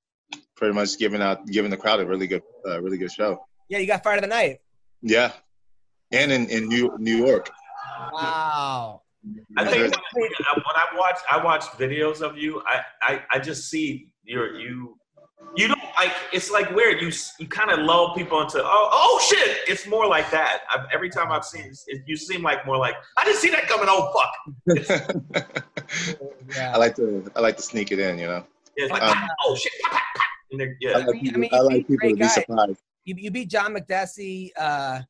pretty 0.56 0.74
much 0.74 0.98
giving 0.98 1.20
out 1.20 1.46
giving 1.46 1.70
the 1.70 1.76
crowd 1.76 2.00
a 2.00 2.06
really 2.06 2.26
good 2.26 2.42
uh, 2.66 2.80
really 2.80 2.98
good 2.98 3.12
show. 3.12 3.44
Yeah, 3.68 3.78
you 3.78 3.86
got 3.86 4.04
fight 4.04 4.18
of 4.18 4.22
the 4.22 4.28
night. 4.28 4.60
Yeah, 5.02 5.32
and 6.12 6.32
in 6.32 6.46
in 6.48 6.68
New 6.68 6.96
New 6.98 7.16
York. 7.16 7.50
Wow. 8.12 9.02
I 9.56 9.64
think 9.64 9.80
when, 9.82 9.90
when 10.14 10.30
I 10.46 10.86
watch 10.96 11.18
I 11.30 11.42
watch 11.42 11.64
videos 11.70 12.20
of 12.20 12.38
you, 12.38 12.62
I, 12.64 12.82
I, 13.02 13.22
I 13.32 13.38
just 13.40 13.68
see 13.68 14.10
you're 14.22 14.58
you 14.58 14.96
you 15.56 15.68
don't 15.68 15.80
like 15.98 16.12
it's 16.32 16.50
like 16.50 16.70
weird. 16.74 17.00
You 17.00 17.10
you 17.38 17.46
kind 17.48 17.70
of 17.70 17.78
lull 17.80 18.14
people 18.14 18.40
into 18.40 18.60
oh 18.62 18.88
oh 18.92 19.20
shit. 19.28 19.58
It's 19.68 19.86
more 19.86 20.06
like 20.06 20.30
that. 20.30 20.62
I've, 20.74 20.86
every 20.92 21.08
time 21.10 21.30
I've 21.32 21.44
seen 21.44 21.72
it, 21.86 22.02
you 22.06 22.16
seem 22.16 22.42
like 22.42 22.66
more 22.66 22.76
like 22.76 22.94
I 23.18 23.24
didn't 23.24 23.38
see 23.38 23.50
that 23.50 23.66
coming. 23.68 23.86
Oh 23.88 24.12
fuck. 24.12 25.46
Yeah. 26.54 26.72
I 26.74 26.78
like 26.78 26.94
to 26.96 27.30
I 27.36 27.40
like 27.40 27.56
to 27.56 27.62
sneak 27.62 27.92
it 27.92 27.98
in, 27.98 28.18
you 28.18 28.26
know. 28.26 28.44
It's 28.76 28.90
like 28.90 29.02
Um, 29.02 29.16
oh 29.44 29.54
shit. 29.56 29.72
pop, 29.84 29.92
pop, 29.92 30.02
pop. 30.16 30.26
And 30.50 30.60
they're- 30.60 30.74
I 30.74 30.76
yeah. 30.80 30.96
like 30.98 31.22
mean- 31.22 31.34
I 31.34 31.38
mean, 31.38 31.50
I 31.52 31.56
you 31.56 31.62
like 31.62 31.76
beat 31.76 31.88
people 31.88 32.10
to 32.10 32.16
be 32.16 32.28
surprised. 32.28 32.80
You, 33.04 33.14
you 33.18 33.30
beat 33.30 33.48
John 33.50 33.72
Makdessi, 33.74 34.50
uh, 34.58 35.00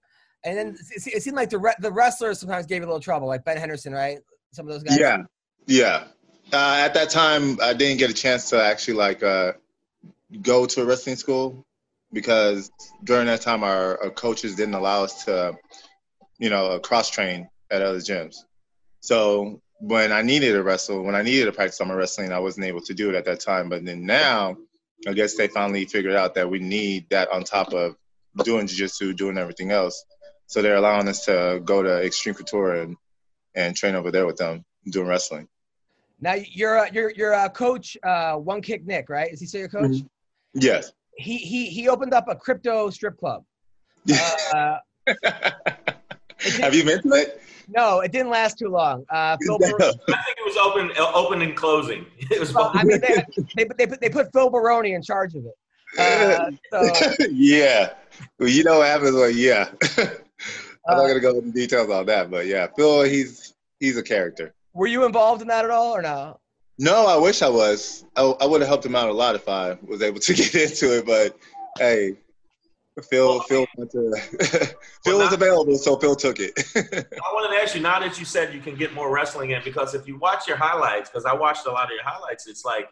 and 0.45 0.57
then 0.59 0.77
it, 0.95 1.07
it 1.07 1.23
seemed 1.23 1.37
like 1.37 1.49
the 1.51 1.59
re- 1.59 1.75
the 1.81 1.91
wrestlers 1.91 2.39
sometimes 2.41 2.67
gave 2.67 2.79
you 2.83 2.85
a 2.85 2.89
little 2.89 3.01
trouble, 3.01 3.27
like 3.27 3.45
Ben 3.45 3.57
Henderson, 3.57 3.93
right? 3.93 4.19
Some 4.53 4.67
of 4.69 4.73
those 4.75 4.83
guys. 4.83 4.99
Yeah, 4.99 5.23
yeah. 5.67 6.05
Uh, 6.53 6.77
at 6.79 6.93
that 6.95 7.09
time, 7.11 7.59
I 7.63 7.73
didn't 7.73 7.97
get 7.99 8.11
a 8.11 8.15
chance 8.15 8.51
to 8.51 8.63
actually 8.63 8.95
like 8.95 9.23
uh, 9.23 9.53
go 10.43 10.67
to 10.67 10.83
a 10.83 10.85
wrestling 10.85 11.17
school 11.17 11.65
because 12.13 12.71
during 13.05 13.27
that 13.27 13.41
time, 13.41 13.63
our, 13.63 14.03
our 14.03 14.11
coaches 14.11 14.55
didn't 14.55 14.75
allow 14.75 15.05
us 15.05 15.25
to, 15.25 15.57
you 16.39 16.51
know, 16.51 16.79
cross 16.79 17.11
train 17.11 17.49
at 17.71 17.83
other 17.83 17.99
gyms. 17.99 18.37
So 19.01 19.61
when 19.81 20.13
I 20.13 20.23
needed 20.23 20.53
to 20.53 20.63
wrestle, 20.63 21.03
when 21.03 21.15
I 21.15 21.23
needed 21.23 21.47
to 21.47 21.53
practice 21.53 21.81
on 21.81 21.89
my 21.89 21.95
wrestling, 21.95 22.33
I 22.33 22.39
wasn't 22.39 22.67
able 22.67 22.81
to 22.83 22.95
do 22.95 23.09
it 23.11 23.15
at 23.15 23.25
that 23.27 23.41
time. 23.41 23.69
But 23.69 23.85
then 23.85 24.07
now, 24.07 24.57
I 25.07 25.13
guess 25.13 25.35
they 25.35 25.49
finally 25.49 25.85
figured 25.85 26.15
out 26.15 26.35
that 26.35 26.51
we 26.51 26.59
need 26.59 27.07
that 27.11 27.31
on 27.31 27.45
top 27.45 27.73
of 27.73 27.97
doing 28.45 28.67
jiu-jitsu, 28.67 29.15
doing 29.15 29.39
everything 29.39 29.71
else. 29.71 30.05
So 30.47 30.63
they're 30.63 30.77
allowing 30.77 31.09
us 31.09 31.25
to 31.27 31.61
go 31.65 31.83
to 31.83 32.05
Extreme 32.05 32.37
Couture 32.37 32.77
and 32.77 32.97
and 33.55 33.75
train 33.75 33.95
over 33.95 34.11
there 34.11 34.27
with 34.27 34.37
them 34.37 34.65
doing 34.91 35.09
wrestling. 35.09 35.49
Now 36.21 36.35
you're 36.35 36.79
uh, 36.79 36.87
you're 36.93 37.11
you're 37.11 37.35
uh, 37.35 37.49
coach 37.49 37.97
uh, 38.03 38.35
One 38.37 38.63
Kick 38.63 38.87
Nick, 38.87 39.09
right? 39.09 39.33
Is 39.33 39.41
he 39.41 39.47
still 39.47 39.61
your 39.61 39.69
coach? 39.69 40.03
Yes. 40.57 40.93
He 41.17 41.39
he 41.39 41.67
he 41.67 41.89
opened 41.89 42.13
up 42.13 42.29
a 42.29 42.35
crypto 42.35 42.91
strip 42.91 43.19
club. 43.19 43.45
Uh, 44.55 44.79
Have 46.61 46.75
you 46.75 46.85
been 46.85 47.01
to 47.03 47.09
it? 47.11 47.41
no, 47.69 48.01
it 48.01 48.13
didn't 48.13 48.31
last 48.31 48.59
too 48.59 48.69
long. 48.69 49.05
Uh, 49.09 49.37
Phil 49.43 49.59
Bar- 49.59 49.81
I 49.81 49.91
think 49.91 50.03
it 50.09 50.45
was 50.45 50.57
open 50.57 50.91
open 50.99 51.43
and 51.43 51.57
closing. 51.57 52.07
It 52.31 52.41
was 52.41 52.53
well, 52.53 52.73
I 52.75 52.83
mean, 52.83 53.01
they, 53.01 53.25
they, 53.57 53.69
they, 53.77 53.87
put- 53.87 54.01
they 54.01 54.09
put 54.09 54.33
Phil 54.33 54.51
Baroni 54.51 54.95
in 54.95 55.03
charge 55.03 55.35
of 55.35 55.45
it. 55.45 55.55
Uh, 55.99 56.51
so, 56.73 57.25
yeah. 57.31 57.95
Well, 58.39 58.49
you 58.49 58.65
know 58.65 58.79
what 58.79 58.89
happens 58.89 59.15
when 59.15 59.37
yeah. 59.37 59.69
I'm 60.89 60.97
not 60.97 61.05
uh, 61.05 61.09
gonna 61.09 61.21
go 61.21 61.39
into 61.39 61.53
details 61.53 61.91
on 61.91 62.07
that, 62.07 62.31
but 62.31 62.47
yeah, 62.47 62.67
Phil, 62.77 63.03
he's 63.03 63.55
he's 63.81 63.97
a 63.97 64.03
character. 64.03 64.55
were 64.75 64.89
you 64.89 65.05
involved 65.05 65.43
in 65.43 65.49
that 65.49 65.65
at 65.65 65.71
all, 65.71 65.95
or 65.95 66.03
no? 66.03 66.39
No, 66.79 67.07
I 67.07 67.17
wish 67.17 67.43
I 67.43 67.49
was. 67.49 68.05
I, 68.17 68.23
I 68.23 68.47
would 68.47 68.61
have 68.61 68.69
helped 68.69 68.85
him 68.85 68.95
out 68.95 69.09
a 69.09 69.13
lot 69.13 69.35
if 69.35 69.49
I 69.49 69.79
was 69.83 70.03
able 70.03 70.21
to 70.21 70.35
get 70.41 70.55
into 70.55 70.97
it, 70.99 71.07
but 71.07 71.37
hey, 71.79 72.15
Phil, 73.11 73.29
Well, 73.29 73.41
Phil, 73.41 73.67
to, 73.77 73.87
Phil 74.41 74.69
Well, 75.07 75.19
was 75.19 75.31
not- 75.31 75.33
available, 75.35 75.77
so 75.79 75.97
Phil 75.97 76.17
took 76.17 76.39
it. 76.41 76.53
I 76.77 77.33
wanted 77.35 77.55
to 77.57 77.63
ask 77.63 77.75
you 77.75 77.81
now 77.83 77.99
that 78.01 78.19
you 78.19 78.25
said 78.25 78.55
you 78.55 78.61
can 78.61 78.75
get 78.75 78.95
more 78.95 79.11
wrestling 79.13 79.51
in 79.51 79.63
because 79.65 79.95
if 79.95 80.07
you 80.07 80.19
watch 80.19 80.47
your 80.49 80.57
highlights, 80.57 81.11
because 81.11 81.25
I 81.25 81.35
watched 81.35 81.67
a 81.67 81.71
lot 81.71 81.85
of 81.87 81.91
your 81.93 82.05
highlights, 82.05 82.47
it's 82.47 82.65
like 82.65 82.89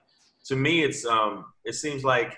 to 0.46 0.56
me, 0.56 0.82
it's 0.84 1.06
um, 1.06 1.46
it 1.64 1.74
seems 1.74 2.04
like 2.04 2.36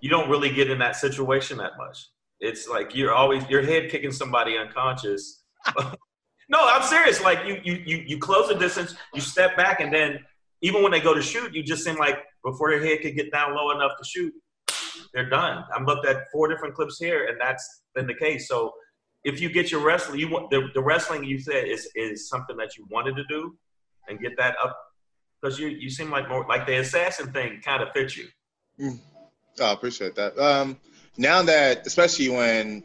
you 0.00 0.10
don't 0.10 0.28
really 0.28 0.50
get 0.52 0.70
in 0.70 0.78
that 0.80 0.96
situation 0.96 1.56
that 1.58 1.72
much. 1.78 2.08
It's 2.40 2.68
like 2.68 2.94
you're 2.94 3.12
always 3.14 3.48
your 3.48 3.62
head 3.62 3.90
kicking 3.90 4.12
somebody 4.12 4.58
unconscious. 4.58 5.42
no, 6.48 6.58
I'm 6.60 6.82
serious. 6.82 7.22
Like 7.22 7.46
you, 7.46 7.60
you, 7.64 7.82
you, 7.86 7.96
you 8.06 8.18
close 8.18 8.48
the 8.48 8.54
distance, 8.54 8.94
you 9.14 9.20
step 9.22 9.56
back, 9.56 9.80
and 9.80 9.92
then 9.94 10.18
even 10.62 10.82
when 10.82 10.92
they 10.92 11.00
go 11.00 11.12
to 11.12 11.22
shoot, 11.22 11.54
you 11.54 11.62
just 11.62 11.84
seem 11.84 11.96
like 11.96 12.18
before 12.44 12.70
their 12.70 12.84
head 12.84 13.02
could 13.02 13.14
get 13.14 13.30
down 13.30 13.54
low 13.54 13.72
enough 13.72 13.92
to 13.98 14.08
shoot, 14.08 14.32
they're 15.12 15.28
done. 15.28 15.64
I've 15.74 15.86
looked 15.86 16.06
at 16.06 16.30
four 16.32 16.48
different 16.48 16.74
clips 16.74 16.98
here, 16.98 17.26
and 17.26 17.38
that's 17.40 17.82
been 17.94 18.06
the 18.06 18.14
case. 18.14 18.48
So 18.48 18.72
if 19.24 19.40
you 19.40 19.50
get 19.50 19.70
your 19.70 19.84
wrestling, 19.84 20.18
you 20.20 20.30
want 20.30 20.50
the, 20.50 20.68
the 20.74 20.82
wrestling 20.82 21.24
you 21.24 21.38
said 21.38 21.68
is 21.68 21.88
is 21.94 22.28
something 22.28 22.56
that 22.56 22.76
you 22.78 22.86
wanted 22.90 23.16
to 23.16 23.24
do, 23.28 23.56
and 24.08 24.18
get 24.20 24.36
that 24.38 24.56
up 24.62 24.76
because 25.40 25.58
you 25.58 25.68
you 25.68 25.90
seem 25.90 26.10
like 26.10 26.28
more 26.28 26.46
like 26.48 26.66
the 26.66 26.78
assassin 26.78 27.32
thing 27.32 27.60
kind 27.64 27.82
of 27.82 27.88
fits 27.92 28.16
you. 28.16 28.26
Oh, 29.60 29.66
I 29.66 29.72
appreciate 29.72 30.14
that. 30.14 30.38
Um, 30.38 30.78
now 31.18 31.42
that, 31.42 31.86
especially 31.86 32.30
when 32.30 32.84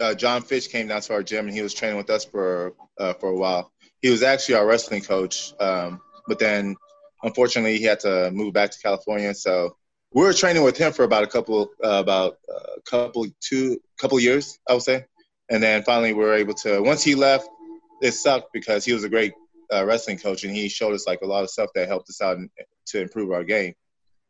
uh, 0.00 0.14
John 0.14 0.42
Fitch 0.42 0.70
came 0.70 0.86
down 0.86 1.00
to 1.00 1.12
our 1.14 1.22
gym 1.22 1.46
and 1.46 1.54
he 1.54 1.62
was 1.62 1.74
training 1.74 1.96
with 1.96 2.10
us 2.10 2.24
for 2.24 2.74
uh, 2.98 3.14
for 3.14 3.30
a 3.30 3.36
while, 3.36 3.72
he 4.00 4.10
was 4.10 4.22
actually 4.22 4.54
our 4.54 4.66
wrestling 4.66 5.02
coach. 5.02 5.54
Um, 5.58 6.00
but 6.28 6.38
then, 6.38 6.76
unfortunately, 7.22 7.78
he 7.78 7.84
had 7.84 8.00
to 8.00 8.30
move 8.30 8.52
back 8.52 8.70
to 8.70 8.78
California. 8.78 9.34
So 9.34 9.76
we 10.12 10.22
were 10.22 10.32
training 10.32 10.62
with 10.62 10.76
him 10.76 10.92
for 10.92 11.04
about 11.04 11.22
a 11.22 11.26
couple, 11.26 11.70
uh, 11.84 12.00
about 12.00 12.38
a 12.48 12.80
couple, 12.82 13.26
two, 13.40 13.80
couple 14.00 14.18
years, 14.20 14.58
I 14.68 14.74
would 14.74 14.82
say. 14.82 15.04
And 15.50 15.62
then 15.62 15.82
finally, 15.82 16.12
we 16.12 16.24
were 16.24 16.34
able 16.34 16.54
to. 16.54 16.80
Once 16.82 17.02
he 17.02 17.14
left, 17.14 17.48
it 18.00 18.12
sucked 18.12 18.52
because 18.52 18.84
he 18.84 18.92
was 18.92 19.04
a 19.04 19.08
great 19.08 19.32
uh, 19.72 19.84
wrestling 19.84 20.18
coach 20.18 20.44
and 20.44 20.54
he 20.54 20.68
showed 20.68 20.94
us 20.94 21.06
like 21.06 21.20
a 21.22 21.26
lot 21.26 21.42
of 21.42 21.50
stuff 21.50 21.70
that 21.74 21.88
helped 21.88 22.08
us 22.08 22.20
out 22.20 22.36
in, 22.36 22.48
to 22.86 23.00
improve 23.00 23.32
our 23.32 23.44
game. 23.44 23.74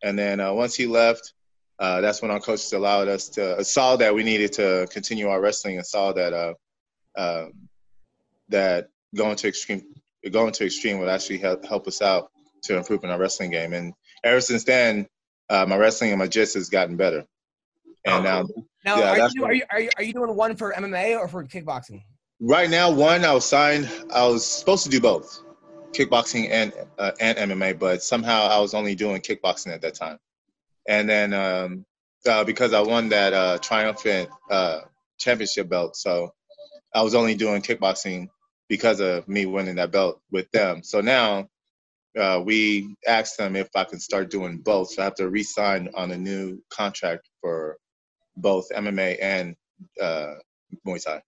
And 0.02 0.18
then 0.18 0.40
uh, 0.40 0.52
once 0.52 0.74
he 0.74 0.86
left, 0.86 1.32
uh, 1.78 2.00
that's 2.00 2.22
when 2.22 2.30
our 2.30 2.40
coaches 2.40 2.72
allowed 2.72 3.08
us 3.08 3.28
to 3.30 3.62
saw 3.64 3.96
that 3.96 4.14
we 4.14 4.24
needed 4.24 4.52
to 4.54 4.88
continue 4.90 5.28
our 5.28 5.40
wrestling 5.40 5.76
and 5.76 5.86
saw 5.86 6.12
that 6.12 6.32
uh, 6.32 6.54
um 7.16 7.52
that 8.48 8.88
going 9.14 9.36
to 9.36 9.48
extreme 9.48 9.82
going 10.30 10.52
to 10.52 10.64
extreme 10.64 10.98
would 10.98 11.08
actually 11.08 11.38
help, 11.38 11.64
help 11.64 11.86
us 11.86 12.02
out 12.02 12.30
to 12.64 12.76
improve 12.76 13.04
in 13.04 13.10
our 13.10 13.18
wrestling 13.18 13.50
game. 13.50 13.72
And 13.72 13.94
ever 14.24 14.40
since 14.40 14.64
then, 14.64 15.06
uh, 15.50 15.66
my 15.66 15.76
wrestling 15.76 16.10
and 16.10 16.18
my 16.18 16.26
jiu 16.26 16.42
has 16.42 16.68
gotten 16.68 16.96
better. 16.96 17.24
And 18.04 18.26
Oh, 18.26 18.40
um, 18.40 18.48
Now, 18.84 18.98
Yeah, 18.98 19.10
are, 19.10 19.28
you, 19.34 19.44
are 19.44 19.54
you 19.54 19.64
are 19.70 19.80
you 19.80 19.90
are 19.96 20.02
you 20.02 20.12
doing 20.12 20.34
one 20.34 20.56
for 20.56 20.72
MMA 20.72 21.18
or 21.18 21.28
for 21.28 21.44
kickboxing? 21.44 22.02
right 22.40 22.70
now, 22.70 22.90
one 22.90 23.24
I 23.24 23.34
was 23.34 23.44
signed. 23.44 23.90
I 24.12 24.26
was 24.26 24.46
supposed 24.46 24.84
to 24.84 24.90
do 24.90 25.00
both, 25.00 25.42
kickboxing 25.92 26.48
and 26.50 26.72
uh, 26.98 27.12
and 27.20 27.38
MMA, 27.50 27.78
but 27.78 28.02
somehow 28.02 28.42
I 28.48 28.60
was 28.60 28.74
only 28.74 28.94
doing 28.94 29.20
kickboxing 29.20 29.72
at 29.72 29.82
that 29.82 29.94
time. 29.94 30.18
And 30.88 31.08
then 31.08 31.34
um, 31.34 31.84
uh, 32.26 32.44
because 32.44 32.72
I 32.72 32.80
won 32.80 33.08
that 33.10 33.32
uh, 33.32 33.58
triumphant 33.58 34.30
uh, 34.50 34.80
championship 35.18 35.68
belt, 35.68 35.96
so 35.96 36.32
I 36.94 37.02
was 37.02 37.14
only 37.14 37.34
doing 37.34 37.62
kickboxing 37.62 38.28
because 38.68 39.00
of 39.00 39.26
me 39.28 39.46
winning 39.46 39.76
that 39.76 39.90
belt 39.90 40.20
with 40.30 40.50
them. 40.52 40.82
So 40.82 41.00
now 41.00 41.48
uh, 42.18 42.42
we 42.44 42.94
asked 43.06 43.38
them 43.38 43.56
if 43.56 43.68
I 43.74 43.84
can 43.84 44.00
start 44.00 44.30
doing 44.30 44.58
both. 44.58 44.92
So 44.92 45.02
I 45.02 45.04
have 45.04 45.14
to 45.16 45.28
re-sign 45.28 45.88
on 45.94 46.12
a 46.12 46.16
new 46.16 46.62
contract 46.70 47.28
for 47.40 47.76
both 48.36 48.66
MMA 48.74 49.18
and 49.20 49.54
uh, 50.00 50.34
Muay 50.86 51.02
Thai. 51.04 51.20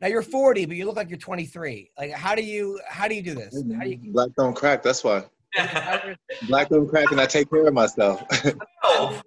Now 0.00 0.08
you're 0.08 0.22
40, 0.22 0.66
but 0.66 0.76
you 0.76 0.86
look 0.86 0.96
like 0.96 1.08
you're 1.08 1.18
23. 1.18 1.90
Like, 1.96 2.10
how 2.12 2.34
do 2.34 2.42
you 2.42 2.80
how 2.88 3.08
do 3.08 3.14
you 3.14 3.22
do 3.22 3.34
this? 3.34 3.62
How 3.76 3.84
do 3.84 3.90
you? 3.90 4.12
Black 4.12 4.30
don't 4.36 4.54
crack. 4.54 4.82
That's 4.82 5.04
why. 5.04 5.24
Black 6.48 6.68
don't 6.68 6.88
crack, 6.88 7.10
and 7.12 7.20
I 7.20 7.26
take 7.26 7.48
care 7.50 7.66
of 7.66 7.74
myself. 7.74 8.22
Oh, 8.86 9.18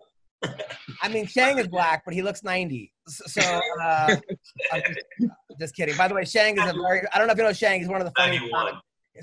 I 1.02 1.10
mean, 1.10 1.26
Shang 1.26 1.58
is 1.58 1.68
black, 1.68 2.04
but 2.06 2.14
he 2.14 2.22
looks 2.22 2.44
90. 2.44 2.94
So, 3.08 3.42
so, 3.42 3.62
uh, 3.82 4.16
I'm 4.72 4.82
just, 4.88 5.32
just 5.60 5.76
kidding. 5.76 5.98
By 5.98 6.08
the 6.08 6.14
way, 6.14 6.26
Shang 6.26 6.58
is 6.58 6.70
a 6.70 6.74
very. 6.74 7.02
I 7.12 7.18
don't 7.18 7.26
know 7.26 7.34
if 7.34 7.40
you 7.40 7.44
know 7.44 7.54
Shang. 7.54 7.80
He's 7.80 7.90
one 7.90 8.02
of 8.02 8.06
the 8.06 8.14
funniest. 8.16 8.44
91. 8.44 8.74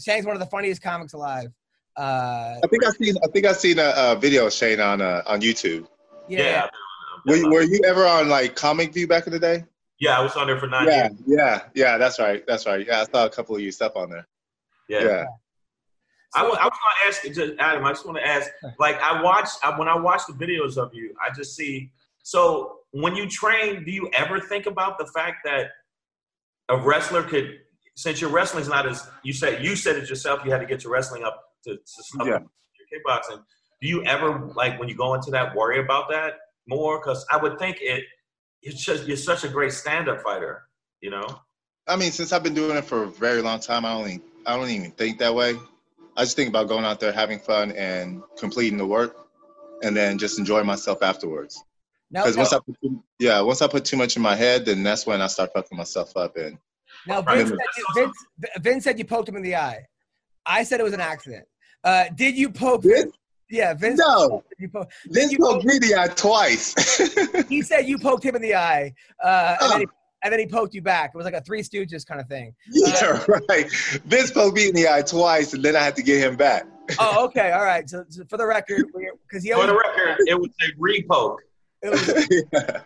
Shang's 0.04 0.26
one 0.26 0.34
of 0.34 0.40
the 0.40 0.46
funniest 0.46 0.82
comics 0.82 1.12
alive. 1.12 1.48
Uh, 1.96 2.56
I 2.62 2.66
think 2.68 2.84
I 2.84 2.90
seen. 2.90 3.14
I 3.22 3.26
think 3.28 3.46
I 3.46 3.52
seen 3.52 3.78
a, 3.78 3.92
a 3.96 4.16
video 4.18 4.46
of 4.46 4.52
Shane 4.52 4.80
on 4.80 5.00
uh, 5.00 5.22
on 5.26 5.40
YouTube. 5.40 5.86
yeah. 6.28 6.38
Yeah. 6.42 6.66
Were, 7.26 7.36
you- 7.36 7.48
were 7.50 7.62
you 7.62 7.80
ever 7.86 8.04
on 8.06 8.28
like 8.28 8.54
Comic 8.56 8.92
View 8.92 9.06
back 9.06 9.26
in 9.26 9.32
the 9.32 9.38
day? 9.38 9.64
Yeah, 10.00 10.18
I 10.18 10.22
was 10.22 10.34
on 10.36 10.48
there 10.48 10.58
for 10.58 10.66
nine 10.66 10.86
Yeah, 10.88 11.04
years. 11.08 11.12
yeah, 11.26 11.60
yeah. 11.74 11.98
That's 11.98 12.18
right. 12.18 12.44
That's 12.46 12.66
right. 12.66 12.84
Yeah, 12.86 13.00
I 13.00 13.04
saw 13.04 13.24
a 13.26 13.30
couple 13.30 13.54
of 13.54 13.62
you 13.62 13.70
stuff 13.70 13.92
on 13.96 14.10
there. 14.10 14.26
Yeah. 14.88 15.04
Yeah. 15.04 15.24
I 16.34 16.42
wa- 16.42 16.58
I 16.60 16.64
was 16.64 16.72
going 16.72 16.94
to 17.00 17.06
ask, 17.06 17.22
just, 17.34 17.52
Adam, 17.60 17.84
I 17.84 17.90
just 17.92 18.04
want 18.04 18.18
to 18.18 18.26
ask, 18.26 18.50
like, 18.80 19.00
I 19.00 19.22
watch, 19.22 19.48
I, 19.62 19.78
when 19.78 19.86
I 19.88 19.96
watch 19.96 20.22
the 20.26 20.32
videos 20.34 20.76
of 20.76 20.92
you, 20.92 21.14
I 21.24 21.32
just 21.32 21.54
see, 21.54 21.92
so 22.24 22.80
when 22.90 23.14
you 23.14 23.28
train, 23.28 23.84
do 23.84 23.92
you 23.92 24.10
ever 24.12 24.40
think 24.40 24.66
about 24.66 24.98
the 24.98 25.06
fact 25.06 25.38
that 25.44 25.68
a 26.68 26.76
wrestler 26.76 27.22
could, 27.22 27.60
since 27.94 28.20
your 28.20 28.30
wrestling's 28.30 28.68
not 28.68 28.84
as, 28.86 29.08
you 29.22 29.32
said, 29.32 29.64
you 29.64 29.76
said 29.76 29.94
it 29.96 30.08
yourself, 30.10 30.40
you 30.44 30.50
had 30.50 30.58
to 30.58 30.66
get 30.66 30.82
your 30.82 30.92
wrestling 30.92 31.22
up 31.22 31.40
to, 31.64 31.76
to 31.76 31.82
stuff 31.84 32.26
Yeah. 32.26 32.38
your 32.38 33.02
kickboxing. 33.02 33.42
Do 33.82 33.88
you 33.88 34.04
ever, 34.04 34.50
like, 34.54 34.78
when 34.78 34.88
you 34.88 34.94
go 34.94 35.14
into 35.14 35.30
that, 35.32 35.54
worry 35.54 35.80
about 35.80 36.08
that 36.10 36.34
more? 36.66 36.98
Because 36.98 37.26
I 37.30 37.36
would 37.36 37.58
think 37.58 37.78
it, 37.80 38.04
it's 38.62 38.82
just, 38.82 39.06
you're 39.06 39.16
such 39.16 39.44
a 39.44 39.48
great 39.48 39.72
stand-up 39.72 40.22
fighter, 40.22 40.62
you 41.00 41.10
know? 41.10 41.26
I 41.86 41.96
mean, 41.96 42.12
since 42.12 42.32
I've 42.32 42.42
been 42.42 42.54
doing 42.54 42.76
it 42.76 42.84
for 42.84 43.02
a 43.02 43.06
very 43.06 43.42
long 43.42 43.60
time, 43.60 43.84
I 43.84 43.92
only 43.92 44.22
I 44.46 44.56
don't 44.56 44.70
even 44.70 44.90
think 44.92 45.18
that 45.18 45.34
way. 45.34 45.54
I 46.16 46.22
just 46.22 46.36
think 46.36 46.48
about 46.48 46.68
going 46.68 46.84
out 46.84 47.00
there, 47.00 47.12
having 47.12 47.38
fun, 47.38 47.72
and 47.72 48.22
completing 48.38 48.78
the 48.78 48.86
work, 48.86 49.26
and 49.82 49.94
then 49.96 50.16
just 50.16 50.38
enjoying 50.38 50.64
myself 50.66 51.02
afterwards. 51.02 51.62
Now, 52.10 52.22
Because 52.22 52.36
now, 52.36 52.42
once 52.42 52.52
I 52.54 52.58
put 52.58 52.80
too, 52.82 53.02
yeah, 53.18 53.40
once 53.40 53.60
I 53.60 53.66
put 53.66 53.84
too 53.84 53.96
much 53.96 54.16
in 54.16 54.22
my 54.22 54.34
head, 54.34 54.64
then 54.64 54.82
that's 54.82 55.06
when 55.06 55.20
I 55.20 55.26
start 55.26 55.50
fucking 55.52 55.76
myself 55.76 56.16
up. 56.16 56.36
And 56.36 56.56
now 57.06 57.20
Right. 57.22 57.38
Vince, 57.38 57.50
said 57.50 57.58
you, 57.76 57.84
Vince, 57.94 58.16
Vince 58.60 58.84
said 58.84 58.98
you 58.98 59.04
poked 59.04 59.28
him 59.28 59.36
in 59.36 59.42
the 59.42 59.56
eye. 59.56 59.84
I 60.46 60.62
said 60.62 60.80
it 60.80 60.84
was 60.84 60.92
an 60.94 61.00
accident. 61.00 61.46
Uh, 61.84 62.04
did 62.14 62.36
you 62.36 62.50
poke? 62.50 62.82
Vince? 62.82 63.12
Yeah, 63.50 63.74
Vince. 63.74 64.00
no, 64.00 64.42
You 64.58 64.68
po- 64.70 64.86
this 65.04 65.30
you 65.30 65.38
poked 65.38 65.64
me 65.64 65.76
in 65.76 65.80
the 65.82 65.94
eye 65.96 66.08
twice. 66.08 66.74
he 67.48 67.60
said 67.62 67.82
you 67.86 67.98
poked 67.98 68.24
him 68.24 68.34
in 68.34 68.42
the 68.42 68.54
eye, 68.54 68.94
uh, 69.22 69.56
and, 69.60 69.70
then 69.72 69.80
he, 69.80 69.86
Oh. 69.86 69.90
and 70.24 70.32
then 70.32 70.40
he 70.40 70.46
poked 70.46 70.74
you 70.74 70.80
back. 70.82 71.10
It 71.14 71.16
was 71.16 71.24
like 71.26 71.34
a 71.34 71.42
Three 71.42 71.62
Stooges 71.62 72.06
kind 72.06 72.20
of 72.20 72.26
thing. 72.26 72.54
yeah, 72.70 73.22
right. 73.48 73.70
Vince 74.06 74.30
poked 74.30 74.56
me 74.56 74.68
in 74.68 74.74
the 74.74 74.88
eye 74.88 75.02
twice, 75.02 75.52
and 75.52 75.62
then 75.62 75.76
I 75.76 75.80
had 75.80 75.94
to 75.96 76.02
get 76.02 76.20
him 76.26 76.36
back. 76.36 76.64
Oh, 76.98 77.24
okay, 77.26 77.52
all 77.52 77.64
right. 77.64 77.88
So, 77.88 78.04
so 78.08 78.24
for 78.30 78.38
the 78.38 78.46
record, 78.46 78.86
because 79.28 79.44
he 79.44 79.52
For 79.52 79.66
the 79.66 79.74
record, 79.76 80.16
it 80.26 80.40
was 80.40 80.50
a 80.62 80.72
repoke. 80.80 81.36
it 81.82 81.90
was, 81.90 82.28
yeah. 82.52 82.80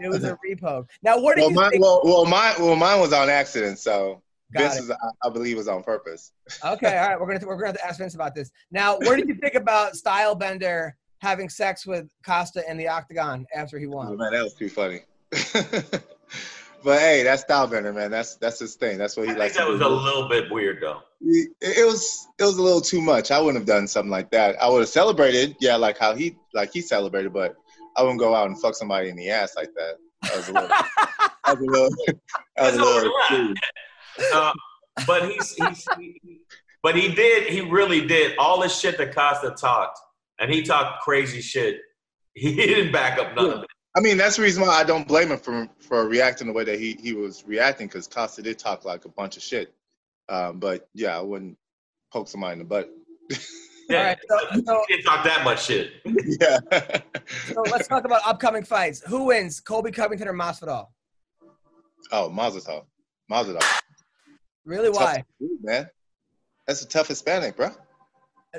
it 0.00 0.08
was 0.08 0.22
a 0.24 0.38
repoke. 0.48 0.86
Now, 1.02 1.18
what 1.20 1.34
did 1.36 1.42
Well, 1.42 1.50
you 1.50 1.56
mine, 1.56 1.70
think? 1.72 1.82
well, 1.82 2.00
well, 2.04 2.24
mine, 2.26 2.54
well, 2.60 2.76
mine 2.76 3.00
was 3.00 3.12
on 3.12 3.28
accident. 3.28 3.78
So 3.80 4.22
Got 4.52 4.62
it. 4.62 4.64
Vince's, 4.74 4.90
I, 4.90 5.28
I 5.28 5.30
believe, 5.30 5.56
was 5.56 5.68
on 5.68 5.82
purpose. 5.82 6.32
Okay, 6.64 6.98
all 6.98 7.08
right. 7.08 7.20
We're 7.20 7.26
gonna 7.26 7.46
we're 7.46 7.56
gonna 7.56 7.68
have 7.68 7.76
to 7.76 7.86
ask 7.86 7.98
Vince 7.98 8.14
about 8.14 8.34
this. 8.34 8.50
Now, 8.70 8.96
what 8.98 9.16
did 9.16 9.28
you 9.28 9.34
think 9.34 9.54
about 9.54 9.92
Stylebender 9.94 10.92
having 11.18 11.48
sex 11.48 11.86
with 11.86 12.08
Costa 12.24 12.62
in 12.68 12.76
the 12.76 12.88
octagon 12.88 13.46
after 13.54 13.78
he 13.78 13.86
won? 13.86 14.06
Oh, 14.06 14.10
won? 14.10 14.18
man, 14.18 14.32
that 14.32 14.42
was 14.42 14.54
too 14.54 14.68
funny. 14.68 15.00
but 16.82 16.98
hey, 16.98 17.22
that's 17.22 17.44
Stylebender, 17.44 17.94
man. 17.94 18.10
That's 18.10 18.36
that's 18.36 18.58
his 18.58 18.74
thing. 18.74 18.98
That's 18.98 19.16
what 19.16 19.24
I 19.24 19.26
he 19.26 19.30
think 19.32 19.38
likes. 19.40 19.56
that 19.56 19.64
to 19.66 19.70
was 19.70 19.80
do. 19.80 19.86
a 19.86 19.88
little 19.88 20.28
bit 20.28 20.50
weird, 20.50 20.78
though. 20.82 21.02
it, 21.20 21.50
it 21.60 21.86
was 21.86 22.26
it 22.38 22.44
was 22.44 22.56
a 22.58 22.62
little 22.62 22.80
too 22.80 23.00
much. 23.00 23.30
I 23.30 23.38
wouldn't 23.40 23.58
have 23.58 23.66
done 23.66 23.86
something 23.86 24.10
like 24.10 24.30
that. 24.32 24.60
I 24.60 24.68
would 24.68 24.80
have 24.80 24.88
celebrated, 24.88 25.56
yeah, 25.60 25.76
like 25.76 25.98
how 25.98 26.14
he 26.14 26.36
like 26.54 26.72
he 26.72 26.80
celebrated, 26.80 27.32
but 27.32 27.54
I 27.96 28.02
wouldn't 28.02 28.20
go 28.20 28.34
out 28.34 28.46
and 28.48 28.60
fuck 28.60 28.74
somebody 28.74 29.08
in 29.10 29.16
the 29.16 29.30
ass 29.30 29.54
like 29.56 29.70
that. 29.76 29.94
That 30.22 30.36
was 30.36 30.48
a 30.48 30.52
little. 30.52 30.68
that 31.08 31.32
was 31.46 31.58
a 31.58 31.62
little. 31.70 31.90
That 32.06 32.16
was 32.58 32.74
a 32.74 32.76
That's 32.76 32.76
little. 32.78 33.54
Over 34.18 34.28
the 34.28 34.36
line. 34.36 34.48
Uh, 34.50 35.04
but 35.06 35.30
he's, 35.30 35.54
he's 35.54 35.88
he, 35.98 36.40
but 36.82 36.96
he 36.96 37.14
did 37.14 37.48
he 37.48 37.60
really 37.60 38.06
did 38.06 38.36
all 38.38 38.60
this 38.60 38.78
shit 38.78 38.98
that 38.98 39.14
Costa 39.14 39.54
talked, 39.58 39.98
and 40.38 40.52
he 40.52 40.62
talked 40.62 41.02
crazy 41.02 41.40
shit. 41.40 41.80
He 42.34 42.54
didn't 42.54 42.92
back 42.92 43.18
up 43.18 43.34
none 43.34 43.50
of 43.50 43.62
it. 43.64 43.66
I 43.96 44.00
mean, 44.00 44.16
that's 44.16 44.36
the 44.36 44.42
reason 44.42 44.62
why 44.62 44.68
I 44.68 44.84
don't 44.84 45.06
blame 45.06 45.32
him 45.32 45.38
for 45.38 45.68
for 45.80 46.06
reacting 46.06 46.46
the 46.46 46.52
way 46.52 46.62
that 46.62 46.78
he 46.78 46.96
he 47.02 47.12
was 47.12 47.44
reacting 47.44 47.88
because 47.88 48.06
Costa 48.06 48.40
did 48.40 48.56
talk 48.58 48.84
like 48.84 49.04
a 49.04 49.08
bunch 49.08 49.36
of 49.36 49.42
shit. 49.42 49.74
Um, 50.28 50.60
but 50.60 50.88
yeah, 50.94 51.18
I 51.18 51.20
wouldn't 51.20 51.58
poke 52.12 52.28
somebody 52.28 52.52
in 52.52 52.58
the 52.60 52.64
butt. 52.64 52.88
All 53.90 53.96
right, 53.96 54.18
so, 54.28 54.38
so, 54.64 54.84
He 54.86 54.94
didn't 54.94 55.06
talk 55.06 55.24
that 55.24 55.42
much 55.42 55.64
shit. 55.64 55.90
yeah. 56.04 56.58
so 57.52 57.62
let's 57.62 57.88
talk 57.88 58.04
about 58.04 58.20
upcoming 58.24 58.62
fights. 58.62 59.02
Who 59.06 59.24
wins, 59.24 59.60
Colby 59.60 59.90
Covington 59.90 60.28
or 60.28 60.32
Masvidal? 60.32 60.86
oh, 62.12 62.30
Mazel 62.30 62.60
Tov. 62.60 62.84
Mazel 64.64 64.84
Tov. 64.84 64.86
Really? 64.88 64.98
Tough 64.98 65.02
Why? 65.14 65.24
dude, 65.40 65.50
man? 65.64 65.90
That's 66.66 66.82
a 66.82 66.88
tough 66.88 67.08
Hispanic, 67.08 67.56
bro. 67.56 67.70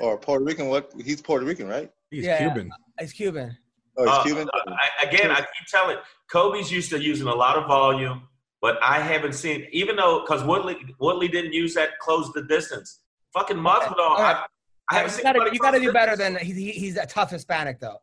Or 0.00 0.18
Puerto 0.18 0.44
Rican. 0.44 0.68
What? 0.68 0.92
He's 1.02 1.20
Puerto 1.20 1.44
Rican, 1.44 1.68
right? 1.68 1.90
He's 2.10 2.24
Yeah. 2.24 2.38
Cuban. 2.38 2.70
He's 2.98 3.12
Cuban. 3.12 3.56
Oh, 3.96 4.04
he's 4.04 4.12
Uh, 4.12 4.22
Cuban. 4.24 4.48
I, 4.68 5.06
again, 5.06 5.30
I 5.30 5.36
keep 5.40 5.66
telling 5.68 5.96
Colby's 6.30 6.70
used 6.72 6.90
to 6.90 7.00
using 7.02 7.26
a 7.26 7.34
lot 7.34 7.56
of 7.56 7.66
volume, 7.66 8.26
but 8.60 8.78
I 8.82 9.00
haven't 9.00 9.34
seen 9.34 9.66
even 9.72 9.96
though 9.96 10.20
because 10.20 10.42
Woodley 10.44 10.76
Woodley 10.98 11.28
didn't 11.28 11.52
use 11.52 11.74
that 11.74 11.98
close 11.98 12.32
the 12.32 12.42
distance. 12.42 13.00
Fucking 13.34 13.56
Masvidal, 13.56 13.98
All 13.98 14.16
right. 14.16 14.36
I, 14.36 14.46
I 14.90 14.96
haven't 14.98 15.16
you 15.16 15.22
gotta, 15.22 15.50
you 15.52 15.58
gotta 15.58 15.80
do 15.80 15.92
better 15.92 16.16
than 16.16 16.36
he, 16.36 16.52
he- 16.52 16.72
he's 16.72 16.96
a 16.96 17.06
tough 17.06 17.30
Hispanic 17.30 17.80
though. 17.80 17.98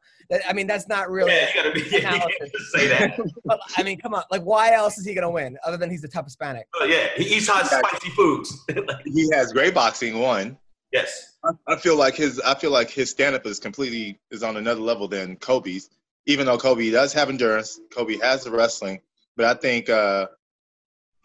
I 0.47 0.53
mean, 0.53 0.67
that's 0.67 0.87
not 0.87 1.09
really. 1.09 1.31
Yeah, 1.31 1.47
you 1.49 1.53
gotta 1.55 1.71
be. 1.71 1.81
You 1.91 2.01
can't 2.01 2.31
just 2.53 2.71
say 2.71 2.87
that. 2.87 3.19
But, 3.45 3.59
I 3.77 3.83
mean, 3.83 3.99
come 3.99 4.13
on. 4.13 4.23
Like, 4.31 4.43
why 4.43 4.73
else 4.73 4.97
is 4.97 5.05
he 5.05 5.13
gonna 5.13 5.29
win 5.29 5.57
other 5.65 5.77
than 5.77 5.89
he's 5.89 6.01
the 6.01 6.07
tough 6.07 6.25
Hispanic? 6.25 6.67
Oh, 6.79 6.85
yeah, 6.85 7.07
he 7.15 7.35
eats 7.37 7.47
hot 7.47 7.65
spicy 7.67 8.09
foods. 8.11 8.65
he 9.05 9.29
has 9.33 9.51
great 9.51 9.73
boxing. 9.73 10.19
One. 10.19 10.57
yes. 10.91 11.37
I 11.67 11.75
feel 11.77 11.95
like 11.97 12.15
his. 12.15 12.39
I 12.41 12.53
feel 12.55 12.71
like 12.71 12.89
his 12.91 13.09
stand 13.09 13.33
up 13.35 13.45
is 13.45 13.59
completely 13.59 14.19
is 14.29 14.43
on 14.43 14.57
another 14.57 14.81
level 14.81 15.07
than 15.07 15.35
Colby's. 15.37 15.89
Even 16.25 16.45
though 16.45 16.57
Colby 16.57 16.91
does 16.91 17.11
have 17.13 17.29
endurance, 17.29 17.79
Colby 17.91 18.17
has 18.19 18.43
the 18.43 18.51
wrestling, 18.51 18.99
but 19.37 19.45
I 19.45 19.53
think 19.59 19.89
uh, 19.89 20.27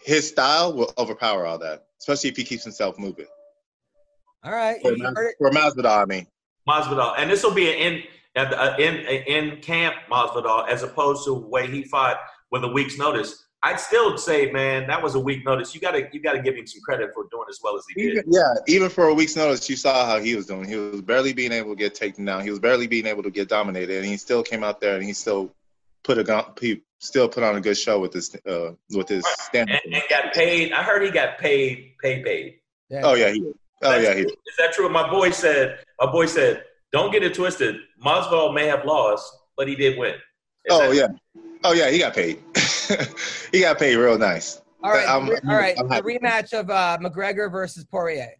his 0.02 0.28
style 0.28 0.72
will 0.72 0.94
overpower 0.96 1.44
all 1.46 1.58
that, 1.58 1.86
especially 2.00 2.30
if 2.30 2.36
he 2.36 2.44
keeps 2.44 2.62
himself 2.62 2.98
moving. 2.98 3.26
All 4.44 4.52
right. 4.52 4.80
For, 4.82 4.94
Mas- 4.96 5.34
for 5.38 5.50
Masvidal, 5.50 6.02
I 6.02 6.04
mean. 6.04 6.26
Masvidal, 6.68 7.14
and 7.18 7.30
this 7.30 7.42
will 7.42 7.54
be 7.54 7.68
an 7.68 7.74
in 7.74 8.02
at 8.36 8.50
the, 8.50 8.60
uh, 8.60 8.76
in 8.78 8.96
in 8.96 9.60
camp 9.60 9.94
Masvidal 10.10 10.68
as 10.68 10.82
opposed 10.82 11.24
to 11.24 11.34
the 11.34 11.46
way 11.46 11.66
he 11.66 11.84
fought 11.84 12.18
with 12.50 12.64
a 12.64 12.68
week's 12.68 12.98
notice. 12.98 13.44
I'd 13.62 13.80
still 13.80 14.18
say, 14.18 14.50
man, 14.50 14.86
that 14.88 15.02
was 15.02 15.14
a 15.14 15.20
week 15.20 15.44
notice. 15.44 15.74
You 15.74 15.80
gotta 15.80 16.08
you 16.12 16.20
gotta 16.20 16.40
give 16.40 16.54
him 16.54 16.66
some 16.66 16.80
credit 16.82 17.10
for 17.14 17.26
doing 17.30 17.46
as 17.48 17.60
well 17.62 17.76
as 17.76 17.84
he 17.88 18.02
Even, 18.02 18.16
did. 18.16 18.24
yeah, 18.28 18.54
even 18.66 18.88
for 18.90 19.08
a 19.08 19.14
week's 19.14 19.36
notice, 19.36 19.68
you 19.70 19.76
saw 19.76 20.06
how 20.06 20.18
he 20.18 20.34
was 20.36 20.46
doing. 20.46 20.68
He 20.68 20.76
was 20.76 21.00
barely 21.02 21.32
being 21.32 21.52
able 21.52 21.70
to 21.70 21.76
get 21.76 21.94
taken 21.94 22.24
down. 22.24 22.42
He 22.42 22.50
was 22.50 22.58
barely 22.58 22.86
being 22.86 23.06
able 23.06 23.22
to 23.22 23.30
get 23.30 23.48
dominated, 23.48 23.98
and 23.98 24.06
he 24.06 24.16
still 24.16 24.42
came 24.42 24.64
out 24.64 24.80
there 24.80 24.96
and 24.96 25.04
he 25.04 25.12
still 25.12 25.50
put 26.02 26.18
a 26.18 26.46
he 26.60 26.82
still 26.98 27.28
put 27.28 27.42
on 27.42 27.56
a 27.56 27.60
good 27.60 27.76
show 27.76 28.00
with 28.00 28.12
his 28.12 28.34
uh, 28.48 28.72
with 28.90 29.08
his 29.08 29.24
stand. 29.26 29.70
And, 29.70 29.94
and 29.94 30.02
got 30.10 30.32
paid. 30.34 30.72
I 30.72 30.82
heard 30.82 31.02
he 31.02 31.10
got 31.10 31.38
paid, 31.38 31.94
pay 32.02 32.22
paid. 32.22 32.56
Yeah. 32.90 33.02
Oh 33.04 33.14
yeah, 33.14 33.30
he 33.30 33.40
did. 33.40 33.54
Oh 33.84 33.96
yeah, 33.98 34.14
he 34.14 34.22
did. 34.22 34.30
Is 34.32 34.56
that 34.58 34.72
true? 34.72 34.88
My 34.88 35.08
boy 35.08 35.30
said. 35.30 35.78
My 36.00 36.10
boy 36.10 36.26
said, 36.26 36.64
"Don't 36.92 37.12
get 37.12 37.22
it 37.22 37.34
twisted. 37.34 37.76
Masvidal 38.04 38.54
may 38.54 38.66
have 38.66 38.84
lost, 38.84 39.30
but 39.56 39.68
he 39.68 39.76
did 39.76 39.98
win." 39.98 40.14
Is 40.14 40.20
Oh 40.70 40.88
that- 40.90 40.96
yeah. 40.96 41.42
Oh 41.62 41.72
yeah, 41.72 41.90
he 41.90 41.98
got 41.98 42.14
paid. 42.14 42.42
he 43.52 43.60
got 43.60 43.78
paid 43.78 43.96
real 43.96 44.18
nice. 44.18 44.60
All 44.82 44.90
right. 44.90 45.08
I'm- 45.08 45.26
the 45.26 45.32
re- 45.32 45.40
all 45.48 45.56
right. 45.56 45.74
I'm 45.78 45.88
The 45.88 46.02
rematch 46.02 46.52
of 46.52 46.68
uh, 46.70 46.98
McGregor 47.00 47.50
versus 47.50 47.84
Poirier. 47.84 48.32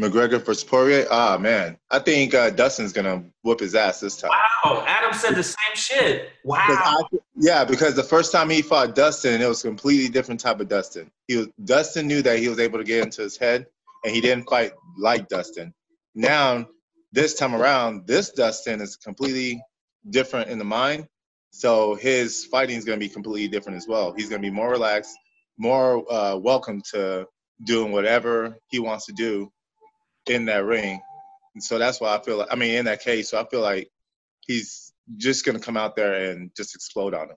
McGregor 0.00 0.42
versus 0.42 0.64
Poirier. 0.64 1.06
Ah 1.10 1.36
man, 1.38 1.76
I 1.90 1.98
think 1.98 2.32
uh, 2.34 2.50
Dustin's 2.50 2.92
gonna 2.92 3.22
whoop 3.42 3.60
his 3.60 3.74
ass 3.74 4.00
this 4.00 4.16
time. 4.16 4.30
Wow, 4.64 4.82
Adam 4.86 5.12
said 5.12 5.34
the 5.34 5.42
same 5.42 5.74
shit. 5.74 6.30
Wow. 6.42 6.64
Because 6.66 6.82
I, 6.84 7.18
yeah, 7.36 7.64
because 7.64 7.94
the 7.94 8.02
first 8.02 8.32
time 8.32 8.48
he 8.48 8.62
fought 8.62 8.94
Dustin, 8.94 9.42
it 9.42 9.46
was 9.46 9.62
a 9.62 9.68
completely 9.68 10.08
different 10.08 10.40
type 10.40 10.58
of 10.60 10.68
Dustin. 10.68 11.10
He 11.28 11.36
was 11.36 11.48
Dustin 11.64 12.06
knew 12.06 12.22
that 12.22 12.38
he 12.38 12.48
was 12.48 12.58
able 12.58 12.78
to 12.78 12.84
get 12.84 13.04
into 13.04 13.20
his 13.22 13.36
head, 13.36 13.66
and 14.04 14.14
he 14.14 14.20
didn't 14.20 14.44
quite 14.44 14.72
like 14.98 15.28
Dustin. 15.28 15.72
Now, 16.14 16.66
this 17.12 17.34
time 17.34 17.54
around, 17.54 18.06
this 18.06 18.30
Dustin 18.30 18.80
is 18.80 18.96
completely 18.96 19.62
different 20.10 20.50
in 20.50 20.58
the 20.58 20.64
mind. 20.64 21.06
So 21.50 21.94
his 21.96 22.44
fighting 22.44 22.76
is 22.76 22.84
going 22.84 22.98
to 22.98 23.04
be 23.04 23.12
completely 23.12 23.48
different 23.48 23.76
as 23.76 23.88
well. 23.88 24.12
He's 24.12 24.28
going 24.28 24.40
to 24.40 24.48
be 24.48 24.54
more 24.54 24.70
relaxed, 24.70 25.16
more 25.58 26.10
uh, 26.12 26.36
welcome 26.36 26.80
to 26.92 27.26
doing 27.64 27.92
whatever 27.92 28.56
he 28.70 28.78
wants 28.78 29.06
to 29.06 29.12
do 29.12 29.50
in 30.26 30.44
that 30.46 30.64
ring. 30.64 31.00
And 31.54 31.62
so 31.62 31.78
that's 31.78 32.00
why 32.00 32.16
I 32.16 32.22
feel 32.22 32.38
like, 32.38 32.48
I 32.50 32.56
mean, 32.56 32.76
in 32.76 32.84
that 32.84 33.02
case, 33.02 33.30
so 33.30 33.40
I 33.40 33.44
feel 33.48 33.60
like 33.60 33.90
he's 34.46 34.92
just 35.16 35.44
going 35.44 35.58
to 35.58 35.64
come 35.64 35.76
out 35.76 35.96
there 35.96 36.30
and 36.30 36.50
just 36.56 36.74
explode 36.74 37.14
on 37.14 37.30
him. 37.30 37.36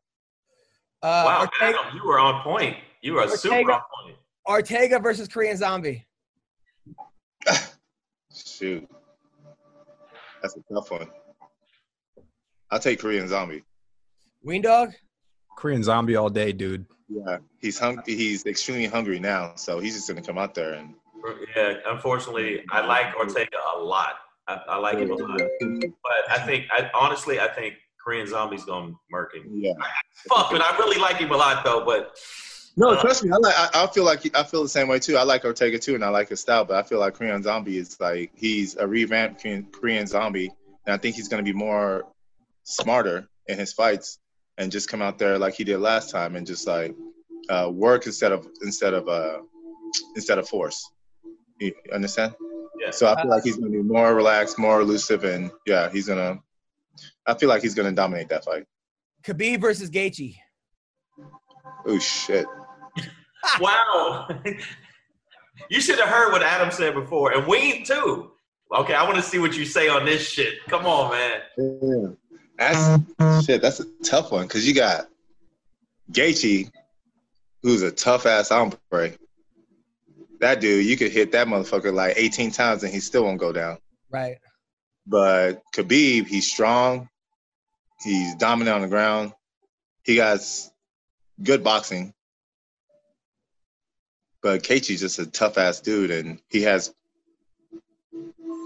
Uh, 1.02 1.24
wow, 1.26 1.40
Ortega, 1.42 1.80
Adam, 1.80 1.98
you 1.98 2.08
were 2.08 2.20
on 2.20 2.44
point. 2.44 2.78
You 3.02 3.14
were 3.14 3.28
super 3.28 3.72
on 3.74 3.82
point. 4.04 4.18
Ortega 4.48 5.00
versus 5.00 5.28
Korean 5.28 5.58
Zombie. 5.58 6.06
Shoot. 8.34 8.90
That's 10.42 10.58
a 10.58 10.74
tough 10.74 10.92
one. 10.92 11.08
I'll 12.72 12.80
take 12.80 13.00
Korean 13.00 13.28
Zombie. 13.28 13.64
Ween 14.44 14.62
Dog. 14.62 14.94
Korean 15.56 15.84
zombie 15.84 16.16
all 16.16 16.30
day, 16.30 16.52
dude. 16.52 16.86
Yeah, 17.08 17.38
he's 17.60 17.78
hungry. 17.78 18.16
He's 18.16 18.46
extremely 18.46 18.88
hungry 18.88 19.20
now, 19.20 19.54
so 19.56 19.80
he's 19.80 19.94
just 19.94 20.08
gonna 20.08 20.22
come 20.22 20.38
out 20.38 20.56
there 20.56 20.74
and. 20.74 20.96
Yeah, 21.56 21.76
unfortunately, 21.86 22.66
I 22.70 22.86
like 22.86 23.16
Ortega 23.16 23.58
a 23.78 23.80
lot. 23.80 24.16
I, 24.48 24.60
I 24.68 24.78
like 24.78 24.98
him 24.98 25.12
a 25.12 25.16
lot. 25.16 25.40
But 25.40 26.30
I 26.30 26.40
think, 26.46 26.66
I 26.70 26.90
honestly, 26.94 27.40
I 27.40 27.48
think 27.48 27.76
Korean 28.04 28.28
Zombie's 28.28 28.66
going 28.66 28.92
to 28.92 29.00
murk 29.10 29.34
him. 29.34 29.50
Yeah. 29.54 29.72
Fuck, 30.28 30.52
but 30.52 30.62
I 30.62 30.76
really 30.78 31.00
like 31.00 31.18
him 31.18 31.32
a 31.32 31.38
lot, 31.38 31.64
though. 31.64 31.86
But 31.86 32.18
No, 32.76 32.90
Uh, 32.90 33.02
trust 33.02 33.24
me. 33.24 33.32
I 33.32 33.38
like. 33.38 33.54
I, 33.56 33.84
I 33.84 33.88
feel 33.88 34.04
like 34.04 34.36
I 34.36 34.44
feel 34.44 34.64
the 34.64 34.70
same 34.70 34.88
way 34.88 35.00
too. 35.00 35.16
I 35.18 35.24
like 35.24 35.46
Ortega 35.46 35.78
too, 35.78 35.96
and 35.96 36.04
I 36.04 36.10
like 36.10 36.30
his 36.30 36.40
style. 36.40 36.66
But 36.66 36.78
I 36.78 36.84
feel 36.88 37.00
like 37.00 37.14
Korean 37.14 37.44
Zombie 37.44 37.78
is 37.78 38.00
like 38.00 38.32
he's 38.36 38.76
a 38.78 38.88
revamped 38.88 39.42
Korean, 39.42 39.68
Korean 39.72 40.08
Zombie, 40.08 40.50
and 40.86 40.94
I 40.94 40.98
think 40.98 41.16
he's 41.16 41.28
gonna 41.28 41.44
be 41.44 41.54
more 41.54 42.06
smarter 42.64 43.28
in 43.48 43.60
his 43.60 43.74
fights 43.74 44.20
and 44.58 44.72
just 44.72 44.90
come 44.90 45.02
out 45.02 45.20
there 45.20 45.38
like 45.38 45.54
he 45.54 45.64
did 45.64 45.78
last 45.80 46.10
time 46.10 46.36
and 46.36 46.48
just 46.48 46.66
like 46.68 46.96
uh, 47.50 47.70
work 47.72 48.06
instead 48.08 48.32
of 48.32 48.48
instead 48.64 48.94
of 48.96 49.08
uh, 49.08 49.38
instead 50.16 50.40
of 50.40 50.50
force. 50.50 50.90
You 51.60 51.74
understand? 51.94 52.34
Yeah. 52.80 52.90
So 52.90 53.06
I 53.08 53.22
feel 53.22 53.30
like 53.30 53.44
he's 53.44 53.58
gonna 53.58 53.70
be 53.72 53.84
more 53.84 54.16
relaxed, 54.16 54.58
more 54.58 54.82
elusive, 54.82 55.24
and 55.26 55.52
yeah, 55.68 55.92
he's 55.92 56.08
gonna. 56.08 56.40
I 57.28 57.36
feel 57.36 57.50
like 57.50 57.62
he's 57.62 57.76
gonna 57.76 57.92
dominate 57.92 58.30
that 58.30 58.46
fight. 58.46 58.66
Khabib 59.24 59.62
versus 59.62 59.92
Gaethje. 59.92 60.36
Oh 61.86 62.00
shit! 62.00 62.46
Wow. 63.60 64.28
you 65.70 65.82
should 65.82 66.00
have 66.00 66.10
heard 66.10 66.32
what 66.32 66.44
Adam 66.44 66.72
said 66.72 66.94
before. 66.94 67.32
And 67.34 67.48
we, 67.48 67.84
too. 67.84 68.32
Okay, 68.74 68.94
I 68.96 69.04
want 69.04 69.16
to 69.16 69.22
see 69.22 69.40
what 69.40 69.56
you 69.56 69.66
say 69.66 69.88
on 69.88 70.06
this 70.06 70.28
shit. 70.28 70.56
Come 70.68 70.86
on, 70.86 71.12
man. 71.12 71.42
Yeah. 71.58 72.08
That's 72.58 73.46
shit. 73.46 73.62
That's 73.62 73.80
a 73.80 73.86
tough 74.04 74.32
one 74.32 74.44
because 74.44 74.68
you 74.68 74.74
got 74.74 75.08
Gaethje, 76.12 76.72
who's 77.62 77.82
a 77.82 77.92
tough 77.92 78.26
ass 78.26 78.50
hombre. 78.50 79.14
That 80.40 80.60
dude, 80.60 80.86
you 80.86 80.98
could 80.98 81.12
hit 81.12 81.32
that 81.32 81.48
motherfucker 81.48 81.94
like 81.94 82.16
18 82.18 82.52
times 82.52 82.84
and 82.84 82.92
he 82.92 83.00
still 83.00 83.24
won't 83.24 83.40
go 83.40 83.54
down. 83.54 83.78
Right. 84.10 84.38
But 85.08 85.62
Khabib, 85.76 86.28
he's 86.28 86.52
strong. 86.52 87.10
He's 88.04 88.36
dominant 88.36 88.76
on 88.76 88.82
the 88.82 88.88
ground. 88.88 89.34
He 90.04 90.16
got 90.16 90.40
good 91.42 91.64
boxing. 91.64 92.14
But 94.44 94.62
Gaethje's 94.62 95.00
just 95.00 95.20
a 95.20 95.26
tough 95.26 95.58
ass 95.58 95.80
dude, 95.80 96.12
and 96.12 96.40
he 96.50 96.62
has 96.64 96.94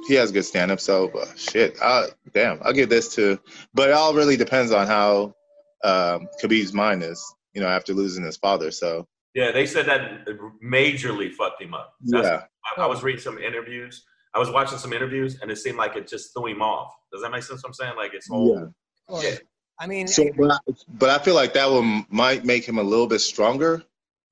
he 0.07 0.15
has 0.15 0.31
good 0.31 0.43
stand 0.43 0.71
up. 0.71 0.79
So 0.79 1.09
uh, 1.09 1.27
shit, 1.35 1.77
I, 1.81 2.07
damn, 2.33 2.59
I'll 2.63 2.73
give 2.73 2.89
this 2.89 3.13
to. 3.15 3.39
But 3.75 3.89
it 3.89 3.93
all 3.93 4.13
really 4.15 4.37
depends 4.37 4.71
on 4.71 4.87
how 4.87 5.35
um, 5.83 6.27
Khabib's 6.41 6.73
mind 6.73 7.03
is. 7.03 7.23
You 7.53 7.61
know, 7.61 7.67
after 7.67 7.93
losing 7.93 8.23
his 8.23 8.37
father. 8.37 8.69
So 8.71 9.07
Yeah, 9.33 9.51
they 9.51 9.65
said 9.65 9.85
that 9.87 10.27
majorly 10.63 11.31
fucked 11.31 11.61
him 11.61 11.73
up. 11.73 11.93
That's- 12.05 12.25
yeah, 12.25 12.43
I, 12.77 12.81
I 12.81 12.87
was 12.87 13.01
reading 13.03 13.21
some 13.21 13.37
interviews. 13.37 14.03
I 14.35 14.39
was 14.39 14.51
watching 14.51 14.77
some 14.77 14.93
interviews, 14.93 15.39
and 15.41 15.49
it 15.49 15.57
seemed 15.57 15.77
like 15.77 15.95
it 15.95 16.07
just 16.07 16.33
threw 16.33 16.47
him 16.47 16.61
off. 16.61 16.93
Does 17.11 17.23
that 17.23 17.31
make 17.31 17.41
sense? 17.41 17.63
What 17.63 17.69
I'm 17.69 17.73
saying, 17.73 17.95
like 17.95 18.13
it's 18.13 18.27
whole. 18.27 18.71
yeah. 19.09 19.15
Of. 19.15 19.23
Yeah. 19.23 19.35
I 19.79 19.87
mean, 19.87 20.07
So, 20.07 20.25
but 20.37 20.51
I, 20.51 20.57
but 20.87 21.09
I 21.09 21.17
feel 21.19 21.35
like 21.35 21.53
that 21.53 21.69
one 21.71 22.05
might 22.09 22.45
make 22.45 22.67
him 22.67 22.77
a 22.77 22.83
little 22.83 23.07
bit 23.07 23.19
stronger 23.19 23.83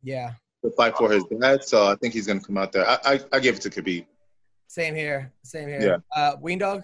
yeah. 0.05 0.33
To 0.69 0.75
fight 0.75 0.97
for 0.97 1.11
his 1.11 1.23
dad. 1.25 1.63
So 1.63 1.87
I 1.87 1.95
think 1.95 2.13
he's 2.13 2.27
gonna 2.27 2.39
come 2.39 2.57
out 2.57 2.71
there. 2.71 2.87
I 2.87 2.97
I, 3.05 3.19
I 3.33 3.39
give 3.39 3.55
it 3.55 3.61
to 3.61 3.69
Khabib. 3.69 4.05
Same 4.67 4.95
here. 4.95 5.31
Same 5.43 5.67
here. 5.67 6.03
Uh, 6.15 6.35
Ween 6.41 6.57
Dog. 6.59 6.83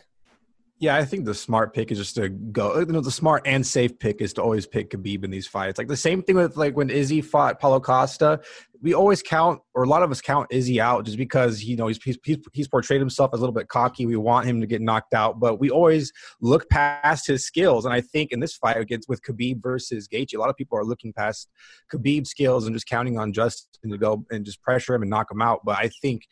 Yeah, 0.81 0.95
I 0.95 1.05
think 1.05 1.25
the 1.25 1.35
smart 1.35 1.75
pick 1.75 1.91
is 1.91 1.99
just 1.99 2.15
to 2.15 2.27
go. 2.27 2.73
Uh, 2.73 2.79
you 2.79 2.87
know, 2.87 3.01
the 3.01 3.11
smart 3.11 3.43
and 3.45 3.65
safe 3.65 3.99
pick 3.99 4.19
is 4.19 4.33
to 4.33 4.41
always 4.41 4.65
pick 4.65 4.89
Khabib 4.89 5.23
in 5.23 5.29
these 5.29 5.45
fights. 5.45 5.77
Like 5.77 5.87
the 5.87 5.95
same 5.95 6.23
thing 6.23 6.37
with 6.37 6.57
like 6.57 6.75
when 6.75 6.89
Izzy 6.89 7.21
fought 7.21 7.59
Paulo 7.59 7.79
Costa. 7.79 8.41
We 8.81 8.95
always 8.95 9.21
count, 9.21 9.61
or 9.75 9.83
a 9.83 9.87
lot 9.87 10.01
of 10.01 10.09
us 10.09 10.21
count 10.21 10.47
Izzy 10.49 10.81
out 10.81 11.05
just 11.05 11.17
because 11.17 11.63
you 11.63 11.75
know 11.75 11.85
he's 11.85 12.01
he's 12.01 12.17
he's, 12.23 12.39
he's 12.51 12.67
portrayed 12.67 12.99
himself 12.99 13.29
as 13.31 13.37
a 13.37 13.41
little 13.41 13.53
bit 13.53 13.67
cocky. 13.67 14.07
We 14.07 14.15
want 14.15 14.47
him 14.47 14.59
to 14.59 14.65
get 14.65 14.81
knocked 14.81 15.13
out, 15.13 15.39
but 15.39 15.59
we 15.59 15.69
always 15.69 16.11
look 16.41 16.67
past 16.67 17.27
his 17.27 17.45
skills. 17.45 17.85
And 17.85 17.93
I 17.93 18.01
think 18.01 18.31
in 18.31 18.39
this 18.39 18.55
fight 18.55 18.77
against 18.77 19.07
with 19.07 19.21
Khabib 19.21 19.61
versus 19.61 20.07
Gaethje, 20.07 20.33
a 20.33 20.39
lot 20.39 20.49
of 20.49 20.55
people 20.55 20.79
are 20.79 20.83
looking 20.83 21.13
past 21.13 21.47
Khabib's 21.93 22.31
skills 22.31 22.65
and 22.65 22.75
just 22.75 22.87
counting 22.87 23.19
on 23.19 23.33
Justin 23.33 23.91
to 23.91 23.99
go 23.99 24.25
and 24.31 24.43
just 24.43 24.63
pressure 24.63 24.95
him 24.95 25.03
and 25.03 25.11
knock 25.11 25.29
him 25.29 25.43
out. 25.43 25.59
But 25.63 25.77
I 25.77 25.91
think 26.01 26.23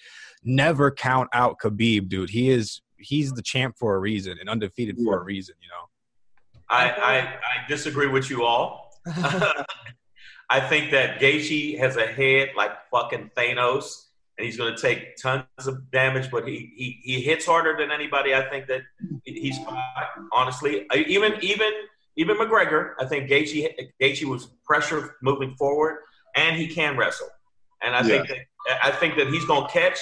never 0.43 0.89
count 0.89 1.29
out 1.33 1.57
Khabib, 1.63 2.09
dude. 2.09 2.31
He 2.31 2.49
is 2.49 2.81
he's 2.99 3.31
the 3.33 3.41
champ 3.41 3.75
for 3.77 3.95
a 3.95 3.99
reason 3.99 4.37
and 4.39 4.49
undefeated 4.49 4.97
for 5.03 5.19
a 5.19 5.23
reason, 5.23 5.55
you 5.61 5.67
know. 5.67 5.89
I, 6.69 6.89
I 6.89 7.17
I 7.19 7.67
disagree 7.67 8.07
with 8.07 8.29
you 8.29 8.45
all. 8.45 8.91
I 10.49 10.59
think 10.59 10.91
that 10.91 11.19
Gaethje 11.19 11.77
has 11.77 11.95
a 11.95 12.07
head 12.07 12.49
like 12.55 12.71
fucking 12.91 13.31
Thanos, 13.37 14.05
and 14.37 14.45
he's 14.45 14.57
going 14.57 14.75
to 14.75 14.81
take 14.81 15.17
tons 15.17 15.45
of 15.65 15.89
damage. 15.91 16.31
But 16.31 16.47
he, 16.47 16.71
he 16.75 16.99
he 17.03 17.21
hits 17.21 17.45
harder 17.45 17.75
than 17.77 17.91
anybody. 17.91 18.33
I 18.33 18.47
think 18.49 18.67
that 18.67 18.81
he's 19.25 19.57
fought, 19.59 20.09
honestly. 20.31 20.87
Uh, 20.89 20.97
even 21.07 21.33
even 21.41 21.71
even 22.17 22.37
McGregor. 22.37 22.93
I 22.99 23.05
think 23.05 23.29
Gaethje 23.29 23.73
Gaethje 24.01 24.25
was 24.25 24.47
pressure 24.65 25.15
moving 25.21 25.55
forward, 25.55 25.99
and 26.35 26.55
he 26.55 26.67
can 26.67 26.97
wrestle. 26.97 27.29
And 27.81 27.95
I 27.95 28.03
think 28.03 28.27
that 28.27 28.37
I 28.83 28.91
think 28.91 29.17
that 29.17 29.27
he's 29.27 29.45
going 29.45 29.67
to 29.67 29.71
catch 29.71 29.99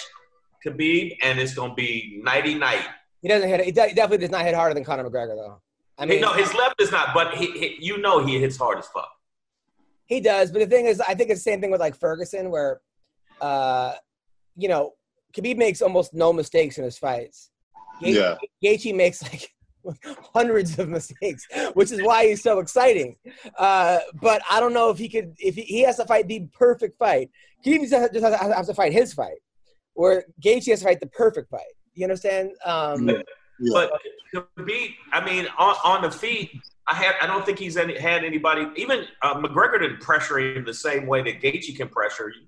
Khabib, 0.68 1.18
and 1.24 1.40
it's 1.40 1.54
going 1.54 1.72
to 1.72 1.76
be 1.76 2.20
nighty 2.24 2.56
night. 2.56 2.86
He 3.22 3.28
doesn't 3.28 3.50
hit. 3.50 3.66
He 3.66 3.72
definitely 3.72 4.20
does 4.20 4.32
not 4.32 4.46
hit 4.46 4.54
harder 4.56 4.74
than 4.74 4.84
Conor 4.84 5.10
McGregor, 5.10 5.36
though. 5.36 5.62
I 5.98 6.06
mean, 6.06 6.22
no, 6.22 6.34
his 6.34 6.54
left 6.54 6.80
is 6.80 6.92
not, 6.92 7.14
but 7.14 7.34
he, 7.34 7.52
he, 7.52 7.78
you 7.80 7.98
know 7.98 8.24
he 8.24 8.40
hits 8.40 8.58
hard 8.58 8.78
as 8.78 8.88
fuck. 8.88 9.10
He 10.06 10.20
does, 10.22 10.52
but 10.52 10.60
the 10.60 10.68
thing 10.68 10.86
is, 10.86 11.02
I 11.02 11.16
think 11.16 11.32
it's 11.32 11.44
the 11.44 11.52
same 11.52 11.60
thing 11.60 11.72
with 11.72 11.82
like 11.82 11.96
Ferguson, 11.96 12.50
where, 12.50 12.82
uh, 13.42 13.94
you 14.56 14.70
know, 14.70 14.94
Khabib 15.34 15.58
makes 15.58 15.82
almost 15.82 16.14
no 16.14 16.32
mistakes 16.32 16.78
in 16.78 16.84
his 16.84 16.98
fights. 16.98 17.50
Gaethje, 18.02 18.14
Yeah. 18.14 18.36
Gaethje 18.64 18.96
makes 18.96 19.24
like 19.24 19.52
hundreds 20.34 20.78
of 20.80 20.88
mistakes, 20.88 21.48
which 21.74 21.92
is 21.92 22.02
why 22.02 22.28
he's 22.28 22.44
so 22.44 22.60
exciting. 22.60 23.16
Uh, 23.58 24.00
but 24.22 24.42
I 24.50 24.60
don't 24.60 24.74
know 24.74 24.90
if 24.92 24.98
he 24.98 25.10
could, 25.10 25.34
if 25.40 25.56
he, 25.56 25.64
he 25.64 25.82
has 25.82 25.98
to 25.98 26.06
fight 26.06 26.28
the 26.28 26.48
perfect 26.54 26.98
fight. 26.98 27.30
Khabib 27.66 27.82
just 27.82 27.94
has, 27.94 28.12
has, 28.22 28.54
has 28.56 28.68
to 28.68 28.74
fight 28.74 28.94
his 28.94 29.14
fight, 29.14 29.40
where 29.98 30.26
Gaethje 30.44 30.68
has 30.70 30.80
to 30.80 30.86
fight 30.86 31.00
the 31.00 31.08
perfect 31.08 31.50
fight. 31.50 31.74
You 31.96 32.06
understand? 32.06 32.52
Um, 32.66 33.10
Yeah. 33.10 33.22
Yeah. 33.60 33.72
But 33.74 33.92
Khabib, 34.60 34.94
I 35.14 35.26
mean, 35.26 35.48
on, 35.58 35.76
on 35.84 36.02
the 36.04 36.12
feet, 36.12 36.52
I 36.86 36.94
had 36.94 37.16
I 37.20 37.26
don't 37.26 37.44
think 37.44 37.58
he's 37.58 37.76
any, 37.76 37.98
had 37.98 38.24
anybody. 38.24 38.68
Even 38.76 39.06
uh, 39.24 39.34
McGregor 39.42 39.80
didn't 39.80 40.00
pressure 40.00 40.38
him 40.38 40.64
the 40.64 40.74
same 40.76 41.08
way 41.08 41.24
that 41.24 41.42
Gaethje 41.42 41.76
can 41.76 41.90
pressure 41.90 42.30
you. 42.30 42.48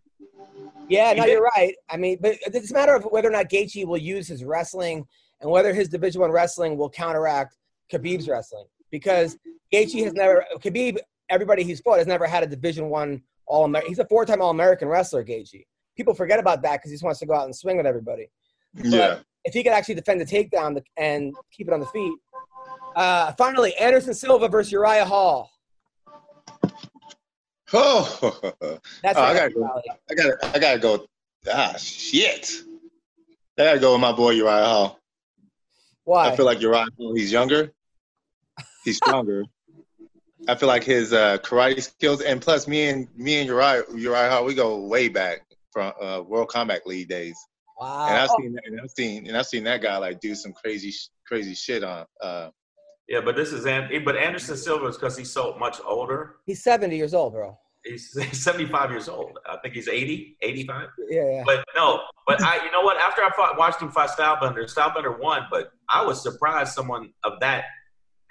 Yeah, 0.87 1.13
He 1.13 1.19
no, 1.19 1.25
did. 1.25 1.31
you're 1.33 1.49
right. 1.57 1.73
I 1.89 1.97
mean, 1.97 2.19
but 2.21 2.35
it's 2.45 2.69
a 2.69 2.73
matter 2.75 2.93
of 2.93 3.03
whether 3.05 3.27
or 3.27 3.31
not 3.31 3.49
Gaethje 3.49 3.85
will 3.87 3.97
use 3.97 4.27
his 4.27 4.43
wrestling 4.43 5.03
and 5.41 5.49
whether 5.49 5.73
his 5.73 5.89
Division 5.89 6.21
One 6.21 6.31
wrestling 6.31 6.77
will 6.77 6.89
counteract 6.91 7.57
Khabib's 7.91 8.27
wrestling. 8.29 8.65
Because 8.91 9.35
Gaethje 9.73 10.03
has 10.03 10.13
never 10.13 10.45
Khabib. 10.59 10.97
Everybody 11.29 11.63
he's 11.63 11.79
fought 11.81 11.97
has 11.97 12.07
never 12.07 12.27
had 12.27 12.43
a 12.43 12.47
Division 12.47 12.89
One 12.89 13.23
All 13.47 13.65
American. 13.65 13.89
He's 13.89 13.99
a 13.99 14.05
four-time 14.05 14.43
All 14.43 14.51
American 14.51 14.87
wrestler. 14.87 15.23
Gaethje. 15.23 15.65
People 15.99 16.13
forget 16.13 16.39
about 16.39 16.61
that 16.61 16.77
because 16.77 16.91
he 16.91 16.93
just 16.93 17.03
wants 17.03 17.19
to 17.19 17.25
go 17.25 17.33
out 17.33 17.43
and 17.43 17.53
swing 17.53 17.75
with 17.75 17.85
everybody. 17.85 18.29
yeah. 18.73 19.19
If 19.43 19.53
he 19.53 19.63
could 19.63 19.73
actually 19.73 19.95
defend 19.95 20.21
the 20.21 20.25
takedown 20.25 20.81
and 20.95 21.35
keep 21.51 21.67
it 21.67 21.73
on 21.73 21.81
the 21.81 21.87
feet. 21.87 22.13
Uh, 22.95 23.33
finally, 23.33 23.75
Anderson 23.75 24.13
Silva 24.13 24.47
versus 24.47 24.71
Uriah 24.71 25.03
Hall. 25.03 25.51
Oh, 27.71 28.17
That's 29.03 29.19
Oh, 29.19 29.21
I 29.21 29.33
gotta 29.33 29.49
go. 29.51 29.81
I 30.09 30.15
gotta, 30.15 30.37
I 30.55 30.57
gotta 30.59 30.79
go. 30.79 31.05
Ah, 31.53 31.75
shit. 31.77 32.49
I 33.59 33.63
gotta 33.65 33.79
go 33.79 33.91
with 33.91 34.01
my 34.01 34.11
boy 34.13 34.31
Uriah 34.31 34.63
Hall. 34.65 34.99
Why? 36.05 36.29
I 36.29 36.35
feel 36.35 36.45
like 36.45 36.61
Uriah 36.61 36.87
Hall. 36.97 37.13
He's 37.13 37.31
younger. 37.31 37.71
He's 38.85 38.97
stronger. 38.97 39.43
I 40.47 40.55
feel 40.55 40.67
like 40.67 40.83
his 40.83 41.13
uh, 41.13 41.37
karate 41.39 41.83
skills, 41.83 42.21
and 42.21 42.41
plus, 42.41 42.67
me 42.67 42.87
and 42.87 43.07
me 43.15 43.39
and 43.39 43.47
Uriah, 43.47 43.83
Uriah 43.93 44.31
Hall, 44.31 44.45
we 44.45 44.55
go 44.55 44.79
way 44.87 45.07
back 45.09 45.48
from 45.71 45.93
uh, 46.01 46.21
World 46.21 46.49
Combat 46.49 46.85
League 46.85 47.09
days. 47.09 47.35
wow. 47.79 48.07
And 48.07 48.17
I've 48.17 48.29
seen, 48.29 48.57
and 48.65 48.81
I've 48.81 48.91
seen, 48.91 49.27
and 49.27 49.37
I've 49.37 49.45
seen 49.45 49.63
that 49.65 49.81
guy 49.81 49.97
like 49.97 50.19
do 50.19 50.35
some 50.35 50.53
crazy, 50.53 50.93
crazy 51.27 51.53
shit 51.55 51.83
on. 51.83 52.05
Uh, 52.21 52.49
Yeah, 53.07 53.21
but 53.21 53.35
this 53.35 53.51
is 53.53 53.65
An- 53.65 53.89
but 54.05 54.15
Anderson 54.15 54.57
Silva 54.57 54.87
is 54.87 54.95
because 54.97 55.17
he's 55.17 55.31
so 55.31 55.55
much 55.57 55.79
older. 55.85 56.37
he's 56.45 56.63
70 56.63 56.95
years 56.95 57.13
old, 57.13 57.33
bro. 57.33 57.57
He's, 57.85 58.11
he's 58.29 58.43
75 58.43 58.91
years 58.91 59.07
old. 59.07 59.37
I 59.49 59.57
think 59.61 59.73
he's 59.75 59.87
80, 59.87 60.37
85. 60.41 60.87
Yeah, 61.09 61.23
yeah. 61.31 61.43
But 61.45 61.63
no, 61.75 62.01
but 62.27 62.41
I, 62.43 62.63
you 62.65 62.71
know 62.71 62.81
what? 62.81 62.97
After 62.97 63.21
I 63.23 63.29
fought, 63.35 63.57
watched 63.57 63.81
him 63.81 63.89
fight 63.91 64.09
Stylebender, 64.09 64.65
Stylebender 64.73 65.17
won. 65.19 65.43
But 65.49 65.71
I 65.89 66.03
was 66.05 66.21
surprised 66.21 66.73
someone 66.73 67.13
of 67.23 67.33
that. 67.39 67.63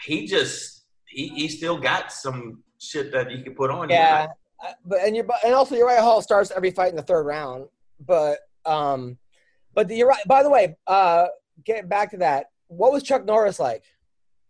He 0.03 0.27
just 0.27 0.85
he 1.07 1.29
he 1.29 1.49
still 1.49 1.79
got 1.79 2.13
some 2.13 2.63
shit 2.79 3.11
that 3.13 3.31
he 3.31 3.43
could 3.43 3.57
put 3.57 3.71
on. 3.71 3.89
you. 3.89 3.97
Yeah, 3.97 4.27
uh, 4.29 4.33
but 4.85 5.01
and 5.01 5.15
you're 5.15 5.27
and 5.45 5.55
also 5.55 5.75
Uriah 5.75 6.03
Hall 6.03 6.23
starts 6.23 6.51
every 6.51 6.71
fight 6.71 6.91
in 6.91 6.97
the 6.97 7.03
third 7.03 7.25
round. 7.25 7.67
But 8.05 8.39
um, 8.65 9.19
but 9.75 9.91
you're 9.91 10.09
right. 10.09 10.27
By 10.27 10.43
the 10.43 10.51
way, 10.51 10.77
uh, 10.87 11.27
getting 11.65 11.89
back 11.89 12.11
to 12.13 12.19
that, 12.19 12.47
what 12.69 12.93
was 12.93 13.03
Chuck 13.03 13.25
Norris 13.25 13.59
like? 13.59 13.85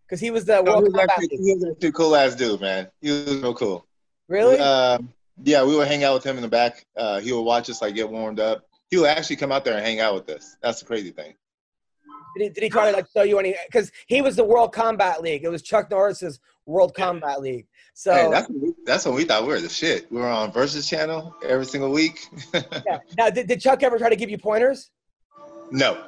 Because 0.07 0.21
he 0.21 0.31
was 0.31 0.45
the 0.45 0.57
he, 0.57 0.63
World 0.63 0.85
was 0.85 0.95
actually, 0.95 1.29
he 1.29 1.55
was 1.55 1.67
actually 1.71 1.93
cool 1.93 2.17
ass 2.17 2.35
dude, 2.35 2.61
man. 2.61 2.89
He 3.01 3.11
was 3.11 3.37
real 3.37 3.55
cool. 3.55 3.87
Really? 4.29 4.57
Uh, 4.59 4.99
yeah, 5.45 5.65
we 5.65 5.77
would 5.77 5.89
hang 5.89 6.05
out 6.05 6.15
with 6.15 6.25
him 6.25 6.37
in 6.37 6.43
the 6.43 6.49
back. 6.49 6.85
Uh, 6.97 7.21
he 7.21 7.33
would 7.33 7.43
watch 7.43 7.69
us 7.71 7.83
like 7.83 7.95
get 7.95 8.11
warmed 8.11 8.41
up. 8.41 8.67
He 8.91 8.97
would 8.97 9.09
actually 9.09 9.37
come 9.37 9.53
out 9.53 9.65
there 9.65 9.77
and 9.77 9.85
hang 9.85 10.01
out 10.01 10.15
with 10.15 10.29
us. 10.31 10.57
That's 10.63 10.81
the 10.81 10.87
crazy 10.87 11.11
thing. 11.11 11.35
Did 12.39 12.45
he, 12.45 12.51
did 12.51 12.63
he 12.65 12.71
try 12.71 12.91
to 12.91 12.97
like 12.97 13.07
show 13.15 13.23
you 13.23 13.39
any? 13.39 13.55
Because 13.67 13.91
he 14.07 14.23
was 14.23 14.37
the 14.37 14.45
World 14.45 14.73
Combat 14.73 15.21
League. 15.21 15.45
It 15.45 15.49
was 15.49 15.63
Chuck 15.63 15.91
Norris's 15.91 16.41
World 16.67 16.95
Combat 16.95 17.41
League. 17.41 17.67
So 17.95 18.13
hey, 18.15 18.31
that's 18.31 18.49
when 18.49 18.61
we, 18.61 18.73
that's 18.87 19.05
when 19.05 19.15
we 19.15 19.25
thought 19.25 19.43
we 19.43 19.49
were 19.49 19.61
the 19.61 19.69
shit. 19.69 20.11
We 20.13 20.21
were 20.21 20.29
on 20.29 20.53
Versus 20.53 20.89
Channel 20.89 21.35
every 21.45 21.67
single 21.67 21.91
week. 21.91 22.21
yeah. 22.55 22.99
now, 23.17 23.31
did, 23.31 23.49
did 23.49 23.61
Chuck 23.61 23.83
ever 23.83 23.99
try 23.99 24.09
to 24.09 24.17
give 24.17 24.31
you 24.31 24.39
pointers? 24.39 24.91
no, 25.71 26.05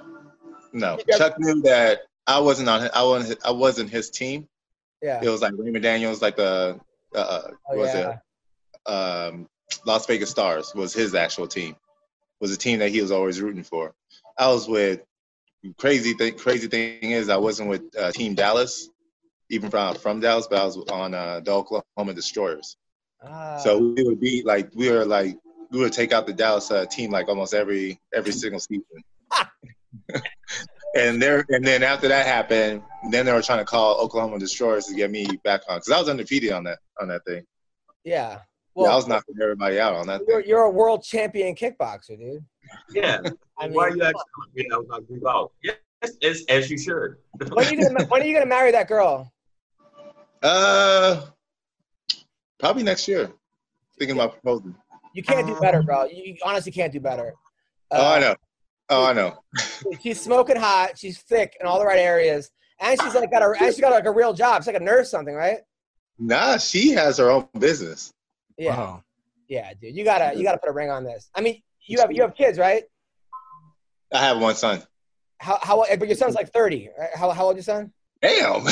no. 0.72 0.96
Did 0.96 1.06
you 1.08 1.14
ever- 1.14 1.24
Chuck 1.24 1.38
knew 1.40 1.62
that 1.62 2.00
I 2.26 2.38
wasn't 2.38 2.68
on. 2.68 2.88
I 2.94 3.02
wasn't. 3.02 3.40
I 3.44 3.50
wasn't 3.50 3.90
his 3.90 4.10
team. 4.10 4.46
Yeah. 5.02 5.20
It 5.22 5.28
was 5.28 5.40
like 5.42 5.52
Raymond 5.56 5.82
Daniels, 5.82 6.22
like 6.22 6.36
the 6.36 6.78
uh, 7.14 7.40
Oh, 7.70 7.76
was 7.76 7.92
yeah. 7.94 8.18
it? 8.86 8.90
Um, 8.90 9.48
Las 9.86 10.06
Vegas 10.06 10.30
Stars 10.30 10.72
was 10.74 10.92
his 10.92 11.14
actual 11.14 11.46
team. 11.46 11.74
Was 12.40 12.52
a 12.52 12.56
team 12.56 12.78
that 12.78 12.90
he 12.90 13.00
was 13.00 13.10
always 13.10 13.40
rooting 13.40 13.64
for. 13.64 13.94
I 14.38 14.48
was 14.48 14.68
with. 14.68 15.00
Crazy 15.76 16.14
thing. 16.14 16.36
Crazy 16.36 16.68
thing 16.68 17.10
is, 17.10 17.28
I 17.28 17.36
wasn't 17.36 17.68
with 17.68 17.82
uh, 17.98 18.12
Team 18.12 18.34
Dallas, 18.34 18.88
even 19.50 19.70
from 19.70 19.94
from 19.94 20.20
Dallas, 20.20 20.46
but 20.48 20.60
I 20.60 20.64
was 20.64 20.76
on 20.90 21.14
uh, 21.14 21.40
the 21.40 21.52
Oklahoma 21.52 22.14
Destroyers. 22.14 22.76
Ah, 23.22 23.58
So 23.58 23.78
we 23.78 24.02
would 24.04 24.20
be 24.20 24.42
like, 24.42 24.70
we 24.74 24.90
were 24.90 25.04
like, 25.04 25.36
we 25.70 25.78
would 25.80 25.92
take 25.92 26.12
out 26.12 26.26
the 26.26 26.32
Dallas 26.32 26.70
uh, 26.70 26.86
team 26.86 27.10
like 27.10 27.28
almost 27.28 27.52
every 27.52 28.00
every 28.14 28.32
single 28.32 28.60
season. 28.60 28.84
and 30.96 31.20
there, 31.20 31.44
and 31.50 31.64
then 31.64 31.82
after 31.82 32.08
that 32.08 32.26
happened, 32.26 32.82
then 33.10 33.26
they 33.26 33.32
were 33.32 33.42
trying 33.42 33.58
to 33.58 33.64
call 33.66 34.00
Oklahoma 34.00 34.38
Destroyers 34.38 34.86
to 34.86 34.94
get 34.94 35.10
me 35.10 35.26
back 35.44 35.60
on 35.68 35.78
because 35.78 35.90
I 35.90 35.98
was 35.98 36.08
undefeated 36.08 36.52
on 36.52 36.64
that 36.64 36.78
on 37.00 37.08
that 37.08 37.24
thing. 37.26 37.44
yeah. 38.04 38.38
Yeah, 38.76 38.82
I 38.82 38.86
Well, 38.88 38.96
was 38.96 39.06
knocking 39.08 39.34
everybody 39.42 39.78
out 39.80 39.94
on 39.94 40.06
that. 40.08 40.22
you're, 40.28 40.40
you're 40.44 40.62
a 40.62 40.70
world 40.70 41.02
champion 41.02 41.54
kickboxer, 41.54 42.18
dude. 42.18 42.44
Yeah. 42.92 43.20
I 43.58 43.66
mean, 43.66 43.74
Why 43.74 43.84
are 43.84 43.90
you 43.90 43.96
come 44.00 44.06
asking 44.14 44.54
me? 44.54 44.68
I 44.72 44.76
was 44.76 44.86
not 44.88 45.06
group 45.06 45.22
out. 45.28 45.52
Yes, 45.62 45.76
as, 46.22 46.44
as 46.48 46.70
you 46.70 46.78
should. 46.78 47.16
when 47.52 47.66
are 47.66 47.70
you 47.74 47.82
gonna 47.82 48.04
when 48.06 48.22
are 48.22 48.24
you 48.24 48.32
gonna 48.34 48.46
marry 48.46 48.70
that 48.72 48.88
girl? 48.88 49.30
Uh, 50.42 51.26
probably 52.58 52.82
next 52.82 53.06
year. 53.08 53.30
Thinking 53.98 54.16
about 54.16 54.32
proposing. 54.40 54.74
You 55.14 55.22
can't 55.22 55.46
do 55.46 55.58
better, 55.60 55.82
bro. 55.82 56.04
You 56.04 56.22
you 56.24 56.36
honestly 56.42 56.72
can't 56.72 56.92
do 56.92 57.00
better. 57.00 57.34
oh, 57.90 58.02
I 58.02 58.16
Uh, 58.16 58.20
know. 58.20 58.34
Oh, 58.92 59.04
I 59.04 59.12
know. 59.12 59.38
She's 60.00 60.20
smoking 60.20 60.56
hot. 60.56 60.98
She's 60.98 61.18
thick 61.18 61.56
in 61.60 61.66
all 61.66 61.78
the 61.78 61.84
right 61.84 61.98
areas, 61.98 62.50
and 62.80 63.00
she's 63.00 63.14
like 63.14 63.30
got 63.30 63.42
a 63.42 63.52
and 63.62 63.74
she 63.74 63.80
got 63.80 63.92
like 63.92 64.06
a 64.06 64.10
real 64.10 64.32
job. 64.32 64.62
She's 64.62 64.68
like 64.68 64.76
a 64.76 64.84
nurse, 64.84 65.08
or 65.08 65.10
something, 65.10 65.34
right? 65.34 65.58
Nah, 66.18 66.56
she 66.56 66.90
has 66.90 67.18
her 67.18 67.30
own 67.30 67.46
business. 67.58 68.12
Yeah, 68.60 68.76
Wow. 68.76 69.02
yeah, 69.48 69.72
dude. 69.80 69.96
You 69.96 70.04
gotta 70.04 70.36
you 70.36 70.44
gotta 70.44 70.58
put 70.58 70.68
a 70.68 70.72
ring 70.72 70.90
on 70.90 71.02
this. 71.02 71.30
I 71.34 71.40
mean, 71.40 71.62
you 71.86 71.98
have 71.98 72.12
you 72.12 72.20
have 72.20 72.34
kids, 72.34 72.58
right? 72.58 72.82
I 74.12 74.18
have 74.18 74.38
one 74.38 74.54
son. 74.54 74.82
How 75.38 75.58
how 75.62 75.82
but 75.98 76.06
your 76.06 76.16
son's 76.16 76.34
like 76.34 76.52
thirty. 76.52 76.90
Right? 76.98 77.08
How 77.14 77.30
how 77.30 77.46
old 77.46 77.56
your 77.56 77.62
son? 77.62 77.90
Damn. 78.20 78.66
I 78.66 78.70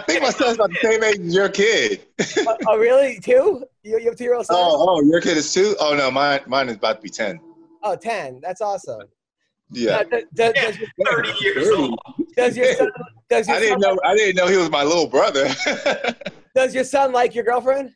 think 0.00 0.22
my 0.22 0.28
son's 0.28 0.56
about 0.56 0.68
the 0.68 0.78
same 0.82 1.02
age 1.02 1.20
as 1.20 1.34
your 1.34 1.48
kid. 1.48 2.02
oh, 2.46 2.56
oh, 2.66 2.76
really? 2.76 3.18
Two? 3.18 3.64
You, 3.82 3.98
you 3.98 4.10
have 4.10 4.16
two 4.16 4.24
year 4.24 4.34
old 4.34 4.44
son? 4.44 4.56
Oh, 4.58 4.86
oh, 4.90 5.02
your 5.04 5.22
kid 5.22 5.38
is 5.38 5.54
two? 5.54 5.74
Oh 5.80 5.96
no, 5.96 6.10
mine 6.10 6.40
mine 6.46 6.68
is 6.68 6.76
about 6.76 6.96
to 6.96 7.02
be 7.02 7.08
ten. 7.08 7.40
Oh, 7.82 7.96
10. 7.96 8.40
That's 8.42 8.60
awesome. 8.60 9.04
Yeah. 9.70 9.98
Now, 9.98 10.02
does, 10.02 10.24
does, 10.34 10.52
does, 10.52 10.78
your, 10.78 10.88
30 11.06 11.32
years 11.40 11.68
old. 11.70 11.98
does 12.36 12.56
your 12.56 12.74
son 12.74 12.90
does 13.30 13.48
I 13.48 13.58
didn't 13.60 13.80
know 13.80 13.98
I 14.04 14.14
didn't 14.16 14.36
know 14.36 14.46
he 14.48 14.56
was 14.56 14.70
my 14.70 14.82
little 14.82 15.06
brother. 15.06 15.48
does 16.54 16.74
your 16.74 16.84
son 16.84 17.12
like 17.12 17.34
your 17.34 17.44
girlfriend? 17.44 17.92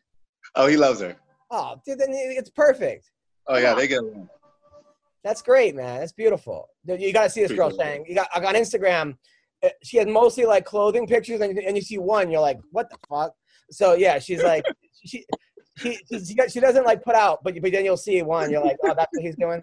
oh, 0.57 0.67
he 0.67 0.77
loves 0.77 1.01
her. 1.01 1.17
Oh, 1.51 1.77
dude, 1.87 1.99
then 1.99 2.09
it's 2.11 2.51
perfect. 2.51 3.11
Oh 3.47 3.57
yeah, 3.59 3.75
they 3.75 3.89
get 3.89 4.01
along. 4.01 4.29
That's 5.25 5.41
great, 5.43 5.75
man. 5.77 6.01
That's 6.01 6.13
beautiful. 6.13 6.69
You 6.85 7.13
got 7.13 7.25
to 7.25 7.31
see 7.31 7.43
this 7.43 7.53
girl 7.53 7.71
thing. 7.71 8.05
You 8.09 8.17
got 8.17 8.29
on 8.35 8.55
Instagram. 8.55 9.17
uh, 9.65 9.69
She 9.85 9.97
has 9.99 10.07
mostly 10.07 10.45
like 10.45 10.65
clothing 10.65 11.07
pictures, 11.07 11.41
and, 11.41 11.57
and 11.59 11.77
you 11.77 11.83
see 11.83 11.99
one, 11.99 12.31
you're 12.31 12.41
like, 12.41 12.59
what 12.73 12.91
the 12.91 12.97
fuck? 13.09 13.33
So 13.71 13.95
yeah, 13.95 14.19
she's 14.19 14.43
like, 14.43 14.65
she 15.07 15.25
she 15.79 15.99
she, 16.09 16.37
she 16.49 16.61
doesn't 16.61 16.85
like 16.85 17.03
put 17.05 17.15
out, 17.15 17.39
but 17.45 17.55
but 17.63 17.71
then 17.73 17.85
you'll 17.85 17.97
see 17.97 18.21
one, 18.23 18.51
you're 18.51 18.65
like, 18.65 18.77
oh, 18.85 18.95
that's 18.97 19.11
what 19.13 19.23
he's 19.25 19.37
doing. 19.37 19.61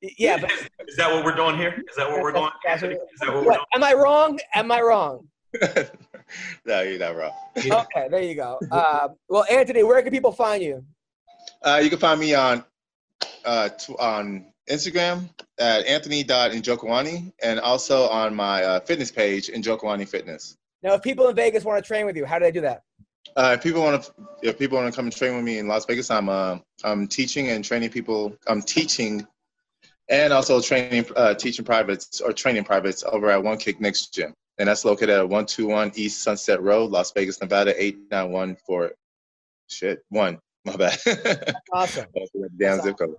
Yeah, 0.00 0.38
but 0.38 0.50
Is 0.86 0.96
that 0.96 1.10
what 1.12 1.24
we're 1.24 1.34
doing 1.34 1.56
here? 1.56 1.74
Is 1.88 1.96
that 1.96 2.08
what 2.10 2.20
we're 2.22 2.32
doing? 2.32 2.50
That's 2.64 2.82
what- 2.82 2.92
Is 2.92 2.98
that 3.20 3.28
what 3.28 3.36
we're 3.36 3.42
what, 3.44 3.54
doing? 3.54 3.64
am 3.74 3.84
I 3.84 3.92
wrong? 3.94 4.38
Am 4.54 4.70
I 4.70 4.80
wrong? 4.80 5.26
no, 6.64 6.82
you're 6.82 6.98
not 6.98 7.16
wrong. 7.16 7.32
Okay, 7.56 8.08
there 8.10 8.22
you 8.22 8.34
go. 8.34 8.58
Uh, 8.70 9.08
well, 9.28 9.44
Anthony, 9.50 9.82
where 9.82 10.00
can 10.02 10.12
people 10.12 10.30
find 10.32 10.62
you? 10.62 10.84
Uh, 11.62 11.80
you 11.82 11.88
can 11.90 11.98
find 11.98 12.20
me 12.20 12.34
on 12.34 12.62
uh, 13.44 13.70
t- 13.70 13.94
on 13.98 14.46
Instagram 14.70 15.28
at 15.58 15.86
anthony.njokuani 15.86 17.32
and 17.42 17.58
also 17.60 18.06
on 18.08 18.34
my 18.36 18.62
uh, 18.62 18.80
fitness 18.80 19.10
page, 19.10 19.48
Njokuani 19.48 20.06
Fitness. 20.06 20.56
Now, 20.82 20.94
if 20.94 21.02
people 21.02 21.26
in 21.28 21.34
Vegas 21.34 21.64
want 21.64 21.82
to 21.82 21.86
train 21.86 22.06
with 22.06 22.16
you, 22.16 22.24
how 22.26 22.38
do 22.38 22.44
they 22.44 22.52
do 22.52 22.60
that? 22.60 22.82
Uh, 23.36 23.52
if 23.56 23.62
people 23.62 23.82
want 23.82 24.02
to, 24.02 24.12
if 24.42 24.58
people 24.58 24.78
want 24.78 24.92
to 24.92 24.96
come 24.96 25.06
and 25.06 25.14
train 25.16 25.34
with 25.34 25.44
me 25.44 25.58
in 25.58 25.66
Las 25.66 25.86
Vegas, 25.86 26.10
I'm 26.10 26.28
uh, 26.28 26.58
I'm 26.84 27.08
teaching 27.08 27.48
and 27.48 27.64
training 27.64 27.90
people. 27.90 28.36
I'm 28.46 28.62
teaching, 28.62 29.26
and 30.08 30.32
also 30.32 30.60
training, 30.60 31.06
uh, 31.16 31.34
teaching 31.34 31.64
privates 31.64 32.20
or 32.20 32.32
training 32.32 32.64
privates 32.64 33.04
over 33.04 33.30
at 33.30 33.42
One 33.42 33.58
Kick 33.58 33.80
Nick's 33.80 34.06
Gym, 34.06 34.34
and 34.58 34.68
that's 34.68 34.84
located 34.84 35.10
at 35.10 35.22
121 35.28 35.92
East 35.94 36.22
Sunset 36.22 36.62
Road, 36.62 36.90
Las 36.90 37.12
Vegas, 37.12 37.40
Nevada 37.40 37.74
891 37.82 38.56
Shit, 39.70 40.00
one. 40.08 40.38
My 40.64 40.76
bad. 40.76 40.98
Awesome. 41.72 42.06
That's 42.14 42.30
damn 42.58 42.80
zip 42.80 42.98
code. 42.98 43.14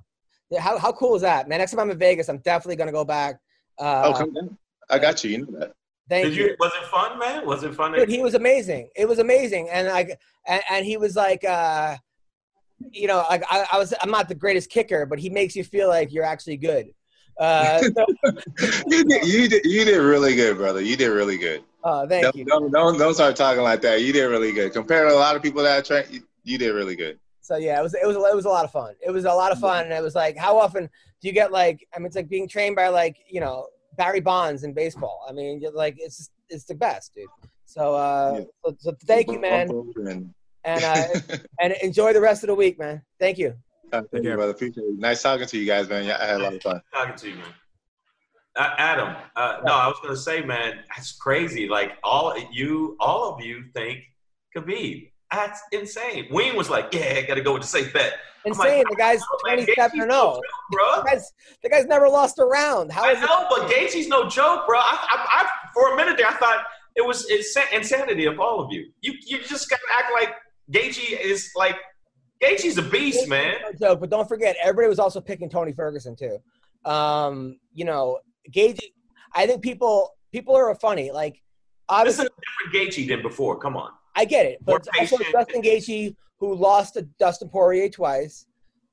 Yeah, 0.50 0.62
how, 0.62 0.78
how 0.78 0.92
cool 0.92 1.16
is 1.16 1.22
that, 1.22 1.48
man? 1.48 1.60
Next 1.60 1.72
time 1.72 1.82
I'm 1.82 1.92
in 1.92 1.98
Vegas, 1.98 2.28
I'm 2.28 2.40
definitely 2.40 2.76
gonna 2.76 2.92
go 2.92 3.06
back. 3.06 3.40
Uh, 3.78 4.02
oh, 4.06 4.18
come 4.18 4.34
down. 4.34 4.58
I 4.90 4.98
got 4.98 5.24
you. 5.24 5.30
You 5.30 5.38
know 5.40 5.60
that. 5.60 5.74
thank 6.10 6.26
Did 6.26 6.36
you. 6.36 6.46
you? 6.46 6.56
Was 6.60 6.72
it 6.82 6.88
fun, 6.88 7.20
man? 7.20 7.46
Was 7.46 7.64
it 7.64 7.76
fun? 7.76 7.94
Dude, 7.94 8.10
he 8.10 8.22
was 8.22 8.34
amazing. 8.34 8.90
It 8.96 9.08
was 9.08 9.20
amazing, 9.20 9.70
and 9.70 9.88
like, 9.88 10.20
and, 10.48 10.62
and 10.72 10.86
he 10.86 10.98
was 10.98 11.16
like, 11.16 11.44
uh, 11.44 11.98
you 12.92 13.08
know, 13.08 13.26
like 13.30 13.44
I, 13.50 13.66
I 13.72 13.78
was. 13.78 13.94
I'm 14.02 14.12
not 14.12 14.30
the 14.30 14.36
greatest 14.36 14.70
kicker, 14.70 15.06
but 15.06 15.20
he 15.20 15.30
makes 15.30 15.56
you 15.56 15.64
feel 15.64 15.88
like 15.88 16.12
you're 16.12 16.24
actually 16.26 16.58
good. 16.58 16.88
Uh, 17.40 17.82
so, 17.96 18.06
you 18.88 19.06
did, 19.06 19.26
you 19.26 19.48
did, 19.48 19.66
you 19.66 19.86
did 19.86 19.98
really 19.98 20.36
good, 20.36 20.58
brother. 20.58 20.82
You 20.82 20.98
did 20.98 21.08
really 21.08 21.38
good. 21.38 21.64
uh, 21.84 22.06
thank 22.06 22.24
Don't, 22.24 22.36
you. 22.36 22.46
don't, 22.46 22.72
don't, 22.72 22.98
don't 22.98 23.14
start 23.14 23.36
talking 23.38 23.64
like 23.64 23.82
that. 23.82 24.02
You 24.02 24.12
did 24.12 24.26
really 24.26 24.52
good. 24.52 24.74
Compared 24.74 25.08
to 25.10 25.16
a 25.16 25.18
lot 25.18 25.38
of 25.38 25.42
people 25.42 25.64
that 25.64 25.78
I 25.78 25.82
train, 25.82 26.04
you, 26.10 26.22
you 26.44 26.58
did 26.58 26.72
really 26.72 26.98
good. 26.98 27.18
So 27.42 27.56
yeah, 27.58 27.80
it 27.80 27.84
was 27.84 27.96
it 27.96 28.06
was 28.06 28.16
it 28.16 28.36
was 28.36 28.46
a 28.46 28.50
lot 28.50 28.64
of 28.66 28.72
fun. 28.72 28.94
It 29.06 29.10
was 29.12 29.26
a 29.26 29.34
lot 29.34 29.52
of 29.52 29.60
fun, 29.60 29.86
and 29.86 29.94
it 29.94 30.04
was 30.04 30.16
like, 30.16 30.38
how 30.38 30.60
often 30.60 30.84
do 30.84 31.28
you 31.28 31.34
get 31.34 31.52
like? 31.52 31.88
I 31.96 32.00
mean, 32.00 32.06
it's 32.06 32.16
like 32.16 32.30
being 32.30 32.48
trained 32.48 32.76
by 32.76 32.90
like 32.90 33.18
you 33.28 33.40
know 33.40 33.68
Barry 33.98 34.20
Bonds 34.20 34.64
in 34.64 34.74
baseball. 34.74 35.26
I 35.28 35.32
mean, 35.32 35.60
you're 35.60 35.72
like 35.72 35.96
it's 35.98 36.18
just, 36.18 36.32
it's 36.50 36.66
the 36.66 36.76
best, 36.76 37.16
dude. 37.16 37.26
So 37.66 37.96
uh, 37.96 38.34
Yeah. 38.40 38.44
so, 38.66 38.78
so 38.80 38.98
thank 39.06 39.32
you, 39.32 39.40
man, 39.40 39.68
And, 40.64 40.84
and 40.84 41.24
uh, 41.32 41.38
and 41.62 41.74
enjoy 41.82 42.14
the 42.14 42.22
rest 42.22 42.44
of 42.44 42.48
the 42.48 42.56
week, 42.56 42.80
man. 42.80 43.02
Thank 43.20 43.38
you. 43.38 43.56
Uh, 43.92 44.04
thank 44.12 44.24
you, 44.24 44.36
brother. 44.36 44.52
Appreciate 44.52 44.84
it. 44.84 45.00
Nice 45.00 45.22
talking 45.22 45.48
to 45.48 45.58
you 45.58 45.66
guys, 45.66 45.90
man. 45.90 46.06
Yeah, 46.06 46.18
I 46.20 46.26
had 46.26 46.42
a 46.42 46.44
lot 46.44 46.54
of 46.54 46.62
fun. 46.62 46.82
talking 46.94 47.16
to 47.16 47.30
you, 47.30 47.36
man. 47.36 47.54
Uh, 48.56 48.74
Adam, 48.78 49.16
uh, 49.36 49.60
no, 49.64 49.74
I 49.74 49.88
was 49.88 49.98
gonna 50.04 50.18
say, 50.18 50.42
man, 50.42 50.80
that's 50.90 51.14
crazy. 51.14 51.68
Like 51.68 51.94
all 52.04 52.36
you, 52.52 52.98
all 53.00 53.34
of 53.34 53.44
you 53.44 53.64
think 53.74 54.00
Khabib. 54.56 55.12
That's 55.32 55.62
insane. 55.72 56.26
Wayne 56.32 56.56
was 56.56 56.70
like, 56.70 56.92
"Yeah, 56.92 57.16
I 57.18 57.22
gotta 57.22 57.42
go 57.42 57.54
with 57.54 57.62
the 57.62 57.68
safe 57.68 57.94
bet." 57.94 58.14
I'm 58.46 58.54
like, 58.54 58.70
Insane. 58.70 58.84
The 58.90 58.96
guy's 58.96 59.22
"Oh, 59.22 59.38
27 59.42 60.02
and 60.02 60.12
0. 60.12 60.22
no 60.22 60.34
joke, 60.34 60.42
bro. 60.72 60.96
The 60.96 61.10
guy's, 61.10 61.32
the 61.62 61.70
guy's 61.70 61.86
never 61.86 62.10
lost 62.10 62.40
a 62.40 62.46
round. 62.46 62.92
How 62.92 63.04
I 63.04 63.12
is 63.12 63.22
it? 63.22 63.26
know, 63.26 63.46
but 63.50 63.70
Gaethje's 63.70 64.08
no 64.08 64.28
joke, 64.28 64.66
bro. 64.66 64.80
I, 64.80 64.82
I, 64.82 65.42
I, 65.42 65.50
for 65.74 65.94
a 65.94 65.96
minute 65.96 66.18
there, 66.18 66.28
I 66.28 66.34
thought 66.34 66.64
it 66.96 67.06
was 67.06 67.30
insanity 67.30 68.26
of 68.26 68.40
all 68.40 68.60
of 68.60 68.72
you. 68.72 68.92
You, 69.02 69.14
you 69.26 69.40
just 69.44 69.70
gotta 69.70 69.82
act 69.94 70.12
like 70.14 70.34
Gaethje 70.72 71.20
is 71.20 71.52
like 71.56 71.78
Gaethje's 72.42 72.78
a 72.78 72.82
beast, 72.82 73.28
man. 73.28 73.56
No 73.80 73.96
but 73.96 74.10
don't 74.10 74.28
forget, 74.28 74.56
everybody 74.62 74.88
was 74.88 75.00
also 75.00 75.20
picking 75.22 75.50
Tony 75.50 75.74
Ferguson 75.74 76.16
too. 76.16 76.38
Um, 76.90 77.60
you 77.74 77.86
know, 77.86 78.20
Gage. 78.52 78.80
I 79.36 79.46
think 79.46 79.62
people 79.62 80.16
people 80.32 80.56
are 80.56 80.74
funny. 80.76 81.12
Like, 81.12 81.34
This 81.34 81.40
is 81.40 82.20
obviously, 82.20 82.26
a 82.26 82.30
different 82.70 82.94
Gaethje 82.94 83.08
than 83.08 83.22
before. 83.22 83.60
Come 83.60 83.76
on. 83.76 83.92
I 84.16 84.26
get 84.26 84.46
it, 84.46 84.60
but 84.64 84.88
also. 85.00 85.18
Justin 85.32 85.62
Gaethje 85.62 86.16
who 86.40 86.56
lost 86.56 86.94
to 86.94 87.02
Dustin 87.20 87.50
Poirier 87.50 87.90
twice. 87.90 88.46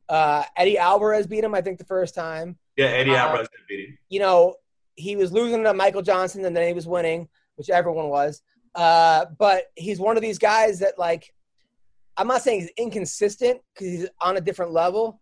Uh, 0.08 0.42
Eddie 0.56 0.78
Alvarez 0.78 1.26
beat 1.26 1.44
him, 1.44 1.54
I 1.54 1.60
think, 1.60 1.78
the 1.78 1.84
first 1.84 2.14
time. 2.14 2.58
Yeah, 2.76 2.86
Eddie 2.86 3.12
Uh, 3.12 3.16
Alvarez 3.18 3.48
beat 3.68 3.88
him. 3.88 3.98
You 4.08 4.20
know, 4.20 4.54
he 4.96 5.14
was 5.16 5.32
losing 5.32 5.62
to 5.64 5.72
Michael 5.74 6.02
Johnson, 6.02 6.44
and 6.44 6.56
then 6.56 6.66
he 6.66 6.72
was 6.72 6.86
winning, 6.86 7.28
which 7.54 7.70
everyone 7.70 8.08
was. 8.08 8.42
Uh, 8.74 9.26
but 9.38 9.64
he's 9.76 9.98
one 10.00 10.16
of 10.16 10.22
these 10.22 10.38
guys 10.38 10.80
that, 10.80 10.98
like, 10.98 11.32
I'm 12.16 12.28
not 12.28 12.42
saying 12.42 12.60
he's 12.60 12.70
inconsistent 12.76 13.60
because 13.74 13.86
he's 13.88 14.08
on 14.20 14.36
a 14.36 14.40
different 14.40 14.72
level, 14.72 15.20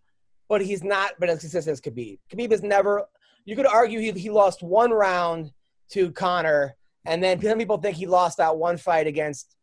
but 0.49 0.61
he's 0.63 0.85
not 0.85 1.19
been 1.19 1.31
as 1.31 1.41
consistent 1.41 1.73
as 1.73 1.81
Khabib. 1.81 2.19
Khabib 2.33 2.51
has 2.51 2.63
never. 2.63 3.05
You 3.45 3.57
could 3.57 3.67
argue 3.67 3.99
he 4.01 4.13
he 4.13 4.31
lost 4.31 4.63
one 4.63 4.91
round 4.91 5.53
to 5.91 6.11
Conor, 6.13 6.77
and 7.05 7.23
then 7.23 7.41
some 7.41 7.59
people 7.59 7.79
think 7.79 7.97
he 7.97 8.07
lost 8.07 8.39
that 8.39 8.57
one 8.57 8.77
fight 8.77 9.07
against. 9.07 9.57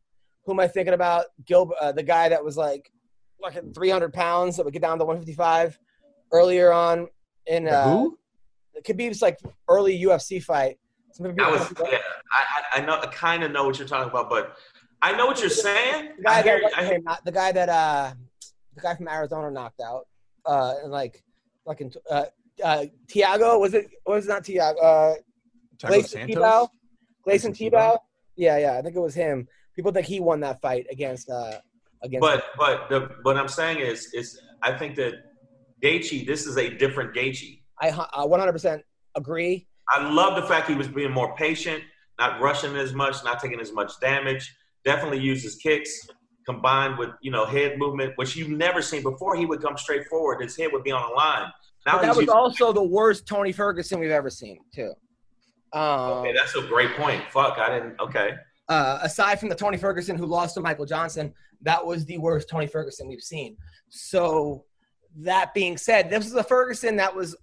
Who 0.45 0.53
am 0.53 0.59
I 0.59 0.67
thinking 0.67 0.93
about? 0.93 1.25
Gilbert, 1.45 1.75
uh, 1.79 1.91
the 1.91 2.03
guy 2.03 2.29
that 2.29 2.43
was 2.43 2.57
like, 2.57 2.91
like 3.39 3.55
at 3.55 3.75
300 3.75 4.11
pounds 4.11 4.57
that 4.57 4.65
would 4.65 4.73
get 4.73 4.81
down 4.81 4.97
to 4.97 5.05
155 5.05 5.77
earlier 6.31 6.71
on 6.71 7.07
in 7.45 7.65
The 7.65 7.77
uh, 7.77 7.89
who? 7.89 8.17
Khabib's 8.83 9.21
like 9.21 9.37
early 9.67 10.01
UFC 10.01 10.41
fight. 10.41 10.77
Some 11.11 11.27
people 11.27 11.45
I 11.45 11.51
was, 11.51 11.73
yeah, 11.91 11.99
I, 12.31 12.77
I, 12.77 12.81
I 12.81 12.85
know, 12.85 12.99
I 12.99 13.05
kind 13.07 13.43
of 13.43 13.51
know 13.51 13.65
what 13.65 13.77
you're 13.77 13.87
talking 13.87 14.09
about, 14.09 14.29
but 14.29 14.55
I 15.01 15.13
know 15.13 15.25
what 15.25 15.39
you're 15.39 15.49
saying. 15.49 16.11
the 16.17 16.23
guy 16.23 16.39
I 16.39 16.41
hear, 16.43 16.61
that, 16.61 16.77
I 16.77 16.85
hear. 16.85 17.01
Not- 17.01 17.25
the 17.25 17.31
guy 17.31 17.51
that 17.51 17.69
uh, 17.69 18.13
the 18.75 18.81
guy 18.81 18.95
from 18.95 19.07
Arizona 19.07 19.51
knocked 19.51 19.81
out, 19.81 20.07
uh, 20.45 20.75
and 20.83 20.91
like 20.91 21.23
fucking 21.65 21.93
uh, 22.09 22.25
uh, 22.63 22.85
Tiago 23.07 23.59
was 23.59 23.73
it? 23.73 23.89
Was 24.05 24.25
it 24.25 24.29
not 24.29 24.43
Tiago? 24.43 24.79
Uh, 24.79 25.15
Thiago 25.77 25.89
Gleison 25.89 26.05
Santos? 26.05 26.35
Tibau. 26.35 26.69
Gleison 27.27 27.51
Gleison 27.51 27.51
Tibau. 27.51 27.71
Tibau? 27.71 27.97
Yeah, 28.35 28.57
yeah, 28.57 28.77
I 28.77 28.81
think 28.81 28.95
it 28.95 28.99
was 28.99 29.15
him. 29.15 29.47
People 29.75 29.91
think 29.91 30.05
he 30.05 30.19
won 30.19 30.39
that 30.41 30.61
fight 30.61 30.85
against 30.91 31.29
uh 31.29 31.59
against. 32.03 32.21
but 32.21 32.45
but 32.57 32.89
the 32.89 33.09
what 33.23 33.37
I'm 33.37 33.47
saying 33.47 33.79
is 33.79 34.13
is 34.13 34.39
I 34.61 34.77
think 34.77 34.95
that 34.95 35.13
Gaethje, 35.81 36.27
this 36.27 36.45
is 36.45 36.57
a 36.57 36.69
different 36.69 37.15
Gaethje. 37.15 37.61
I 37.79 37.89
uh, 37.89 38.27
100% 38.27 38.81
agree. 39.15 39.67
I 39.89 40.07
love 40.09 40.35
the 40.35 40.47
fact 40.47 40.69
he 40.69 40.75
was 40.75 40.87
being 40.87 41.11
more 41.11 41.35
patient, 41.35 41.83
not 42.19 42.39
rushing 42.39 42.75
as 42.75 42.93
much, 42.93 43.23
not 43.23 43.39
taking 43.39 43.59
as 43.59 43.73
much 43.73 43.99
damage. 43.99 44.55
Definitely 44.83 45.19
uses 45.19 45.55
kicks 45.55 46.07
combined 46.45 46.97
with 46.97 47.09
you 47.21 47.31
know 47.31 47.45
head 47.45 47.77
movement, 47.77 48.13
which 48.15 48.35
you've 48.35 48.49
never 48.49 48.81
seen 48.81 49.03
before. 49.03 49.35
He 49.35 49.45
would 49.45 49.61
come 49.61 49.77
straight 49.77 50.07
forward; 50.07 50.41
his 50.41 50.57
head 50.57 50.71
would 50.71 50.83
be 50.83 50.91
on 50.91 51.03
a 51.11 51.13
line. 51.13 51.51
Now 51.85 51.99
that 51.99 52.15
was 52.15 52.29
also 52.29 52.71
the 52.71 52.83
worst 52.83 53.25
Tony 53.27 53.51
Ferguson 53.51 53.99
we've 53.99 54.11
ever 54.11 54.29
seen, 54.29 54.59
too. 54.73 54.93
Um, 55.73 56.19
okay, 56.19 56.33
that's 56.33 56.55
a 56.55 56.61
great 56.61 56.95
point. 56.95 57.23
Fuck, 57.31 57.57
I 57.57 57.79
didn't. 57.79 57.99
Okay, 57.99 58.35
uh, 58.69 58.99
aside 59.01 59.39
from 59.39 59.49
the 59.49 59.55
Tony 59.55 59.77
Ferguson 59.77 60.15
who 60.15 60.25
lost 60.25 60.55
to 60.55 60.61
Michael 60.61 60.85
Johnson, 60.85 61.33
that 61.61 61.83
was 61.85 62.05
the 62.05 62.17
worst 62.17 62.49
Tony 62.49 62.67
Ferguson 62.67 63.07
we've 63.07 63.21
seen. 63.21 63.57
So, 63.89 64.65
that 65.17 65.53
being 65.53 65.77
said, 65.77 66.09
this 66.09 66.23
was 66.23 66.33
a 66.35 66.43
Ferguson 66.43 66.95
that 66.97 67.15
was 67.15 67.35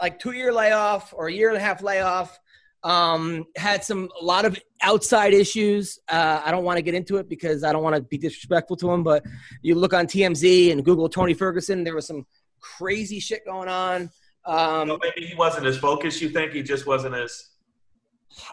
like 0.00 0.18
two 0.18 0.32
year 0.32 0.52
layoff 0.52 1.12
or 1.14 1.28
a 1.28 1.32
year 1.32 1.48
and 1.48 1.56
a 1.56 1.60
half 1.60 1.82
layoff. 1.82 2.38
Um, 2.84 3.46
had 3.56 3.82
some 3.82 4.10
a 4.20 4.24
lot 4.24 4.44
of 4.44 4.58
outside 4.82 5.32
issues. 5.32 5.98
Uh, 6.08 6.42
I 6.44 6.50
don't 6.50 6.64
want 6.64 6.76
to 6.76 6.82
get 6.82 6.94
into 6.94 7.16
it 7.16 7.28
because 7.28 7.64
I 7.64 7.72
don't 7.72 7.82
want 7.82 7.96
to 7.96 8.02
be 8.02 8.18
disrespectful 8.18 8.76
to 8.76 8.90
him. 8.92 9.02
But 9.02 9.24
you 9.62 9.74
look 9.74 9.94
on 9.94 10.06
TMZ 10.06 10.70
and 10.70 10.84
Google 10.84 11.08
Tony 11.08 11.34
Ferguson, 11.34 11.82
there 11.82 11.94
was 11.94 12.06
some 12.06 12.26
crazy 12.60 13.20
shit 13.20 13.44
going 13.44 13.68
on. 13.68 14.10
Um, 14.44 14.88
so 14.88 14.98
maybe 15.02 15.26
he 15.26 15.34
wasn't 15.34 15.66
as 15.66 15.78
focused. 15.78 16.20
You 16.20 16.28
think 16.28 16.52
he 16.52 16.62
just 16.62 16.86
wasn't 16.86 17.14
as 17.14 17.48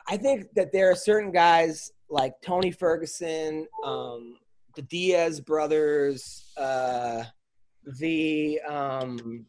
I 0.07 0.17
think 0.17 0.53
that 0.55 0.71
there 0.71 0.91
are 0.91 0.95
certain 0.95 1.31
guys 1.31 1.91
like 2.09 2.33
Tony 2.41 2.71
Ferguson, 2.71 3.67
um, 3.83 4.37
the 4.75 4.81
Diaz 4.83 5.39
brothers, 5.39 6.51
uh, 6.57 7.23
the 7.99 8.59
um, 8.67 9.45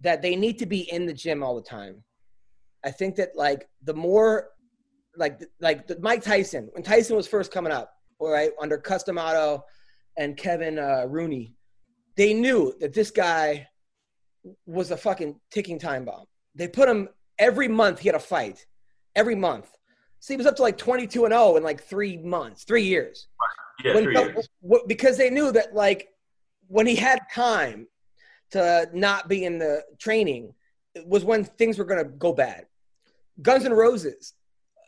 that 0.00 0.22
they 0.22 0.36
need 0.36 0.58
to 0.58 0.66
be 0.66 0.80
in 0.92 1.06
the 1.06 1.12
gym 1.12 1.42
all 1.42 1.54
the 1.54 1.62
time. 1.62 2.02
I 2.84 2.90
think 2.90 3.16
that 3.16 3.36
like 3.36 3.68
the 3.84 3.94
more 3.94 4.50
like 5.16 5.40
like 5.60 5.86
the, 5.86 5.98
Mike 6.00 6.22
Tyson 6.22 6.68
when 6.72 6.82
Tyson 6.82 7.16
was 7.16 7.26
first 7.26 7.52
coming 7.52 7.72
up, 7.72 7.92
all 8.18 8.30
right, 8.30 8.50
under 8.60 8.78
Cus 8.78 9.02
D'Amato 9.02 9.64
and 10.16 10.36
Kevin 10.36 10.78
uh, 10.78 11.04
Rooney, 11.08 11.54
they 12.16 12.32
knew 12.34 12.74
that 12.80 12.92
this 12.92 13.10
guy 13.10 13.66
was 14.66 14.90
a 14.90 14.96
fucking 14.96 15.38
ticking 15.50 15.78
time 15.78 16.04
bomb. 16.04 16.24
They 16.54 16.68
put 16.68 16.88
him 16.88 17.08
every 17.38 17.68
month. 17.68 17.98
He 17.98 18.08
had 18.08 18.14
a 18.14 18.20
fight 18.20 18.64
every 19.14 19.34
month. 19.34 19.70
So 20.20 20.34
he 20.34 20.36
was 20.36 20.46
up 20.46 20.56
to 20.56 20.62
like 20.62 20.76
22 20.76 21.24
and 21.24 21.32
0 21.32 21.56
in 21.56 21.62
like 21.62 21.82
three 21.82 22.16
months, 22.18 22.64
three 22.64 22.82
years. 22.84 23.28
yeah 23.84 23.94
When- 23.94 24.04
three 24.04 24.14
years. 24.18 24.48
because 24.86 25.16
they 25.16 25.30
knew 25.30 25.52
that 25.52 25.74
like 25.74 26.08
when 26.68 26.86
he 26.86 26.94
had 26.94 27.20
time 27.32 27.86
to 28.52 28.88
not 28.92 29.28
be 29.28 29.44
in 29.44 29.58
the 29.58 29.82
training 29.98 30.52
it 30.94 31.06
was 31.06 31.24
when 31.24 31.44
things 31.44 31.78
were 31.78 31.84
going 31.84 32.02
to 32.04 32.10
go 32.10 32.32
bad. 32.32 32.66
Guns 33.42 33.64
N' 33.64 33.72
Roses, 33.72 34.34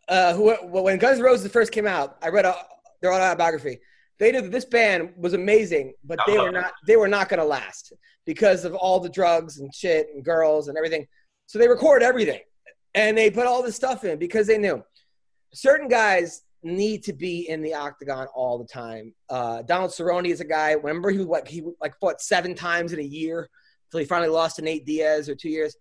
uh, 0.08 0.34
who 0.34 0.54
when 0.68 0.98
Guns 0.98 1.18
N' 1.18 1.24
Roses 1.24 1.50
first 1.50 1.72
came 1.72 1.86
out, 1.86 2.16
I 2.22 2.28
read 2.28 2.44
a, 2.44 2.54
their 3.00 3.12
autobiography. 3.12 3.80
They 4.18 4.32
knew 4.32 4.42
that 4.42 4.52
this 4.52 4.64
band 4.64 5.10
was 5.16 5.32
amazing, 5.32 5.94
but 6.04 6.18
they 6.26 6.38
were 6.38 6.52
not 6.52 6.72
they 6.86 6.96
were 6.96 7.08
not 7.08 7.28
going 7.28 7.40
to 7.40 7.44
last 7.44 7.92
because 8.24 8.64
of 8.64 8.74
all 8.74 9.00
the 9.00 9.08
drugs 9.08 9.58
and 9.58 9.74
shit 9.74 10.08
and 10.14 10.24
girls 10.24 10.68
and 10.68 10.76
everything. 10.76 11.06
So 11.46 11.58
they 11.58 11.68
record 11.68 12.02
everything 12.02 12.40
and 12.94 13.16
they 13.16 13.30
put 13.30 13.46
all 13.46 13.62
this 13.62 13.76
stuff 13.76 14.04
in 14.04 14.18
because 14.18 14.46
they 14.46 14.58
knew 14.58 14.82
certain 15.52 15.88
guys 15.88 16.42
need 16.62 17.02
to 17.04 17.12
be 17.12 17.48
in 17.48 17.62
the 17.62 17.74
octagon 17.74 18.26
all 18.34 18.58
the 18.58 18.66
time. 18.66 19.14
Uh, 19.28 19.62
Donald 19.62 19.90
Cerrone 19.90 20.28
is 20.28 20.40
a 20.40 20.44
guy. 20.44 20.72
Remember, 20.72 21.10
he 21.10 21.18
like 21.18 21.48
he 21.48 21.62
like 21.80 21.98
fought 22.00 22.20
seven 22.20 22.54
times 22.54 22.92
in 22.92 23.00
a 23.00 23.02
year 23.02 23.48
until 23.88 24.00
he 24.00 24.06
finally 24.06 24.28
lost 24.28 24.56
to 24.56 24.62
Nate 24.62 24.86
Diaz 24.86 25.28
or 25.28 25.34
two 25.34 25.50
years. 25.50 25.76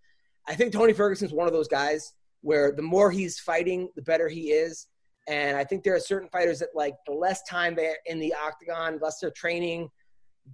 I 0.48 0.56
think 0.56 0.74
Tony 0.74 0.94
Ferguson's 0.94 1.34
one 1.34 1.48
of 1.48 1.54
those 1.54 1.68
guys 1.68 2.14
where 2.42 2.72
the 2.72 2.82
more 2.82 3.12
he's 3.12 3.40
fighting, 3.40 3.90
the 3.96 4.02
better 4.02 4.28
he 4.28 4.52
is. 4.52 4.88
And 5.28 5.56
I 5.56 5.64
think 5.64 5.84
there 5.84 5.96
are 5.96 6.00
certain 6.00 6.30
fighters 6.30 6.60
that 6.60 6.70
like 6.74 6.96
the 7.06 7.14
less 7.14 7.44
time 7.44 7.76
they're 7.76 7.98
in 8.08 8.20
the 8.20 8.34
octagon, 8.34 9.00
less 9.02 9.20
they're 9.20 9.32
training, 9.32 9.90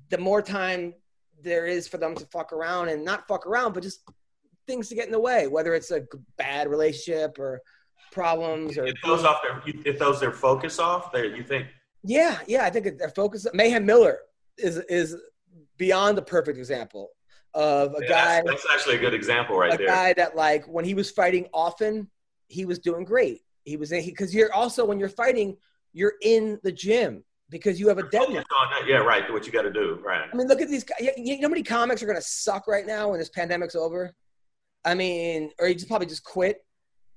the 0.09 0.18
more 0.18 0.41
time 0.41 0.93
there 1.41 1.65
is 1.65 1.88
for 1.88 1.97
them 1.97 2.15
to 2.15 2.26
fuck 2.26 2.51
around 2.51 2.89
and 2.89 3.03
not 3.03 3.27
fuck 3.27 3.47
around, 3.47 3.73
but 3.73 3.84
just 3.84 4.01
things 4.65 4.89
to 4.89 4.95
get 4.95 5.05
in 5.05 5.11
the 5.11 5.19
way, 5.19 5.47
whether 5.47 5.73
it's 5.73 5.91
a 5.91 6.01
bad 6.38 6.68
relationship 6.68 7.39
or 7.39 7.61
problems 8.11 8.77
or 8.77 8.85
It 8.85 8.97
throws 9.03 9.23
off 9.23 9.41
their 9.41 9.61
it 9.65 9.97
throws 9.97 10.19
their 10.19 10.34
focus 10.34 10.80
off. 10.80 11.11
There, 11.11 11.26
you 11.26 11.43
think? 11.43 11.68
yeah, 12.03 12.39
yeah, 12.47 12.65
I 12.65 12.69
think 12.69 12.97
their 12.97 13.09
focus. 13.09 13.47
Mayhem 13.53 13.85
Miller 13.85 14.19
is 14.57 14.77
is 14.89 15.15
beyond 15.77 16.18
the 16.18 16.22
perfect 16.22 16.57
example 16.57 17.11
of 17.58 17.96
a 17.96 17.98
Yeah, 18.04 18.08
guy, 18.08 18.42
that's, 18.46 18.64
that's 18.64 18.66
actually 18.72 18.96
a 18.98 19.00
good 19.00 19.16
example 19.16 19.58
right 19.58 19.74
a 19.74 19.78
there. 19.78 19.88
guy 19.88 20.14
that 20.14 20.36
like 20.36 20.66
when 20.68 20.86
he 20.86 20.94
was 20.94 21.10
fighting 21.10 21.48
often, 21.54 22.08
he 22.48 22.66
was 22.66 22.78
doing 22.80 23.04
great. 23.04 23.42
He 23.66 23.76
was 23.78 23.92
in 23.92 24.06
because 24.06 24.34
you're 24.34 24.54
also 24.54 24.86
when 24.86 25.00
you're 25.00 25.10
fighting, 25.10 25.58
you're 25.92 26.14
in 26.22 26.60
the 26.64 26.72
gym 26.72 27.24
because 27.50 27.80
you 27.80 27.88
have 27.88 27.98
a 27.98 28.04
deadline. 28.04 28.36
Focus 28.36 28.46
on 28.62 28.68
that. 28.72 28.88
Yeah, 28.88 28.98
right. 28.98 29.30
What 29.34 29.46
you 29.48 29.52
got 29.52 29.64
to 29.64 29.72
do, 29.74 30.00
right? 30.06 30.30
I 30.32 30.36
mean, 30.36 30.48
look 30.48 30.62
at 30.62 30.70
these 30.70 30.84
guys. 30.84 31.10
You 31.18 31.38
know 31.38 31.48
how 31.48 31.50
many 31.50 31.64
comics 31.64 32.04
are 32.04 32.06
going 32.06 32.18
to 32.18 32.22
suck 32.22 32.68
right 32.68 32.86
now 32.86 33.10
when 33.10 33.20
this 33.20 33.30
pandemic's 33.30 33.76
over? 33.76 34.14
I 34.86 34.94
mean, 34.94 35.52
or 35.60 35.68
you 35.68 35.74
just 35.74 35.88
probably 35.88 36.08
just 36.08 36.24
quit 36.24 36.64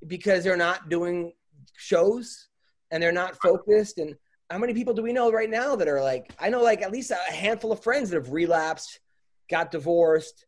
because 0.07 0.43
they're 0.43 0.57
not 0.57 0.89
doing 0.89 1.33
shows 1.77 2.49
and 2.91 3.03
they're 3.03 3.12
not 3.12 3.37
focused. 3.43 3.99
And 3.99 4.17
how 4.51 4.59
many 4.59 4.73
people 4.75 4.95
do 4.95 5.03
we 5.03 5.12
know 5.12 5.31
right 5.31 5.51
now 5.51 5.77
that 5.77 5.87
are 5.87 6.03
like, 6.03 6.33
I 6.39 6.49
know 6.49 6.62
like 6.62 6.83
at 6.83 6.91
least 6.91 7.11
a 7.12 7.33
handful 7.33 7.71
of 7.71 7.83
friends 7.83 8.11
that 8.11 8.17
have 8.17 8.33
relapsed, 8.33 8.99
got 9.51 9.70
divorced, 9.70 10.47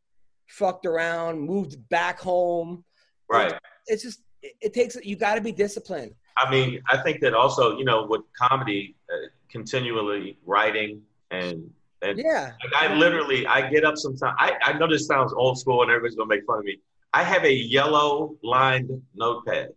fucked 0.48 0.86
around, 0.86 1.40
moved 1.40 1.88
back 1.88 2.18
home. 2.18 2.84
Right. 3.30 3.52
It's 3.86 4.02
just, 4.02 4.22
it, 4.42 4.72
takes, 4.72 4.96
you 5.02 5.16
got 5.16 5.34
to 5.34 5.40
be 5.40 5.52
disciplined. 5.52 6.14
I 6.38 6.50
mean, 6.50 6.80
I 6.88 6.96
think 7.02 7.20
that 7.20 7.34
also, 7.34 7.76
you 7.76 7.84
know, 7.84 8.06
with 8.08 8.22
comedy, 8.40 8.96
uh, 9.12 9.28
continually 9.50 10.38
writing 10.46 11.02
and 11.30 11.70
and 12.00 12.18
Yeah. 12.18 12.52
like 12.64 12.90
I 12.90 12.94
literally, 12.94 13.46
I 13.46 13.70
get 13.70 13.84
up 13.84 13.96
sometimes. 13.96 14.34
I 14.38 14.56
I 14.62 14.72
know 14.78 14.88
this 14.88 15.06
sounds 15.06 15.32
old 15.32 15.58
school 15.58 15.82
and 15.82 15.90
everybody's 15.90 16.16
gonna 16.16 16.28
make 16.28 16.44
fun 16.46 16.58
of 16.58 16.64
me. 16.64 16.78
I 17.12 17.22
have 17.22 17.44
a 17.44 17.52
yellow 17.52 18.36
lined 18.42 18.90
notepad. 19.14 19.68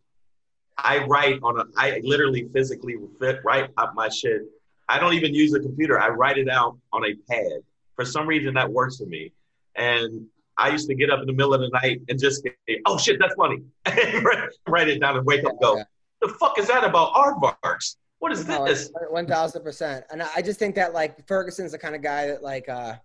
I 0.78 1.06
write 1.06 1.40
on 1.44 1.60
a. 1.60 1.66
I 1.78 2.02
literally 2.04 2.50
physically 2.54 2.96
fit 3.20 3.42
write 3.44 3.70
up 3.78 3.94
my 3.96 4.10
shit. 4.10 4.42
I 4.90 4.98
don't 5.00 5.14
even 5.14 5.34
use 5.36 5.54
a 5.54 5.60
computer. 5.60 6.00
I 6.00 6.10
write 6.10 6.38
it 6.38 6.50
out 6.50 6.78
on 6.94 7.06
a 7.06 7.14
pad. 7.30 7.60
For 7.96 8.06
some 8.06 8.28
reason, 8.28 8.54
that 8.56 8.72
works 8.72 8.98
for 8.98 9.06
me. 9.06 9.34
And 9.76 10.28
I 10.58 10.70
used 10.70 10.88
to 10.90 10.96
get 10.96 11.10
up 11.10 11.20
in 11.22 11.28
the 11.28 11.34
middle 11.34 11.54
of 11.54 11.62
the 11.62 11.70
night 11.70 12.02
and 12.08 12.20
just 12.20 12.44
say, 12.44 12.82
"Oh 12.86 12.98
shit, 12.98 13.20
that's 13.20 13.36
funny." 13.36 13.62
write 14.68 14.88
it 14.88 15.00
down 15.00 15.18
and 15.18 15.26
wake 15.26 15.44
up 15.44 15.52
and 15.52 15.60
go. 15.60 15.78
Yeah. 15.78 15.84
The 16.22 16.30
fuck 16.30 16.58
is 16.58 16.68
that 16.68 16.84
about 16.84 17.14
aardvarks? 17.14 17.98
What 18.20 18.32
is 18.32 18.48
No, 18.48 18.66
this? 18.66 18.90
One 19.10 19.28
thousand 19.28 19.64
percent. 19.64 20.06
And 20.12 20.24
I 20.24 20.28
I 20.38 20.42
just 20.42 20.60
think 20.60 20.76
that 20.76 20.94
like 20.94 21.28
Ferguson's 21.28 21.74
the 21.74 21.78
kind 21.78 21.96
of 21.96 22.02
guy 22.02 22.28
that 22.28 22.42
like 22.42 22.70
uh 22.70 22.96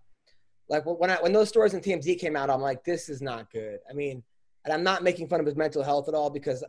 like 0.69 0.83
when 0.85 1.09
I 1.09 1.15
when 1.17 1.33
those 1.33 1.49
stories 1.49 1.73
in 1.73 1.81
TMZ 1.81 2.19
came 2.19 2.35
out, 2.35 2.49
I'm 2.49 2.61
like, 2.61 2.83
this 2.83 3.09
is 3.09 3.21
not 3.21 3.51
good. 3.51 3.79
I 3.89 3.93
mean, 3.93 4.23
and 4.63 4.73
I'm 4.73 4.83
not 4.83 5.03
making 5.03 5.27
fun 5.27 5.39
of 5.39 5.45
his 5.45 5.55
mental 5.55 5.83
health 5.83 6.07
at 6.07 6.13
all 6.13 6.29
because 6.29 6.63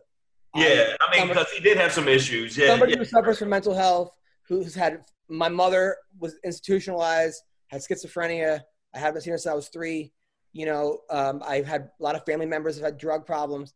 Yeah, 0.54 0.94
I 1.00 1.16
mean, 1.16 1.28
because 1.28 1.50
he 1.50 1.62
did 1.62 1.76
have 1.78 1.92
some 1.92 2.08
issues. 2.08 2.56
Yeah, 2.58 2.68
somebody 2.68 2.92
yeah. 2.92 2.98
who 2.98 3.04
suffers 3.04 3.38
from 3.38 3.48
mental 3.50 3.74
health 3.74 4.10
who's 4.48 4.74
had 4.74 5.04
my 5.28 5.48
mother 5.48 5.96
was 6.18 6.34
institutionalized, 6.44 7.42
had 7.72 7.80
schizophrenia. 7.80 8.60
I 8.94 8.98
haven't 8.98 9.22
seen 9.22 9.32
her 9.32 9.38
since 9.38 9.50
I 9.50 9.54
was 9.54 9.68
three. 9.68 10.12
You 10.52 10.66
know, 10.66 10.98
um, 11.10 11.42
I've 11.44 11.66
had 11.66 11.88
a 11.98 12.02
lot 12.02 12.14
of 12.14 12.24
family 12.26 12.46
members 12.46 12.76
have 12.76 12.84
had 12.84 12.98
drug 12.98 13.26
problems. 13.26 13.72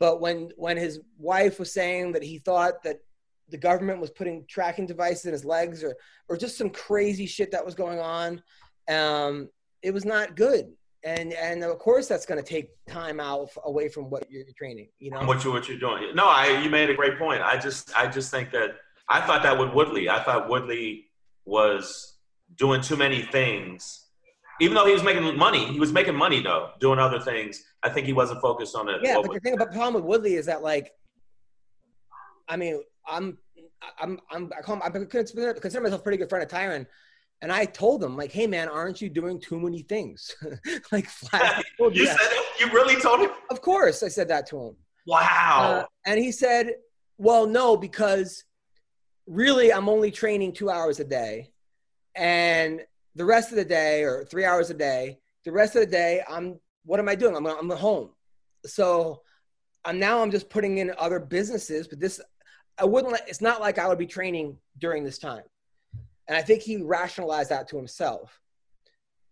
But 0.00 0.20
when 0.20 0.50
when 0.56 0.76
his 0.76 1.00
wife 1.16 1.58
was 1.58 1.72
saying 1.72 2.12
that 2.12 2.22
he 2.22 2.38
thought 2.38 2.82
that 2.82 2.98
the 3.48 3.56
government 3.56 4.00
was 4.00 4.10
putting 4.10 4.44
tracking 4.48 4.86
devices 4.86 5.24
in 5.26 5.32
his 5.32 5.44
legs 5.44 5.82
or 5.82 5.96
or 6.28 6.36
just 6.36 6.58
some 6.58 6.70
crazy 6.70 7.26
shit 7.26 7.50
that 7.52 7.64
was 7.64 7.74
going 7.74 8.00
on, 8.00 8.42
um, 8.88 9.48
it 9.82 9.94
was 9.94 10.04
not 10.04 10.36
good. 10.36 10.72
And 11.04 11.32
and 11.32 11.62
of 11.62 11.78
course 11.78 12.08
that's 12.08 12.26
going 12.26 12.42
to 12.42 12.48
take 12.48 12.70
time 12.88 13.20
out 13.20 13.50
away 13.64 13.88
from 13.88 14.10
what 14.10 14.28
you're 14.30 14.44
training. 14.56 14.88
You 14.98 15.12
know, 15.12 15.24
what 15.24 15.44
you 15.44 15.52
what 15.52 15.68
you're 15.68 15.78
doing. 15.78 16.14
No, 16.14 16.26
I 16.26 16.60
you 16.60 16.70
made 16.70 16.90
a 16.90 16.94
great 16.94 17.18
point. 17.18 17.42
I 17.42 17.56
just 17.56 17.96
I 17.96 18.08
just 18.08 18.30
think 18.32 18.50
that 18.50 18.70
I 19.08 19.20
thought 19.20 19.44
that 19.44 19.58
with 19.58 19.72
Woodley. 19.72 20.08
I 20.08 20.22
thought 20.22 20.48
Woodley 20.48 21.06
was 21.44 22.17
doing 22.56 22.80
too 22.80 22.96
many 22.96 23.22
things. 23.22 24.06
Even 24.60 24.74
though 24.74 24.86
he 24.86 24.92
was 24.92 25.04
making 25.04 25.36
money, 25.36 25.66
he 25.66 25.78
was 25.78 25.92
making 25.92 26.16
money 26.16 26.42
though, 26.42 26.70
doing 26.80 26.98
other 26.98 27.20
things. 27.20 27.62
I 27.82 27.90
think 27.90 28.06
he 28.06 28.12
wasn't 28.12 28.40
focused 28.40 28.74
on 28.74 28.88
it. 28.88 29.00
Yeah, 29.02 29.20
but 29.22 29.32
the 29.32 29.40
thing 29.40 29.54
about 29.54 29.72
problem 29.72 29.94
with 29.94 30.04
Woodley 30.04 30.34
is 30.34 30.46
that 30.46 30.62
like, 30.62 30.92
I 32.48 32.56
mean, 32.56 32.82
I'm 33.06 33.38
I'm 34.00 34.18
I'm 34.30 34.50
I, 34.56 34.62
call 34.62 34.76
him, 34.76 34.82
I 34.84 34.90
consider, 34.90 35.54
consider 35.54 35.82
myself 35.82 36.00
a 36.00 36.02
pretty 36.02 36.18
good 36.18 36.28
friend 36.28 36.42
of 36.42 36.50
Tyron, 36.50 36.86
and 37.40 37.52
I 37.52 37.66
told 37.66 38.02
him 38.02 38.16
like, 38.16 38.32
hey 38.32 38.46
man, 38.46 38.68
aren't 38.68 39.00
you 39.00 39.08
doing 39.08 39.40
too 39.40 39.60
many 39.60 39.82
things? 39.82 40.34
like 40.92 41.06
flat. 41.06 41.64
You 41.78 42.06
that. 42.06 42.18
said 42.18 42.28
it? 42.32 42.60
You 42.60 42.72
really 42.72 43.00
told 43.00 43.20
him? 43.20 43.30
Of 43.50 43.60
course, 43.60 44.02
I 44.02 44.08
said 44.08 44.28
that 44.28 44.46
to 44.48 44.60
him. 44.60 44.76
Wow. 45.06 45.84
Uh, 45.84 45.86
and 46.04 46.18
he 46.18 46.32
said, 46.32 46.74
well, 47.16 47.46
no, 47.46 47.76
because 47.76 48.44
really 49.26 49.72
I'm 49.72 49.88
only 49.88 50.10
training 50.10 50.52
two 50.52 50.70
hours 50.70 51.00
a 51.00 51.04
day, 51.04 51.50
and 52.18 52.82
the 53.14 53.24
rest 53.24 53.50
of 53.50 53.56
the 53.56 53.64
day 53.64 54.02
or 54.02 54.24
three 54.24 54.44
hours 54.44 54.68
a 54.70 54.74
day, 54.74 55.18
the 55.44 55.52
rest 55.52 55.76
of 55.76 55.80
the 55.80 55.86
day 55.86 56.22
I'm 56.28 56.58
what 56.84 57.00
am 57.00 57.08
I 57.08 57.14
doing? 57.14 57.36
I'm 57.36 57.46
I'm 57.46 57.70
at 57.70 57.78
home, 57.78 58.10
so 58.66 59.22
I'm 59.84 59.98
now 59.98 60.20
I'm 60.22 60.30
just 60.30 60.50
putting 60.50 60.78
in 60.78 60.92
other 60.98 61.20
businesses, 61.20 61.86
but 61.88 62.00
this 62.00 62.20
I 62.78 62.84
wouldn't. 62.84 63.12
Let, 63.12 63.28
it's 63.28 63.40
not 63.40 63.60
like 63.60 63.78
I 63.78 63.88
would 63.88 63.98
be 63.98 64.06
training 64.06 64.56
during 64.78 65.04
this 65.04 65.18
time, 65.18 65.42
and 66.26 66.36
I 66.36 66.42
think 66.42 66.62
he 66.62 66.76
rationalized 66.82 67.50
that 67.50 67.68
to 67.68 67.76
himself. 67.76 68.40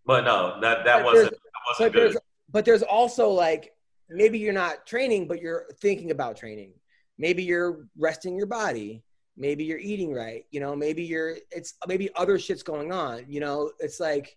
but 0.05 0.25
no, 0.25 0.59
that 0.61 0.85
that 0.85 0.99
But 0.99 1.05
wasn't 1.05 1.31
there's- 1.31 1.31
that 1.31 1.63
wasn't 1.69 1.95
there's 1.95 2.13
good. 2.15 2.23
but 2.51 2.65
there's 2.65 2.83
also 2.83 3.31
like 3.31 3.73
maybe 4.09 4.39
you're 4.39 4.53
not 4.53 4.87
training, 4.87 5.27
but 5.27 5.41
you're 5.41 5.67
thinking 5.81 6.11
about 6.13 6.37
training. 6.37 6.73
Maybe 7.19 7.43
you're 7.43 7.89
resting 7.99 8.37
your 8.37 8.47
body. 8.47 9.03
Maybe 9.37 9.65
you're 9.65 9.79
eating 9.79 10.13
right. 10.13 10.45
You 10.51 10.61
know, 10.61 10.75
maybe 10.75 11.03
you're 11.03 11.37
it's 11.51 11.75
maybe 11.87 12.11
other 12.17 12.39
shit's 12.39 12.63
going 12.63 12.93
on. 12.93 13.25
You 13.29 13.41
know, 13.41 13.71
it's 13.81 14.01
like 14.01 14.37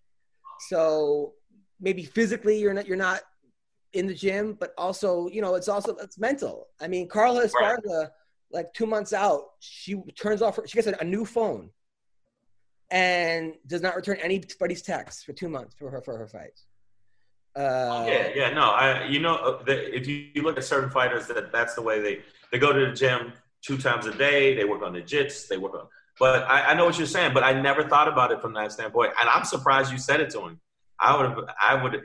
so 0.68 1.34
maybe 1.80 2.04
physically 2.04 2.60
you're 2.60 2.74
not 2.74 2.88
you're 2.88 2.98
not 2.98 3.22
in 3.94 4.08
the 4.08 4.14
gym, 4.14 4.58
but 4.60 4.74
also 4.78 5.30
you 5.30 5.42
know 5.42 5.56
it's 5.56 5.70
also 5.70 5.96
it's 5.98 6.20
mental. 6.20 6.68
I 6.82 6.88
mean, 6.88 7.08
Carla 7.08 7.48
Esparza, 7.48 8.10
like 8.52 8.74
two 8.74 8.86
months 8.86 9.14
out, 9.14 9.44
she 9.60 9.96
turns 10.20 10.42
off 10.42 10.58
her, 10.58 10.68
she 10.68 10.76
gets 10.76 10.88
a, 10.88 10.96
a 11.00 11.06
new 11.06 11.26
phone 11.26 11.70
and 12.92 13.54
does 13.68 13.82
not 13.82 13.96
return 13.96 14.18
anybody's 14.22 14.82
texts 14.82 15.24
for 15.24 15.34
two 15.34 15.50
months 15.50 15.76
for 15.76 15.90
her 15.90 16.02
for 16.02 16.18
her 16.18 16.28
fights. 16.28 16.66
Uh, 17.56 18.06
yeah, 18.08 18.30
yeah, 18.36 18.50
no, 18.52 18.62
I, 18.62 19.06
you 19.06 19.20
know, 19.20 19.62
the, 19.66 19.96
if 19.96 20.08
you, 20.08 20.28
you 20.34 20.44
look 20.44 20.58
at 20.58 20.64
certain 20.64 20.90
fighters, 20.90 21.28
that 21.28 21.52
that's 21.52 21.76
the 21.76 21.82
way 21.82 22.00
they 22.00 22.22
they 22.52 22.60
go 22.60 22.72
to 22.72 22.86
the 22.88 22.94
gym 22.94 23.34
two 23.62 23.78
times 23.78 24.06
a 24.06 24.14
day. 24.14 24.56
They 24.56 24.66
work 24.66 24.84
on 24.84 24.94
the 24.94 25.02
jits. 25.02 25.48
They 25.48 25.58
work 25.58 25.74
on. 25.74 25.88
But 26.20 26.44
I, 26.50 26.72
I 26.72 26.74
know 26.74 26.86
what 26.86 26.98
you're 26.98 27.08
saying, 27.08 27.34
but 27.34 27.44
I 27.44 27.60
never 27.60 27.88
thought 27.88 28.08
about 28.08 28.32
it 28.32 28.42
from 28.42 28.54
that 28.54 28.72
standpoint, 28.74 29.14
and 29.20 29.30
I'm 29.30 29.46
surprised 29.46 29.92
you 29.92 29.98
said 29.98 30.20
it 30.20 30.30
to 30.32 30.42
him. 30.42 30.60
I 31.00 31.16
would 31.16 31.30
have, 31.30 31.40
I 31.62 31.82
would, 31.82 32.02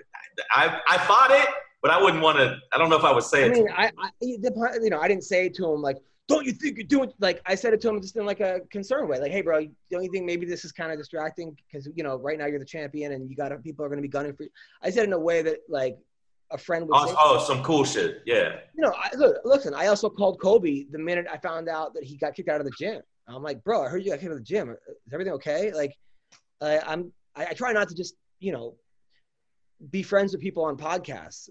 I, 0.53 0.81
I 0.89 0.99
thought 0.99 1.33
it, 1.33 1.49
but 1.83 1.91
I 1.91 2.01
wouldn't 2.01 2.23
want 2.23 2.39
to. 2.39 2.57
I 2.73 2.79
don't 2.79 2.91
know 2.91 2.97
if 2.97 3.05
I 3.05 3.13
would 3.13 3.25
say 3.25 3.43
I 3.43 3.47
it. 3.47 3.53
mean, 3.53 3.67
to 3.67 3.73
him. 3.73 3.77
I, 3.77 3.91
I, 3.99 4.11
you 4.23 4.91
know, 4.91 5.01
I 5.01 5.09
didn't 5.09 5.25
say 5.25 5.47
it 5.47 5.55
to 5.57 5.73
him 5.73 5.83
like, 5.83 5.99
"Don't 6.29 6.47
you 6.47 6.53
think 6.53 6.77
you're 6.77 6.87
doing?" 6.87 7.13
Like, 7.19 7.43
I 7.45 7.57
said 7.57 7.75
it 7.75 7.81
to 7.81 7.89
him 7.89 8.01
just 8.01 8.17
in 8.17 8.25
like 8.25 8.39
a 8.39 8.61
concerned 8.71 9.09
way, 9.09 9.19
like, 9.19 9.33
"Hey, 9.33 9.43
bro, 9.43 9.67
don't 9.91 10.05
you 10.05 10.11
think 10.13 10.27
maybe 10.27 10.47
this 10.47 10.65
is 10.65 10.71
kind 10.71 10.93
of 10.93 10.99
distracting? 10.99 11.57
Because 11.67 11.89
you 11.95 12.05
know, 12.05 12.17
right 12.17 12.39
now 12.39 12.47
you're 12.47 12.61
the 12.61 12.65
champion, 12.65 13.13
and 13.13 13.29
you 13.29 13.35
got 13.35 13.51
people 13.65 13.85
are 13.85 13.89
going 13.89 13.99
to 13.99 14.03
be 14.03 14.09
gunning 14.09 14.33
for 14.35 14.45
you." 14.45 14.51
I 14.81 14.91
said 14.91 15.05
in 15.05 15.13
a 15.13 15.19
way 15.19 15.43
that 15.43 15.59
like 15.69 15.99
a 16.55 16.59
friend 16.59 16.85
say. 16.87 16.89
Oh, 16.93 17.15
oh, 17.19 17.45
some 17.47 17.63
cool 17.63 17.85
shit. 17.85 18.23
Yeah. 18.25 18.61
you 18.75 18.83
know, 18.83 18.95
I, 18.97 19.15
look, 19.17 19.37
listen, 19.45 19.75
I 19.75 19.89
also 19.89 20.09
called 20.09 20.41
Colby 20.41 20.87
the 20.91 20.99
minute 20.99 21.27
I 21.31 21.37
found 21.39 21.69
out 21.69 21.93
that 21.95 22.05
he 22.05 22.17
got 22.17 22.35
kicked 22.35 22.49
out 22.49 22.61
of 22.61 22.67
the 22.67 22.73
gym. 22.79 23.03
I'm 23.27 23.43
like, 23.43 23.63
bro, 23.65 23.83
I 23.85 23.89
heard 23.89 24.03
you 24.05 24.11
got 24.11 24.21
kicked 24.21 24.31
out 24.31 24.37
of 24.37 24.39
the 24.39 24.45
gym. 24.45 24.71
Is 24.71 25.13
everything 25.13 25.35
okay? 25.35 25.73
Like, 25.73 25.93
I, 26.63 26.79
I'm, 26.87 27.13
I, 27.35 27.47
I 27.47 27.53
try 27.55 27.73
not 27.73 27.89
to 27.89 27.95
just, 27.95 28.15
you 28.39 28.53
know, 28.53 28.77
be 29.91 30.03
friends 30.03 30.33
with 30.33 30.41
people 30.41 30.65
on 30.65 30.77
podcasts. 30.77 31.49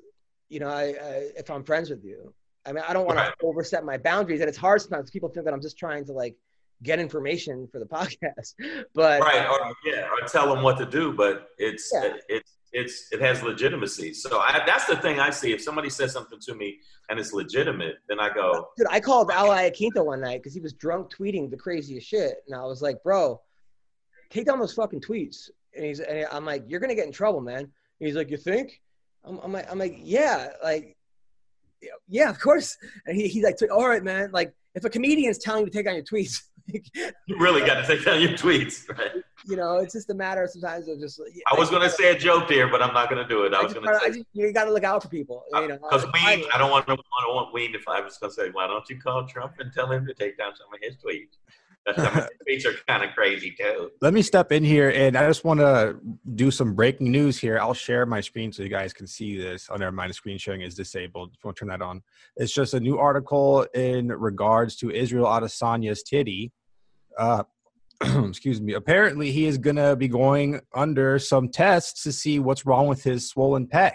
You 0.49 0.59
know, 0.59 0.69
I, 0.69 0.83
I 0.83 1.29
if 1.37 1.49
I'm 1.49 1.63
friends 1.63 1.89
with 1.89 2.03
you, 2.03 2.33
I 2.65 2.71
mean, 2.71 2.83
I 2.87 2.93
don't 2.93 3.05
want 3.05 3.17
Right. 3.17 3.33
to 3.39 3.45
overstep 3.45 3.83
my 3.83 3.97
boundaries, 3.97 4.39
and 4.39 4.47
it's 4.47 4.57
hard 4.57 4.81
sometimes. 4.81 5.11
People 5.11 5.29
think 5.29 5.45
that 5.45 5.53
I'm 5.53 5.61
just 5.61 5.77
trying 5.77 6.05
to 6.05 6.13
like 6.13 6.35
get 6.83 6.99
information 6.99 7.67
for 7.71 7.79
the 7.79 7.85
podcast, 7.97 8.53
but 8.93 9.19
right 9.21 9.47
or 9.49 9.73
yeah 9.85 10.07
or 10.11 10.27
tell 10.27 10.53
them 10.53 10.63
what 10.63 10.77
to 10.77 10.85
do 10.85 11.13
but 11.13 11.47
it's 11.57 11.89
Yeah. 11.93 12.13
it's 12.29 12.52
it's 12.73 13.07
it 13.11 13.21
has 13.21 13.41
legitimacy 13.43 14.13
so 14.13 14.39
I, 14.39 14.61
that's 14.65 14.85
the 14.85 14.95
thing 14.97 15.19
i 15.19 15.29
see 15.29 15.53
if 15.53 15.61
somebody 15.61 15.89
says 15.89 16.11
something 16.11 16.39
to 16.41 16.55
me 16.55 16.79
and 17.09 17.19
it's 17.19 17.31
legitimate 17.31 17.95
then 18.09 18.19
i 18.19 18.33
go 18.33 18.63
Dude, 18.77 18.87
I 18.89 18.99
called 18.99 19.29
Ally 19.31 19.69
Aquinto 19.69 20.03
one 20.05 20.21
night 20.21 20.41
because 20.41 20.53
he 20.53 20.59
was 20.59 20.73
drunk 20.73 21.11
tweeting 21.11 21.49
the 21.49 21.57
craziest 21.57 22.07
shit, 22.07 22.37
and 22.47 22.55
I 22.55 22.63
was 22.65 22.81
like, 22.81 23.01
"Bro, 23.03 23.41
take 24.29 24.45
down 24.45 24.59
those 24.59 24.73
fucking 24.73 25.01
tweets." 25.01 25.49
And 25.75 25.85
he's, 25.85 25.99
and 25.99 26.25
I'm 26.31 26.45
like, 26.45 26.63
"You're 26.67 26.79
gonna 26.79 26.95
get 26.95 27.05
in 27.05 27.11
trouble, 27.11 27.41
man." 27.41 27.59
And 27.59 27.71
he's 27.99 28.15
like, 28.15 28.31
"You 28.31 28.37
think?" 28.37 28.81
I'm, 29.23 29.39
I'm 29.39 29.51
like, 29.51 29.69
"I'm 29.71 29.79
like, 29.79 29.95
yeah, 29.99 30.49
like, 30.63 30.97
yeah, 32.07 32.29
of 32.29 32.39
course." 32.39 32.77
And 33.05 33.15
he, 33.15 33.27
he's 33.27 33.43
like, 33.43 33.57
"All 33.71 33.87
right, 33.87 34.03
man. 34.03 34.31
Like, 34.31 34.53
if 34.75 34.83
a 34.85 34.89
comedian's 34.89 35.37
telling 35.37 35.61
you 35.61 35.65
to 35.67 35.71
take 35.71 35.85
down 35.85 35.95
your 35.95 36.03
tweets, 36.03 36.41
you 36.67 37.37
really 37.39 37.61
got 37.61 37.75
to 37.75 37.85
take 37.85 38.05
down 38.05 38.21
your 38.21 38.31
tweets 38.31 38.87
right 38.97 39.11
you 39.45 39.57
know, 39.57 39.75
it's 39.79 39.91
just 39.93 40.09
a 40.09 40.13
matter 40.13 40.47
sometimes 40.47 40.87
of 40.87 40.99
just." 40.99 41.19
i 41.51 41.59
was 41.59 41.69
going 41.69 41.81
to 41.81 41.89
say 41.89 42.15
a 42.15 42.17
joke 42.17 42.47
there 42.47 42.69
but 42.69 42.81
i'm 42.81 42.93
not 42.93 43.09
going 43.09 43.21
to 43.21 43.27
do 43.27 43.43
it 43.43 43.53
i 43.53 43.59
I 43.59 43.63
was 43.63 43.73
going 43.73 43.85
to 43.85 44.13
say 44.13 44.23
you 44.33 44.53
got 44.53 44.65
to 44.65 44.71
look 44.73 44.83
out 44.83 45.03
for 45.03 45.09
people. 45.09 45.43
You 45.51 45.67
know, 45.67 45.75
uh, 45.75 45.77
because 45.77 46.05
I- 46.05 46.35
Ween, 46.35 46.45
I 46.53 46.57
don't 46.57 46.71
want 46.71 46.87
to. 46.87 46.93
I 46.93 47.25
don't 47.25 47.35
want 47.35 47.53
Ween. 47.53 47.75
If 47.75 47.87
I 47.87 48.01
was 48.01 48.17
going 48.17 48.31
to 48.31 48.35
say, 48.35 48.49
why 48.51 48.67
don't 48.67 48.87
you 48.89 48.99
call 48.99 49.27
Trump 49.27 49.53
and 49.59 49.71
tell 49.73 49.91
him 49.91 50.05
to 50.05 50.13
take 50.13 50.37
down 50.37 50.53
some 50.55 50.67
of 50.73 50.79
his 50.81 50.95
tweets? 50.95 51.37
Tweets 51.87 52.65
are 52.65 52.73
kind 52.87 53.03
of 53.03 53.13
crazy 53.13 53.51
too. 53.51 53.91
Let 54.01 54.13
me 54.13 54.21
step 54.21 54.51
in 54.51 54.63
here, 54.63 54.89
and 54.89 55.17
I 55.17 55.27
just 55.27 55.43
want 55.43 55.59
to 55.59 55.97
do 56.35 56.49
some 56.49 56.73
breaking 56.73 57.11
news 57.11 57.37
here. 57.37 57.59
I'll 57.59 57.73
share 57.73 58.05
my 58.05 58.21
screen 58.21 58.53
so 58.53 58.63
you 58.63 58.69
guys 58.69 58.93
can 58.93 59.07
see 59.07 59.37
this. 59.37 59.67
Oh, 59.69 59.75
never. 59.75 60.13
Screen 60.13 60.37
sharing 60.37 60.61
is 60.61 60.75
disabled. 60.75 61.31
If 61.33 61.43
you 61.43 61.47
want 61.47 61.57
to 61.57 61.59
turn 61.61 61.69
that 61.69 61.81
on, 61.81 62.01
it's 62.37 62.53
just 62.53 62.73
a 62.73 62.79
new 62.79 62.97
article 62.97 63.63
in 63.73 64.07
regards 64.07 64.75
to 64.77 64.91
Israel 64.91 65.25
Adesanya's 65.25 66.03
titty. 66.03 66.51
Uh, 67.17 67.43
excuse 68.27 68.61
me. 68.61 68.73
Apparently, 68.73 69.31
he 69.31 69.45
is 69.45 69.57
to 69.57 69.95
be 69.95 70.07
going 70.07 70.61
under 70.73 71.19
some 71.19 71.49
tests 71.49 72.03
to 72.03 72.11
see 72.11 72.39
what's 72.39 72.65
wrong 72.65 72.87
with 72.87 73.03
his 73.03 73.27
swollen 73.27 73.67
pec. 73.67 73.93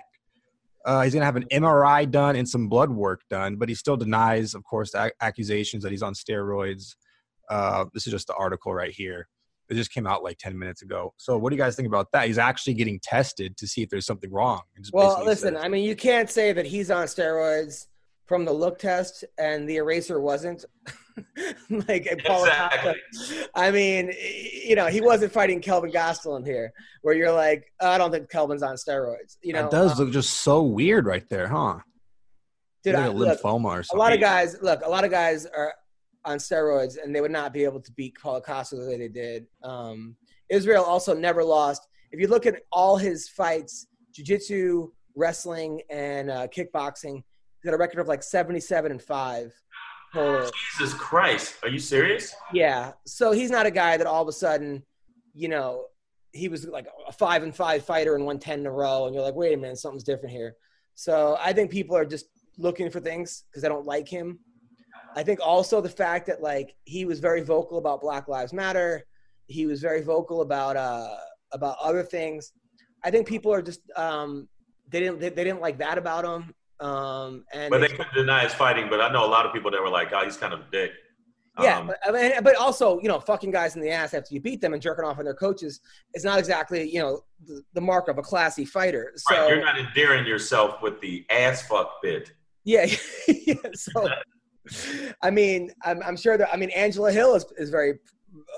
Uh, 0.85 1.03
he's 1.03 1.13
going 1.13 1.21
to 1.21 1.27
have 1.27 1.37
an 1.37 1.47
MRI 1.53 2.11
done 2.11 2.37
and 2.37 2.49
some 2.49 2.69
blood 2.69 2.91
work 2.91 3.21
done, 3.29 3.57
but 3.57 3.69
he 3.69 3.75
still 3.75 3.97
denies, 3.97 4.55
of 4.55 4.65
course, 4.65 4.93
the 4.93 5.05
ac- 5.05 5.15
accusations 5.21 5.83
that 5.83 5.91
he's 5.91 6.03
on 6.03 6.15
steroids. 6.15 6.95
Uh, 7.51 7.87
this 7.95 8.07
is 8.07 8.13
just 8.13 8.27
the 8.27 8.35
article 8.35 8.73
right 8.75 8.93
here. 8.93 9.29
It 9.69 9.75
just 9.75 9.93
came 9.93 10.07
out 10.07 10.23
like 10.23 10.39
10 10.39 10.59
minutes 10.59 10.83
ago. 10.83 11.13
So, 11.19 11.37
what 11.37 11.51
do 11.51 11.57
you 11.57 11.63
guys 11.63 11.77
think 11.77 11.89
about 11.89 12.11
that? 12.13 12.27
He's 12.27 12.39
actually 12.39 12.75
getting 12.75 12.99
tested 13.03 13.57
to 13.59 13.67
see 13.67 13.83
if 13.83 13.91
there's 13.91 14.07
something 14.07 14.33
wrong. 14.33 14.63
Well, 14.93 15.23
listen, 15.25 15.55
says- 15.55 15.65
I 15.65 15.69
mean, 15.69 15.85
you 15.85 15.95
can't 15.95 16.31
say 16.31 16.53
that 16.53 16.67
he's 16.67 16.91
on 16.91 17.07
steroids 17.07 17.87
from 18.25 18.45
the 18.45 18.53
look 18.53 18.79
test 18.79 19.25
and 19.39 19.69
the 19.69 19.77
eraser 19.77 20.21
wasn't. 20.21 20.65
like 21.89 22.07
a 22.07 22.17
Paul 22.25 22.45
Exactly. 22.45 22.95
I 23.55 23.71
mean, 23.73 24.13
you 24.65 24.77
know, 24.77 24.87
he 24.87 25.01
wasn't 25.01 25.33
fighting 25.33 25.61
Kelvin 25.61 25.91
Gastelum 25.91 26.47
here, 26.47 26.73
where 27.03 27.15
you're 27.15 27.33
like, 27.33 27.73
"Oh, 27.81 27.91
I 27.91 27.99
don't 27.99 28.13
think 28.13 28.31
Kelvin's 28.31 28.63
on 28.63 28.77
steroids. 28.77 29.37
You 29.43 29.53
know, 29.55 29.63
that 29.63 29.71
does 29.73 29.99
um, 29.99 30.05
look 30.07 30.15
just 30.15 30.31
so 30.43 30.63
weird 30.63 31.07
right 31.07 31.29
there, 31.29 31.49
huh? 31.49 31.81
dude, 32.85 32.95
like 32.95 33.05
I- 33.05 33.07
a 33.09 33.13
look, 33.13 33.41
lymphoma 33.41 33.65
or 33.65 33.85
a 33.93 33.97
lot 33.97 34.13
of 34.13 34.21
guys 34.21 34.57
look 34.63 34.81
a 34.85 34.89
lot 34.89 35.05
of 35.05 35.11
guys 35.11 35.47
are 35.47 35.75
on 36.25 36.39
steroids 36.39 36.97
and 37.03 37.15
they 37.15 37.21
would 37.21 37.31
not 37.31 37.53
be 37.53 37.65
able 37.65 37.81
to 37.81 37.93
beat 37.93 38.17
Paulo 38.21 38.41
Costa 38.41 38.77
the 38.77 38.87
way 38.87 38.99
they 38.99 39.09
did. 39.09 39.47
Um, 39.63 40.17
israel 40.49 40.85
also 40.85 41.15
never 41.15 41.45
lost. 41.45 41.87
If 42.11 42.21
you 42.21 42.29
look 42.29 42.47
at 42.47 42.63
all 42.73 42.97
his 42.97 43.29
fights 43.29 43.87
jiu-jitsu 44.15 44.91
wrestling 45.15 45.81
and 45.91 46.31
uh, 46.31 46.47
kickboxing 46.49 47.17
he's 47.17 47.65
got 47.65 47.75
a 47.75 47.79
record 47.79 48.01
of 48.01 48.09
like 48.09 48.23
77 48.23 48.91
and 48.91 49.03
5 49.03 49.53
total. 50.15 50.51
Jesus 50.79 50.95
Christ, 50.95 51.57
are 51.63 51.69
you 51.69 51.79
serious? 51.79 52.35
yeah. 52.53 52.93
So 53.07 53.33
he's 53.33 53.51
not 53.51 53.67
a 53.67 53.71
guy 53.71 53.97
that 53.97 54.07
all 54.07 54.23
of 54.23 54.29
a 54.29 54.33
sudden 54.33 54.83
you 55.35 55.49
know 55.49 55.85
he 56.33 56.49
was 56.49 56.67
like 56.67 56.87
a 57.07 57.13
five 57.13 57.43
and 57.43 57.55
five 57.55 57.85
fighter 57.85 58.15
and 58.15 58.25
won 58.25 58.39
10 58.39 58.61
in 58.61 58.67
a 58.67 58.71
row 58.71 59.07
and 59.07 59.15
you're 59.15 59.25
like 59.25 59.35
wait 59.35 59.55
a 59.55 59.57
minute 59.57 59.79
something's 59.79 60.05
different 60.05 60.35
here. 60.35 60.57
So 60.95 61.39
i 61.41 61.53
think 61.53 61.71
people 61.71 61.97
are 61.97 62.05
just 62.05 62.27
looking 62.59 62.91
for 62.91 63.01
things 63.01 63.45
because 63.49 63.63
they 63.63 63.69
don't 63.69 63.87
like 63.87 64.09
him 64.09 64.41
I 65.17 65.23
think 65.23 65.41
also 65.43 65.81
the 65.81 65.89
fact 65.89 66.27
that 66.27 66.43
like 66.43 66.77
he 66.85 67.05
was 67.05 67.21
very 67.21 67.43
vocal 67.43 67.79
about 67.79 68.01
Black 68.01 68.29
Lives 68.29 68.53
Matter. 68.53 69.05
He 69.47 69.67
was 69.67 69.81
very 69.81 70.03
vocal 70.03 70.43
about 70.43 70.77
uh 70.77 71.17
about 71.53 71.77
other 71.81 72.03
things. 72.03 72.53
I 73.05 73.11
think 73.11 73.27
people 73.27 73.53
are 73.53 73.63
just 73.63 73.81
um 73.97 74.49
they 74.89 75.01
didn't 75.01 75.21
they, 75.21 75.29
they 75.31 75.45
didn't 75.45 75.61
like 75.61 75.79
that 75.79 75.99
about 75.99 76.25
him. 76.25 76.55
Um 76.87 77.45
and 77.53 77.71
But 77.71 77.81
they 77.81 77.89
couldn't 77.89 78.15
deny 78.15 78.45
his 78.45 78.55
fighting. 78.55 78.89
But 78.91 79.01
I 79.01 79.11
know 79.13 79.25
a 79.25 79.27
lot 79.27 79.47
of 79.47 79.53
people 79.53 79.71
that 79.71 79.83
were 79.83 79.89
like, 79.89 80.13
"Oh, 80.13 80.25
he's 80.25 80.37
kind 80.37 80.53
of 80.53 80.61
a 80.61 80.67
dick." 80.71 80.93
Yeah, 81.61 81.79
Um, 81.79 81.87
but, 81.89 81.99
I 82.07 82.13
mean, 82.13 82.33
but 82.43 82.55
also, 82.57 83.01
you 83.01 83.09
know, 83.09 83.19
fucking 83.19 83.51
guys 83.51 83.75
in 83.75 83.83
the 83.83 83.91
ass 83.91 84.15
after 84.15 84.33
you 84.33 84.41
beat 84.41 84.61
them 84.61 84.75
and 84.75 84.83
jerking 84.83 85.05
off 85.05 85.19
on 85.19 85.25
their 85.25 85.35
coaches 85.35 85.81
is 86.15 86.25
not 86.25 86.39
exactly, 86.39 86.89
you 86.89 87.01
know, 87.01 87.23
the, 87.45 87.63
the 87.75 87.81
mark 87.81 88.07
of 88.07 88.17
a 88.19 88.23
classy 88.23 88.65
fighter. 88.65 89.13
So 89.17 89.35
right, 89.35 89.49
you're 89.49 89.65
not 89.65 89.77
endearing 89.77 90.25
yourself 90.25 90.81
with 90.83 91.01
the 91.01 91.27
ass 91.31 91.63
fuck 91.63 92.01
bit. 92.01 92.33
yeah, 92.65 92.87
yeah. 93.29 93.55
So 93.75 94.09
I 95.23 95.31
mean, 95.31 95.73
I'm, 95.85 96.03
I'm 96.03 96.17
sure 96.17 96.37
that 96.39 96.49
I 96.53 96.57
mean 96.57 96.71
Angela 96.71 97.13
Hill 97.13 97.35
is, 97.35 97.47
is 97.57 97.71
very 97.71 97.99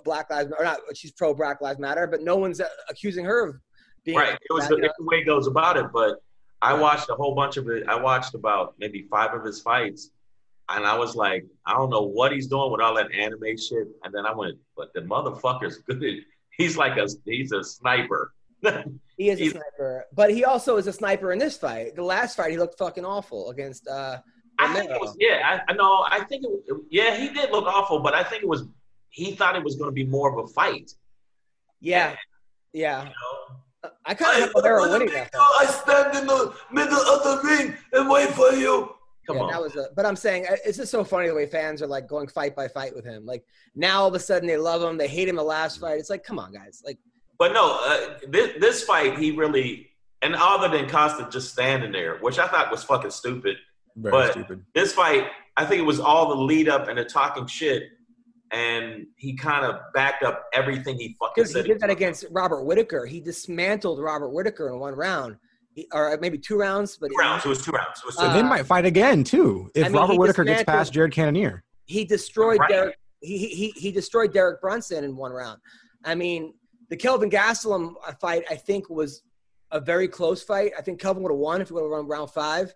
Black 0.04 0.30
Lives 0.30 0.52
or 0.56 0.64
not. 0.64 0.80
She's 0.94 1.12
pro 1.12 1.34
Black 1.34 1.60
Lives 1.60 1.78
Matter, 1.78 2.06
but 2.06 2.22
no 2.22 2.36
one's 2.36 2.60
accusing 2.88 3.24
her 3.24 3.48
of 3.48 3.56
being 4.04 4.18
Right. 4.18 4.34
It 4.34 4.52
was 4.52 4.68
the, 4.68 4.76
you 4.76 4.82
know? 4.82 4.86
it's 4.88 4.96
the 4.98 5.04
way 5.04 5.18
it 5.18 5.24
goes 5.24 5.46
about 5.46 5.76
it. 5.76 5.86
But 5.92 6.16
I 6.62 6.74
watched 6.74 7.08
a 7.10 7.14
whole 7.14 7.34
bunch 7.34 7.56
of 7.56 7.68
it. 7.68 7.86
I 7.88 7.96
watched 7.96 8.34
about 8.34 8.74
maybe 8.78 9.06
five 9.10 9.34
of 9.34 9.44
his 9.44 9.60
fights. 9.60 10.10
And 10.68 10.86
I 10.86 10.96
was 10.96 11.16
like, 11.16 11.44
I 11.66 11.72
don't 11.72 11.90
know 11.90 12.02
what 12.02 12.32
he's 12.32 12.46
doing 12.46 12.70
with 12.70 12.80
all 12.80 12.94
that 12.94 13.12
anime 13.12 13.56
shit. 13.56 13.88
And 14.04 14.14
then 14.14 14.24
I 14.24 14.32
went, 14.32 14.56
but 14.76 14.92
the 14.94 15.00
motherfucker's 15.00 15.78
good. 15.88 16.02
He's 16.56 16.76
like 16.76 16.96
a 16.96 17.08
he's 17.24 17.52
a 17.52 17.64
sniper. 17.64 18.32
He 19.16 19.28
is 19.28 19.38
a 19.38 19.50
sniper, 19.50 20.06
but 20.14 20.30
he 20.30 20.46
also 20.46 20.78
is 20.78 20.86
a 20.86 20.94
sniper 20.94 21.30
in 21.30 21.38
this 21.38 21.54
fight. 21.54 21.94
The 21.94 22.02
last 22.02 22.38
fight, 22.38 22.52
he 22.52 22.56
looked 22.56 22.78
fucking 22.78 23.04
awful 23.04 23.50
against. 23.50 23.86
uh 23.86 24.16
I 24.60 24.74
think 24.74 24.90
it 24.90 25.00
was 25.00 25.16
yeah. 25.18 25.60
I, 25.68 25.72
I 25.72 25.74
know. 25.74 26.04
I 26.08 26.20
think 26.24 26.44
it, 26.44 26.50
was- 26.50 26.84
yeah. 26.90 27.16
He 27.16 27.28
did 27.30 27.50
look 27.50 27.66
awful, 27.66 28.00
but 28.00 28.14
I 28.14 28.22
think 28.22 28.42
it 28.42 28.48
was 28.48 28.64
he 29.10 29.32
thought 29.32 29.56
it 29.56 29.64
was 29.64 29.76
going 29.76 29.90
to 29.90 29.94
be 29.94 30.04
more 30.04 30.30
of 30.30 30.44
a 30.44 30.48
fight. 30.48 30.92
Yeah, 31.80 32.14
yeah. 32.72 33.04
You 33.04 33.08
know? 33.08 33.90
I 34.04 34.14
kind 34.14 34.36
of 34.36 34.42
have 34.44 34.52
Romero 34.54 34.90
winning 34.90 35.08
that 35.14 35.32
fight. 35.32 35.40
I 35.60 35.66
stand 35.66 36.16
in 36.16 36.26
the 36.26 36.54
middle 36.70 36.98
of 36.98 37.22
the 37.24 37.48
ring 37.48 37.76
and 37.92 38.08
wait 38.08 38.30
for 38.30 38.52
you. 38.52 38.94
Come 39.26 39.36
yeah, 39.36 39.42
on. 39.42 39.50
that 39.50 39.62
was 39.62 39.76
a, 39.76 39.88
but 39.94 40.06
I'm 40.06 40.16
saying 40.16 40.46
uh, 40.50 40.56
it's 40.64 40.78
just 40.78 40.90
so 40.90 41.04
funny 41.04 41.28
the 41.28 41.34
way 41.34 41.46
fans 41.46 41.82
are 41.82 41.86
like 41.86 42.08
going 42.08 42.26
fight 42.28 42.56
by 42.56 42.68
fight 42.68 42.94
with 42.94 43.04
him. 43.04 43.24
Like 43.24 43.44
now 43.74 44.02
all 44.02 44.08
of 44.08 44.14
a 44.14 44.18
sudden 44.18 44.48
they 44.48 44.56
love 44.56 44.82
him, 44.82 44.96
they 44.98 45.08
hate 45.08 45.28
him 45.28 45.36
the 45.36 45.42
last 45.42 45.80
fight. 45.80 45.98
It's 45.98 46.10
like, 46.10 46.24
come 46.24 46.38
on, 46.38 46.52
guys. 46.52 46.82
Like, 46.84 46.98
But 47.38 47.52
no, 47.52 47.78
uh, 47.82 48.18
this, 48.28 48.52
this 48.60 48.82
fight, 48.82 49.18
he 49.18 49.30
really, 49.30 49.88
and 50.22 50.34
other 50.34 50.68
than 50.68 50.88
Costa 50.88 51.28
just 51.30 51.52
standing 51.52 51.92
there, 51.92 52.18
which 52.18 52.38
I 52.38 52.48
thought 52.48 52.70
was 52.70 52.84
fucking 52.84 53.10
stupid. 53.10 53.56
Very 53.96 54.12
But- 54.12 54.32
stupid. 54.32 54.64
This 54.74 54.92
fight, 54.92 55.26
I 55.56 55.64
think 55.64 55.80
it 55.80 55.84
was 55.86 56.00
all 56.00 56.28
the 56.28 56.36
lead 56.42 56.68
up 56.68 56.88
and 56.88 56.98
the 56.98 57.04
talking 57.04 57.46
shit, 57.46 57.84
and 58.52 59.06
he 59.16 59.36
kind 59.36 59.64
of 59.64 59.76
backed 59.94 60.22
up 60.22 60.44
everything 60.52 60.96
he 60.98 61.16
fucking 61.20 61.32
because 61.34 61.50
he 61.50 61.54
said. 61.54 61.66
did 61.66 61.80
that 61.80 61.90
against 61.90 62.24
Robert 62.30 62.64
Whitaker. 62.64 63.06
He 63.06 63.20
dismantled 63.20 64.00
Robert 64.00 64.30
Whitaker 64.30 64.68
in 64.68 64.78
one 64.80 64.94
round, 64.94 65.36
he, 65.72 65.86
or 65.92 66.16
maybe 66.20 66.38
two 66.38 66.56
rounds. 66.58 66.96
But 66.96 67.08
Two 67.10 67.16
rounds. 67.18 67.44
It 67.44 67.48
was 67.48 67.64
two 67.64 67.70
rounds. 67.72 67.98
It 68.00 68.06
was 68.06 68.16
two. 68.16 68.22
Uh, 68.22 68.34
they 68.34 68.42
might 68.42 68.66
fight 68.66 68.86
again 68.86 69.22
too 69.24 69.70
if 69.74 69.84
I 69.86 69.88
mean, 69.88 69.96
Robert 69.98 70.18
Whitaker 70.18 70.44
gets 70.44 70.64
past 70.64 70.92
Jared 70.92 71.12
Cannonier. 71.12 71.62
he 71.86 72.04
destroyed 72.04 72.58
Right. 72.60 72.68
Derek. 72.70 72.96
He, 73.20 73.36
he 73.38 73.46
he 73.48 73.70
he 73.76 73.92
destroyed 73.92 74.32
Derek 74.32 74.60
Brunson 74.62 75.04
in 75.04 75.14
one 75.16 75.30
round. 75.32 75.60
I 76.04 76.14
mean, 76.14 76.54
the 76.88 76.96
Kelvin 76.96 77.28
Gastelum 77.30 77.94
fight 78.20 78.44
I 78.50 78.56
think 78.56 78.88
was 78.88 79.22
a 79.70 79.78
very 79.78 80.08
close 80.08 80.42
fight. 80.42 80.72
I 80.76 80.80
think 80.82 81.00
Kelvin 81.00 81.22
would 81.22 81.30
have 81.30 81.38
won 81.38 81.60
if 81.60 81.68
he 81.68 81.74
would 81.74 81.82
have 81.82 81.90
run 81.90 82.08
round 82.08 82.30
five. 82.30 82.74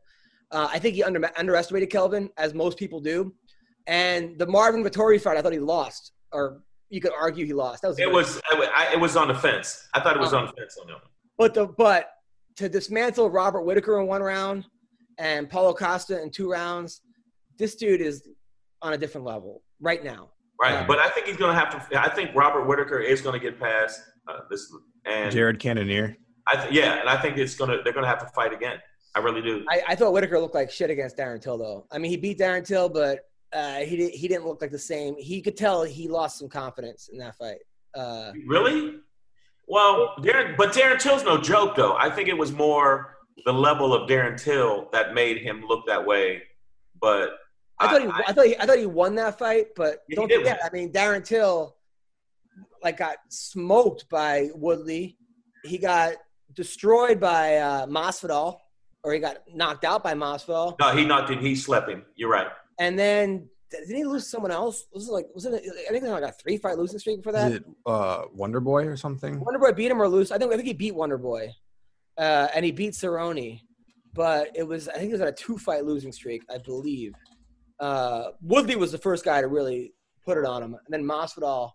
Uh, 0.50 0.68
I 0.72 0.78
think 0.78 0.94
he 0.94 1.02
under, 1.02 1.30
underestimated 1.36 1.90
Kelvin, 1.90 2.30
as 2.36 2.54
most 2.54 2.78
people 2.78 3.00
do. 3.00 3.34
And 3.86 4.38
the 4.38 4.46
Marvin 4.46 4.82
Vettori 4.84 5.20
fight, 5.20 5.36
I 5.36 5.42
thought 5.42 5.52
he 5.52 5.58
lost, 5.58 6.12
or 6.32 6.62
you 6.90 7.00
could 7.00 7.12
argue 7.18 7.44
he 7.44 7.52
lost. 7.52 7.82
That 7.82 7.88
was 7.88 7.98
it 7.98 8.10
was. 8.10 8.40
I, 8.50 8.90
it 8.92 9.00
was 9.00 9.16
on 9.16 9.28
the 9.28 9.34
fence. 9.34 9.88
I 9.94 10.00
thought 10.00 10.16
it 10.16 10.20
was 10.20 10.32
Oh. 10.32 10.38
on 10.38 10.46
the 10.46 10.52
fence 10.52 10.76
on 10.80 10.86
that 10.86 10.94
one. 10.94 11.02
But 11.36 11.54
the 11.54 11.66
but 11.66 12.10
to 12.56 12.68
dismantle 12.68 13.30
Robert 13.30 13.62
Whitaker 13.62 14.00
in 14.00 14.06
one 14.06 14.22
round 14.22 14.64
and 15.18 15.50
Paulo 15.50 15.74
Costa 15.74 16.22
in 16.22 16.30
two 16.30 16.50
rounds, 16.50 17.00
this 17.58 17.74
dude 17.74 18.00
is 18.00 18.26
on 18.80 18.92
a 18.92 18.98
different 18.98 19.26
level 19.26 19.62
right 19.80 20.02
now. 20.04 20.30
Right. 20.60 20.72
Yeah. 20.72 20.86
But 20.86 20.98
I 21.00 21.08
think 21.10 21.26
he's 21.26 21.36
going 21.36 21.52
to 21.54 21.58
have 21.58 21.88
to. 21.90 22.00
I 22.00 22.08
think 22.08 22.30
Robert 22.34 22.66
Whitaker 22.66 23.00
is 23.00 23.20
going 23.20 23.38
to 23.38 23.44
get 23.44 23.58
past 23.58 24.00
uh, 24.28 24.38
this, 24.50 24.72
and 25.04 25.30
Jared 25.32 25.58
Cannonier. 25.58 26.16
I 26.46 26.56
th- 26.56 26.72
yeah, 26.72 27.00
and 27.00 27.08
I 27.08 27.20
think 27.20 27.36
it's 27.38 27.54
going 27.56 27.70
to. 27.70 27.82
They're 27.82 27.92
going 27.92 28.04
to 28.04 28.08
have 28.08 28.20
to 28.20 28.28
fight 28.34 28.52
again. 28.52 28.78
I 29.14 29.20
really 29.20 29.42
do. 29.42 29.64
I, 29.68 29.82
I 29.88 29.94
thought 29.94 30.12
Whitaker 30.12 30.40
looked 30.40 30.54
like 30.54 30.70
shit 30.70 30.90
against 30.90 31.16
Darren 31.16 31.40
Till 31.40 31.56
though. 31.56 31.86
I 31.92 31.98
mean, 31.98 32.10
he 32.10 32.16
beat 32.16 32.38
Darren 32.38 32.66
Till, 32.66 32.88
but 32.88 33.20
uh, 33.52 33.78
he 33.78 33.96
didn't 33.96 34.14
he 34.14 34.28
didn't 34.28 34.46
look 34.46 34.60
like 34.60 34.70
the 34.72 34.78
same. 34.78 35.14
He 35.16 35.40
could 35.40 35.56
tell 35.56 35.84
he 35.84 36.08
lost 36.08 36.38
some 36.38 36.48
confidence 36.48 37.08
in 37.12 37.18
that 37.18 37.36
fight. 37.36 37.58
Uh, 37.94 38.32
Really? 38.46 38.96
Well, 39.66 40.14
Darren, 40.18 40.56
but 40.56 40.72
Darren 40.72 40.98
Till's 40.98 41.24
no 41.24 41.40
joke, 41.40 41.76
though. 41.76 41.96
I 41.96 42.10
think 42.10 42.28
it 42.28 42.36
was 42.36 42.52
more 42.52 43.18
the 43.44 43.52
level 43.52 43.94
of 43.94 44.08
Darren 44.08 44.38
Till 44.40 44.88
that 44.92 45.14
made 45.14 45.38
him 45.38 45.64
look 45.66 45.86
that 45.86 46.04
way. 46.04 46.42
But 47.00 47.30
I 47.78 47.88
thought 47.88 48.02
he 48.02 48.08
I, 48.08 48.32
thought 48.32 48.46
he 48.46 48.58
I 48.58 48.66
thought 48.66 48.78
he 48.78 48.86
won 48.86 49.14
that 49.16 49.38
fight, 49.38 49.68
but 49.76 50.00
Yeah, 50.08 50.16
don't 50.16 50.32
forget. 50.32 50.60
I 50.64 50.70
mean, 50.72 50.92
Darren 50.92 51.24
Till 51.24 51.76
like 52.82 52.98
got 52.98 53.16
smoked 53.28 54.08
by 54.10 54.50
Woodley. 54.54 55.16
He 55.64 55.78
got 55.78 56.14
destroyed 56.52 57.18
by 57.18 57.56
uh, 57.56 57.86
Masvidal, 57.86 58.58
or 59.04 59.12
he 59.12 59.20
got 59.20 59.38
knocked 59.52 59.84
out 59.84 60.02
by 60.02 60.14
Masvidal, 60.14 60.76
no, 60.80 60.90
he 60.96 61.04
knocked 61.04 61.28
did. 61.28 61.40
He 61.40 61.54
slept 61.54 61.88
him. 61.88 62.04
You're 62.16 62.30
right. 62.30 62.48
and 62.80 62.98
then 62.98 63.48
didn't 63.70 63.96
he 63.96 64.04
lose 64.04 64.28
someone 64.28 64.50
else? 64.52 64.84
Was 64.92 65.08
it 65.08 65.12
like 65.12 65.26
was 65.34 65.44
it? 65.46 65.54
I 65.54 65.90
think 65.90 66.04
he 66.04 66.10
like 66.10 66.22
a 66.22 66.32
three 66.32 66.56
fight 66.56 66.78
losing 66.78 66.98
streak 66.98 67.18
before 67.18 67.32
that. 67.32 67.50
Is 67.50 67.56
it 67.58 67.64
uh, 67.86 68.22
Wonder 68.32 68.60
Boy 68.60 68.86
or 68.86 68.96
something? 68.96 69.40
Wonder 69.40 69.58
Boy 69.58 69.72
beat 69.72 69.90
him 69.90 70.00
or 70.00 70.08
lose. 70.08 70.30
I 70.32 70.38
think 70.38 70.52
I 70.52 70.56
think 70.56 70.68
he 70.68 70.74
beat 70.74 70.94
Wonder 70.94 71.18
Boy, 71.18 71.50
uh, 72.16 72.48
and 72.54 72.64
he 72.64 72.70
beat 72.72 72.92
Cerrone, 72.92 73.60
but 74.12 74.50
it 74.54 74.62
was 74.62 74.88
I 74.88 74.94
think 74.94 75.08
it 75.10 75.12
was 75.12 75.20
on 75.20 75.28
a 75.28 75.32
two 75.32 75.58
fight 75.58 75.84
losing 75.84 76.12
streak, 76.12 76.42
I 76.50 76.58
believe. 76.58 77.14
Uh, 77.80 78.28
Woodley 78.40 78.76
was 78.76 78.92
the 78.92 78.98
first 78.98 79.24
guy 79.24 79.40
to 79.40 79.48
really 79.48 79.92
put 80.24 80.38
it 80.38 80.44
on 80.44 80.62
him, 80.62 80.74
and 80.74 80.88
then 80.88 81.02
Masvidal, 81.02 81.72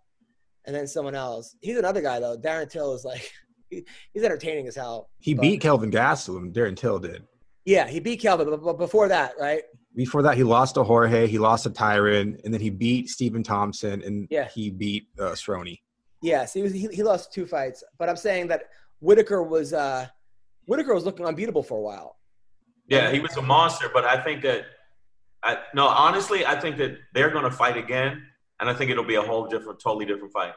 and 0.65 0.73
then 0.75 0.87
someone 0.87 1.15
else. 1.15 1.55
He's 1.61 1.77
another 1.77 2.01
guy 2.01 2.19
though. 2.21 2.37
Darren 2.37 2.69
Till 2.69 2.93
is 2.93 3.03
like 3.03 3.19
he, 3.19 3.27
he's 4.13 4.23
entertaining 4.23 4.67
as 4.67 4.75
hell. 4.75 5.09
He 5.19 5.33
But- 5.33 5.41
beat 5.41 5.61
Kelvin 5.61 5.91
Gastelum. 5.91 6.53
Darren 6.53 6.75
Till 6.75 6.99
did. 6.99 7.23
Yeah, 7.65 7.87
he 7.87 7.99
beat 7.99 8.19
Kelvin, 8.21 8.49
but, 8.49 8.63
but 8.63 8.77
before 8.77 9.07
that, 9.09 9.33
right? 9.39 9.61
Before 9.95 10.21
that, 10.23 10.37
he 10.37 10.43
lost 10.43 10.75
to 10.75 10.83
Jorge. 10.83 11.27
He 11.27 11.37
lost 11.37 11.63
to 11.63 11.69
Tyron, 11.69 12.39
and 12.43 12.53
then 12.53 12.61
he 12.61 12.69
beat 12.69 13.09
Stephen 13.09 13.43
Thompson, 13.43 14.01
and 14.03 14.27
Yeah. 14.31 14.47
he 14.47 14.69
beat 14.69 15.07
uh, 15.19 15.31
Stroni. 15.31 15.79
Yes, 16.21 16.53
he 16.53 16.61
was. 16.61 16.73
He, 16.73 16.87
he 16.91 17.03
lost 17.03 17.31
two 17.33 17.45
fights, 17.45 17.83
but 17.97 18.09
I'm 18.09 18.15
saying 18.17 18.47
that 18.47 18.63
Whitaker 18.99 19.41
was 19.43 19.71
uh, 19.73 20.07
Whitaker 20.65 20.93
was 20.93 21.05
looking 21.05 21.25
unbeatable 21.25 21.63
for 21.63 21.77
a 21.77 21.81
while. 21.81 22.17
Yeah, 22.87 23.11
he 23.11 23.19
was 23.19 23.35
a 23.37 23.41
monster. 23.41 23.89
But 23.93 24.03
I 24.05 24.21
think 24.21 24.41
that, 24.43 24.65
I 25.43 25.59
no, 25.73 25.87
honestly, 25.87 26.45
I 26.45 26.59
think 26.59 26.77
that 26.77 26.97
they're 27.13 27.29
going 27.29 27.45
to 27.45 27.51
fight 27.51 27.77
again, 27.77 28.21
and 28.59 28.69
I 28.69 28.73
think 28.73 28.91
it'll 28.91 29.03
be 29.05 29.15
a 29.15 29.21
whole 29.21 29.47
different, 29.47 29.79
totally 29.79 30.05
different 30.05 30.33
fight. 30.33 30.53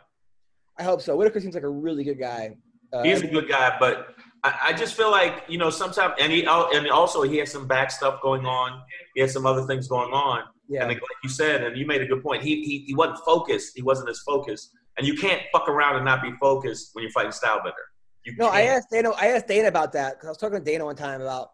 I 0.78 0.82
hope 0.82 1.00
so. 1.02 1.16
Whitaker 1.16 1.40
seems 1.40 1.54
like 1.54 1.62
a 1.64 1.68
really 1.68 2.02
good 2.04 2.18
guy. 2.18 2.56
Uh, 2.92 3.02
He's 3.02 3.22
a 3.22 3.26
good 3.26 3.48
guy, 3.48 3.76
but 3.80 4.14
I, 4.44 4.58
I 4.66 4.72
just 4.72 4.94
feel 4.94 5.10
like 5.10 5.44
you 5.48 5.58
know 5.58 5.70
sometimes, 5.70 6.14
and 6.20 6.32
he 6.32 6.44
and 6.44 6.88
also 6.88 7.22
he 7.22 7.38
has 7.38 7.50
some 7.50 7.66
back 7.66 7.90
stuff 7.90 8.20
going 8.22 8.44
on. 8.44 8.82
He 9.14 9.20
has 9.20 9.32
some 9.32 9.46
other 9.46 9.66
things 9.66 9.88
going 9.88 10.12
on, 10.12 10.44
yeah. 10.68 10.82
and 10.82 10.90
like 10.90 11.00
you 11.22 11.30
said, 11.30 11.62
and 11.64 11.76
you 11.76 11.86
made 11.86 12.02
a 12.02 12.06
good 12.06 12.22
point. 12.22 12.42
He 12.42 12.62
he 12.62 12.84
he 12.86 12.94
wasn't 12.94 13.18
focused. 13.24 13.72
He 13.76 13.82
wasn't 13.82 14.10
as 14.10 14.20
focused, 14.20 14.70
and 14.98 15.06
you 15.06 15.14
can't 15.14 15.42
fuck 15.52 15.68
around 15.68 15.96
and 15.96 16.04
not 16.04 16.22
be 16.22 16.32
focused 16.40 16.90
when 16.92 17.02
you're 17.02 17.12
fighting 17.12 17.32
Stylebender. 17.32 17.72
You 18.24 18.36
No, 18.36 18.48
I 18.48 18.62
can't. 18.62 18.76
asked 18.76 18.88
Dana. 18.90 19.10
I 19.10 19.28
asked 19.28 19.48
Dana 19.48 19.68
about 19.68 19.92
that 19.92 20.14
because 20.14 20.26
I 20.26 20.30
was 20.30 20.38
talking 20.38 20.58
to 20.58 20.64
Dana 20.64 20.84
one 20.84 20.96
time 20.96 21.20
about 21.20 21.50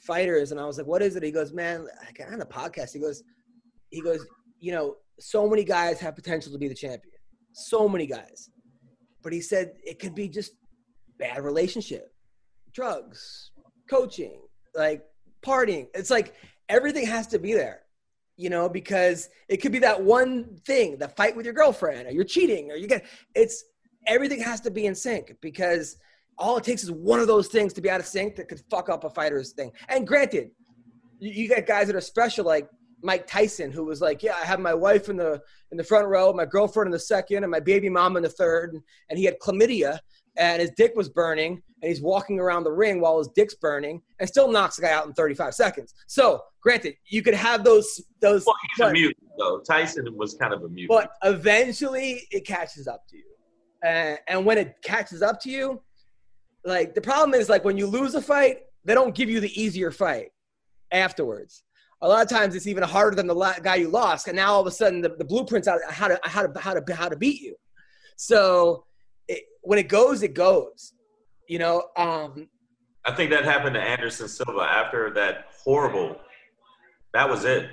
fighters, 0.00 0.50
and 0.52 0.60
I 0.60 0.66
was 0.66 0.78
like, 0.78 0.86
"What 0.86 1.02
is 1.02 1.16
it?" 1.16 1.22
He 1.22 1.30
goes, 1.30 1.52
"Man, 1.52 1.86
I 2.00 2.12
got 2.12 2.32
on 2.32 2.40
a 2.40 2.46
podcast." 2.46 2.92
He 2.92 3.00
goes, 3.00 3.22
"He 3.90 4.00
goes, 4.00 4.24
you 4.60 4.72
know, 4.72 4.96
so 5.20 5.48
many 5.48 5.64
guys 5.64 6.00
have 6.00 6.14
potential 6.14 6.52
to 6.52 6.58
be 6.58 6.68
the 6.68 6.74
champion. 6.74 7.14
So 7.52 7.88
many 7.88 8.06
guys, 8.06 8.50
but 9.24 9.32
he 9.32 9.40
said 9.40 9.72
it 9.84 9.98
could 9.98 10.14
be 10.14 10.28
just 10.28 10.52
bad 11.18 11.42
relationship, 11.42 12.12
drugs, 12.72 13.50
coaching, 13.90 14.42
like 14.74 15.02
partying. 15.44 15.88
It's 15.94 16.10
like 16.10 16.34
everything 16.68 17.06
has 17.06 17.26
to 17.28 17.38
be 17.40 17.54
there." 17.54 17.80
You 18.36 18.50
know, 18.50 18.68
because 18.68 19.28
it 19.48 19.58
could 19.58 19.72
be 19.72 19.78
that 19.80 20.02
one 20.02 20.56
thing, 20.66 20.98
the 20.98 21.08
fight 21.08 21.36
with 21.36 21.46
your 21.46 21.54
girlfriend, 21.54 22.08
or 22.08 22.10
you're 22.12 22.24
cheating, 22.24 22.70
or 22.70 22.76
you 22.76 22.86
get 22.86 23.04
it's 23.34 23.64
everything 24.06 24.40
has 24.40 24.60
to 24.60 24.70
be 24.70 24.86
in 24.86 24.94
sync 24.94 25.34
because 25.40 25.96
all 26.38 26.56
it 26.56 26.64
takes 26.64 26.82
is 26.82 26.90
one 26.90 27.20
of 27.20 27.26
those 27.26 27.48
things 27.48 27.72
to 27.72 27.80
be 27.80 27.90
out 27.90 28.00
of 28.00 28.06
sync 28.06 28.36
that 28.36 28.48
could 28.48 28.60
fuck 28.70 28.88
up 28.88 29.04
a 29.04 29.10
fighter's 29.10 29.52
thing. 29.52 29.70
And 29.88 30.06
granted, 30.06 30.50
you, 31.18 31.30
you 31.30 31.48
got 31.48 31.66
guys 31.66 31.86
that 31.86 31.96
are 31.96 32.00
special 32.00 32.44
like 32.44 32.68
Mike 33.04 33.26
Tyson, 33.26 33.70
who 33.70 33.84
was 33.84 34.00
like, 34.00 34.22
"Yeah, 34.22 34.34
I 34.40 34.44
have 34.44 34.58
my 34.58 34.74
wife 34.74 35.08
in 35.08 35.16
the 35.16 35.40
in 35.70 35.76
the 35.76 35.84
front 35.84 36.08
row, 36.08 36.32
my 36.32 36.46
girlfriend 36.46 36.88
in 36.88 36.92
the 36.92 36.98
second, 36.98 37.44
and 37.44 37.50
my 37.50 37.60
baby 37.60 37.88
mom 37.90 38.16
in 38.16 38.22
the 38.22 38.28
third, 38.28 38.72
and, 38.72 38.82
and 39.10 39.18
he 39.18 39.26
had 39.26 39.38
chlamydia, 39.40 39.98
and 40.36 40.60
his 40.60 40.70
dick 40.76 40.92
was 40.96 41.08
burning, 41.10 41.62
and 41.82 41.88
he's 41.88 42.00
walking 42.00 42.40
around 42.40 42.64
the 42.64 42.72
ring 42.72 43.00
while 43.00 43.18
his 43.18 43.28
dick's 43.28 43.54
burning, 43.54 44.00
and 44.18 44.28
still 44.28 44.50
knocks 44.50 44.76
the 44.76 44.82
guy 44.82 44.92
out 44.92 45.06
in 45.06 45.12
35 45.12 45.54
seconds. 45.54 45.92
So, 46.06 46.42
granted, 46.62 46.94
you 47.06 47.22
could 47.22 47.34
have 47.34 47.62
those 47.62 48.00
those, 48.20 48.46
Well, 48.46 48.56
he's 48.76 48.86
a 48.86 48.92
mutant 48.92 49.28
though. 49.38 49.60
Tyson 49.60 50.06
was 50.16 50.34
kind 50.34 50.54
of 50.54 50.62
a 50.62 50.68
mutant. 50.68 50.88
but 50.88 51.12
eventually 51.28 52.26
it 52.30 52.46
catches 52.46 52.88
up 52.88 53.06
to 53.08 53.16
you, 53.18 53.24
and, 53.84 54.18
and 54.28 54.46
when 54.46 54.56
it 54.56 54.76
catches 54.82 55.20
up 55.20 55.40
to 55.42 55.50
you, 55.50 55.82
like 56.64 56.94
the 56.94 57.02
problem 57.02 57.38
is 57.38 57.50
like 57.50 57.64
when 57.64 57.76
you 57.76 57.86
lose 57.86 58.14
a 58.14 58.22
fight, 58.22 58.60
they 58.84 58.94
don't 58.94 59.14
give 59.14 59.28
you 59.28 59.40
the 59.40 59.60
easier 59.60 59.90
fight 59.90 60.30
afterwards. 60.90 61.63
A 62.04 62.08
lot 62.08 62.22
of 62.22 62.28
times 62.28 62.54
it's 62.54 62.66
even 62.66 62.82
harder 62.82 63.16
than 63.16 63.26
the 63.26 63.34
la- 63.34 63.58
guy 63.60 63.76
you 63.76 63.88
lost, 63.88 64.28
and 64.28 64.36
now 64.36 64.52
all 64.52 64.60
of 64.60 64.66
a 64.66 64.70
sudden 64.70 65.00
the, 65.00 65.08
the 65.16 65.24
blueprints 65.24 65.66
out 65.66 65.80
how 65.88 66.06
to 66.06 66.20
how 66.22 66.46
to 66.46 66.60
how 66.60 66.74
to 66.74 66.94
how 66.94 67.08
to 67.08 67.16
beat 67.16 67.40
you. 67.40 67.56
So 68.16 68.84
it, 69.26 69.44
when 69.62 69.78
it 69.78 69.88
goes, 69.88 70.22
it 70.22 70.34
goes. 70.34 70.92
You 71.48 71.58
know, 71.60 71.84
um, 71.96 72.50
I 73.06 73.12
think 73.12 73.30
that 73.30 73.44
happened 73.44 73.74
to 73.76 73.80
Anderson 73.80 74.28
Silva 74.28 74.60
after 74.60 75.14
that 75.14 75.46
horrible. 75.64 76.20
That 77.14 77.26
was 77.26 77.46
it. 77.46 77.70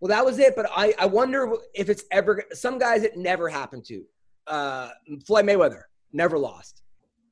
Well, 0.00 0.08
that 0.08 0.24
was 0.24 0.38
it. 0.38 0.56
But 0.56 0.70
I, 0.74 0.94
I 0.98 1.04
wonder 1.04 1.52
if 1.74 1.90
it's 1.90 2.04
ever 2.10 2.44
some 2.52 2.78
guys 2.78 3.02
it 3.02 3.18
never 3.18 3.50
happened 3.50 3.84
to. 3.86 4.02
Uh, 4.46 4.88
Floyd 5.26 5.44
Mayweather 5.44 5.82
never 6.14 6.38
lost. 6.38 6.80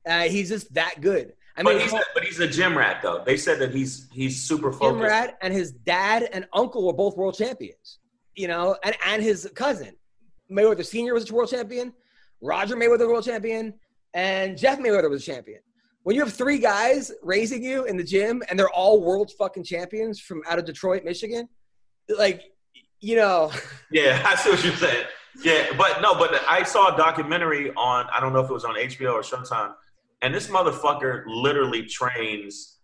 Uh, 0.07 0.21
he's 0.21 0.49
just 0.49 0.71
that 0.75 1.01
good. 1.01 1.33
I 1.57 1.63
mean, 1.63 1.75
but 1.75 1.81
he's 1.81 1.93
a, 1.93 2.01
but 2.13 2.23
he's 2.23 2.39
a 2.39 2.47
gym 2.47 2.77
rat 2.77 3.01
though. 3.01 3.23
They 3.25 3.37
said 3.37 3.59
that 3.59 3.73
he's 3.73 4.07
he's 4.11 4.41
super 4.41 4.71
focused. 4.71 5.03
Rat 5.03 5.37
and 5.41 5.53
his 5.53 5.71
dad 5.71 6.29
and 6.31 6.47
uncle 6.53 6.85
were 6.85 6.93
both 6.93 7.17
world 7.17 7.35
champions. 7.37 7.99
You 8.35 8.47
know, 8.47 8.77
and 8.83 8.95
and 9.05 9.21
his 9.21 9.49
cousin 9.55 9.93
Mayweather 10.51 10.85
Senior 10.85 11.13
was 11.13 11.29
a 11.29 11.33
world 11.33 11.49
champion. 11.49 11.93
Roger 12.41 12.75
Mayweather 12.75 13.07
world 13.07 13.25
champion, 13.25 13.73
and 14.13 14.57
Jeff 14.57 14.79
Mayweather 14.79 15.09
was 15.09 15.23
a 15.23 15.25
champion. 15.25 15.59
When 16.03 16.15
you 16.15 16.23
have 16.23 16.33
three 16.33 16.57
guys 16.57 17.11
raising 17.21 17.63
you 17.63 17.85
in 17.85 17.95
the 17.95 18.03
gym 18.03 18.41
and 18.49 18.57
they're 18.57 18.71
all 18.71 19.01
world 19.01 19.31
fucking 19.37 19.63
champions 19.63 20.19
from 20.19 20.41
out 20.49 20.57
of 20.57 20.65
Detroit, 20.65 21.03
Michigan, 21.03 21.47
like 22.17 22.43
you 22.99 23.15
know, 23.15 23.51
Yeah, 23.91 24.23
I 24.25 24.35
see 24.35 24.49
what 24.49 24.63
you're 24.63 24.75
saying. 24.75 25.05
Yeah, 25.43 25.67
but 25.77 26.01
no, 26.01 26.15
but 26.15 26.41
I 26.47 26.63
saw 26.63 26.93
a 26.93 26.97
documentary 26.97 27.71
on 27.75 28.07
I 28.13 28.19
don't 28.19 28.33
know 28.33 28.39
if 28.39 28.49
it 28.49 28.53
was 28.53 28.65
on 28.65 28.75
HBO 28.75 29.13
or 29.13 29.21
Showtime, 29.21 29.73
and 30.21 30.33
this 30.33 30.47
motherfucker 30.47 31.23
literally 31.27 31.83
trains 31.85 32.77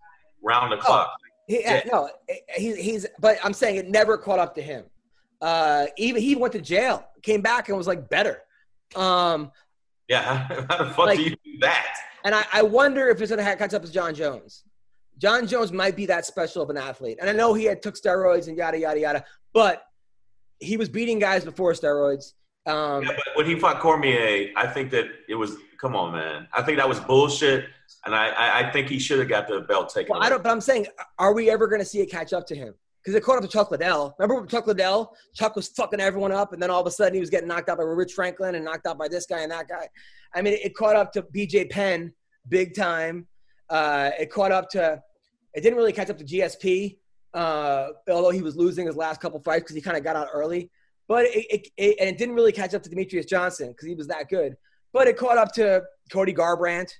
round 0.43 0.71
the 0.71 0.77
clock. 0.77 1.11
He, 1.47 1.61
Yeah. 1.61 1.81
No, 1.91 2.09
he, 2.55 2.75
he's. 2.81 3.05
But 3.19 3.37
I'm 3.43 3.53
saying 3.53 3.77
it 3.77 3.89
never 3.89 4.17
caught 4.17 4.39
up 4.39 4.55
to 4.55 4.61
him. 4.61 4.85
Uh, 5.41 5.85
even 5.97 6.21
he 6.21 6.35
went 6.35 6.51
to 6.53 6.61
jail, 6.61 7.05
came 7.21 7.41
back, 7.41 7.69
and 7.69 7.77
was 7.77 7.87
like 7.87 8.09
better. 8.09 8.41
Um, 8.95 9.51
Yeah, 10.09 10.47
how 10.69 10.77
the 10.77 10.85
fuck 10.91 10.97
Like- 11.05 11.17
do 11.17 11.23
you 11.23 11.29
do 11.31 11.59
that? 11.61 11.85
and 12.25 12.33
I, 12.35 12.45
I 12.51 12.61
wonder 12.63 13.07
if 13.09 13.21
it's 13.21 13.29
gonna 13.31 13.43
catch 13.55 13.73
up 13.73 13.81
with 13.83 13.93
Jon 13.93 14.13
Jones. 14.15 14.63
Jon 15.19 15.47
Jones 15.47 15.71
might 15.71 15.95
be 15.95 16.05
that 16.07 16.25
special 16.25 16.61
of 16.63 16.69
an 16.69 16.77
athlete, 16.77 17.17
and 17.21 17.29
I 17.29 17.33
know 17.33 17.53
he 17.53 17.65
had 17.65 17.81
took 17.81 17.95
steroids 17.95 18.47
and 18.47 18.57
yada 18.57 18.77
yada 18.79 18.99
yada, 18.99 19.25
but 19.53 19.83
he 20.59 20.75
was 20.77 20.89
beating 20.89 21.19
guys 21.19 21.45
before 21.45 21.71
steroids. 21.73 22.33
Um, 22.65 23.03
Yeah, 23.03 23.11
but 23.15 23.25
when 23.35 23.45
he 23.45 23.57
fought 23.59 23.79
Cormier, 23.79 24.49
I 24.55 24.67
think 24.67 24.91
that 24.91 25.05
it 25.29 25.35
was 25.35 25.55
come 25.79 25.95
on, 25.95 26.13
man. 26.13 26.47
I 26.53 26.61
think 26.61 26.77
that 26.77 26.87
was 26.87 26.99
bullshit, 26.99 27.65
and 28.05 28.15
I 28.15 28.29
I, 28.29 28.59
I 28.59 28.71
think 28.71 28.89
he 28.89 28.99
should 28.99 29.19
have 29.19 29.29
got 29.29 29.47
the 29.47 29.61
belt 29.61 29.93
taken. 29.93 30.13
Well, 30.13 30.23
I 30.23 30.29
don't. 30.29 30.43
But 30.43 30.51
I'm 30.51 30.61
saying, 30.61 30.87
are 31.19 31.33
we 31.33 31.49
ever 31.49 31.67
going 31.67 31.81
to 31.81 31.85
see 31.85 31.99
it 31.99 32.07
catch 32.07 32.33
up 32.33 32.45
to 32.47 32.55
him? 32.55 32.73
Because 33.03 33.15
it 33.15 33.23
caught 33.23 33.37
up 33.37 33.43
to 33.43 33.47
Chuck 33.47 33.71
Liddell. 33.71 34.15
Remember 34.19 34.35
when 34.41 34.47
Chuck 34.47 34.67
Liddell? 34.67 35.15
Chuck 35.33 35.55
was 35.55 35.69
fucking 35.69 35.99
everyone 35.99 36.31
up, 36.31 36.53
and 36.53 36.61
then 36.61 36.69
all 36.69 36.81
of 36.81 36.87
a 36.87 36.91
sudden 36.91 37.13
he 37.13 37.19
was 37.19 37.29
getting 37.29 37.47
knocked 37.47 37.69
out 37.69 37.77
by 37.77 37.83
Rich 37.83 38.13
Franklin 38.13 38.55
and 38.55 38.65
knocked 38.65 38.85
out 38.85 38.97
by 38.97 39.07
this 39.07 39.25
guy 39.25 39.41
and 39.41 39.51
that 39.51 39.67
guy. 39.67 39.87
I 40.35 40.41
mean, 40.41 40.57
it 40.61 40.75
caught 40.75 40.95
up 40.95 41.13
to 41.13 41.21
B.J. 41.21 41.65
Penn 41.65 42.13
big 42.49 42.75
time. 42.75 43.27
Uh, 43.69 44.11
it 44.19 44.31
caught 44.31 44.51
up 44.51 44.69
to. 44.71 45.01
It 45.53 45.61
didn't 45.61 45.77
really 45.77 45.93
catch 45.93 46.09
up 46.09 46.17
to 46.17 46.25
GSP, 46.25 46.97
uh, 47.33 47.87
although 48.09 48.29
he 48.29 48.41
was 48.41 48.55
losing 48.55 48.85
his 48.85 48.95
last 48.95 49.21
couple 49.21 49.39
fights 49.39 49.63
because 49.63 49.75
he 49.75 49.81
kind 49.81 49.97
of 49.97 50.03
got 50.03 50.15
out 50.15 50.27
early. 50.33 50.69
But 51.07 51.25
it, 51.25 51.45
it, 51.49 51.67
it 51.77 51.97
and 51.99 52.09
it 52.09 52.17
didn't 52.17 52.35
really 52.35 52.51
catch 52.51 52.73
up 52.73 52.83
to 52.83 52.89
Demetrious 52.89 53.27
Johnson 53.27 53.69
because 53.69 53.87
he 53.87 53.95
was 53.95 54.07
that 54.07 54.29
good. 54.29 54.57
But 54.97 55.07
it 55.07 55.15
caught 55.15 55.37
up 55.37 55.51
to 55.53 55.83
Cody 56.11 56.33
Garbrandt, 56.33 56.91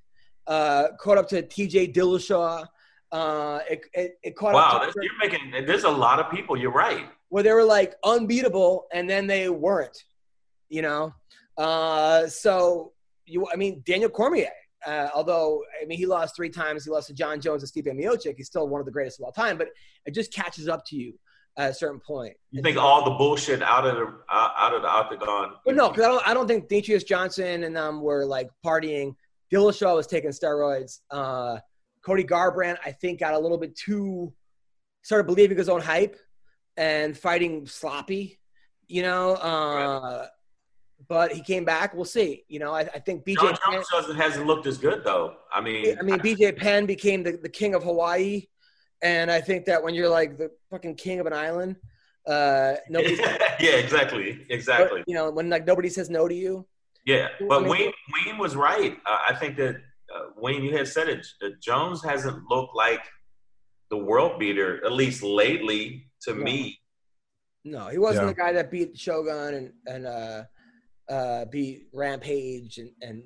uh, 0.46 0.90
caught 1.00 1.18
up 1.18 1.28
to 1.30 1.42
T.J. 1.42 1.94
Dillashaw. 1.94 2.64
Uh, 3.12 3.60
it, 3.68 3.82
it, 3.96 4.20
it 4.22 4.36
caught 4.36 4.54
Wow, 4.54 4.82
up 4.84 4.94
to 4.94 5.00
you're 5.02 5.18
making. 5.20 5.66
There's 5.66 5.84
a 5.84 5.90
lot 5.90 6.20
of 6.20 6.30
people. 6.30 6.56
You're 6.56 6.72
right. 6.72 7.08
where 7.30 7.42
they 7.42 7.52
were 7.52 7.64
like 7.64 7.96
unbeatable 8.04 8.86
and 8.94 9.10
then 9.10 9.26
they 9.26 9.50
weren't. 9.50 9.98
You 10.70 10.84
know, 10.84 11.16
uh, 11.58 12.28
so 12.28 12.92
you. 13.26 13.48
I 13.52 13.56
mean, 13.56 13.82
Daniel 13.84 14.12
Cormier. 14.12 14.52
Uh, 14.86 15.10
although 15.16 15.64
I 15.82 15.86
mean, 15.86 15.98
he 15.98 16.06
lost 16.06 16.36
three 16.36 16.52
times. 16.52 16.86
He 16.86 16.92
lost 16.92 17.08
to 17.08 17.16
Jon 17.16 17.42
Jones 17.42 17.64
and 17.64 17.72
Stipe 17.72 17.92
Miocic. 17.92 18.36
He's 18.38 18.46
still 18.46 18.68
one 18.68 18.80
of 18.80 18.86
the 18.86 18.92
greatest 18.92 19.20
of 19.20 19.26
all 19.26 19.32
time. 19.32 19.58
But 19.58 19.70
it 20.06 20.14
just 20.14 20.32
catches 20.32 20.68
up 20.68 20.86
to 20.88 20.96
you 20.96 21.18
at 21.58 21.72
a 21.72 21.74
certain 21.74 22.00
point. 22.00 22.34
You 22.52 22.62
think 22.62 22.78
all 22.78 23.04
the 23.04 23.12
bullshit 23.12 23.62
out 23.62 23.86
of 23.86 23.96
the 23.96 24.14
out 24.32 24.74
of 24.74 24.82
the 24.82 24.88
octagon? 24.88 25.54
But 25.66 25.76
no, 25.76 25.90
because 25.90 26.06
I 26.06 26.08
don't, 26.08 26.28
I 26.30 26.34
don't 26.34 26.48
think 26.48 26.70
Demetrious 26.70 27.06
Johnson 27.06 27.64
and 27.64 27.76
them 27.76 28.02
were 28.02 28.26
like 28.26 28.50
partying. 28.66 29.16
Dillashaw 29.52 29.96
was 29.96 30.08
taking 30.08 30.30
steroids. 30.32 31.00
Uh, 31.10 31.58
Cody 32.06 32.24
Garbrandt, 32.24 32.78
I 32.86 32.92
think, 32.92 33.20
got 33.20 33.34
a 33.34 33.40
little 33.40 33.58
bit 33.58 33.76
too 33.76 34.34
started 35.02 35.26
believing 35.26 35.58
his 35.58 35.70
own 35.70 35.82
hype 35.82 36.18
and 36.76 37.18
fighting 37.18 37.66
sloppy, 37.66 38.40
you 38.88 39.02
know. 39.02 39.34
Uh, 39.36 40.28
But 41.08 41.32
he 41.32 41.42
came 41.42 41.64
back. 41.64 41.94
We'll 41.94 42.06
see. 42.06 42.44
You 42.50 42.60
know, 42.60 42.74
I, 42.74 42.82
I 42.82 43.00
think 43.00 43.26
BJ. 43.26 43.36
John 43.36 43.58
Penn, 43.66 44.16
hasn't 44.16 44.46
looked 44.46 44.68
as 44.68 44.78
good 44.78 45.04
though. 45.04 45.36
I 45.54 45.62
mean, 45.62 45.98
I 45.98 46.04
mean, 46.04 46.20
BJ 46.20 46.58
Penn 46.58 46.86
became 46.86 47.24
the, 47.24 47.38
the 47.42 47.50
king 47.50 47.74
of 47.76 47.84
Hawaii, 47.84 48.48
and 49.02 49.30
I 49.32 49.42
think 49.42 49.66
that 49.66 49.84
when 49.84 49.94
you're 49.94 50.10
like 50.10 50.38
the 50.38 50.52
fucking 50.72 50.96
king 50.96 51.20
of 51.20 51.26
an 51.26 51.34
island, 51.34 51.76
uh, 52.28 52.76
nobody, 52.90 53.16
yeah, 53.60 53.76
exactly, 53.76 54.46
exactly. 54.50 55.04
you 55.08 55.14
know, 55.16 55.30
when 55.32 55.50
like 55.50 55.66
nobody 55.66 55.90
says 55.90 56.10
no 56.10 56.28
to 56.28 56.36
you. 56.36 56.66
Yeah, 57.06 57.28
I 57.40 57.46
but 57.48 57.62
mean- 57.62 57.70
Wayne 57.72 57.94
Wayne 58.26 58.38
was 58.38 58.56
right. 58.56 58.98
Uh, 59.06 59.18
I 59.30 59.36
think 59.36 59.56
that 59.58 59.76
uh, 60.14 60.26
Wayne, 60.36 60.64
you 60.64 60.76
had 60.76 60.88
said 60.88 61.08
it. 61.10 61.26
uh, 61.44 61.50
Jones 61.62 62.04
hasn't 62.04 62.44
looked 62.50 62.76
like 62.76 63.02
the 63.90 63.98
world 63.98 64.40
beater, 64.40 64.84
at 64.86 64.92
least 64.92 65.24
lately, 65.24 66.10
to 66.24 66.34
No. 66.34 66.44
me. 66.44 66.80
No, 67.64 67.88
he 67.88 67.98
wasn't 67.98 68.26
Yeah. 68.28 68.34
the 68.34 68.34
guy 68.36 68.52
that 68.54 68.72
beat 68.72 68.98
Shogun 68.98 69.54
and 69.54 69.74
and 69.86 70.06
uh, 70.06 70.44
uh, 71.10 71.46
beat 71.46 71.88
Rampage 71.94 72.78
and 72.78 72.92
and 73.02 73.24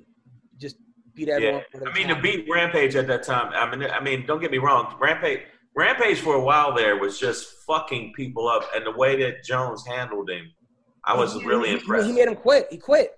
just 0.60 0.76
beat 1.14 1.28
everyone. 1.28 1.62
Yeah, 1.74 1.80
I 1.88 1.92
mean 1.92 2.08
to 2.08 2.20
beat 2.20 2.46
Rampage 2.50 2.94
at 2.96 3.06
that 3.08 3.22
time. 3.24 3.52
I 3.54 3.74
mean, 3.76 3.90
I 3.90 4.00
mean, 4.00 4.26
don't 4.26 4.40
get 4.40 4.50
me 4.50 4.58
wrong. 4.58 4.96
Rampage, 5.00 5.40
Rampage 5.74 6.20
for 6.20 6.34
a 6.34 6.40
while 6.40 6.74
there 6.74 6.96
was 6.98 7.18
just 7.18 7.46
fucking 7.66 8.12
people 8.14 8.48
up, 8.48 8.68
and 8.74 8.84
the 8.84 8.90
way 8.90 9.16
that 9.22 9.42
Jones 9.44 9.86
handled 9.86 10.28
him, 10.30 10.50
I 11.04 11.16
was 11.16 11.32
He- 11.34 11.44
really 11.46 11.68
he- 11.68 11.74
impressed. 11.74 12.06
He 12.06 12.12
made 12.12 12.28
him 12.28 12.36
quit. 12.36 12.68
He 12.70 12.78
quit. 12.78 13.14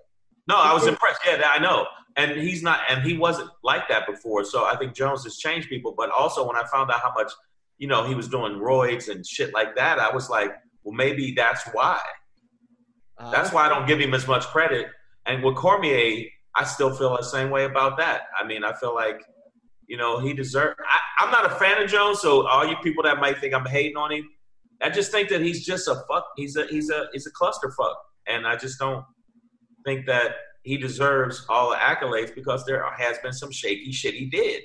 No, 0.47 0.55
I 0.57 0.73
was 0.73 0.87
impressed. 0.87 1.21
Yeah, 1.25 1.41
I 1.51 1.59
know. 1.59 1.87
And 2.17 2.31
he's 2.31 2.63
not, 2.63 2.79
and 2.87 3.03
he 3.03 3.17
wasn't 3.17 3.49
like 3.63 3.89
that 3.89 4.07
before. 4.07 4.45
So 4.45 4.63
I 4.63 4.77
think 4.77 4.93
Jones 4.93 5.23
has 5.25 5.35
changed 5.37 5.67
people. 5.67 5.93
But 5.97 6.09
also, 6.11 6.47
when 6.47 6.55
I 6.55 6.63
found 6.71 6.89
out 6.89 7.01
how 7.01 7.11
much, 7.13 7.31
you 7.77 7.87
know, 7.87 8.05
he 8.07 8.15
was 8.15 8.29
doing 8.29 8.53
roids 8.53 9.09
and 9.09 9.25
shit 9.25 9.53
like 9.53 9.75
that, 9.75 9.99
I 9.99 10.13
was 10.13 10.29
like, 10.29 10.53
well, 10.83 10.93
maybe 10.95 11.33
that's 11.33 11.63
why. 11.73 11.99
Uh, 13.17 13.31
That's 13.31 13.51
why 13.53 13.65
I 13.65 13.69
don't 13.69 13.87
give 13.87 13.99
him 13.99 14.13
as 14.13 14.27
much 14.27 14.45
credit. 14.47 14.87
And 15.25 15.41
with 15.43 15.55
Cormier, 15.55 16.25
I 16.53 16.63
still 16.65 16.93
feel 16.93 17.15
the 17.17 17.23
same 17.23 17.49
way 17.49 17.63
about 17.65 17.97
that. 17.97 18.23
I 18.37 18.45
mean, 18.45 18.63
I 18.63 18.73
feel 18.73 18.93
like, 18.93 19.21
you 19.87 19.97
know, 19.97 20.19
he 20.19 20.33
deserved. 20.33 20.79
I, 20.79 21.23
I'm 21.25 21.31
not 21.31 21.51
a 21.51 21.55
fan 21.55 21.81
of 21.81 21.89
Jones, 21.89 22.19
so 22.21 22.47
all 22.47 22.65
you 22.65 22.75
people 22.83 23.03
that 23.03 23.19
might 23.19 23.39
think 23.39 23.53
I'm 23.53 23.65
hating 23.65 23.97
on 23.97 24.11
him, 24.11 24.29
I 24.81 24.89
just 24.89 25.11
think 25.11 25.29
that 25.29 25.41
he's 25.41 25.65
just 25.65 25.87
a 25.87 25.95
fuck. 26.09 26.25
He's 26.35 26.55
a 26.55 26.65
he's 26.67 26.89
a 26.89 27.07
he's 27.13 27.27
a 27.27 27.31
clusterfuck, 27.31 27.95
and 28.27 28.45
I 28.45 28.55
just 28.55 28.79
don't 28.79 29.05
think 29.85 30.05
that 30.07 30.35
he 30.63 30.77
deserves 30.77 31.45
all 31.47 31.69
the 31.69 31.75
accolades 31.77 32.33
because 32.33 32.65
there 32.65 32.83
has 32.97 33.17
been 33.19 33.33
some 33.33 33.51
shaky 33.51 33.91
shit 33.91 34.15
he 34.15 34.25
did. 34.25 34.63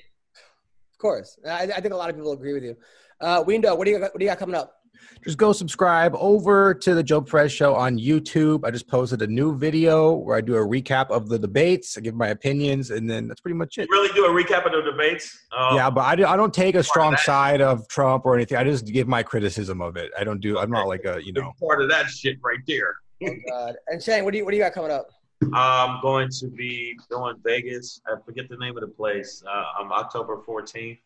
Of 0.93 0.97
course, 0.99 1.39
I, 1.47 1.63
I 1.63 1.81
think 1.81 1.93
a 1.93 1.97
lot 1.97 2.09
of 2.09 2.15
people 2.15 2.31
agree 2.31 2.53
with 2.53 2.63
you. 2.63 2.75
Uh, 3.19 3.43
Windo, 3.43 3.77
what 3.77 3.85
do 3.85 3.91
you 3.91 3.99
got, 3.99 4.13
what 4.13 4.19
do 4.19 4.25
you 4.25 4.31
got 4.31 4.39
coming 4.39 4.55
up? 4.55 4.73
Just 5.23 5.37
go 5.37 5.53
subscribe 5.53 6.15
over 6.15 6.73
to 6.73 6.95
the 6.95 7.03
Joe 7.03 7.21
Perez 7.21 7.51
Show 7.51 7.75
on 7.75 7.97
YouTube. 7.97 8.65
I 8.65 8.71
just 8.71 8.87
posted 8.87 9.21
a 9.21 9.27
new 9.27 9.55
video 9.55 10.13
where 10.13 10.35
I 10.35 10.41
do 10.41 10.55
a 10.55 10.59
recap 10.65 11.09
of 11.11 11.29
the 11.29 11.37
debates. 11.37 11.97
I 11.97 12.01
give 12.01 12.15
my 12.15 12.29
opinions, 12.29 12.89
and 12.91 13.09
then 13.09 13.27
that's 13.27 13.39
pretty 13.41 13.55
much 13.57 13.77
You 13.77 13.83
it. 13.83 13.89
really 13.89 14.11
do 14.13 14.25
a 14.25 14.29
recap 14.29 14.65
of 14.65 14.71
the 14.71 14.81
debates. 14.91 15.39
Um, 15.55 15.75
Yeah, 15.75 15.89
but 15.89 16.01
I, 16.01 16.15
do, 16.15 16.25
I 16.25 16.35
don't 16.35 16.53
take 16.53 16.75
a 16.75 16.83
strong 16.83 17.11
that. 17.11 17.19
side 17.21 17.61
of 17.61 17.87
Trump 17.87 18.25
or 18.25 18.35
anything. 18.35 18.57
I 18.57 18.63
just 18.63 18.85
give 18.85 19.07
my 19.07 19.21
criticism 19.23 19.81
of 19.81 19.95
it. 19.97 20.11
I 20.19 20.23
don't 20.23 20.39
do. 20.39 20.57
I'm 20.57 20.71
not 20.71 20.87
like 20.87 21.05
a 21.05 21.23
you 21.23 21.33
know. 21.33 21.51
part 21.61 21.81
of 21.81 21.89
that 21.89 22.07
shit 22.09 22.37
right 22.43 22.59
there. 22.67 22.95
Oh, 23.23 23.29
God. 23.49 23.75
And 23.87 24.01
Shane, 24.01 24.23
what 24.23 24.31
do 24.31 24.39
you 24.39 24.45
what 24.45 24.51
do 24.51 24.57
you 24.57 24.63
got 24.63 24.73
coming 24.73 24.89
up? 24.91 25.07
I'm 25.53 26.01
going 26.01 26.29
to 26.39 26.47
be 26.47 26.95
doing 27.09 27.35
Vegas. 27.43 28.01
I 28.07 28.15
forget 28.25 28.47
the 28.49 28.57
name 28.57 28.77
of 28.77 28.81
the 28.81 28.87
place. 28.87 29.43
Uh, 29.47 29.63
I'm 29.79 29.91
October 29.91 30.37
14th. 30.47 30.99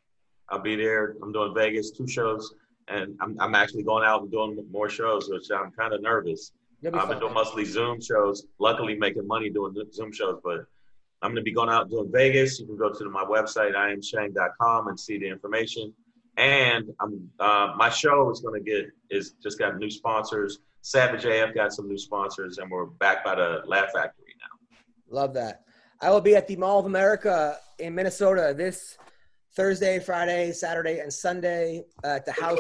I'll 0.49 0.59
be 0.59 0.75
there. 0.75 1.15
I'm 1.23 1.31
doing 1.31 1.53
Vegas, 1.55 1.91
two 1.91 2.07
shows, 2.07 2.53
and 2.87 3.15
I'm, 3.21 3.35
I'm 3.39 3.55
actually 3.55 3.83
going 3.83 4.05
out 4.05 4.21
and 4.21 4.31
doing 4.31 4.63
more 4.71 4.89
shows, 4.89 5.29
which 5.29 5.49
I'm 5.51 5.71
kind 5.71 5.93
of 5.93 6.01
nervous. 6.01 6.51
I've 6.93 7.09
been 7.09 7.19
doing 7.19 7.33
mostly 7.33 7.65
Zoom 7.65 7.99
shows. 7.99 8.45
Luckily, 8.59 8.95
making 8.95 9.25
money 9.25 9.49
doing 9.49 9.75
Zoom 9.91 10.11
shows, 10.11 10.39
but 10.43 10.65
I'm 11.21 11.31
going 11.31 11.37
to 11.37 11.41
be 11.41 11.51
going 11.51 11.69
out 11.69 11.89
doing 11.89 12.11
Vegas. 12.11 12.59
You 12.59 12.67
can 12.67 12.77
go 12.77 12.91
to 12.91 13.09
my 13.09 13.23
website, 13.23 13.73
iamshang.com, 13.73 14.87
and 14.87 14.99
see 14.99 15.17
the 15.17 15.27
information. 15.27 15.93
And 16.37 16.93
I'm, 16.99 17.29
uh, 17.39 17.73
my 17.75 17.89
show 17.89 18.29
is 18.29 18.41
going 18.41 18.63
to 18.63 18.69
get 18.69 18.85
is 19.09 19.31
just 19.41 19.57
got 19.57 19.77
new 19.77 19.89
sponsors. 19.89 20.59
Savage 20.81 21.25
AF 21.25 21.55
got 21.55 21.73
some 21.73 21.87
new 21.87 21.97
sponsors, 21.97 22.59
and 22.59 22.69
we're 22.69 22.85
backed 22.85 23.25
by 23.25 23.35
the 23.35 23.63
Laugh 23.65 23.91
Factory 23.93 24.35
now. 24.39 24.77
Love 25.09 25.33
that. 25.33 25.63
I 26.01 26.11
will 26.11 26.21
be 26.21 26.35
at 26.35 26.47
the 26.47 26.57
Mall 26.57 26.79
of 26.79 26.85
America 26.85 27.57
in 27.79 27.95
Minnesota 27.95 28.53
this 28.55 28.97
Thursday, 29.55 29.99
Friday, 29.99 30.51
Saturday, 30.51 30.99
and 30.99 31.11
Sunday 31.11 31.83
uh, 32.03 32.19
at 32.19 32.25
the 32.25 32.33
House 32.33 32.59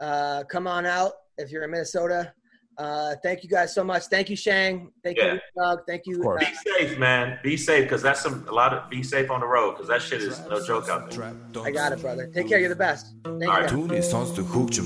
Uh, 0.00 0.44
come 0.44 0.66
on 0.66 0.86
out 0.86 1.12
if 1.38 1.50
you're 1.50 1.64
in 1.64 1.70
Minnesota. 1.70 2.32
Uh, 2.78 3.14
thank 3.22 3.42
you 3.42 3.48
guys 3.48 3.74
so 3.74 3.84
much. 3.84 4.04
Thank 4.04 4.30
you, 4.30 4.36
Shang. 4.36 4.90
Thank 5.04 5.18
yeah. 5.18 5.34
you, 5.34 5.40
Doug. 5.54 5.80
Thank 5.86 6.06
you. 6.06 6.26
Uh, 6.26 6.38
be 6.38 6.46
safe, 6.78 6.98
man. 6.98 7.38
Be 7.42 7.56
safe, 7.58 7.84
because 7.84 8.00
that's 8.00 8.22
some 8.22 8.48
a 8.48 8.52
lot 8.52 8.72
of 8.72 8.88
be 8.88 9.02
safe 9.02 9.30
on 9.30 9.40
the 9.40 9.46
road, 9.46 9.72
because 9.72 9.88
that 9.88 10.00
shit 10.00 10.22
is 10.22 10.40
no 10.48 10.64
joke 10.64 10.88
out 10.88 11.10
there. 11.10 11.34
I 11.62 11.70
got 11.70 11.92
it, 11.92 12.00
brother. 12.00 12.30
Take 12.32 12.48
care. 12.48 12.58
You're 12.58 12.70
the 12.70 12.76
best. 12.76 13.14
iTunes 13.24 14.10
tunni 14.10 14.80